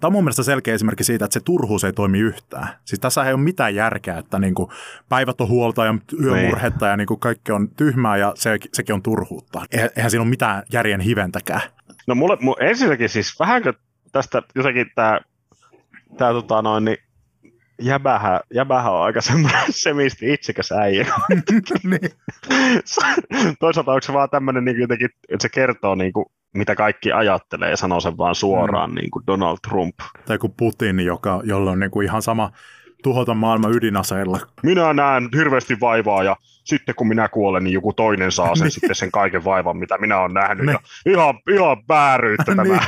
Tämä 0.00 0.08
on 0.08 0.12
mun 0.12 0.24
mielestä 0.24 0.42
selkeä 0.42 0.74
esimerkki 0.74 1.04
siitä, 1.04 1.24
että 1.24 1.34
se 1.34 1.40
turhuus 1.40 1.84
ei 1.84 1.92
toimi 1.92 2.18
yhtään. 2.18 2.68
Siis 2.84 3.00
tässä 3.00 3.24
ei 3.24 3.32
ole 3.32 3.40
mitään 3.40 3.74
järkeä, 3.74 4.18
että 4.18 4.38
niin 4.38 4.54
kuin 4.54 4.70
päivät 5.08 5.40
on 5.40 5.48
huolta 5.48 5.84
ja 5.84 5.94
yömurhetta 6.22 6.86
ja 6.86 6.96
niin 6.96 7.06
kuin 7.06 7.20
kaikki 7.20 7.52
on 7.52 7.68
tyhmää 7.68 8.16
ja 8.16 8.32
se, 8.36 8.58
sekin 8.72 8.94
on 8.94 9.02
turhuutta. 9.02 9.62
Eihän 9.96 10.10
siinä 10.10 10.22
ole 10.22 10.30
mitään 10.30 10.62
järjen 10.72 11.00
hiventäkään. 11.00 11.60
No 12.06 12.14
mulle, 12.14 12.36
mulle 12.40 12.68
ensinnäkin 12.68 13.08
siis 13.08 13.38
vähänkö 13.40 13.72
tästä 14.12 14.42
jotenkin 14.54 14.86
tämä, 14.94 15.20
tämä 16.18 16.32
tota 16.32 16.62
noin, 16.62 16.84
niin 16.84 16.98
jäbähä, 17.82 18.40
jäbähä 18.54 18.90
on 18.90 19.02
aika 19.02 19.20
semmoinen 19.20 19.72
semisti 19.82 20.32
itsekäs 20.32 20.72
äijä. 20.72 21.06
niin. 21.90 22.10
Toisaalta 23.60 23.92
onko 23.92 24.02
se 24.02 24.12
vaan 24.12 24.30
tämmöinen 24.30 24.64
niin 24.64 24.80
jotenkin, 24.80 25.08
että 25.28 25.42
se 25.42 25.48
kertoo 25.48 25.94
niin 25.94 26.12
kuin, 26.12 26.26
mitä 26.54 26.74
kaikki 26.74 27.12
ajattelee 27.12 27.70
ja 27.70 27.76
sanoo 27.76 28.00
sen 28.00 28.18
vaan 28.18 28.34
suoraan, 28.34 28.90
mm. 28.90 28.94
niin 28.94 29.10
kuin 29.10 29.26
Donald 29.26 29.58
Trump. 29.68 29.94
Tai 30.26 30.38
kuin 30.38 30.54
Putin, 30.56 31.00
joka, 31.00 31.40
jolla 31.44 31.70
on 31.70 31.78
niin 31.78 31.90
kuin 31.90 32.04
ihan 32.04 32.22
sama 32.22 32.50
tuhota 33.02 33.34
maailma 33.34 33.68
ydinaseilla. 33.68 34.40
Minä 34.62 34.92
näen 34.92 35.28
hirveästi 35.36 35.80
vaivaa 35.80 36.24
ja 36.24 36.36
sitten 36.66 36.94
kun 36.94 37.08
minä 37.08 37.28
kuolen, 37.28 37.64
niin 37.64 37.74
joku 37.74 37.92
toinen 37.92 38.32
saa 38.32 38.54
sen 38.54 38.64
niin. 38.64 38.70
sitten 38.72 38.94
sen 38.94 39.10
kaiken 39.10 39.44
vaivan, 39.44 39.76
mitä 39.76 39.98
minä 39.98 40.20
olen 40.20 40.34
nähnyt. 40.34 40.66
Ja 40.66 40.80
ihan, 41.06 41.40
ihan 41.50 41.76
vääryyttä 41.88 42.54
tämä. 42.56 42.78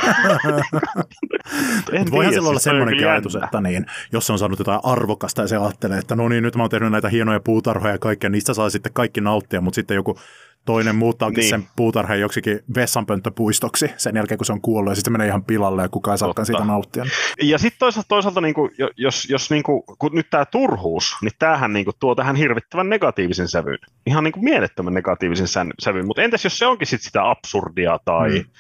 Niin. 1.93 2.11
voihan 2.11 2.35
sillä 2.35 2.49
olla 2.49 2.59
semmoinen 2.59 3.09
ajatus, 3.09 3.35
että 3.35 3.61
niin, 3.61 3.87
jos 4.13 4.27
se 4.27 4.33
on 4.33 4.39
saanut 4.39 4.59
jotain 4.59 4.81
arvokasta 4.83 5.43
ja 5.43 5.49
se 5.49 5.57
ajattelee, 5.57 5.99
että 5.99 6.17
no 6.17 6.29
niin, 6.29 6.43
nyt 6.43 6.57
mä 6.57 6.63
oon 6.63 6.71
tehnyt 6.71 6.93
näitä 6.93 7.09
hienoja 7.09 7.41
puutarhoja 7.41 7.95
ja 7.95 7.99
kaikkea, 7.99 8.31
niistä 8.31 8.55
saa 8.55 8.71
sitten 8.71 8.93
kaikki 8.93 9.21
nauttia, 9.21 9.61
mutta 9.61 9.75
sitten 9.75 9.95
joku 9.95 10.19
toinen 10.69 10.97
muuttaakin 10.97 11.37
niin. 11.37 11.51
sen 11.51 11.69
puutarhan 11.77 12.21
joksikin 12.21 12.61
vessanpönttöpuistoksi 12.75 13.91
sen 13.97 14.17
jälkeen, 14.17 14.39
kun 14.39 14.45
se 14.47 14.53
on 14.53 14.61
kuollut, 14.61 14.91
ja 14.91 14.95
sitten 14.95 15.13
menee 15.13 15.27
ihan 15.27 15.45
pilalle, 15.45 15.83
ja 15.83 15.89
kukaan 15.89 16.15
ei 16.15 16.19
saakaan 16.19 16.47
siitä 16.47 16.65
nauttia. 16.65 17.05
Ja 17.43 17.59
sitten 17.59 17.79
toisaalta, 17.79 18.09
toisaalta 18.09 18.41
niin 18.41 18.55
kuin, 18.55 18.71
jos, 18.97 19.31
jos 19.31 19.51
niin 19.51 19.63
kuin, 19.63 19.83
kun 19.99 20.11
nyt 20.15 20.27
tämä 20.31 20.45
turhuus, 20.45 21.17
niin 21.23 21.33
tämähän 21.39 21.73
niin 21.73 21.85
kuin, 21.85 21.95
tuo 22.01 22.15
tähän 22.15 22.37
hirvittävän 22.37 22.89
negatiivisen 22.89 23.49
sävyn. 23.49 23.79
Ihan 24.07 24.25
niin 24.25 24.33
kuin 24.33 24.45
mielettömän 24.45 24.95
negatiivisen 24.95 25.49
sävyn. 25.79 26.07
Mutta 26.07 26.23
entäs 26.23 26.45
jos 26.45 26.59
se 26.59 26.67
onkin 26.67 26.87
sit 26.87 27.03
sitä 27.03 27.31
absurdia, 27.31 27.99
tai, 28.05 28.31
hmm. 28.31 28.51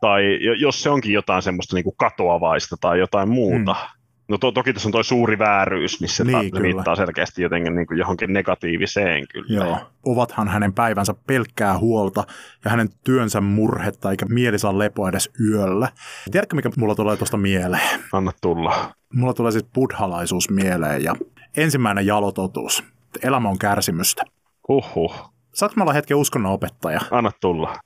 tai 0.00 0.22
jos 0.60 0.82
se 0.82 0.90
onkin 0.90 1.12
jotain 1.12 1.42
semmoista 1.42 1.76
niin 1.76 1.84
kuin 1.84 1.96
katoavaista 1.96 2.76
tai 2.80 2.98
jotain 2.98 3.28
muuta, 3.28 3.74
hmm 3.74 4.01
No 4.32 4.38
to, 4.38 4.52
toki 4.52 4.72
tässä 4.72 4.88
on 4.88 4.92
tuo 4.92 5.02
suuri 5.02 5.38
vääryys, 5.38 6.00
missä 6.00 6.24
niin, 6.24 6.50
ta, 6.50 6.62
viittaa 6.62 6.96
selkeästi 6.96 7.42
jotenkin 7.42 7.74
niin 7.74 7.86
kuin 7.86 7.98
johonkin 7.98 8.32
negatiiviseen 8.32 9.28
kyllä. 9.28 9.64
Joo. 9.64 9.78
Ovathan 10.04 10.48
hänen 10.48 10.72
päivänsä 10.72 11.14
pelkkää 11.26 11.78
huolta 11.78 12.24
ja 12.64 12.70
hänen 12.70 12.88
työnsä 13.04 13.40
murhetta, 13.40 14.10
eikä 14.10 14.26
mieli 14.26 14.58
saa 14.58 14.78
lepoa 14.78 15.08
edes 15.08 15.30
yöllä. 15.50 15.88
Tiedätkö, 16.30 16.56
mikä 16.56 16.70
mulla 16.76 16.94
tulee 16.94 17.16
tuosta 17.16 17.36
mieleen? 17.36 18.00
Anna 18.12 18.32
tulla. 18.40 18.94
Mulla 19.14 19.34
tulee 19.34 19.52
siis 19.52 19.64
buddhalaisuus 19.74 20.50
mieleen 20.50 21.04
ja 21.04 21.16
ensimmäinen 21.56 22.06
jalototuus. 22.06 22.84
Elämä 23.22 23.48
on 23.48 23.58
kärsimystä. 23.58 24.22
Huhhuh. 24.68 25.32
Saatko 25.54 25.74
mä 25.76 25.84
olla 25.84 25.92
hetken 25.92 26.16
uskonnon 26.16 26.52
opettaja? 26.52 27.00
Anna 27.10 27.30
tulla. 27.40 27.76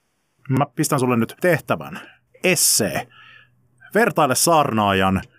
Mä 0.48 0.66
pistän 0.76 1.00
sulle 1.00 1.16
nyt 1.16 1.36
tehtävän. 1.40 2.00
Essee. 2.44 3.06
Vertaile 3.94 4.34
saarnaajan– 4.34 5.20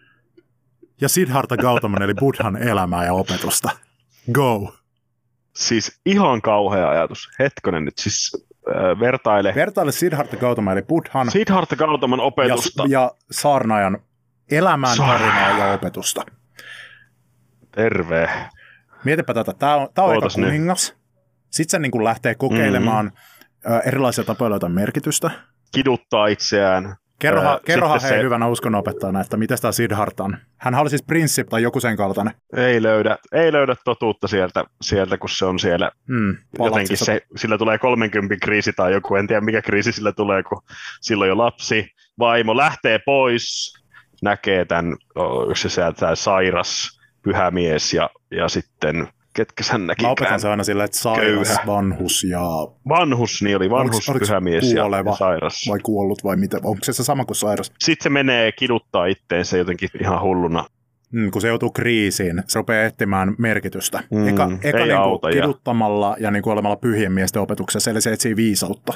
ja 1.01 1.09
Siddhartha 1.09 1.57
Gautaman 1.57 2.01
eli 2.01 2.13
Buddhan 2.13 2.63
elämää 2.63 3.05
ja 3.05 3.13
opetusta. 3.13 3.69
Go! 4.31 4.73
Siis 5.55 5.99
ihan 6.05 6.41
kauhea 6.41 6.89
ajatus. 6.89 7.29
Hetkonen 7.39 7.85
nyt, 7.85 7.97
siis 7.97 8.47
äh, 8.69 8.99
vertaile. 8.99 9.53
Vertaile 9.55 9.91
Siddhartha 9.91 10.37
Gautaman 10.37 10.73
eli 10.73 10.81
Buddhan. 10.81 11.31
Siddhartha 11.31 11.75
Gautaman 11.75 12.19
opetusta. 12.19 12.83
Ja, 12.83 12.89
ja 13.01 13.11
saarnaajan 13.31 13.99
elämään 14.51 14.97
tarinaa 14.97 15.59
ja 15.59 15.73
opetusta. 15.73 16.25
Terve. 17.71 18.29
Mietipä 19.03 19.33
tätä. 19.33 19.53
Tämä 19.53 19.75
on, 19.75 19.87
tämä 19.93 20.07
on 20.07 20.13
aika 20.15 20.27
kuningas. 20.33 20.89
Nyt. 20.89 20.97
Sitten 21.49 21.71
se 21.71 21.79
niin 21.79 21.91
kuin 21.91 22.03
lähtee 22.03 22.35
kokeilemaan 22.35 23.05
mm-hmm. 23.05 23.81
erilaisia 23.85 24.23
tapoja 24.23 24.49
löytää 24.49 24.69
merkitystä. 24.69 25.31
Kiduttaa 25.71 26.27
itseään. 26.27 26.95
Kerrohan, 27.19 27.53
öö, 27.53 27.59
kerrohan 27.65 28.01
hei 28.01 28.09
se... 28.09 28.21
hyvänä 28.21 28.47
uskonnopettajana, 28.47 29.21
että 29.21 29.37
mitä 29.37 29.55
tämä 29.61 29.71
Siddhartha 29.71 30.23
on. 30.23 30.37
Hän 30.57 30.75
oli 30.75 30.89
siis 30.89 31.03
prinssi 31.03 31.43
tai 31.43 31.63
joku 31.63 31.79
sen 31.79 31.97
kaltainen. 31.97 32.33
Ei 32.55 32.83
löydä, 32.83 33.17
ei 33.31 33.51
löydä 33.51 33.75
totuutta 33.85 34.27
sieltä, 34.27 34.63
sieltä, 34.81 35.17
kun 35.17 35.29
se 35.29 35.45
on 35.45 35.59
siellä. 35.59 35.91
Hmm, 36.07 36.37
jotenkin 36.59 36.97
se, 36.97 37.21
sillä 37.35 37.57
tulee 37.57 37.77
30 37.77 38.35
kriisi 38.41 38.73
tai 38.73 38.93
joku, 38.93 39.15
en 39.15 39.27
tiedä 39.27 39.41
mikä 39.41 39.61
kriisi 39.61 39.91
sillä 39.91 40.11
tulee, 40.11 40.43
kun 40.43 40.61
silloin 41.01 41.27
jo 41.27 41.37
lapsi, 41.37 41.87
vaimo 42.19 42.57
lähtee 42.57 42.99
pois, 43.05 43.73
näkee 44.21 44.65
tämän, 44.65 44.95
se 45.55 45.69
sieltä 45.69 46.15
sairas 46.15 46.99
pyhämies 47.23 47.93
ja, 47.93 48.09
ja 48.31 48.49
sitten 48.49 49.07
ketkä 49.37 49.63
sen 49.63 49.87
näki. 49.87 50.03
Mä 50.03 50.09
opetan 50.09 50.39
se 50.39 50.49
aina 50.49 50.63
sillä, 50.63 50.83
että 50.83 50.97
sairas, 50.97 51.47
köyhä. 51.47 51.63
vanhus 51.67 52.23
ja... 52.23 52.41
Vanhus, 52.89 53.41
niin 53.41 53.57
oli 53.57 53.69
vanhus, 53.69 54.09
oliko, 54.09 54.25
pyhämies 54.25 54.73
ja, 54.73 54.83
ja 55.05 55.15
sairas. 55.15 55.65
Vai 55.69 55.79
kuollut 55.79 56.23
vai 56.23 56.35
mitä, 56.35 56.57
onko 56.63 56.79
se 56.83 56.93
se 56.93 57.03
sama 57.03 57.25
kuin 57.25 57.35
sairas? 57.35 57.71
Sitten 57.79 58.03
se 58.03 58.09
menee 58.09 58.51
kiduttaa 58.51 59.05
itteensä 59.05 59.57
jotenkin 59.57 59.89
ihan 60.01 60.21
hulluna. 60.21 60.65
Mm, 61.11 61.31
kun 61.31 61.41
se 61.41 61.47
joutuu 61.47 61.71
kriisiin, 61.71 62.43
se 62.47 62.59
rupeaa 62.59 62.85
etsimään 62.85 63.35
merkitystä. 63.37 64.03
Mm, 64.11 64.27
eka 64.27 64.49
eka 64.63 64.77
niin 64.77 65.33
kiduttamalla 65.33 66.15
ja, 66.19 66.23
ja 66.23 66.31
niin 66.31 66.43
kuin 66.43 66.53
olemalla 66.53 66.75
pyhien 66.75 67.11
miesten 67.11 67.41
opetuksessa, 67.41 67.91
eli 67.91 68.01
se 68.01 68.13
etsii 68.13 68.35
viisautta. 68.35 68.93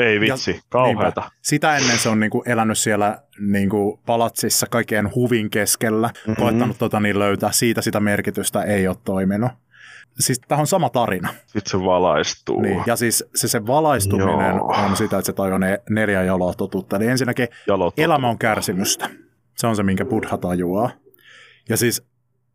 Ei 0.00 0.20
vitsi, 0.20 0.50
ja, 0.50 0.60
kauheata. 0.68 1.20
Niinpä. 1.20 1.36
Sitä 1.42 1.76
ennen 1.76 1.98
se 1.98 2.08
on 2.08 2.20
niinku 2.20 2.42
elänyt 2.46 2.78
siellä 2.78 3.18
niinku 3.38 4.00
palatsissa 4.06 4.66
kaikkien 4.66 5.14
huvin 5.14 5.50
keskellä, 5.50 6.08
mm-hmm. 6.08 6.36
koettanut 6.36 6.78
tota 6.78 7.00
niin 7.00 7.18
löytää. 7.18 7.52
Siitä 7.52 7.82
sitä 7.82 8.00
merkitystä 8.00 8.62
ei 8.62 8.88
ole 8.88 8.96
toiminut. 9.04 9.50
Siis 10.18 10.40
tämä 10.48 10.60
on 10.60 10.66
sama 10.66 10.88
tarina. 10.88 11.28
Sitten 11.46 11.70
se 11.70 11.84
valaistuu. 11.84 12.60
Niin, 12.60 12.82
ja 12.86 12.96
siis 12.96 13.24
se, 13.34 13.48
se 13.48 13.66
valaistuminen 13.66 14.56
Joo. 14.56 14.66
on 14.66 14.96
sitä, 14.96 15.18
että 15.18 15.26
se 15.26 15.32
tajuu 15.32 15.58
ne 15.58 15.80
neljä 15.90 16.22
jaloa 16.22 16.54
totuutta. 16.54 16.96
Eli 16.96 17.06
ensinnäkin 17.06 17.48
Jalototuutta. 17.66 18.02
elämä 18.02 18.28
on 18.28 18.38
kärsimystä. 18.38 19.10
Se 19.56 19.66
on 19.66 19.76
se, 19.76 19.82
minkä 19.82 20.04
Buddha 20.04 20.38
tajuaa. 20.38 20.90
Ja 21.68 21.76
siis 21.76 22.02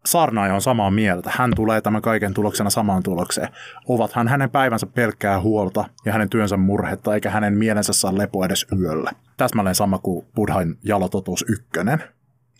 saarnaaja 0.05 0.53
on 0.53 0.61
samaa 0.61 0.91
mieltä. 0.91 1.31
Hän 1.33 1.51
tulee 1.55 1.81
tämän 1.81 2.01
kaiken 2.01 2.33
tuloksena 2.33 2.69
samaan 2.69 3.03
tulokseen. 3.03 3.49
Ovathan 3.87 4.27
hänen 4.27 4.49
päivänsä 4.49 4.87
pelkkää 4.87 5.41
huolta 5.41 5.85
ja 6.05 6.11
hänen 6.11 6.29
työnsä 6.29 6.57
murhetta, 6.57 7.13
eikä 7.13 7.29
hänen 7.29 7.53
mielensä 7.53 7.93
saa 7.93 8.17
lepo 8.17 8.45
edes 8.45 8.65
yöllä. 8.79 9.11
Täsmälleen 9.37 9.75
sama 9.75 9.97
kuin 9.97 10.25
Buddhain 10.35 10.77
jalototuus 10.83 11.45
ykkönen. 11.49 12.03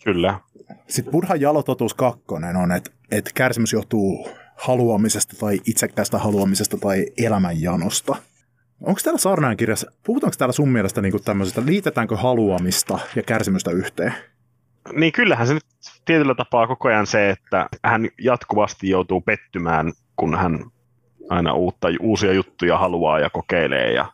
Kyllä. 0.03 0.39
Sitten 0.87 1.11
Buddhan 1.11 1.41
jalototuus 1.41 1.93
kakkonen 1.93 2.55
on, 2.55 2.71
että, 2.71 2.91
että 3.11 3.31
kärsimys 3.33 3.73
johtuu 3.73 4.29
haluamisesta 4.55 5.35
tai 5.39 5.59
itsekkäästä 5.65 6.17
haluamisesta 6.17 6.77
tai 6.77 7.05
elämänjanosta. 7.17 8.15
Onko 8.81 8.99
täällä 9.03 9.19
saarnaajan 9.19 9.57
kirjassa, 9.57 9.91
puhutaanko 10.03 10.35
täällä 10.37 10.53
sun 10.53 10.69
mielestä 10.69 11.01
niin 11.01 11.23
tämmöisestä, 11.25 11.61
liitetäänkö 11.65 12.17
haluamista 12.17 12.99
ja 13.15 13.23
kärsimystä 13.23 13.71
yhteen? 13.71 14.13
Niin 14.93 15.11
kyllähän 15.11 15.47
se 15.47 15.53
nyt 15.53 15.63
tietyllä 16.05 16.35
tapaa 16.35 16.67
koko 16.67 16.87
ajan 16.87 17.07
se, 17.07 17.29
että 17.29 17.67
hän 17.83 18.07
jatkuvasti 18.21 18.89
joutuu 18.89 19.21
pettymään, 19.21 19.93
kun 20.15 20.37
hän 20.37 20.65
aina 21.29 21.53
uutta, 21.53 21.87
uusia 21.99 22.33
juttuja 22.33 22.77
haluaa 22.77 23.19
ja 23.19 23.29
kokeilee 23.29 23.93
ja 23.93 24.05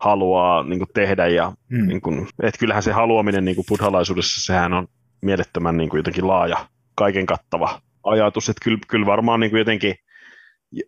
haluaa 0.00 0.62
niin 0.62 0.78
kuin 0.78 0.90
tehdä. 0.94 1.26
Ja, 1.26 1.52
mm. 1.68 1.86
niin 1.86 2.00
kuin, 2.00 2.28
että 2.42 2.58
kyllähän 2.58 2.82
se 2.82 2.92
haluaminen 2.92 3.44
niin 3.44 3.54
kuin 3.54 3.66
buddhalaisuudessa, 3.68 4.46
sehän 4.46 4.72
on 4.72 4.88
mielettömän 5.20 5.76
niin 5.76 5.90
kuin 5.90 5.98
jotenkin 5.98 6.28
laaja, 6.28 6.66
kaiken 6.94 7.26
kattava 7.26 7.80
ajatus. 8.02 8.48
Että 8.48 8.64
kyllä, 8.64 8.78
kyllä 8.88 9.06
varmaan 9.06 9.40
niin 9.40 9.50
kuin 9.50 9.58
jotenkin 9.58 9.94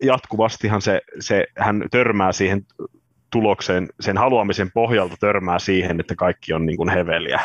jatkuvastihan 0.02 0.82
se, 0.82 1.00
se, 1.20 1.46
hän 1.58 1.84
törmää 1.90 2.32
siihen 2.32 2.62
tulokseen, 3.32 3.88
sen 4.00 4.18
haluamisen 4.18 4.70
pohjalta 4.72 5.16
törmää 5.20 5.58
siihen, 5.58 6.00
että 6.00 6.14
kaikki 6.14 6.52
on 6.52 6.66
niin 6.66 6.76
kuin 6.76 6.88
heveliä 6.88 7.40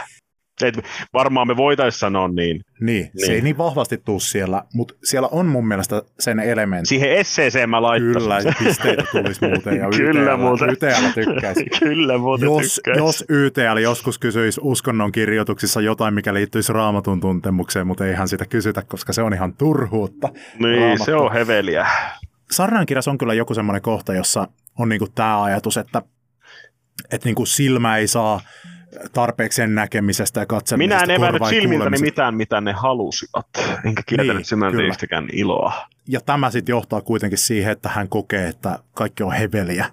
et 0.65 0.79
varmaan 1.13 1.47
me 1.47 1.57
voitaisiin 1.57 1.99
sanoa 1.99 2.27
niin. 2.27 2.35
Niin, 2.37 2.61
niin. 2.79 3.25
se 3.25 3.31
ei 3.33 3.41
niin 3.41 3.57
vahvasti 3.57 3.97
tuu 3.97 4.19
siellä, 4.19 4.63
mutta 4.73 4.93
siellä 5.03 5.27
on 5.31 5.45
mun 5.45 5.67
mielestä 5.67 6.01
sen 6.19 6.39
elementti. 6.39 6.87
Siihen 6.87 7.11
esseeseen 7.11 7.69
mä 7.69 7.81
laittaisin. 7.81 8.53
Kyllä, 8.53 8.53
pisteitä 8.63 9.03
tulisi 9.11 9.47
muuten 9.47 9.77
ja 9.77 9.87
Kyllä 9.97 10.33
YTL, 10.33 10.41
muuten. 10.41 10.69
YTL 10.69 11.07
tykkäisi. 11.13 11.65
Kyllä 11.79 12.17
muuten 12.17 12.45
jos, 12.45 12.75
tykkäisi. 12.75 12.99
jos 13.01 13.25
YTL 13.29 13.77
joskus 13.81 14.19
kysyisi 14.19 14.61
uskonnon 14.63 15.11
kirjoituksissa 15.11 15.81
jotain, 15.81 16.13
mikä 16.13 16.33
liittyisi 16.33 16.73
raamatun 16.73 17.19
tuntemukseen, 17.19 17.87
mutta 17.87 18.05
eihän 18.05 18.27
sitä 18.27 18.45
kysytä, 18.45 18.81
koska 18.81 19.13
se 19.13 19.21
on 19.21 19.33
ihan 19.33 19.53
turhuutta. 19.53 20.29
Niin, 20.59 20.79
Raamattu. 20.79 21.05
se 21.05 21.15
on 21.15 21.33
heveliä. 21.33 21.87
Sarnan 22.51 22.85
kirjassa 22.85 23.11
on 23.11 23.17
kyllä 23.17 23.33
joku 23.33 23.53
semmoinen 23.53 23.81
kohta, 23.81 24.13
jossa 24.13 24.47
on 24.79 24.89
niinku 24.89 25.07
tämä 25.15 25.43
ajatus, 25.43 25.77
että, 25.77 26.01
että 27.11 27.27
niinku 27.27 27.45
silmä 27.45 27.97
ei 27.97 28.07
saa 28.07 28.41
tarpeeksi 29.13 29.55
sen 29.55 29.75
näkemisestä 29.75 30.39
ja 30.39 30.45
katselemisesta. 30.45 31.05
Minä 31.05 31.13
en 31.13 31.21
evänyt 31.21 31.41
silmiltäni 31.49 31.97
mitään, 31.99 32.35
mitä 32.35 32.61
ne 32.61 32.71
halusivat, 32.71 33.47
enkä 33.85 34.01
kieltänyt 34.05 34.35
niin, 34.35 34.45
semmoistäkään 34.45 35.27
iloa. 35.33 35.87
Ja 36.07 36.21
tämä 36.21 36.51
sitten 36.51 36.73
johtaa 36.73 37.01
kuitenkin 37.01 37.37
siihen, 37.37 37.71
että 37.71 37.89
hän 37.89 38.09
kokee, 38.09 38.47
että 38.47 38.79
kaikki 38.93 39.23
on 39.23 39.31
heveliä. 39.31 39.85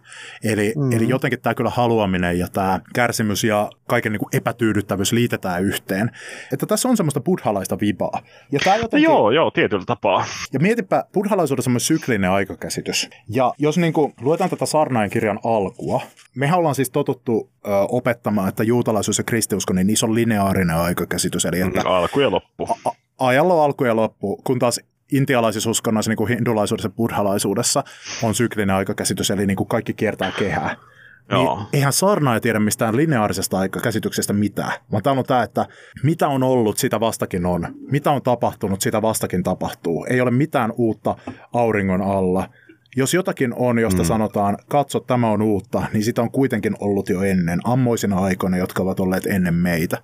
Eli, 0.45 0.73
mm. 0.77 0.93
eli 0.93 1.09
jotenkin 1.09 1.41
tämä 1.41 1.55
kyllä 1.55 1.71
haluaminen 1.71 2.39
ja 2.39 2.49
tämä 2.53 2.81
kärsimys 2.95 3.45
ja 3.45 3.71
kaiken 3.89 4.12
niin 4.12 4.21
kuin 4.21 4.29
epätyydyttävyys 4.33 5.12
liitetään 5.12 5.65
yhteen. 5.65 6.11
Että 6.53 6.67
tässä 6.67 6.89
on 6.89 6.97
semmoista 6.97 7.21
buddhalaista 7.21 7.81
vibaa. 7.81 8.23
Ja 8.53 8.61
tämä 8.65 8.77
jotenkin... 8.77 9.05
Joo, 9.05 9.31
joo, 9.31 9.51
tietyllä 9.51 9.85
tapaa. 9.87 10.25
Ja 10.53 10.61
mietipä, 10.61 11.05
buddhalaisuudessa 11.12 11.71
on 11.71 11.81
syklinen 11.81 12.31
aikakäsitys. 12.31 13.11
Ja 13.29 13.55
jos 13.59 13.79
niin 13.79 13.93
kuin, 13.93 14.15
luetaan 14.21 14.51
tätä 14.51 14.67
Sarnain 14.67 15.11
kirjan 15.11 15.41
alkua, 15.45 16.01
mehän 16.35 16.59
ollaan 16.59 16.75
siis 16.75 16.91
totuttu 16.91 17.51
ö, 17.67 17.71
opettamaan, 17.89 18.49
että 18.49 18.62
juutalaisuus 18.62 19.19
ja 19.19 19.25
kristiusko, 19.25 19.73
niin 19.73 19.87
niissä 19.87 20.07
on 20.07 20.15
lineaarinen 20.15 20.77
aikakäsitys. 20.77 21.45
Eli 21.45 21.61
että 21.61 21.89
alku 21.89 22.21
ja 22.21 22.31
loppu. 22.31 22.69
A- 22.85 22.93
ajalla 23.19 23.55
on 23.55 23.65
alku 23.65 23.85
ja 23.85 23.97
loppu, 23.97 24.41
kun 24.45 24.59
taas 24.59 24.81
intialaisissa 25.17 25.71
uskonnoissa, 25.71 26.11
niin 26.11 26.17
kuin 26.17 26.29
hindulaisuudessa 26.29 26.89
ja 26.89 26.93
buddhalaisuudessa, 26.97 27.85
on 28.23 28.35
syklinen 28.35 28.77
aikakäsitys, 28.77 29.31
eli 29.31 29.47
niin 29.47 29.57
kuin 29.57 29.69
kaikki 29.69 29.95
kiertää 29.95 30.33
kehää. 30.39 30.77
Joo. 31.31 31.57
Niin 31.57 31.67
eihän 31.73 31.93
saarnaaja 31.93 32.41
tiedä 32.41 32.61
mistään 32.61 32.97
lineaarisesta 32.97 33.59
aikakäsityksestä 33.59 34.33
mitään, 34.33 34.73
vaan 34.93 35.03
tämä 35.03 35.19
on 35.19 35.25
tämä, 35.25 35.43
että 35.43 35.67
mitä 36.03 36.29
on 36.29 36.43
ollut, 36.43 36.79
sitä 36.79 37.01
vastakin 37.01 37.47
on. 37.47 37.75
Mitä 37.91 38.11
on 38.11 38.23
tapahtunut, 38.23 38.81
sitä 38.81 39.03
vastakin 39.03 39.43
tapahtuu. 39.43 40.07
Ei 40.11 40.20
ole 40.20 40.31
mitään 40.31 40.73
uutta 40.77 41.16
auringon 41.53 42.03
alla– 42.03 42.49
jos 42.97 43.15
jotakin 43.15 43.55
on, 43.57 43.78
josta 43.78 44.03
mm. 44.03 44.07
sanotaan, 44.07 44.59
katso, 44.69 45.01
tämä 45.01 45.31
on 45.31 45.43
uutta, 45.43 45.82
niin 45.93 46.05
sitä 46.05 46.23
on 46.23 46.31
kuitenkin 46.31 46.77
ollut 46.81 47.09
jo 47.09 47.23
ennen, 47.23 47.61
ammoisina 47.65 48.19
aikoina, 48.19 48.57
jotka 48.57 48.82
ovat 48.82 49.01
olleet 49.01 49.27
ennen 49.27 49.55
meitä. 49.55 49.99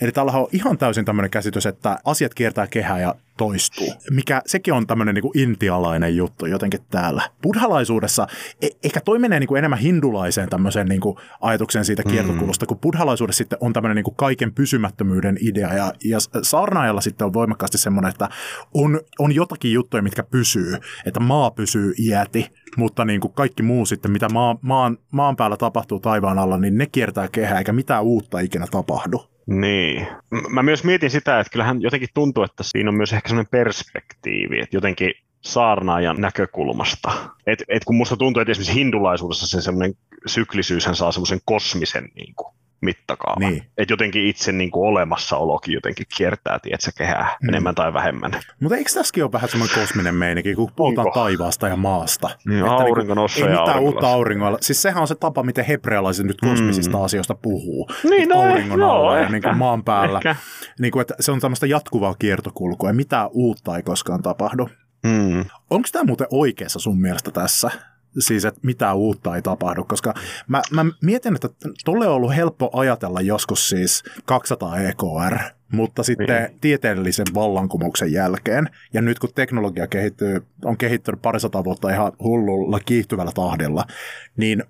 Eli 0.00 0.12
tällä 0.12 0.32
on 0.32 0.48
ihan 0.52 0.78
täysin 0.78 1.04
tämmöinen 1.04 1.30
käsitys, 1.30 1.66
että 1.66 1.98
asiat 2.04 2.34
kiertää 2.34 2.66
kehää 2.66 3.00
ja 3.00 3.14
toistuu, 3.36 3.86
mikä 4.10 4.42
sekin 4.46 4.74
on 4.74 4.86
tämmöinen 4.86 5.14
niin 5.14 5.22
kuin 5.22 5.38
intialainen 5.38 6.16
juttu 6.16 6.46
jotenkin 6.46 6.80
täällä. 6.90 7.22
Buddhalaisuudessa, 7.42 8.26
e- 8.62 8.68
ehkä 8.84 9.00
toi 9.00 9.18
menee 9.18 9.40
niin 9.40 9.48
kuin 9.48 9.58
enemmän 9.58 9.78
hindulaiseen 9.78 10.48
tämmöiseen 10.48 10.86
niin 10.86 11.00
kuin 11.00 11.16
ajatuksen 11.40 11.84
siitä 11.84 12.02
kiertokulusta, 12.02 12.64
mm. 12.64 12.68
kun 12.68 12.78
buddhalaisuudessa 12.78 13.38
sitten 13.38 13.58
on 13.60 13.72
tämmöinen 13.72 13.96
niin 13.96 14.04
kuin 14.04 14.16
kaiken 14.16 14.54
pysymättömyyden 14.54 15.38
idea, 15.40 15.74
ja, 15.74 15.92
ja 16.04 16.18
saarnaajalla 16.42 17.00
sitten 17.00 17.24
on 17.24 17.32
voimakkaasti 17.32 17.78
semmoinen, 17.78 18.10
että 18.10 18.28
on, 18.74 19.00
on 19.18 19.34
jotakin 19.34 19.72
juttuja, 19.72 20.02
mitkä 20.02 20.22
pysyy, 20.22 20.76
että 21.06 21.20
maa 21.20 21.50
pysyy 21.50 21.94
iäti, 21.98 22.52
mutta 22.76 23.04
niin 23.04 23.20
kuin 23.20 23.32
kaikki 23.32 23.62
muu 23.62 23.86
sitten, 23.86 24.10
mitä 24.10 24.28
maa, 24.28 24.58
maan, 24.62 24.98
maan 25.10 25.36
päällä 25.36 25.56
tapahtuu 25.56 26.00
taivaan 26.00 26.38
alla, 26.38 26.58
niin 26.58 26.78
ne 26.78 26.86
kiertää 26.86 27.28
kehää, 27.28 27.58
eikä 27.58 27.72
mitään 27.72 28.04
uutta 28.04 28.40
ikinä 28.40 28.66
tapahdu. 28.70 29.35
Niin. 29.46 30.06
Mä 30.48 30.62
myös 30.62 30.84
mietin 30.84 31.10
sitä, 31.10 31.40
että 31.40 31.50
kyllähän 31.50 31.82
jotenkin 31.82 32.08
tuntuu, 32.14 32.44
että 32.44 32.62
siinä 32.62 32.90
on 32.90 32.96
myös 32.96 33.12
ehkä 33.12 33.28
sellainen 33.28 33.50
perspektiivi, 33.50 34.60
että 34.60 34.76
jotenkin 34.76 35.12
saarnaajan 35.40 36.20
näkökulmasta. 36.20 37.12
Et, 37.46 37.62
et 37.68 37.84
kun 37.84 37.96
musta 37.96 38.16
tuntuu, 38.16 38.40
että 38.40 38.50
esimerkiksi 38.50 38.74
hindulaisuudessa 38.74 39.46
se 39.46 39.62
semmoinen 39.62 39.94
syklisyys 40.26 40.88
saa 40.92 41.12
semmoisen 41.12 41.40
kosmisen 41.44 42.08
niin 42.14 42.34
kuin, 42.34 42.55
mittakaavan. 42.80 43.50
Niin. 43.50 43.62
Että 43.78 43.92
jotenkin 43.92 44.26
itse 44.26 44.52
niin 44.52 44.70
kuin 44.70 44.88
olemassaolokin 44.88 45.74
jotenkin 45.74 46.06
kiertää, 46.16 46.58
tiedätkö, 46.58 46.90
kehää 46.98 47.36
mm. 47.42 47.48
enemmän 47.48 47.74
tai 47.74 47.92
vähemmän. 47.92 48.32
Mutta 48.60 48.76
eikö 48.76 48.90
tässäkin 48.94 49.24
ole 49.24 49.32
vähän 49.32 49.48
semmoinen 49.48 49.80
kosminen 49.80 50.14
meininki, 50.14 50.54
kun 50.54 50.72
puhutaan 50.76 51.06
Onko? 51.06 51.20
taivaasta 51.20 51.68
ja 51.68 51.76
maasta? 51.76 52.30
Niin, 52.46 52.58
että 52.58 52.72
aurinko 52.72 53.14
niin 53.14 53.28
kuin, 53.34 53.50
Ei 53.50 53.58
mitään 53.58 53.80
uutta 53.80 54.08
auringolla. 54.08 54.58
Siis 54.60 54.82
sehän 54.82 55.00
on 55.00 55.08
se 55.08 55.14
tapa, 55.14 55.42
miten 55.42 55.64
hebrealaiset 55.64 56.26
nyt 56.26 56.40
kosmisista 56.40 56.96
mm. 56.96 57.04
asioista 57.04 57.34
puhuu. 57.34 57.88
Niin, 58.10 58.28
no, 58.28 58.40
auringon 58.40 58.78
joo, 58.80 58.90
alla 58.90 59.18
ehkä, 59.18 59.26
ja 59.26 59.32
niin 59.32 59.42
kuin 59.42 59.56
maan 59.56 59.84
päällä. 59.84 60.20
Niin 60.78 60.92
kuin, 60.92 61.00
että 61.00 61.14
se 61.20 61.32
on 61.32 61.40
tämmöistä 61.40 61.66
jatkuvaa 61.66 62.14
kiertokulkua 62.18 62.88
ja 62.88 62.94
mitään 62.94 63.28
uutta 63.32 63.76
ei 63.76 63.82
koskaan 63.82 64.22
tapahdu. 64.22 64.68
Mm. 65.04 65.44
Onko 65.70 65.88
tämä 65.92 66.04
muuten 66.04 66.26
oikeassa 66.30 66.78
sun 66.78 67.00
mielestä 67.00 67.30
tässä? 67.30 67.70
Siis 68.18 68.44
että 68.44 68.60
mitään 68.62 68.96
uutta 68.96 69.36
ei 69.36 69.42
tapahdu, 69.42 69.84
koska 69.84 70.14
mä, 70.48 70.62
mä 70.70 70.84
mietin, 71.02 71.34
että 71.34 71.48
tolle 71.84 72.08
on 72.08 72.14
ollut 72.14 72.36
helppo 72.36 72.70
ajatella 72.72 73.20
joskus 73.20 73.68
siis 73.68 74.04
200 74.24 74.76
EKR, 74.78 75.38
mutta 75.72 76.02
sitten 76.02 76.42
niin. 76.42 76.60
tieteellisen 76.60 77.26
vallankumouksen 77.34 78.12
jälkeen, 78.12 78.68
ja 78.92 79.02
nyt 79.02 79.18
kun 79.18 79.30
teknologia 79.34 79.86
kehittyy, 79.86 80.46
on 80.64 80.76
kehittynyt 80.76 81.22
parisataa 81.22 81.64
vuotta 81.64 81.90
ihan 81.90 82.12
hullulla 82.22 82.80
kiihtyvällä 82.80 83.32
tahdilla, 83.34 83.84
niin 84.36 84.64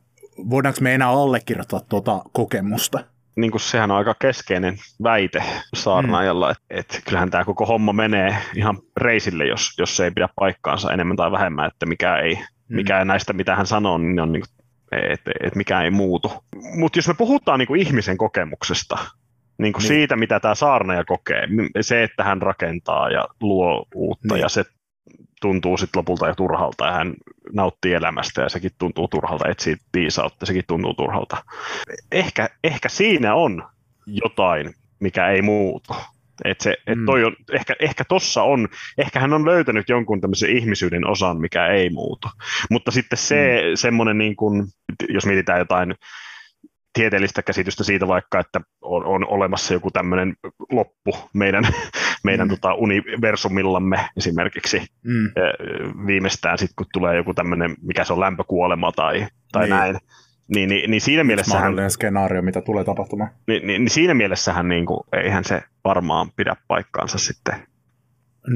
voidaanko 0.50 0.78
me 0.82 0.94
enää 0.94 1.08
allekirjoittaa 1.08 1.80
tuota 1.80 2.22
kokemusta? 2.32 3.04
niin 3.36 3.50
kuin 3.50 3.60
sehän 3.60 3.90
on 3.90 3.96
aika 3.96 4.14
keskeinen 4.18 4.76
väite 5.02 5.42
saarnaajalla, 5.74 6.48
mm. 6.48 6.52
että 6.70 6.96
et 6.96 7.02
kyllähän 7.04 7.30
tämä 7.30 7.44
koko 7.44 7.66
homma 7.66 7.92
menee 7.92 8.36
ihan 8.54 8.78
reisille, 8.96 9.46
jos, 9.46 9.78
jos 9.78 9.96
se 9.96 10.04
ei 10.04 10.10
pidä 10.10 10.28
paikkaansa 10.36 10.92
enemmän 10.92 11.16
tai 11.16 11.32
vähemmän, 11.32 11.66
että 11.66 11.86
mikä 11.86 12.16
ei, 12.16 12.38
Mm. 12.68 12.76
Mikä 12.76 13.04
näistä, 13.04 13.32
mitä 13.32 13.56
hän 13.56 13.66
sanoo, 13.66 13.98
niin 13.98 14.20
on 14.20 14.32
niin 14.32 14.42
että 14.92 15.30
et 15.42 15.54
mikä 15.54 15.82
ei 15.82 15.90
muutu. 15.90 16.32
Mutta 16.74 16.98
jos 16.98 17.08
me 17.08 17.14
puhutaan 17.14 17.58
niin 17.58 17.66
kuin 17.66 17.80
ihmisen 17.80 18.16
kokemuksesta, 18.16 18.98
niin 19.58 19.72
kuin 19.72 19.82
niin. 19.82 19.88
siitä, 19.88 20.16
mitä 20.16 20.40
tämä 20.40 20.54
saarnaja 20.54 21.04
kokee, 21.04 21.48
se, 21.80 22.02
että 22.02 22.24
hän 22.24 22.42
rakentaa 22.42 23.10
ja 23.10 23.28
luo 23.40 23.86
uutta 23.94 24.34
niin. 24.34 24.42
ja 24.42 24.48
se 24.48 24.64
tuntuu 25.40 25.76
sitten 25.76 25.98
lopulta 25.98 26.26
jo 26.26 26.34
turhalta 26.34 26.86
ja 26.86 26.92
hän 26.92 27.14
nauttii 27.52 27.94
elämästä 27.94 28.42
ja 28.42 28.48
sekin 28.48 28.70
tuntuu 28.78 29.08
turhalta, 29.08 29.48
etsii 29.48 29.76
viisautta, 29.94 30.46
sekin 30.46 30.64
tuntuu 30.66 30.94
turhalta. 30.94 31.36
Ehkä, 32.12 32.48
ehkä 32.64 32.88
siinä 32.88 33.34
on 33.34 33.68
jotain, 34.06 34.74
mikä 35.00 35.28
ei 35.28 35.42
muutu. 35.42 35.94
Et 36.44 36.60
se, 36.60 36.76
et 36.86 36.98
mm. 36.98 37.06
toi 37.06 37.24
on, 37.24 37.36
ehkä, 37.52 37.74
ehkä 37.80 38.04
tossa 38.08 38.42
on, 38.42 38.68
ehkä 38.98 39.20
hän 39.20 39.32
on 39.32 39.46
löytänyt 39.46 39.88
jonkun 39.88 40.20
tämmöisen 40.20 40.56
ihmisyyden 40.56 41.06
osan, 41.06 41.40
mikä 41.40 41.66
ei 41.66 41.90
muutu. 41.90 42.28
Mutta 42.70 42.90
sitten 42.90 43.18
se 43.18 43.36
mm. 43.36 43.76
semmoinen, 43.76 44.18
niin 44.18 44.36
kun, 44.36 44.68
jos 45.08 45.26
mietitään 45.26 45.58
jotain 45.58 45.94
tieteellistä 46.92 47.42
käsitystä 47.42 47.84
siitä 47.84 48.08
vaikka, 48.08 48.40
että 48.40 48.60
on, 48.82 49.04
on 49.04 49.28
olemassa 49.28 49.74
joku 49.74 49.90
tämmöinen 49.90 50.36
loppu 50.72 51.16
meidän, 51.32 51.64
meidän 52.24 52.48
mm. 52.48 52.50
tota, 52.50 52.74
universumillamme 52.74 54.08
esimerkiksi 54.16 54.86
mm. 55.04 55.30
viimeistään 56.06 56.58
sitten, 56.58 56.74
kun 56.76 56.86
tulee 56.92 57.16
joku 57.16 57.34
tämmöinen, 57.34 57.76
mikä 57.82 58.04
se 58.04 58.12
on 58.12 58.20
lämpökuolema 58.20 58.92
tai, 58.92 59.26
tai 59.52 59.62
niin. 59.62 59.70
näin, 59.70 59.98
niin, 60.48 60.68
niin, 60.68 60.90
niin 60.90 61.00
siinä 61.00 61.24
mielessä 61.24 61.54
Mahdollinen 61.54 61.90
skenaario, 61.90 62.42
mitä 62.42 62.60
tulee 62.60 62.84
tapahtumaan. 62.84 63.30
Niin, 63.46 63.66
niin, 63.66 63.84
niin 63.84 63.90
siinä 63.90 64.14
mielessähän 64.14 64.68
niin 64.68 64.86
kuin, 64.86 65.00
eihän 65.12 65.44
se 65.44 65.62
varmaan 65.84 66.32
pidä 66.36 66.56
paikkaansa 66.68 67.18
sitten. 67.18 67.54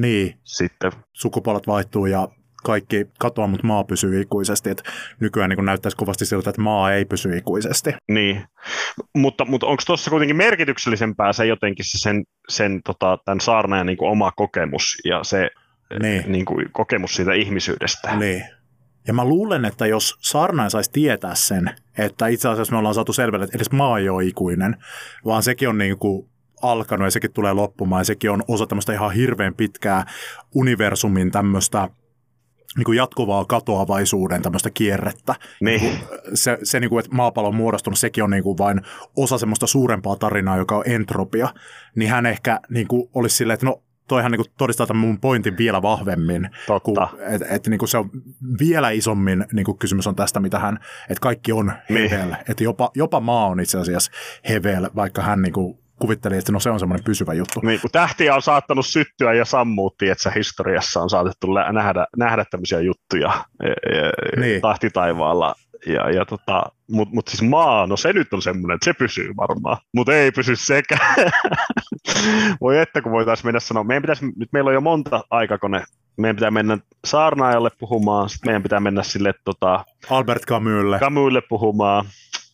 Niin. 0.00 0.34
Sitten. 0.44 0.92
Sukupuolet 1.12 1.66
vaihtuu 1.66 2.06
ja 2.06 2.28
kaikki 2.64 3.06
katoaa, 3.18 3.48
mutta 3.48 3.66
maa 3.66 3.84
pysyy 3.84 4.20
ikuisesti. 4.20 4.70
Et 4.70 4.82
nykyään 5.20 5.50
niin 5.50 5.64
näyttäisi 5.64 5.96
kovasti 5.96 6.26
siltä, 6.26 6.50
että 6.50 6.62
maa 6.62 6.92
ei 6.92 7.04
pysy 7.04 7.36
ikuisesti. 7.36 7.94
Niin, 8.08 8.44
mutta, 9.16 9.44
mutta 9.44 9.66
onko 9.66 9.82
tuossa 9.86 10.10
kuitenkin 10.10 10.36
merkityksellisempää 10.36 11.32
se 11.32 11.46
jotenkin 11.46 11.84
se 11.84 11.98
sen, 11.98 12.24
sen 12.48 12.80
tota, 12.84 13.18
tämän 13.24 13.40
saarnajan 13.40 13.86
niin 13.86 13.98
oma 14.00 14.32
kokemus 14.32 14.98
ja 15.04 15.24
se 15.24 15.50
niin. 16.02 16.22
Niin 16.26 16.44
kuin, 16.44 16.68
kokemus 16.72 17.16
siitä 17.16 17.32
ihmisyydestä? 17.32 18.16
Niin. 18.16 18.44
Ja 19.06 19.14
mä 19.14 19.24
luulen, 19.24 19.64
että 19.64 19.86
jos 19.86 20.18
Sarnain 20.20 20.70
saisi 20.70 20.92
tietää 20.92 21.34
sen, 21.34 21.70
että 21.98 22.26
itse 22.26 22.48
asiassa 22.48 22.72
me 22.72 22.78
ollaan 22.78 22.94
saatu 22.94 23.12
selville, 23.12 23.44
että 23.44 23.56
edes 23.56 23.70
maa 23.70 23.98
ei 23.98 24.08
ole 24.08 24.24
ikuinen, 24.24 24.76
vaan 25.24 25.42
sekin 25.42 25.68
on 25.68 25.78
niin 25.78 25.98
kuin 25.98 26.28
alkanut 26.62 27.06
ja 27.06 27.10
sekin 27.10 27.32
tulee 27.32 27.52
loppumaan 27.52 28.00
ja 28.00 28.04
sekin 28.04 28.30
on 28.30 28.42
osa 28.48 28.66
tämmöistä 28.66 28.92
ihan 28.92 29.12
hirveän 29.12 29.54
pitkää 29.54 30.06
universumin 30.54 31.30
tämmöistä 31.30 31.88
niin 32.76 32.84
kuin 32.84 32.96
jatkuvaa 32.96 33.44
katoavaisuuden 33.44 34.42
tämmöistä 34.42 34.70
kierrettä. 34.70 35.34
Niin. 35.60 35.82
niin 35.82 35.98
se, 36.34 36.58
se 36.62 36.80
niin 36.80 36.90
kuin, 36.90 37.04
että 37.04 37.16
maapallo 37.16 37.48
on 37.48 37.54
muodostunut, 37.54 37.98
sekin 37.98 38.24
on 38.24 38.30
niin 38.30 38.42
kuin 38.42 38.58
vain 38.58 38.80
osa 39.16 39.38
semmoista 39.38 39.66
suurempaa 39.66 40.16
tarinaa, 40.16 40.56
joka 40.56 40.76
on 40.76 40.84
entropia. 40.86 41.48
Niin 41.94 42.10
hän 42.10 42.26
ehkä 42.26 42.60
niin 42.68 42.88
kuin 42.88 43.10
olisi 43.14 43.36
silleen, 43.36 43.54
että 43.54 43.66
no 43.66 43.82
toihan 44.10 44.32
niin 44.32 44.44
todistaa 44.58 44.86
tämän 44.86 45.00
mun 45.00 45.20
pointin 45.20 45.58
vielä 45.58 45.82
vahvemmin. 45.82 46.50
Totta. 46.66 47.08
Että 47.20 47.46
et, 47.50 47.66
niin 47.66 47.88
se 47.88 47.98
on 47.98 48.10
vielä 48.60 48.90
isommin 48.90 49.44
niin 49.52 49.64
kuin 49.64 49.78
kysymys 49.78 50.06
on 50.06 50.16
tästä, 50.16 50.40
mitä 50.40 50.58
hän, 50.58 50.78
että 51.02 51.20
kaikki 51.20 51.52
on 51.52 51.72
niin. 51.88 52.10
hevel. 52.10 52.26
Niin. 52.26 52.36
Että 52.48 52.64
jopa, 52.64 52.90
jopa 52.94 53.20
maa 53.20 53.46
on 53.46 53.60
itse 53.60 53.78
asiassa 53.78 54.12
hevel, 54.48 54.90
vaikka 54.96 55.22
hän 55.22 55.42
niin 55.42 55.52
kuin 55.52 55.78
kuvitteli, 56.00 56.36
että 56.36 56.52
no 56.52 56.60
se 56.60 56.70
on 56.70 56.80
semmoinen 56.80 57.04
pysyvä 57.04 57.34
juttu. 57.34 57.60
Niin, 57.60 57.80
kun 57.80 57.90
tähtiä 57.90 58.34
on 58.34 58.42
saattanut 58.42 58.86
syttyä 58.86 59.34
ja 59.34 59.44
sammuutti, 59.44 60.08
että 60.08 60.30
historiassa 60.30 61.00
on 61.00 61.10
saatettu 61.10 61.46
nähdä, 61.72 62.06
nähdä 62.16 62.44
tämmöisiä 62.50 62.80
juttuja 62.80 63.44
e, 63.62 63.68
e, 63.68 64.40
niin. 64.40 64.60
tahtitaivaalla 64.60 65.54
ja, 65.86 66.10
ja 66.10 66.26
tota, 66.26 66.62
mutta 66.90 67.14
mut 67.14 67.28
siis 67.28 67.42
maa, 67.42 67.86
no 67.86 67.96
se 67.96 68.12
nyt 68.12 68.34
on 68.34 68.42
semmoinen, 68.42 68.74
että 68.74 68.84
se 68.84 68.92
pysyy 68.92 69.36
varmaan, 69.36 69.76
mutta 69.96 70.12
ei 70.12 70.32
pysy 70.32 70.56
sekä. 70.56 70.96
Voi 72.60 72.78
että 72.78 73.02
kun 73.02 73.12
voitaisiin 73.12 73.46
mennä 73.46 73.60
sanoa, 73.60 73.84
meidän 73.84 74.02
pitäisi, 74.02 74.26
nyt 74.36 74.52
meillä 74.52 74.68
on 74.68 74.74
jo 74.74 74.80
monta 74.80 75.24
aikakone, 75.30 75.84
meidän 76.16 76.36
pitää 76.36 76.50
mennä 76.50 76.78
saarnaajalle 77.04 77.70
puhumaan, 77.78 78.28
sitten 78.28 78.48
meidän 78.48 78.62
pitää 78.62 78.80
mennä 78.80 79.02
sille 79.02 79.34
tota, 79.44 79.84
Albert 80.10 80.46
Camusille. 80.46 80.98
Camusille 80.98 81.40
puhumaan, 81.48 82.04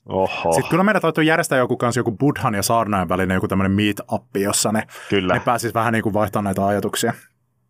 Oho. 0.09 0.53
Sitten 0.53 0.71
kyllä 0.71 0.85
meidän 0.85 1.03
täytyy 1.03 1.25
järjestää 1.25 1.59
joku 1.59 1.77
kanssa 1.77 2.01
joku 2.01 2.13
Budhan 2.13 2.55
ja 2.55 2.63
Saarnaajan 2.63 3.09
välinen 3.09 3.35
joku 3.35 3.49
tämmöinen 3.49 3.73
meet-appi, 3.73 4.43
jossa 4.43 4.73
ne, 4.73 4.83
kyllä. 5.09 5.35
ne 5.35 5.41
pääsis 5.41 5.75
vähän 5.75 5.93
niin 5.93 6.03
kuin 6.03 6.13
vaihtamaan 6.13 6.45
näitä 6.45 6.67
ajatuksia. 6.67 7.13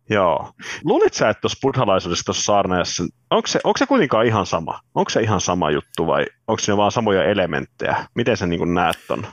Joo. 0.09 0.53
Luulit 0.83 1.13
sä, 1.13 1.29
että 1.29 1.41
tuossa 1.41 1.59
buddhalaisuudessa 1.61 2.25
tuossa 2.25 2.43
saarnaajassa, 2.43 3.03
onko 3.29 3.47
se, 3.47 3.59
onko 3.63 3.77
se 3.77 3.85
kuitenkaan 3.85 4.25
ihan 4.25 4.45
sama? 4.45 4.79
Onko 4.95 5.09
se 5.09 5.21
ihan 5.21 5.41
sama 5.41 5.71
juttu 5.71 6.07
vai 6.07 6.25
onko 6.47 6.59
se 6.59 6.77
vaan 6.77 6.91
samoja 6.91 7.23
elementtejä? 7.23 7.95
Miten 8.15 8.37
sä 8.37 8.47
niin 8.47 8.73
näet 8.73 8.97
ton? 9.07 9.27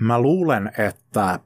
Mä 0.00 0.20
luulen, 0.20 0.72
että 0.78 1.40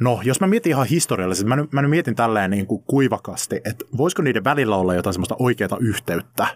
No, 0.00 0.20
jos 0.24 0.40
mä 0.40 0.46
mietin 0.46 0.70
ihan 0.70 0.86
historiallisesti, 0.86 1.48
mä, 1.48 1.56
mä 1.70 1.82
nyt 1.82 1.90
mietin 1.90 2.14
tälleen 2.14 2.50
niin 2.50 2.66
kuin 2.66 2.82
kuivakasti, 2.82 3.56
että 3.56 3.84
voisiko 3.96 4.22
niiden 4.22 4.44
välillä 4.44 4.76
olla 4.76 4.94
jotain 4.94 5.14
semmoista 5.14 5.36
oikeaa 5.38 5.78
yhteyttä, 5.80 6.46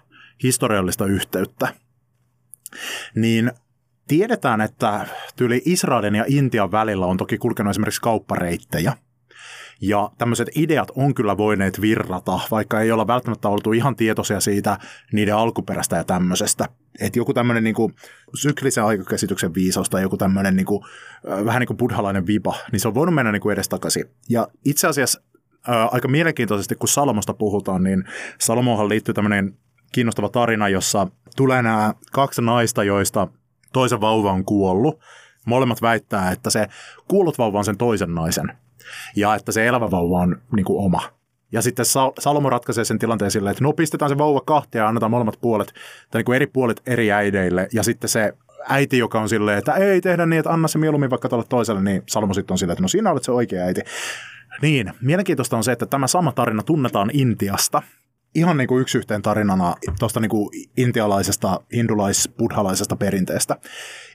historiallista 0.42 1.06
yhteyttä, 1.06 1.74
niin 3.14 3.52
tiedetään, 4.08 4.60
että 4.60 5.06
tyyli 5.36 5.62
Israelin 5.64 6.14
ja 6.14 6.24
Intian 6.28 6.72
välillä 6.72 7.06
on 7.06 7.16
toki 7.16 7.38
kulkenut 7.38 7.70
esimerkiksi 7.70 8.00
kauppareittejä– 8.00 8.92
ja 9.80 10.10
tämmöiset 10.18 10.48
ideat 10.54 10.88
on 10.96 11.14
kyllä 11.14 11.36
voineet 11.36 11.80
virrata, 11.80 12.40
vaikka 12.50 12.80
ei 12.80 12.92
olla 12.92 13.06
välttämättä 13.06 13.48
oltu 13.48 13.72
ihan 13.72 13.96
tietoisia 13.96 14.40
siitä 14.40 14.78
niiden 15.12 15.36
alkuperästä 15.36 15.96
ja 15.96 16.04
tämmöisestä. 16.04 16.68
Että 17.00 17.18
joku 17.18 17.34
tämmöinen 17.34 17.64
niin 17.64 17.94
syklisen 18.34 18.84
aikakäsityksen 18.84 19.54
viisaus 19.54 19.90
tai 19.90 20.02
joku 20.02 20.16
tämmöinen 20.16 20.56
niin 20.56 20.66
kuin, 20.66 20.84
vähän 21.44 21.60
niin 21.60 21.66
kuin 21.66 21.76
buddhalainen 21.76 22.26
viba, 22.26 22.54
niin 22.72 22.80
se 22.80 22.88
on 22.88 22.94
voinut 22.94 23.14
mennä 23.14 23.32
niin 23.32 23.42
kuin 23.42 23.52
edestakaisin. 23.52 24.04
Ja 24.28 24.48
itse 24.64 24.86
asiassa 24.86 25.20
ää, 25.68 25.86
aika 25.86 26.08
mielenkiintoisesti, 26.08 26.74
kun 26.74 26.88
Salomosta 26.88 27.34
puhutaan, 27.34 27.82
niin 27.82 28.04
Salomohan 28.38 28.88
liittyy 28.88 29.14
tämmöinen 29.14 29.56
kiinnostava 29.92 30.28
tarina, 30.28 30.68
jossa 30.68 31.06
tulee 31.36 31.62
nämä 31.62 31.94
kaksi 32.12 32.42
naista, 32.42 32.84
joista 32.84 33.28
toisen 33.72 34.00
vauva 34.00 34.32
on 34.32 34.44
kuollut. 34.44 35.00
Molemmat 35.44 35.82
väittää, 35.82 36.30
että 36.30 36.50
se 36.50 36.66
kuollut 37.08 37.38
vauva 37.38 37.58
on 37.58 37.64
sen 37.64 37.76
toisen 37.76 38.14
naisen 38.14 38.52
ja 39.16 39.34
että 39.34 39.52
se 39.52 39.66
elävä 39.66 39.90
vauva 39.90 40.20
on 40.20 40.36
niin 40.56 40.64
kuin 40.64 40.84
oma. 40.84 41.02
Ja 41.52 41.62
sitten 41.62 41.84
Salomo 42.18 42.50
ratkaisee 42.50 42.84
sen 42.84 42.98
tilanteen 42.98 43.30
silleen, 43.30 43.50
että 43.50 43.64
no 43.64 43.72
pistetään 43.72 44.08
se 44.08 44.18
vauva 44.18 44.40
kahtia 44.40 44.80
ja 44.80 44.88
annetaan 44.88 45.10
molemmat 45.10 45.38
puolet, 45.40 45.72
tai 46.10 46.18
niin 46.18 46.24
kuin 46.24 46.36
eri 46.36 46.46
puolet 46.46 46.82
eri 46.86 47.12
äideille, 47.12 47.68
ja 47.72 47.82
sitten 47.82 48.10
se 48.10 48.32
äiti, 48.68 48.98
joka 48.98 49.20
on 49.20 49.28
silleen, 49.28 49.58
että 49.58 49.72
ei 49.72 50.00
tehdä 50.00 50.26
niin, 50.26 50.40
että 50.40 50.52
anna 50.52 50.68
se 50.68 50.78
mieluummin 50.78 51.10
vaikka 51.10 51.28
tuolle 51.28 51.46
toiselle, 51.48 51.82
niin 51.82 52.02
Salomo 52.06 52.34
sitten 52.34 52.54
on 52.54 52.58
silleen, 52.58 52.72
että 52.72 52.82
no 52.82 52.88
sinä 52.88 53.10
olet 53.10 53.22
se 53.22 53.32
oikea 53.32 53.64
äiti. 53.64 53.80
Niin, 54.62 54.92
mielenkiintoista 55.00 55.56
on 55.56 55.64
se, 55.64 55.72
että 55.72 55.86
tämä 55.86 56.06
sama 56.06 56.32
tarina 56.32 56.62
tunnetaan 56.62 57.10
Intiasta, 57.12 57.82
ihan 58.34 58.56
niin 58.56 58.68
kuin 58.68 58.80
yksi 58.80 58.98
yhteen 58.98 59.22
tarinana 59.22 59.74
tuosta 59.98 60.20
niin 60.20 60.30
kuin 60.30 60.48
intialaisesta, 60.76 61.60
hindulais-buddhalaisesta 61.72 62.96
perinteestä. 62.96 63.56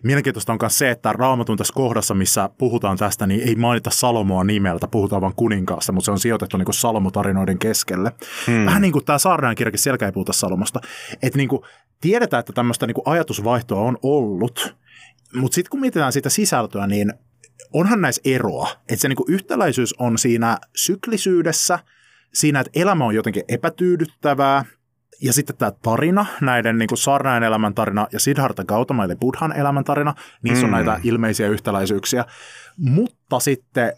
Mielenkiintoista 0.03 0.53
on 0.53 0.59
myös 0.61 0.77
se, 0.77 0.91
että 0.91 1.13
raamatun 1.13 1.57
tässä 1.57 1.73
kohdassa, 1.73 2.13
missä 2.13 2.49
puhutaan 2.57 2.97
tästä, 2.97 3.27
niin 3.27 3.47
ei 3.47 3.55
mainita 3.55 3.89
Salomoa 3.89 4.43
nimeltä, 4.43 4.87
puhutaan 4.87 5.21
vain 5.21 5.35
kuninkaasta, 5.35 5.91
mutta 5.91 6.05
se 6.05 6.11
on 6.11 6.19
sijoitettu 6.19 6.57
niin 6.57 6.65
kuin 6.65 6.75
Salomotarinoiden 6.75 7.59
keskelle. 7.59 8.11
Hmm. 8.47 8.65
Vähän 8.65 8.81
niin 8.81 8.91
kuin 8.91 9.05
tämä 9.05 9.17
Saarnaan 9.17 9.55
kirjakin 9.55 9.79
selkä 9.79 10.05
ei 10.05 10.11
puhuta 10.11 10.33
Salomosta. 10.33 10.81
Että 11.21 11.37
niin 11.37 11.49
kuin 11.49 11.61
tiedetään, 12.01 12.39
että 12.39 12.53
tämmöistä 12.53 12.87
niin 12.87 12.95
kuin 12.95 13.07
ajatusvaihtoa 13.07 13.81
on 13.81 13.97
ollut, 14.03 14.75
mutta 15.35 15.55
sitten 15.55 15.69
kun 15.69 15.79
mietitään 15.79 16.13
sitä 16.13 16.29
sisältöä, 16.29 16.87
niin 16.87 17.13
onhan 17.73 18.01
näissä 18.01 18.21
eroa. 18.25 18.69
Että 18.89 19.01
se 19.01 19.07
niin 19.07 19.17
kuin 19.17 19.33
yhtäläisyys 19.33 19.95
on 19.99 20.17
siinä 20.17 20.57
syklisyydessä– 20.75 21.79
siinä, 22.35 22.59
että 22.59 22.79
elämä 22.79 23.05
on 23.05 23.15
jotenkin 23.15 23.43
epätyydyttävää, 23.47 24.65
ja 25.21 25.33
sitten 25.33 25.57
tämä 25.57 25.71
tarina, 25.81 26.25
näiden 26.41 26.77
niin 26.77 26.89
Sarnajan 26.93 27.43
elämän 27.43 27.73
tarina 27.73 28.07
ja 28.11 28.19
Siddhartha 28.19 28.63
Gautama 28.63 29.03
eli 29.03 29.15
Buddhan 29.15 29.53
elämän 29.57 29.83
tarina, 29.83 30.15
niissä 30.43 30.67
mm. 30.67 30.73
on 30.73 30.85
näitä 30.85 30.99
ilmeisiä 31.03 31.47
yhtäläisyyksiä. 31.47 32.25
Mutta 32.77 33.39
sitten 33.39 33.93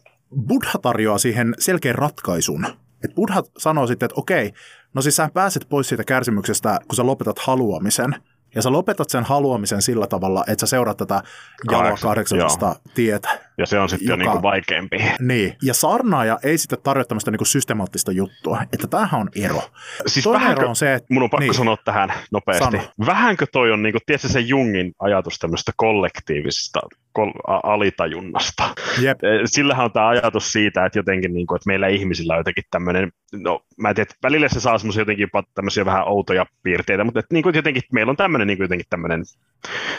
Buddha 0.48 0.80
tarjoaa 0.82 1.18
siihen 1.18 1.56
selkeän 1.60 1.96
ratkaisun. 1.96 2.66
Et 3.04 3.16
Buddha 3.16 3.44
sanoo 3.58 3.88
sitten, 3.88 4.06
että 4.06 4.20
okei, 4.20 4.54
no 4.94 5.02
siis 5.02 5.16
sä 5.16 5.30
pääset 5.34 5.66
pois 5.70 5.90
siitä 5.90 6.04
kärsimyksestä, 6.04 6.80
kun 6.88 6.96
sä 6.96 7.06
lopetat 7.06 7.40
haluamisen– 7.40 8.16
ja 8.56 8.62
sä 8.62 8.72
lopetat 8.72 9.10
sen 9.10 9.24
haluamisen 9.24 9.82
sillä 9.82 10.08
tavalla, 10.08 10.44
että 10.48 10.60
sä 10.60 10.70
seuraat 10.70 10.98
tätä 10.98 11.24
jaloa 11.72 11.98
kahdeksasta 12.02 12.76
tietä. 12.96 13.40
Ja 13.58 13.66
se 13.66 13.80
on 13.80 13.90
sitten 13.90 14.06
joka, 14.06 14.14
jo 14.14 14.18
niin 14.18 14.32
kuin 14.32 14.42
vaikeampi. 14.42 14.98
Niin, 15.20 15.56
ja 15.64 15.74
saarnaaja 15.74 16.40
ei 16.44 16.58
sitten 16.58 16.80
tarvitse 16.84 17.08
tämmöistä 17.08 17.32
niin 17.32 17.38
kuin 17.38 17.48
systemaattista 17.48 18.12
juttua, 18.12 18.62
että 18.74 18.88
tämähän 18.88 19.22
on 19.22 19.30
ero. 19.36 19.62
Siis 20.08 20.24
Toinen 20.24 20.42
vähänkö, 20.42 20.62
ero 20.62 20.70
on 20.70 20.76
se, 20.76 20.94
että... 20.94 21.14
Mun 21.14 21.24
on 21.24 21.30
pakko 21.30 21.42
niin, 21.42 21.54
sanoa 21.54 21.78
tähän 21.86 22.14
nopeasti. 22.32 22.64
Sano. 22.64 22.84
Vähänkö 23.06 23.46
toi 23.52 23.72
on, 23.72 23.84
niin 23.84 23.94
kuin, 23.94 24.02
tiedätkö 24.06 24.28
se 24.28 24.40
Jungin 24.40 24.94
ajatus 25.00 25.40
tämmöistä 25.40 25.72
kollektiivisesta 25.78 26.80
kol- 27.18 27.60
alitajunnasta. 27.64 28.70
Jep. 29.02 29.20
Sillähän 29.46 29.86
on 29.86 29.92
tämä 29.92 30.08
ajatus 30.08 30.52
siitä, 30.52 30.86
että 30.86 31.00
jotenkin 31.00 31.34
niin 31.34 31.48
kuin, 31.48 31.56
että 31.56 31.68
meillä 31.68 31.88
ihmisillä 31.88 32.34
on 32.34 32.40
jotenkin 32.40 32.64
tämmöinen, 32.72 33.12
no 33.34 33.62
mä 33.78 33.90
en 33.90 33.96
tiedä, 33.96 34.10
välillä 34.24 34.50
se 34.50 34.60
saa 34.60 34.78
semmoisia 34.78 35.02
jotenkin 35.02 35.30
tämmöisiä 35.56 35.86
vähän 35.86 36.08
outoja 36.08 36.46
piirteitä, 36.64 37.04
mutta 37.04 37.20
että, 37.20 37.34
niin 37.34 37.44
kuin, 37.44 37.56
jotenkin 37.56 37.84
meillä 37.92 38.10
on 38.10 38.18
tämmöinen 38.18 38.48
niin 38.48 38.58
kuin, 38.58 38.66
jotenkin 38.66 38.86
tämmöinen 38.90 39.24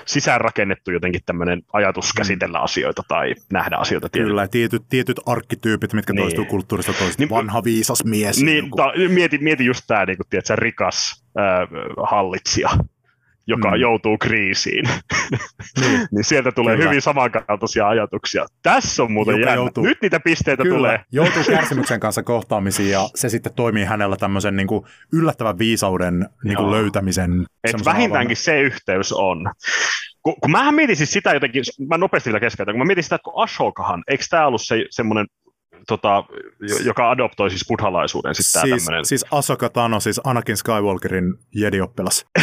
sisäänrakennettu 0.07 0.91
jotenkin 0.91 1.21
tämmöinen 1.27 1.63
ajatus 1.73 2.15
mm. 2.15 2.17
käsitellä 2.17 2.59
asioita 2.59 3.03
tai 3.09 3.35
nähdä 3.53 3.77
asioita. 3.77 4.09
Tietysti. 4.09 4.31
Kyllä, 4.31 4.49
tietyt, 4.49 4.83
tietyt 4.89 5.21
arkkityypit, 5.27 5.93
mitkä 5.93 6.13
niin. 6.13 6.23
toistuu 6.23 6.45
kulttuurista 6.45 6.93
toista. 6.93 7.23
Niin, 7.23 7.31
Vanha 7.31 7.65
viisas 7.65 8.05
mies. 8.05 8.43
Niin, 8.43 8.71
ta, 8.77 8.93
mieti, 9.09 9.39
mieti 9.39 9.65
just 9.65 9.85
tämä, 9.87 10.07
niin 10.07 10.17
kuin, 10.17 10.27
tiedätkö, 10.31 10.57
rikas 10.57 11.25
äh, 11.39 11.69
hallitsija, 12.11 12.71
joka 13.49 13.71
mm. 13.71 13.81
joutuu 13.81 14.19
kriisiin, 14.19 14.85
niin. 15.81 16.09
niin 16.11 16.25
sieltä 16.25 16.53
tulee 16.53 16.77
Kyllä. 16.77 16.89
hyvin 16.89 17.03
samankaltaisia 17.03 17.89
ajatuksia. 17.89 18.47
Tässä 18.63 19.03
on 19.03 19.13
muuten 19.13 19.41
jännä. 19.41 19.55
Joutuu, 19.55 19.85
Nyt 19.85 19.99
niitä 20.03 20.21
pisteitä 20.21 20.63
Kyllä. 20.63 20.77
tulee. 20.77 21.01
Joutuu 21.13 21.45
kärsimyksen 21.57 22.01
kanssa 22.01 22.23
kohtaamisiin 22.23 22.91
ja 22.91 23.09
se 23.15 23.29
sitten 23.29 23.55
toimii 23.55 23.85
hänellä 23.85 24.17
tämmöisen 24.17 24.57
niin 24.57 24.67
kuin 24.67 24.87
yllättävän 25.13 25.59
viisauden 25.59 26.29
niin 26.45 26.57
kuin 26.57 26.71
löytämisen. 26.71 27.47
Et 27.65 27.85
vähintäänkin 27.85 28.37
avan. 28.37 28.45
se 28.45 28.61
yhteys 28.61 29.13
on. 29.13 29.51
Kun, 30.23 30.35
kun 30.41 30.51
mähän 30.51 30.75
mietin 30.75 30.97
siis 30.97 31.13
sitä 31.13 31.35
jotenkin, 31.35 31.63
mä 31.89 31.99
nopeasti 31.99 32.31
vielä 32.31 32.41
keskeytän, 32.41 32.75
kun 32.75 32.79
mä 32.79 32.85
mietin 32.85 33.05
sitä, 33.05 33.17
että 33.17 33.25
kun 33.25 33.43
Ashokahan, 33.43 34.05
eikö 34.09 34.25
tämä 34.31 34.47
ollut 34.47 34.63
se, 34.63 34.85
semmoinen 34.91 35.27
tota, 35.87 36.25
joka 36.85 37.11
adoptoi 37.11 37.51
siis 37.51 37.65
buddhalaisuuden. 37.69 38.35
Sit 38.35 38.47
siis, 38.47 38.85
tämmönen. 38.85 39.05
siis 39.05 39.25
Asoka 39.31 39.69
Tano, 39.69 40.01
siis 40.01 40.21
Anakin 40.25 40.57
Skywalkerin 40.57 41.35
jedi-oppilas. 41.55 42.27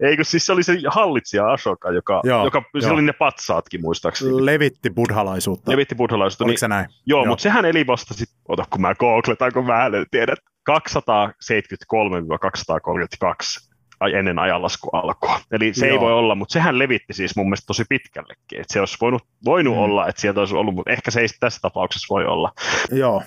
ei, 0.00 0.16
kun 0.16 0.24
siis 0.24 0.46
se 0.46 0.52
oli 0.52 0.62
se 0.62 0.78
hallitsija 0.88 1.52
Asoka, 1.52 1.90
joka, 1.90 2.20
joo, 2.24 2.44
joka 2.44 2.62
se 2.80 2.90
oli 2.90 3.02
ne 3.02 3.12
patsaatkin 3.12 3.80
muistaakseni. 3.80 4.46
Levitti 4.46 4.90
buddhalaisuutta. 4.90 5.72
Levitti 5.72 5.94
buddhalaisuutta. 5.94 6.44
Oliko 6.44 6.52
niin, 6.52 6.58
se 6.58 6.68
näin? 6.68 6.86
Joo, 7.06 7.20
joo. 7.20 7.26
mutta 7.26 7.42
sehän 7.42 7.64
eli 7.64 7.86
vasta 7.86 8.14
sitten, 8.14 8.38
ota 8.48 8.64
kun 8.70 8.80
mä 8.80 8.94
googletan, 8.94 9.52
kun 9.52 9.66
mä 9.66 9.86
en 9.86 10.06
tiedä, 10.10 10.34
273-232 10.70 13.67
ennen 14.06 14.38
ajanlasku 14.38 14.88
alkua. 14.92 15.40
Eli 15.50 15.74
se 15.74 15.86
Joo. 15.86 15.94
ei 15.94 16.00
voi 16.00 16.12
olla, 16.12 16.34
mutta 16.34 16.52
sehän 16.52 16.78
levitti 16.78 17.12
siis 17.12 17.36
mun 17.36 17.46
mielestä 17.46 17.66
tosi 17.66 17.84
pitkällekin. 17.88 18.60
Että 18.60 18.72
se 18.72 18.80
olisi 18.80 18.96
voinut, 19.00 19.22
voinut 19.44 19.74
mm. 19.74 19.80
olla, 19.80 20.08
että 20.08 20.20
sieltä 20.20 20.40
olisi 20.40 20.54
ollut, 20.54 20.74
mutta 20.74 20.92
ehkä 20.92 21.10
se 21.10 21.20
ei 21.20 21.26
tässä 21.40 21.60
tapauksessa 21.62 22.14
voi 22.14 22.26
olla. 22.26 22.52
Joo. 22.92 23.22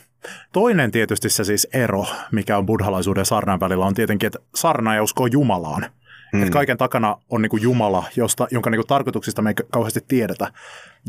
Toinen 0.53 0.91
tietysti 0.91 1.29
se 1.29 1.43
siis 1.43 1.67
ero, 1.73 2.05
mikä 2.31 2.57
on 2.57 2.65
buddhalaisuuden 2.65 3.21
ja 3.21 3.25
sarnan 3.25 3.59
välillä, 3.59 3.85
on 3.85 3.93
tietenkin, 3.93 4.27
että 4.27 4.39
sarnaaja 4.55 5.03
uskoo 5.03 5.25
Jumalaan. 5.25 5.85
Hmm. 6.31 6.41
Että 6.41 6.53
kaiken 6.53 6.77
takana 6.77 7.17
on 7.29 7.41
niin 7.41 7.49
kuin 7.49 7.63
Jumala, 7.63 8.03
josta, 8.15 8.47
jonka 8.51 8.69
niin 8.69 8.77
kuin 8.77 8.87
tarkoituksista 8.87 9.41
me 9.41 9.49
ei 9.49 9.65
kauheasti 9.71 9.99
tiedetä. 10.07 10.51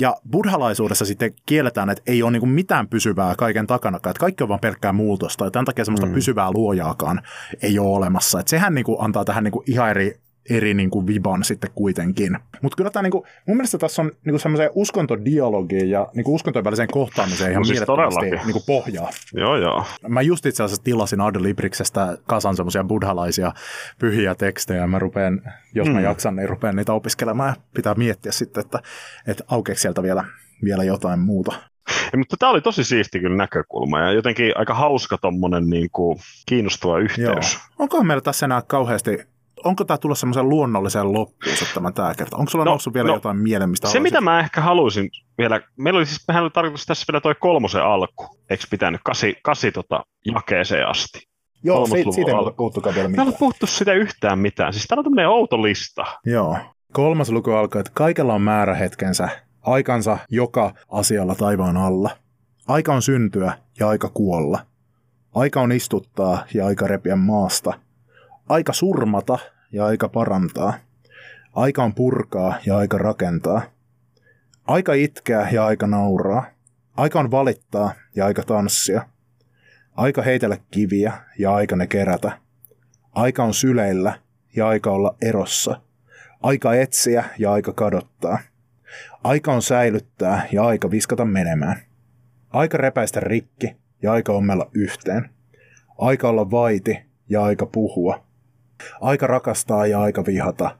Ja 0.01 0.17
buddhalaisuudessa 0.31 1.05
sitten 1.05 1.35
kielletään, 1.47 1.91
että 1.91 2.03
ei 2.07 2.23
ole 2.23 2.31
niin 2.33 2.41
kuin 2.41 2.51
mitään 2.51 2.89
pysyvää 2.89 3.35
kaiken 3.39 3.67
takana, 3.67 3.97
että 3.97 4.21
kaikki 4.21 4.43
on 4.43 4.49
vain 4.49 4.61
pelkkää 4.61 4.93
muutosta. 4.93 5.45
Ja 5.45 5.51
tämän 5.51 5.65
takia 5.65 5.85
semmoista 5.85 6.07
hmm. 6.07 6.15
pysyvää 6.15 6.53
luojaakaan 6.53 7.23
ei 7.63 7.79
ole 7.79 7.97
olemassa. 7.97 8.41
Että 8.41 8.51
sehän 8.51 8.75
niin 8.75 8.85
kuin 8.85 8.97
antaa 9.01 9.25
tähän 9.25 9.45
niin 9.45 9.53
kuin 9.53 9.65
ihan 9.67 9.91
eri 9.91 10.21
eri 10.51 10.75
niin 10.75 10.91
kuin 10.91 11.07
viban 11.07 11.45
sitten 11.45 11.71
kuitenkin. 11.75 12.39
Mutta 12.63 12.77
kyllä 12.77 12.91
tämä, 12.91 13.03
niin 13.03 13.11
kuin, 13.11 13.25
mun 13.47 13.57
mielestä 13.57 13.79
tässä 13.79 14.03
on 14.03 14.09
niin 14.09 14.33
kuin 14.33 14.41
semmoiseen 14.41 14.71
uskontodialogiin 14.75 15.91
ja 15.91 16.09
niin 16.15 16.25
kuin 16.25 16.35
uskontojen 16.35 16.65
väliseen 16.65 16.89
kohtaamiseen 16.93 17.51
ihan 17.51 17.61
no 17.61 17.65
siis 17.65 17.81
mielettömästi 17.81 18.47
niin 18.47 18.53
kuin 18.53 18.65
pohjaa. 18.67 19.11
Joo, 19.35 19.57
joo. 19.57 19.85
Mä 20.09 20.23
just 20.23 20.47
itse 20.47 20.63
asiassa 20.63 20.85
tilasin 20.85 21.21
Adelibriksestä 21.21 22.19
kasan 22.27 22.57
semmoisia 22.57 22.85
buddhalaisia 22.85 23.53
pyhiä 23.99 24.35
tekstejä. 24.35 24.87
Mä 24.87 24.99
rupean, 24.99 25.43
jos 25.75 25.89
mä 25.89 25.99
mm. 25.99 26.05
jaksan, 26.05 26.37
niin 26.37 26.49
rupean 26.49 26.77
niitä 26.77 26.93
opiskelemaan 26.93 27.49
ja 27.49 27.63
pitää 27.75 27.95
miettiä 27.95 28.33
sitten, 28.33 28.61
että, 28.61 28.79
että 29.27 29.45
aukeeko 29.49 29.79
sieltä 29.79 30.03
vielä, 30.03 30.25
vielä 30.65 30.85
jotain 30.85 31.21
muuta. 31.21 31.53
Ja, 32.13 32.19
mutta 32.19 32.37
tämä 32.37 32.51
oli 32.51 32.61
tosi 32.61 32.85
siisti 32.85 33.21
kyllä 33.21 33.37
näkökulma 33.37 34.01
ja 34.01 34.13
jotenkin 34.13 34.53
aika 34.57 34.75
hauska 34.75 35.19
tommonen 35.19 35.71
niin 35.71 35.91
kuin 35.91 36.19
kiinnostava 36.47 36.99
yhteys. 36.99 37.55
Joo. 37.55 37.63
Onko 37.79 38.05
meillä 38.05 38.21
tässä 38.21 38.47
enää 38.47 38.63
kauheasti 38.67 39.32
onko 39.65 39.85
tämä 39.85 39.99
tullut 39.99 40.19
semmoisen 40.19 40.49
luonnolliseen 40.49 41.13
loppuun 41.13 41.57
tämä 41.75 41.93
tämä 41.93 42.15
kerta? 42.15 42.37
Onko 42.37 42.51
sulla 42.51 42.65
no, 42.65 42.71
noussut 42.71 42.95
vielä 42.95 43.09
no, 43.09 43.15
jotain 43.15 43.37
mieleen, 43.37 43.71
mistä 43.71 43.89
Se, 43.89 44.01
mitä 44.01 44.21
mä 44.21 44.41
ehkä 44.41 44.61
haluaisin 44.61 45.11
vielä, 45.39 45.61
meillä 45.77 45.99
oli 45.99 46.07
siis, 46.07 46.25
mehän 46.29 46.43
oli 46.43 46.51
tarkoitus 46.51 46.87
tässä 46.87 47.13
vielä 47.13 47.21
toi 47.21 47.35
kolmosen 47.41 47.83
alku, 47.83 48.27
eikö 48.51 48.65
pitänyt, 48.71 49.01
kasi, 49.05 49.37
kasi 49.43 49.73
tota, 49.73 50.05
jakeeseen 50.35 50.89
asti. 50.89 51.33
Joo, 51.65 51.87
siitä, 51.87 52.13
siitä 52.13 52.31
ei 52.31 52.37
ole 52.37 52.53
puhuttukaan 52.53 52.95
vielä 52.95 53.09
mitään. 53.09 53.27
Täällä 53.27 53.39
puhuttu 53.39 53.67
sitä 53.67 53.93
yhtään 53.93 54.39
mitään. 54.39 54.73
Siis 54.73 54.87
täällä 54.87 55.01
on 55.01 55.05
tämmöinen 55.05 55.29
outo 55.29 55.63
lista. 55.63 56.05
Joo. 56.27 56.57
Kolmas 56.93 57.31
luku 57.31 57.51
alkaa, 57.51 57.81
että 57.81 57.93
kaikella 57.95 58.35
on 58.35 58.43
määrähetkensä, 58.43 59.29
aikansa 59.63 60.19
joka 60.31 60.73
asialla 60.89 61.35
taivaan 61.35 61.77
alla. 61.77 62.11
Aika 62.69 62.95
on 62.95 63.03
syntyä 63.03 63.53
ja 63.81 63.89
aika 63.89 64.09
kuolla. 64.09 64.61
Aika 65.35 65.61
on 65.61 65.73
istuttaa 65.73 66.45
ja 66.55 66.67
aika 66.67 66.87
repiä 66.87 67.17
maasta. 67.17 67.73
Aika 68.49 68.73
surmata 68.73 69.39
ja 69.73 69.87
aika 69.87 70.09
parantaa. 70.09 70.75
Aika 71.55 71.85
on 71.85 71.95
purkaa 71.95 72.55
ja 72.67 72.77
aika 72.77 72.99
rakentaa. 72.99 73.63
Aika 74.65 74.95
itkeä 74.95 75.49
ja 75.53 75.67
aika 75.67 75.87
nauraa. 75.87 76.45
Aika 76.97 77.21
on 77.21 77.31
valittaa 77.31 77.93
ja 78.15 78.27
aika 78.27 78.43
tanssia. 78.43 79.07
Aika 79.97 80.23
heitellä 80.23 80.57
kiviä 80.71 81.13
ja 81.39 81.55
aika 81.55 81.77
ne 81.77 81.87
kerätä. 81.87 82.33
Aika 83.13 83.45
on 83.45 83.55
syleillä 83.55 84.19
ja 84.57 84.69
aika 84.69 84.91
olla 84.91 85.17
erossa. 85.23 85.81
Aika 86.43 86.75
etsiä 86.75 87.25
ja 87.39 87.53
aika 87.53 87.73
kadottaa. 87.73 88.39
Aika 89.25 89.53
on 89.53 89.63
säilyttää 89.63 90.47
ja 90.53 90.65
aika 90.65 90.91
viskata 90.91 91.25
menemään. 91.25 91.77
Aika 92.51 92.79
repäistä 92.79 93.21
rikki 93.21 93.77
ja 94.03 94.13
aika 94.13 94.33
ommella 94.33 94.71
yhteen. 94.75 95.31
Aika 95.99 96.29
olla 96.29 96.51
vaiti 96.51 96.99
ja 97.29 97.43
aika 97.43 97.67
puhua. 97.67 98.25
Aika 99.01 99.27
rakastaa 99.27 99.87
ja 99.87 100.01
aika 100.01 100.27
vihata. 100.27 100.77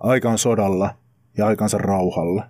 Aika 0.00 0.30
on 0.30 0.38
sodalla 0.38 0.94
ja 1.38 1.46
aikansa 1.46 1.78
rauhalla. 1.78 2.44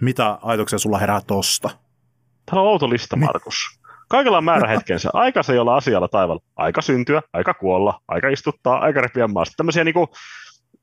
Mitä 0.00 0.38
ajatuksia 0.42 0.78
sulla 0.78 0.98
herää 0.98 1.20
tosta? 1.26 1.70
Täällä 2.46 2.62
on 2.62 2.68
outo 2.68 2.90
lista, 2.90 3.16
Markus. 3.16 3.78
Kaikella 4.08 4.38
on 4.38 4.44
määrä 4.44 4.68
hetkensä. 4.68 5.10
Aika 5.24 5.42
se 5.42 5.60
olla 5.60 5.76
asialla 5.76 6.08
taivalla. 6.08 6.42
Aika 6.56 6.82
syntyä, 6.82 7.22
aika 7.32 7.54
kuolla, 7.54 8.00
aika 8.08 8.28
istuttaa, 8.28 8.78
aika 8.78 9.00
repiä 9.00 9.28
maasta. 9.28 9.54
Tämmöisiä 9.56 9.84
niinku, 9.84 10.08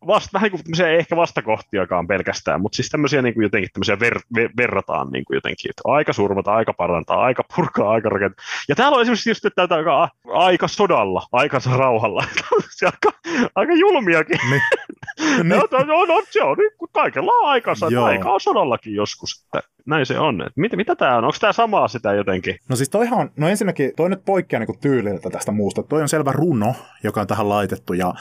vasta, 0.08 0.30
vähän 0.34 0.52
niin 0.52 0.64
kuin 0.64 0.88
ei 0.88 0.98
ehkä 0.98 1.16
vastakohtiakaan 1.16 2.08
pelkästään, 2.08 2.62
mutta 2.62 2.76
siis 2.76 2.90
tämmöisiä 2.90 3.22
niin 3.22 3.34
kuin 3.34 3.44
jotenkin 3.44 3.70
tämmöisiä 3.74 4.00
ver, 4.00 4.20
ver, 4.36 4.50
verrataan 4.58 5.12
niin 5.12 5.26
kuin 5.26 5.36
jotenkin, 5.36 5.70
että 5.70 5.82
aika 5.86 6.14
surmata, 6.14 6.54
aika 6.54 6.74
parantaa, 6.74 7.24
aika 7.24 7.44
purkaa, 7.56 7.92
aika 7.92 8.10
rakentaa. 8.10 8.46
Ja 8.70 8.76
täällä 8.76 8.96
on 8.96 9.02
esimerkiksi 9.02 9.30
just, 9.30 9.46
että 9.46 9.68
aika, 9.70 10.10
aika 10.34 10.68
sodalla, 10.68 11.24
aikansa 11.32 11.78
rauhalla. 11.78 12.24
aika, 12.86 13.20
aika 13.56 13.74
julmiakin. 13.74 14.40
Niin. 14.50 14.62
niin. 15.20 15.50
no, 15.50 15.84
no, 15.86 16.06
no, 16.06 16.22
se 16.30 16.44
on, 16.44 16.58
niin, 16.58 16.72
kaikella 16.92 17.32
on 17.32 17.50
aikansa, 17.50 17.88
aika 18.04 18.34
on 18.34 18.42
sodallakin 18.42 18.94
joskus. 18.94 19.44
Että 19.46 19.70
näin 19.86 20.06
se 20.06 20.20
on. 20.20 20.42
Että 20.42 20.62
mitä, 20.62 20.76
mitä 20.76 20.96
tämä 20.96 21.18
on? 21.18 21.24
Onko 21.24 21.38
tämä 21.42 21.54
samaa 21.54 21.88
sitä 21.88 22.14
jotenkin? 22.14 22.56
No 22.70 22.76
siis 22.76 22.90
toihan, 22.90 23.32
no 23.38 23.50
ensinnäkin 23.50 23.92
toi 23.96 24.10
nyt 24.10 24.26
poikkeaa 24.26 24.60
niin 24.60 24.80
tyyliltä 24.80 25.30
tästä 25.30 25.52
muusta. 25.52 25.84
Toi 25.84 26.02
on 26.02 26.10
selvä 26.10 26.32
runo, 26.32 26.76
joka 27.04 27.22
on 27.22 27.28
tähän 27.28 27.50
laitettu 27.50 27.94
ja, 27.94 28.14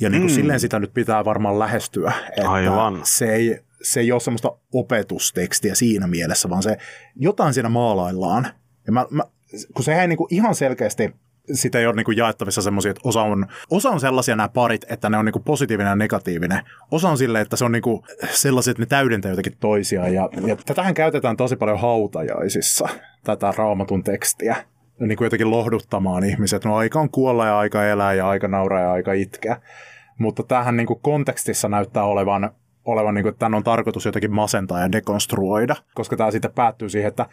ja 0.00 0.10
niin 0.10 0.22
kuin 0.22 0.32
mm. 0.32 0.34
silleen 0.34 0.60
sitä 0.60 0.78
nyt 0.78 0.94
pitää 0.94 1.24
varmaan 1.24 1.58
lähestyä. 1.58 2.12
Että 2.28 2.50
Aivan. 2.50 3.00
Se 3.04 3.34
ei, 3.34 3.60
se 3.82 4.00
ei 4.00 4.12
ole 4.12 4.20
semmoista 4.20 4.52
opetustekstiä 4.72 5.74
siinä 5.74 6.06
mielessä, 6.06 6.50
vaan 6.50 6.62
se 6.62 6.76
jotain 7.16 7.54
siinä 7.54 7.68
maalaillaan. 7.68 8.46
Ja 8.86 8.92
mä, 8.92 9.06
mä, 9.10 9.22
kun 9.74 9.84
se 9.84 10.00
ei 10.00 10.08
niin 10.08 10.16
kuin 10.16 10.34
ihan 10.34 10.54
selkeästi 10.54 11.14
sitä 11.52 11.78
ei 11.78 11.86
ole 11.86 11.94
niin 11.94 12.16
jaettavissa 12.16 12.62
semmoisia, 12.62 12.90
että 12.90 13.00
osa 13.04 13.22
on, 13.22 13.46
osa 13.70 13.90
on 13.90 14.00
sellaisia 14.00 14.36
nämä 14.36 14.48
parit, 14.48 14.86
että 14.88 15.10
ne 15.10 15.18
on 15.18 15.24
niin 15.24 15.42
positiivinen 15.44 15.90
ja 15.90 15.96
negatiivinen. 15.96 16.60
Osa 16.90 17.08
on 17.08 17.18
silleen, 17.18 17.42
että 17.42 17.56
se 17.56 17.64
on 17.64 17.72
niin 17.72 17.82
sellaisia, 18.30 18.70
että 18.70 18.82
ne 18.82 18.86
täydentää 18.86 19.30
jotenkin 19.30 19.56
toisiaan. 19.60 20.14
Ja, 20.14 20.28
ja 20.46 20.56
tätähän 20.66 20.94
käytetään 20.94 21.36
tosi 21.36 21.56
paljon 21.56 21.80
hautajaisissa, 21.80 22.88
tätä 23.24 23.52
raamatun 23.56 24.04
tekstiä 24.04 24.56
niin 25.00 25.16
kuin 25.16 25.26
jotenkin 25.26 25.50
lohduttamaan 25.50 26.24
ihmiset. 26.24 26.64
No 26.64 26.76
aika 26.76 27.00
on 27.00 27.10
kuolla 27.10 27.46
ja 27.46 27.58
aika 27.58 27.86
elää 27.86 28.14
ja 28.14 28.28
aika 28.28 28.48
nauraa 28.48 28.80
ja 28.80 28.92
aika 28.92 29.12
itkeä. 29.12 29.60
Mutta 30.18 30.42
tähän 30.42 30.76
niin 30.76 30.86
kontekstissa 31.02 31.68
näyttää 31.68 32.04
olevan, 32.04 32.50
olevan 32.84 33.14
niin 33.14 33.22
kuin, 33.22 33.30
että 33.30 33.38
tämän 33.38 33.54
on 33.56 33.64
tarkoitus 33.64 34.04
jotenkin 34.04 34.34
masentaa 34.34 34.80
ja 34.80 34.92
dekonstruoida, 34.92 35.76
koska 35.94 36.16
tämä 36.16 36.30
sitten 36.30 36.52
päättyy 36.52 36.88
siihen, 36.88 37.08
että 37.08 37.26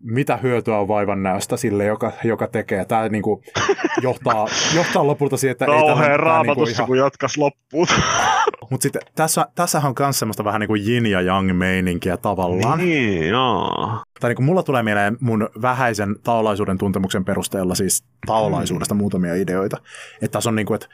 mitä 0.00 0.36
hyötyä 0.36 0.78
on 0.78 0.88
vaivan 0.88 1.22
näöstä 1.22 1.56
sille, 1.56 1.84
joka, 1.84 2.12
joka 2.24 2.46
tekee. 2.46 2.84
Tämä 2.84 3.08
niin 3.08 3.22
kuin, 3.22 3.42
johtaa, 4.02 4.46
johtaa 4.74 5.06
lopulta 5.06 5.36
siihen, 5.36 5.52
että 5.52 5.66
Kauhean 5.66 5.98
ei 5.98 6.04
tämä, 6.04 6.16
raamatussa, 6.16 6.64
niin 6.64 6.74
ihan... 6.74 6.86
kun 6.86 6.98
jatkas 6.98 7.38
loppuun. 7.38 7.86
Mutta 8.70 8.82
sitten 8.82 9.02
tässä, 9.14 9.46
tässähän 9.54 9.88
on 9.88 9.94
myös 9.98 10.18
semmoista 10.18 10.44
vähän 10.44 10.60
niin 10.60 10.68
kuin 10.68 10.88
yin 10.88 11.06
ja 11.06 11.20
yang 11.20 11.52
meininkiä 11.52 12.16
tavallaan. 12.16 12.78
Niin, 12.78 13.28
joo. 13.28 14.02
Tai 14.20 14.30
niin 14.30 14.36
kuin 14.36 14.46
mulla 14.46 14.62
tulee 14.62 14.82
mieleen 14.82 15.16
mun 15.20 15.48
vähäisen 15.62 16.16
taolaisuuden 16.22 16.78
tuntemuksen 16.78 17.24
perusteella 17.24 17.74
siis 17.74 18.04
taolaisuudesta 18.26 18.94
mm. 18.94 18.98
muutamia 18.98 19.34
ideoita. 19.34 19.76
Että 20.22 20.32
tässä 20.32 20.50
on 20.50 20.56
niin 20.56 20.66
kuin, 20.66 20.74
että 20.74 20.88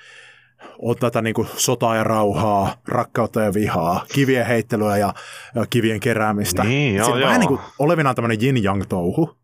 on 0.79 0.97
tätä 0.97 1.23
niin 1.23 1.35
kuin 1.35 1.49
sotaa 1.57 1.97
ja 1.97 2.05
rauhaa, 2.05 2.75
rakkautta 2.89 3.41
ja 3.41 3.55
vihaa, 3.55 4.05
kivien 4.15 4.47
heittelyä 4.47 4.97
ja, 4.97 5.15
kivien 5.71 6.01
keräämistä. 6.01 6.65
Niin, 6.65 6.97
joo, 6.97 7.17
joo. 7.17 7.27
Vähän 7.27 7.41
niin 7.41 7.49
kuin 7.49 7.61
olevinaan 7.79 8.15
tämmöinen 8.15 8.39
yin-yang 8.43 8.85
touhu. 8.89 9.37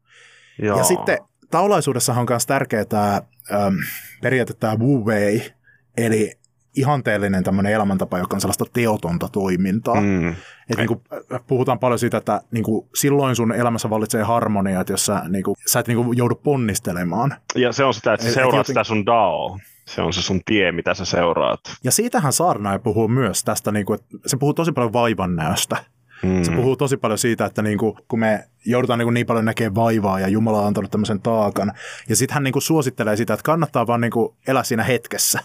Joo. 0.62 0.78
Ja 0.78 0.84
sitten 0.84 1.18
taulaisuudessahan 1.50 2.20
on 2.20 2.26
myös 2.30 2.46
tärkeää 2.46 2.84
tämä 2.84 3.22
ähm, 3.52 3.74
periaate 4.22 4.54
tämä 4.54 4.76
Wu 4.76 5.06
Wei, 5.06 5.52
eli 5.96 6.32
ihanteellinen 6.76 7.44
tämmöinen 7.44 7.72
elämäntapa, 7.72 8.18
joka 8.18 8.36
on 8.36 8.40
sellaista 8.40 8.64
teotonta 8.72 9.28
toimintaa. 9.32 10.00
Mm. 10.00 10.28
Et 10.70 10.76
niin 10.76 10.88
kuin, 10.88 11.00
puhutaan 11.46 11.78
paljon 11.78 11.98
siitä, 11.98 12.16
että 12.16 12.40
niin 12.50 12.64
kuin, 12.64 12.88
silloin 12.94 13.36
sun 13.36 13.52
elämässä 13.52 13.90
vallitsee 13.90 14.22
harmonia, 14.22 14.80
että 14.80 14.92
jos 14.92 15.06
sä, 15.06 15.22
niin 15.28 15.44
kuin, 15.44 15.56
sä 15.66 15.80
et 15.80 15.88
niin 15.88 16.04
kuin, 16.04 16.18
joudu 16.18 16.34
ponnistelemaan. 16.34 17.34
Ja 17.54 17.72
se 17.72 17.84
on 17.84 17.94
sitä, 17.94 18.14
että 18.14 18.26
sä 18.26 18.32
seuraat 18.32 18.60
et, 18.60 18.66
sitä 18.66 18.84
sun 18.84 19.06
dao. 19.06 19.58
Se 19.86 20.02
on 20.02 20.12
se 20.12 20.22
sun 20.22 20.40
tie, 20.44 20.72
mitä 20.72 20.94
sä 20.94 21.04
seuraat. 21.04 21.60
Ja 21.84 21.90
siitähän 21.90 22.32
Saarnaaja 22.32 22.78
puhuu 22.78 23.08
myös 23.08 23.44
tästä, 23.44 23.72
niin 23.72 23.86
kuin, 23.86 24.00
että 24.00 24.16
se 24.26 24.36
puhuu 24.36 24.54
tosi 24.54 24.72
paljon 24.72 24.92
vaivannäöstä. 24.92 25.76
Mm. 26.22 26.42
Se 26.42 26.52
puhuu 26.52 26.76
tosi 26.76 26.96
paljon 26.96 27.18
siitä, 27.18 27.44
että 27.44 27.62
niin 27.62 27.78
kuin, 27.78 27.96
kun 28.08 28.18
me 28.18 28.44
joudutaan 28.66 28.98
niin, 28.98 29.06
kuin 29.06 29.14
niin 29.14 29.26
paljon 29.26 29.44
näkemään 29.44 29.74
vaivaa 29.74 30.20
ja 30.20 30.28
Jumala 30.28 30.60
on 30.60 30.66
antanut 30.66 30.90
tämmöisen 30.90 31.20
taakan. 31.20 31.72
Ja 32.08 32.16
sitten 32.16 32.34
hän 32.34 32.44
niin 32.44 32.52
kuin 32.52 32.62
suosittelee 32.62 33.16
sitä, 33.16 33.34
että 33.34 33.44
kannattaa 33.44 33.86
vaan 33.86 34.00
niin 34.00 34.10
kuin 34.10 34.34
elää 34.46 34.62
siinä 34.62 34.82
hetkessä 34.82 35.40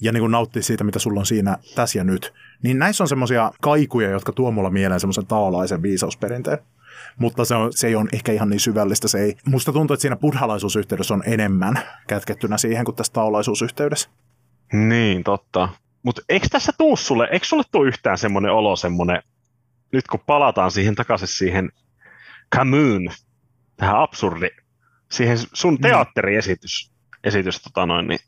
ja 0.00 0.12
niin 0.12 0.20
kuin 0.20 0.32
nauttia 0.32 0.62
siitä, 0.62 0.84
mitä 0.84 0.98
sulla 0.98 1.20
on 1.20 1.26
siinä 1.26 1.58
tässä 1.74 1.98
ja 1.98 2.04
nyt. 2.04 2.32
Niin 2.62 2.78
näissä 2.78 3.04
on 3.04 3.08
semmoisia 3.08 3.52
kaikuja, 3.60 4.10
jotka 4.10 4.32
tuo 4.32 4.50
mulla 4.50 4.70
mieleen 4.70 5.00
semmoisen 5.00 5.26
taalaisen 5.26 5.82
viisausperinteen 5.82 6.58
mutta 7.18 7.44
se, 7.44 7.54
on, 7.54 7.72
se 7.72 7.86
ei 7.86 7.94
ole 7.94 8.08
ehkä 8.12 8.32
ihan 8.32 8.50
niin 8.50 8.60
syvällistä. 8.60 9.08
Se 9.08 9.18
ei, 9.18 9.36
musta 9.46 9.72
tuntuu, 9.72 9.94
että 9.94 10.02
siinä 10.02 10.16
buddhalaisuusyhteydessä 10.16 11.14
on 11.14 11.22
enemmän 11.26 11.78
kätkettynä 12.08 12.58
siihen 12.58 12.84
kuin 12.84 12.96
tässä 12.96 13.12
taolaisuusyhteydessä. 13.12 14.10
Niin, 14.72 15.24
totta. 15.24 15.68
Mutta 16.02 16.22
eikö 16.28 16.46
tässä 16.50 16.72
tuu 16.78 16.96
sulle, 16.96 17.28
eikö 17.32 17.46
sulle 17.46 17.62
tuu 17.72 17.84
yhtään 17.84 18.18
semmoinen 18.18 18.52
olo, 18.52 18.76
semmoinen, 18.76 19.22
nyt 19.92 20.06
kun 20.06 20.20
palataan 20.26 20.70
siihen 20.70 20.94
takaisin 20.94 21.28
siihen 21.28 21.72
Camuun, 22.54 23.10
tähän 23.76 23.98
absurdi, 23.98 24.48
siihen 25.10 25.38
sun 25.52 25.74
mm. 25.74 25.80
teatteriesitys, 25.80 26.92
esitys, 27.24 27.62
tota 27.62 27.86
noin, 27.86 28.08
niin, 28.08 28.20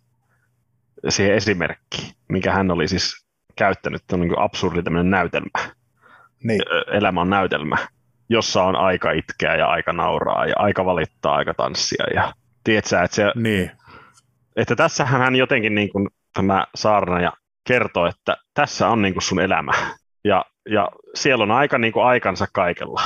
siihen 1.09 1.35
esimerkki, 1.35 2.15
mikä 2.29 2.53
hän 2.53 2.71
oli 2.71 2.89
siis 2.89 3.27
käyttänyt, 3.57 4.13
on 4.13 4.21
niin 4.21 4.39
absurdi 4.39 4.83
tämmöinen 4.83 5.11
näytelmä. 5.11 5.75
Niin. 6.45 6.63
Elämä 6.93 7.21
on 7.21 7.31
näytelmä 7.31 7.77
jossa 8.29 8.63
on 8.63 8.77
aika 8.77 9.11
itkeä 9.11 9.57
ja 9.57 9.67
aika 9.67 9.93
nauraa 9.93 10.47
ja 10.47 10.55
aika 10.57 10.85
valittaa, 10.85 11.35
aika 11.35 11.55
tanssia. 11.55 12.05
Ja, 12.15 12.33
tiedätkö, 12.65 13.03
että, 13.03 13.15
se, 13.15 13.33
niin. 13.35 13.71
että 14.57 14.77
tässähän 14.77 15.21
hän 15.21 15.37
jotenkin 15.37 15.75
niin 15.75 15.93
kuin 15.93 16.09
tämä 16.35 16.67
ja 17.23 17.33
kertoo, 17.69 18.07
että 18.07 18.37
tässä 18.55 18.89
on 18.89 19.03
niin 19.03 19.15
kuin 19.15 19.23
sun 19.23 19.41
elämä. 19.41 19.73
Ja, 20.25 20.45
ja 20.71 20.89
siellä 21.15 21.43
on 21.43 21.51
aika 21.51 21.79
niin 21.79 21.93
kuin 21.93 22.07
aikansa 22.07 22.47
kaikella. 22.53 23.03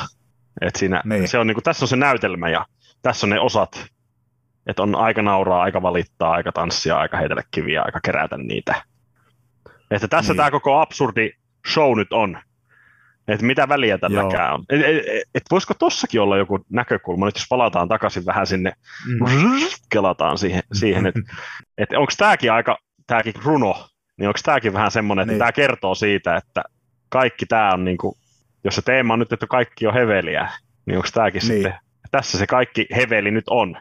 Et 0.60 0.76
siinä, 0.76 1.02
niin. 1.04 1.28
se 1.28 1.38
on 1.38 1.46
niin 1.46 1.54
kuin, 1.54 1.64
tässä 1.64 1.84
on 1.84 1.88
se 1.88 1.96
näytelmä 1.96 2.48
ja 2.48 2.66
tässä 3.02 3.26
on 3.26 3.30
ne 3.30 3.40
osat, 3.40 3.86
että 4.66 4.82
on 4.82 4.94
aika 4.94 5.22
nauraa, 5.22 5.62
aika 5.62 5.82
valittaa, 5.82 6.32
aika 6.32 6.52
tanssia, 6.52 6.96
aika 6.96 7.16
heitellä 7.16 7.42
kiviä, 7.50 7.82
aika 7.82 8.00
kerätä 8.04 8.36
niitä. 8.36 8.82
Että 9.90 10.08
tässä 10.08 10.32
niin. 10.32 10.36
tämä 10.36 10.50
koko 10.50 10.80
absurdi 10.80 11.30
show 11.72 11.98
nyt 11.98 12.12
on. 12.12 12.38
Että 13.28 13.46
mitä 13.46 13.68
väliä 13.68 13.98
tälläkään 13.98 14.54
on. 14.54 14.64
Et, 14.70 14.80
et, 14.80 14.96
et, 14.96 15.22
et 15.34 15.42
voisiko 15.50 15.74
tossakin 15.74 16.20
olla 16.20 16.36
joku 16.36 16.58
näkökulma, 16.70 17.26
nyt 17.26 17.36
jos 17.36 17.46
palataan 17.50 17.88
takaisin 17.88 18.26
vähän 18.26 18.46
sinne, 18.46 18.72
mm. 19.06 19.26
kelataan 19.92 20.38
siihen, 20.38 20.62
siihen 20.72 21.06
että 21.06 21.20
et 21.78 21.88
onko 21.92 22.12
tämäkin 22.18 22.52
aika, 22.52 22.78
tämäkin 23.06 23.34
runo, 23.44 23.88
niin 24.18 24.28
onko 24.28 24.38
tämäkin 24.44 24.72
vähän 24.72 24.90
semmoinen, 24.90 25.22
että 25.22 25.32
niin. 25.32 25.38
tämä 25.38 25.52
kertoo 25.52 25.94
siitä, 25.94 26.36
että 26.36 26.64
kaikki 27.08 27.46
tämä 27.46 27.70
on, 27.74 27.84
niin 27.84 27.98
kuin, 27.98 28.14
jos 28.64 28.74
se 28.74 28.82
teema 28.82 29.12
on 29.12 29.18
nyt, 29.18 29.32
että 29.32 29.46
kaikki 29.46 29.86
on 29.86 29.94
heveliä, 29.94 30.50
niin 30.86 30.96
onko 30.96 31.08
tämäkin 31.14 31.40
niin. 31.48 31.62
sitten, 31.62 31.74
tässä 32.10 32.38
se 32.38 32.46
kaikki 32.46 32.86
heveli 32.96 33.30
nyt 33.30 33.48
on, 33.50 33.76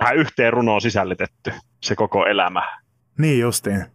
tähän 0.00 0.16
yhteen 0.16 0.52
runoon 0.52 0.80
sisällytetty, 0.80 1.52
se 1.82 1.96
koko 1.96 2.26
elämä. 2.26 2.78
Niin 3.18 3.40
justiin. 3.40 3.86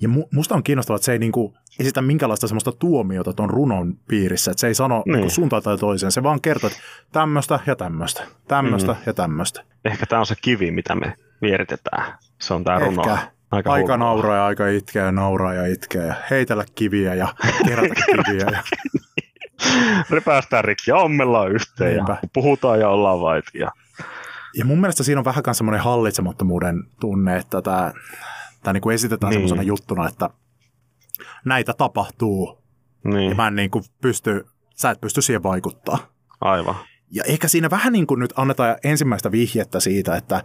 Ja 0.00 0.08
mu- 0.08 0.28
musta 0.32 0.54
on 0.54 0.62
kiinnostavaa, 0.62 0.96
että 0.96 1.04
se 1.04 1.12
ei 1.12 1.18
niinku 1.18 1.54
esitä 1.80 2.02
minkälaista 2.02 2.48
semmoista 2.48 2.72
tuomiota 2.72 3.32
tuon 3.32 3.50
runon 3.50 3.94
piirissä, 4.08 4.50
että 4.50 4.60
se 4.60 4.66
ei 4.66 4.74
sano 4.74 5.02
niin. 5.06 5.12
Niinku 5.12 5.30
suuntaan 5.30 5.62
tai 5.62 5.78
toiseen, 5.78 6.12
se 6.12 6.22
vaan 6.22 6.40
kertoo, 6.40 6.70
että 6.70 6.80
tämmöistä 7.12 7.60
ja 7.66 7.76
tämmöistä, 7.76 8.22
tämmöistä 8.48 8.92
mm. 8.92 8.98
ja 9.06 9.14
tämmöistä. 9.14 9.62
Ehkä 9.84 10.06
tämä 10.06 10.20
on 10.20 10.26
se 10.26 10.34
kivi, 10.42 10.70
mitä 10.70 10.94
me 10.94 11.12
vieritetään. 11.42 12.14
Se 12.40 12.54
on 12.54 12.64
tämä 12.64 12.78
runo. 12.78 13.02
Aika, 13.50 13.72
aika 13.72 13.96
nauraa 13.96 14.36
ja 14.36 14.46
aika 14.46 14.68
itkeä 14.68 15.04
ja 15.04 15.12
nauraa 15.12 15.54
ja 15.54 15.66
itkeä 15.66 16.02
ja 16.02 16.14
heitellä 16.30 16.64
kiviä 16.74 17.14
ja 17.14 17.28
kerätä 17.66 17.94
kiviä. 17.94 18.46
Ja... 18.52 18.62
Repästään 20.10 20.64
rikki 20.64 20.90
ja 20.90 20.96
ommellaan 20.96 21.52
yhteen 21.52 21.94
Niinpä. 21.94 22.18
ja 22.22 22.28
puhutaan 22.32 22.80
ja 22.80 22.88
ollaan 22.88 23.20
vaitia. 23.20 23.70
Ja 24.54 24.64
mun 24.64 24.80
mielestä 24.80 25.02
siinä 25.02 25.18
on 25.18 25.24
vähän 25.24 25.44
semmoinen 25.52 25.80
hallitsemattomuuden 25.80 26.84
tunne, 27.00 27.36
että 27.36 27.62
tämä, 27.62 27.92
tämä 28.66 28.72
niin 28.72 28.82
kuin 28.82 28.94
esitetään 28.94 29.30
niin. 29.30 29.34
semmoisena 29.34 29.62
juttuna, 29.62 30.08
että 30.08 30.30
näitä 31.44 31.72
tapahtuu 31.72 32.58
niin. 33.04 33.30
ja 33.30 33.34
mä 33.34 33.48
en 33.48 33.56
niin 33.56 33.70
kuin 33.70 33.84
pysty, 34.02 34.46
sä 34.74 34.90
et 34.90 35.00
pysty 35.00 35.22
siihen 35.22 35.42
vaikuttaa. 35.42 35.98
Aivan. 36.40 36.74
Ja 37.10 37.24
ehkä 37.26 37.48
siinä 37.48 37.70
vähän 37.70 37.92
niin 37.92 38.06
kuin 38.06 38.20
nyt 38.20 38.32
annetaan 38.36 38.76
ensimmäistä 38.84 39.32
vihjettä 39.32 39.80
siitä, 39.80 40.16
että 40.16 40.42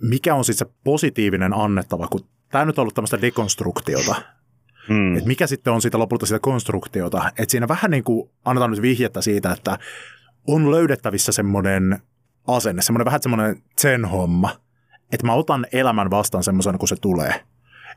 mikä 0.00 0.34
on 0.34 0.44
sitten 0.44 0.68
se 0.68 0.74
positiivinen 0.84 1.54
annettava, 1.54 2.08
kun 2.08 2.20
tämä 2.48 2.64
nyt 2.64 2.78
on 2.78 2.82
ollut 2.82 2.94
tämmöistä 2.94 3.20
dekonstruktiota. 3.20 4.14
Hmm. 4.88 5.16
Että 5.16 5.28
mikä 5.28 5.46
sitten 5.46 5.72
on 5.72 5.82
siitä 5.82 5.98
lopulta 5.98 6.26
sitä 6.26 6.38
konstruktiota. 6.38 7.28
Että 7.28 7.50
siinä 7.50 7.68
vähän 7.68 7.90
niin 7.90 8.04
kuin 8.04 8.30
annetaan 8.44 8.70
nyt 8.70 8.82
vihjettä 8.82 9.20
siitä, 9.20 9.52
että 9.52 9.78
on 10.46 10.70
löydettävissä 10.70 11.32
semmoinen 11.32 12.02
asenne, 12.46 12.82
semmoinen 12.82 13.04
vähän 13.04 13.22
semmoinen 13.22 13.62
sen 13.78 14.04
homma, 14.04 14.50
että 15.12 15.26
mä 15.26 15.32
otan 15.32 15.66
elämän 15.72 16.10
vastaan 16.10 16.44
semmoisena 16.44 16.78
kuin 16.78 16.88
se 16.88 16.96
tulee. 17.00 17.44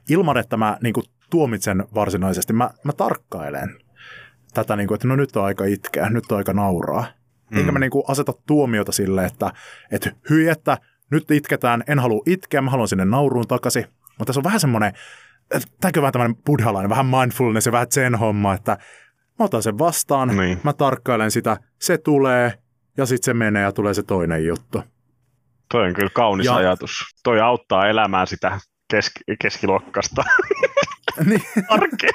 Ilman, 0.09 0.38
että 0.38 0.57
mä 0.57 0.77
niin 0.84 0.93
kuin, 0.93 1.05
tuomitsen 1.30 1.84
varsinaisesti, 1.95 2.53
mä, 2.53 2.69
mä 2.84 2.93
tarkkailen 2.93 3.80
tätä, 4.53 4.76
niin 4.76 4.88
kuin, 4.88 4.95
että 4.95 5.07
no 5.07 5.15
nyt 5.15 5.35
on 5.35 5.45
aika 5.45 5.65
itkeä, 5.65 6.09
nyt 6.09 6.31
on 6.31 6.38
aika 6.38 6.53
nauraa. 6.53 7.05
Mm. 7.51 7.57
Enkä 7.57 7.71
mä 7.71 7.80
niin 7.80 7.91
kuin, 7.91 8.03
aseta 8.07 8.34
tuomiota 8.47 8.91
sille, 8.91 9.26
että, 9.26 9.53
että 9.91 10.11
hyi, 10.30 10.47
että 10.49 10.77
nyt 11.11 11.31
itketään, 11.31 11.84
en 11.88 11.99
halua 11.99 12.23
itkeä, 12.26 12.61
mä 12.61 12.71
haluan 12.71 12.88
sinne 12.88 13.05
nauruun 13.05 13.47
takaisin. 13.47 13.85
Mutta 14.01 14.26
tässä 14.26 14.39
on 14.39 14.43
vähän 14.43 14.59
semmoinen, 14.59 14.93
tämäkö 15.81 16.01
vähän 16.01 16.13
tämmöinen 16.13 16.38
buddhalainen, 16.45 16.89
vähän 16.89 17.05
mindfulness 17.05 17.65
ja 17.65 17.71
vähän 17.71 17.88
sen 17.89 18.15
homma, 18.15 18.53
että 18.53 18.77
mä 19.39 19.45
otan 19.45 19.63
sen 19.63 19.77
vastaan, 19.77 20.38
niin. 20.38 20.59
mä 20.63 20.73
tarkkailen 20.73 21.31
sitä, 21.31 21.57
se 21.80 21.97
tulee, 21.97 22.53
ja 22.97 23.05
sitten 23.05 23.26
se 23.26 23.34
menee 23.34 23.63
ja 23.63 23.71
tulee 23.71 23.93
se 23.93 24.03
toinen 24.03 24.45
juttu. 24.45 24.84
Toi 25.71 25.88
on 25.88 25.93
kyllä 25.93 26.09
kaunis 26.13 26.45
ja... 26.45 26.55
ajatus. 26.55 26.91
Toi 27.23 27.39
auttaa 27.39 27.88
elämään 27.88 28.27
sitä 28.27 28.59
keski- 28.94 29.36
keskiluokkasta 29.41 30.24
niin. 31.26 31.44
arkea. 31.70 32.11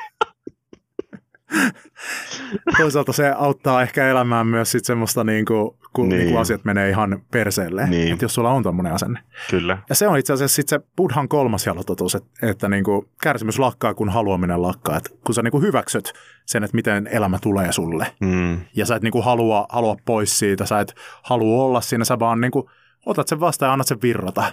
Toisaalta 2.78 3.12
se 3.12 3.32
auttaa 3.36 3.82
ehkä 3.82 4.08
elämään 4.08 4.46
myös 4.46 4.70
sit 4.70 4.84
semmoista, 4.84 5.24
niin 5.24 5.44
kuin, 5.44 5.70
kun 5.92 6.08
niin. 6.08 6.18
Niin 6.18 6.30
kuin 6.30 6.40
asiat 6.40 6.64
menee 6.64 6.90
ihan 6.90 7.22
perseelle, 7.32 7.86
niin. 7.86 8.12
että 8.12 8.24
jos 8.24 8.34
sulla 8.34 8.50
on 8.50 8.62
tämmöinen 8.62 8.92
asenne. 8.92 9.20
Kyllä. 9.50 9.78
Ja 9.88 9.94
se 9.94 10.08
on 10.08 10.18
itse 10.18 10.32
asiassa 10.32 10.56
sit 10.56 10.68
se 10.68 10.80
Buddhan 10.96 11.28
kolmas 11.28 11.66
jalototuus, 11.66 12.14
että, 12.14 12.30
että 12.42 12.68
niin 12.68 12.84
kuin 12.84 13.08
kärsimys 13.22 13.58
lakkaa, 13.58 13.94
kun 13.94 14.08
haluaminen 14.08 14.62
lakkaa. 14.62 14.96
Että 14.96 15.10
kun 15.26 15.34
sä 15.34 15.42
niin 15.42 15.52
kuin 15.52 15.62
hyväksyt 15.62 16.12
sen, 16.46 16.64
että 16.64 16.76
miten 16.76 17.06
elämä 17.06 17.38
tulee 17.42 17.72
sulle, 17.72 18.06
mm. 18.20 18.60
ja 18.76 18.86
sä 18.86 18.96
et 18.96 19.02
niin 19.02 19.12
kuin 19.12 19.24
halua, 19.24 19.66
halua 19.68 19.96
pois 20.04 20.38
siitä, 20.38 20.66
sä 20.66 20.80
et 20.80 20.94
halua 21.22 21.64
olla 21.64 21.80
siinä, 21.80 22.04
sä 22.04 22.18
vaan 22.18 22.40
niin 22.40 22.52
kuin 22.52 22.66
otat 23.06 23.28
sen 23.28 23.40
vastaan 23.40 23.68
ja 23.68 23.72
annat 23.72 23.86
sen 23.86 24.02
virrata, 24.02 24.52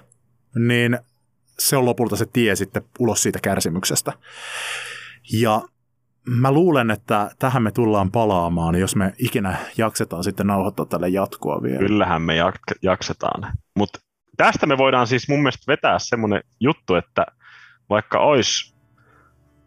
niin 0.56 1.00
se 1.68 1.78
on 1.78 1.86
lopulta 1.86 2.16
se 2.16 2.26
tie 2.34 2.56
sitten 2.56 2.84
ulos 3.00 3.24
siitä 3.24 3.40
kärsimyksestä. 3.42 4.14
Ja 5.34 5.62
mä 6.26 6.52
luulen, 6.52 6.92
että 6.92 7.32
tähän 7.40 7.64
me 7.64 7.72
tullaan 7.72 8.12
palaamaan, 8.12 8.76
jos 8.76 8.96
me 8.96 9.14
ikinä 9.18 9.56
jaksetaan 9.78 10.24
sitten 10.24 10.48
nauhoittaa 10.48 10.86
tälle 10.86 11.10
jatkoa 11.10 11.64
vielä. 11.64 11.78
Kyllähän 11.78 12.22
me 12.22 12.38
jak- 12.40 12.78
jaksetaan. 12.82 13.54
Mutta 13.76 14.00
tästä 14.38 14.66
me 14.66 14.78
voidaan 14.78 15.08
siis 15.08 15.30
mun 15.30 15.40
mielestä 15.40 15.72
vetää 15.72 16.00
semmoinen 16.00 16.44
juttu, 16.60 16.96
että 16.96 17.26
vaikka 17.90 18.20
olisi 18.20 18.76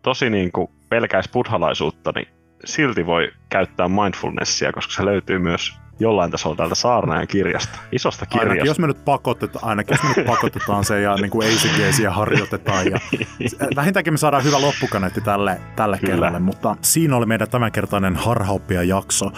tosi 0.03 0.31
niin 0.31 0.53
kuin 0.53 0.69
pelkäis 0.89 1.29
buddhalaisuutta, 1.29 2.13
niin 2.15 2.29
silti 2.65 3.07
voi 3.07 3.33
käyttää 3.49 3.89
mindfulnessia, 3.89 4.73
koska 4.73 4.93
se 4.93 5.05
löytyy 5.05 5.39
myös 5.39 5.73
jollain 6.01 6.31
tasolla 6.31 6.57
täältä 6.57 6.75
Saarnaajan 6.75 7.27
kirjasta, 7.27 7.79
isosta 7.93 8.27
kirjasta. 8.27 8.51
Ainakin 8.51 8.67
jos 8.67 8.79
me 8.79 8.87
nyt 8.87 9.05
pakotetaan, 9.05 9.65
ainakin 9.65 9.95
jos 9.95 10.03
me 10.03 10.15
nyt 10.17 10.27
pakotetaan 10.27 10.85
se 10.85 11.01
ja 11.01 11.15
niin 11.15 11.31
kuin 11.31 11.49
ACGsiä 11.49 12.11
harjoitetaan. 12.11 12.87
Ja, 12.91 13.01
vähintäänkin 13.77 14.13
me 14.13 14.17
saadaan 14.17 14.45
hyvä 14.45 14.61
loppukaneetti 14.61 15.21
tälle, 15.21 15.61
tälle 15.77 15.99
kerralle, 16.07 16.39
mutta 16.39 16.77
siinä 16.81 17.17
oli 17.17 17.27
meidän 17.27 17.51
tämänkertainen 17.51 18.17
harhaoppia 18.17 18.83
jakso. 18.83 19.31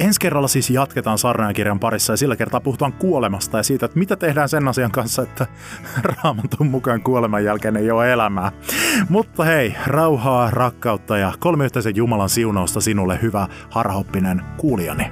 Ensi 0.00 0.20
kerralla 0.20 0.48
siis 0.48 0.70
jatketaan 0.70 1.18
Saarnaajan 1.18 1.54
kirjan 1.54 1.80
parissa 1.80 2.12
ja 2.12 2.16
sillä 2.16 2.36
kertaa 2.36 2.60
puhutaan 2.60 2.92
kuolemasta 2.92 3.56
ja 3.56 3.62
siitä, 3.62 3.86
että 3.86 3.98
mitä 3.98 4.16
tehdään 4.16 4.48
sen 4.48 4.68
asian 4.68 4.90
kanssa, 4.90 5.22
että 5.22 5.46
raamatun 6.24 6.66
mukaan 6.66 7.02
kuoleman 7.02 7.44
jälkeen 7.44 7.76
ei 7.76 7.90
ole 7.90 8.12
elämää. 8.12 8.52
Mutta 9.08 9.44
hei, 9.44 9.74
rauhaa, 9.86 10.50
rakkautta 10.50 11.18
ja 11.18 11.32
kolmiyhteisen 11.38 11.96
Jumalan 11.96 12.28
siunausta 12.28 12.80
sinulle 12.80 13.18
hyvä 13.22 13.48
harhaoppinen 13.70 14.42
kuulijani. 14.56 15.10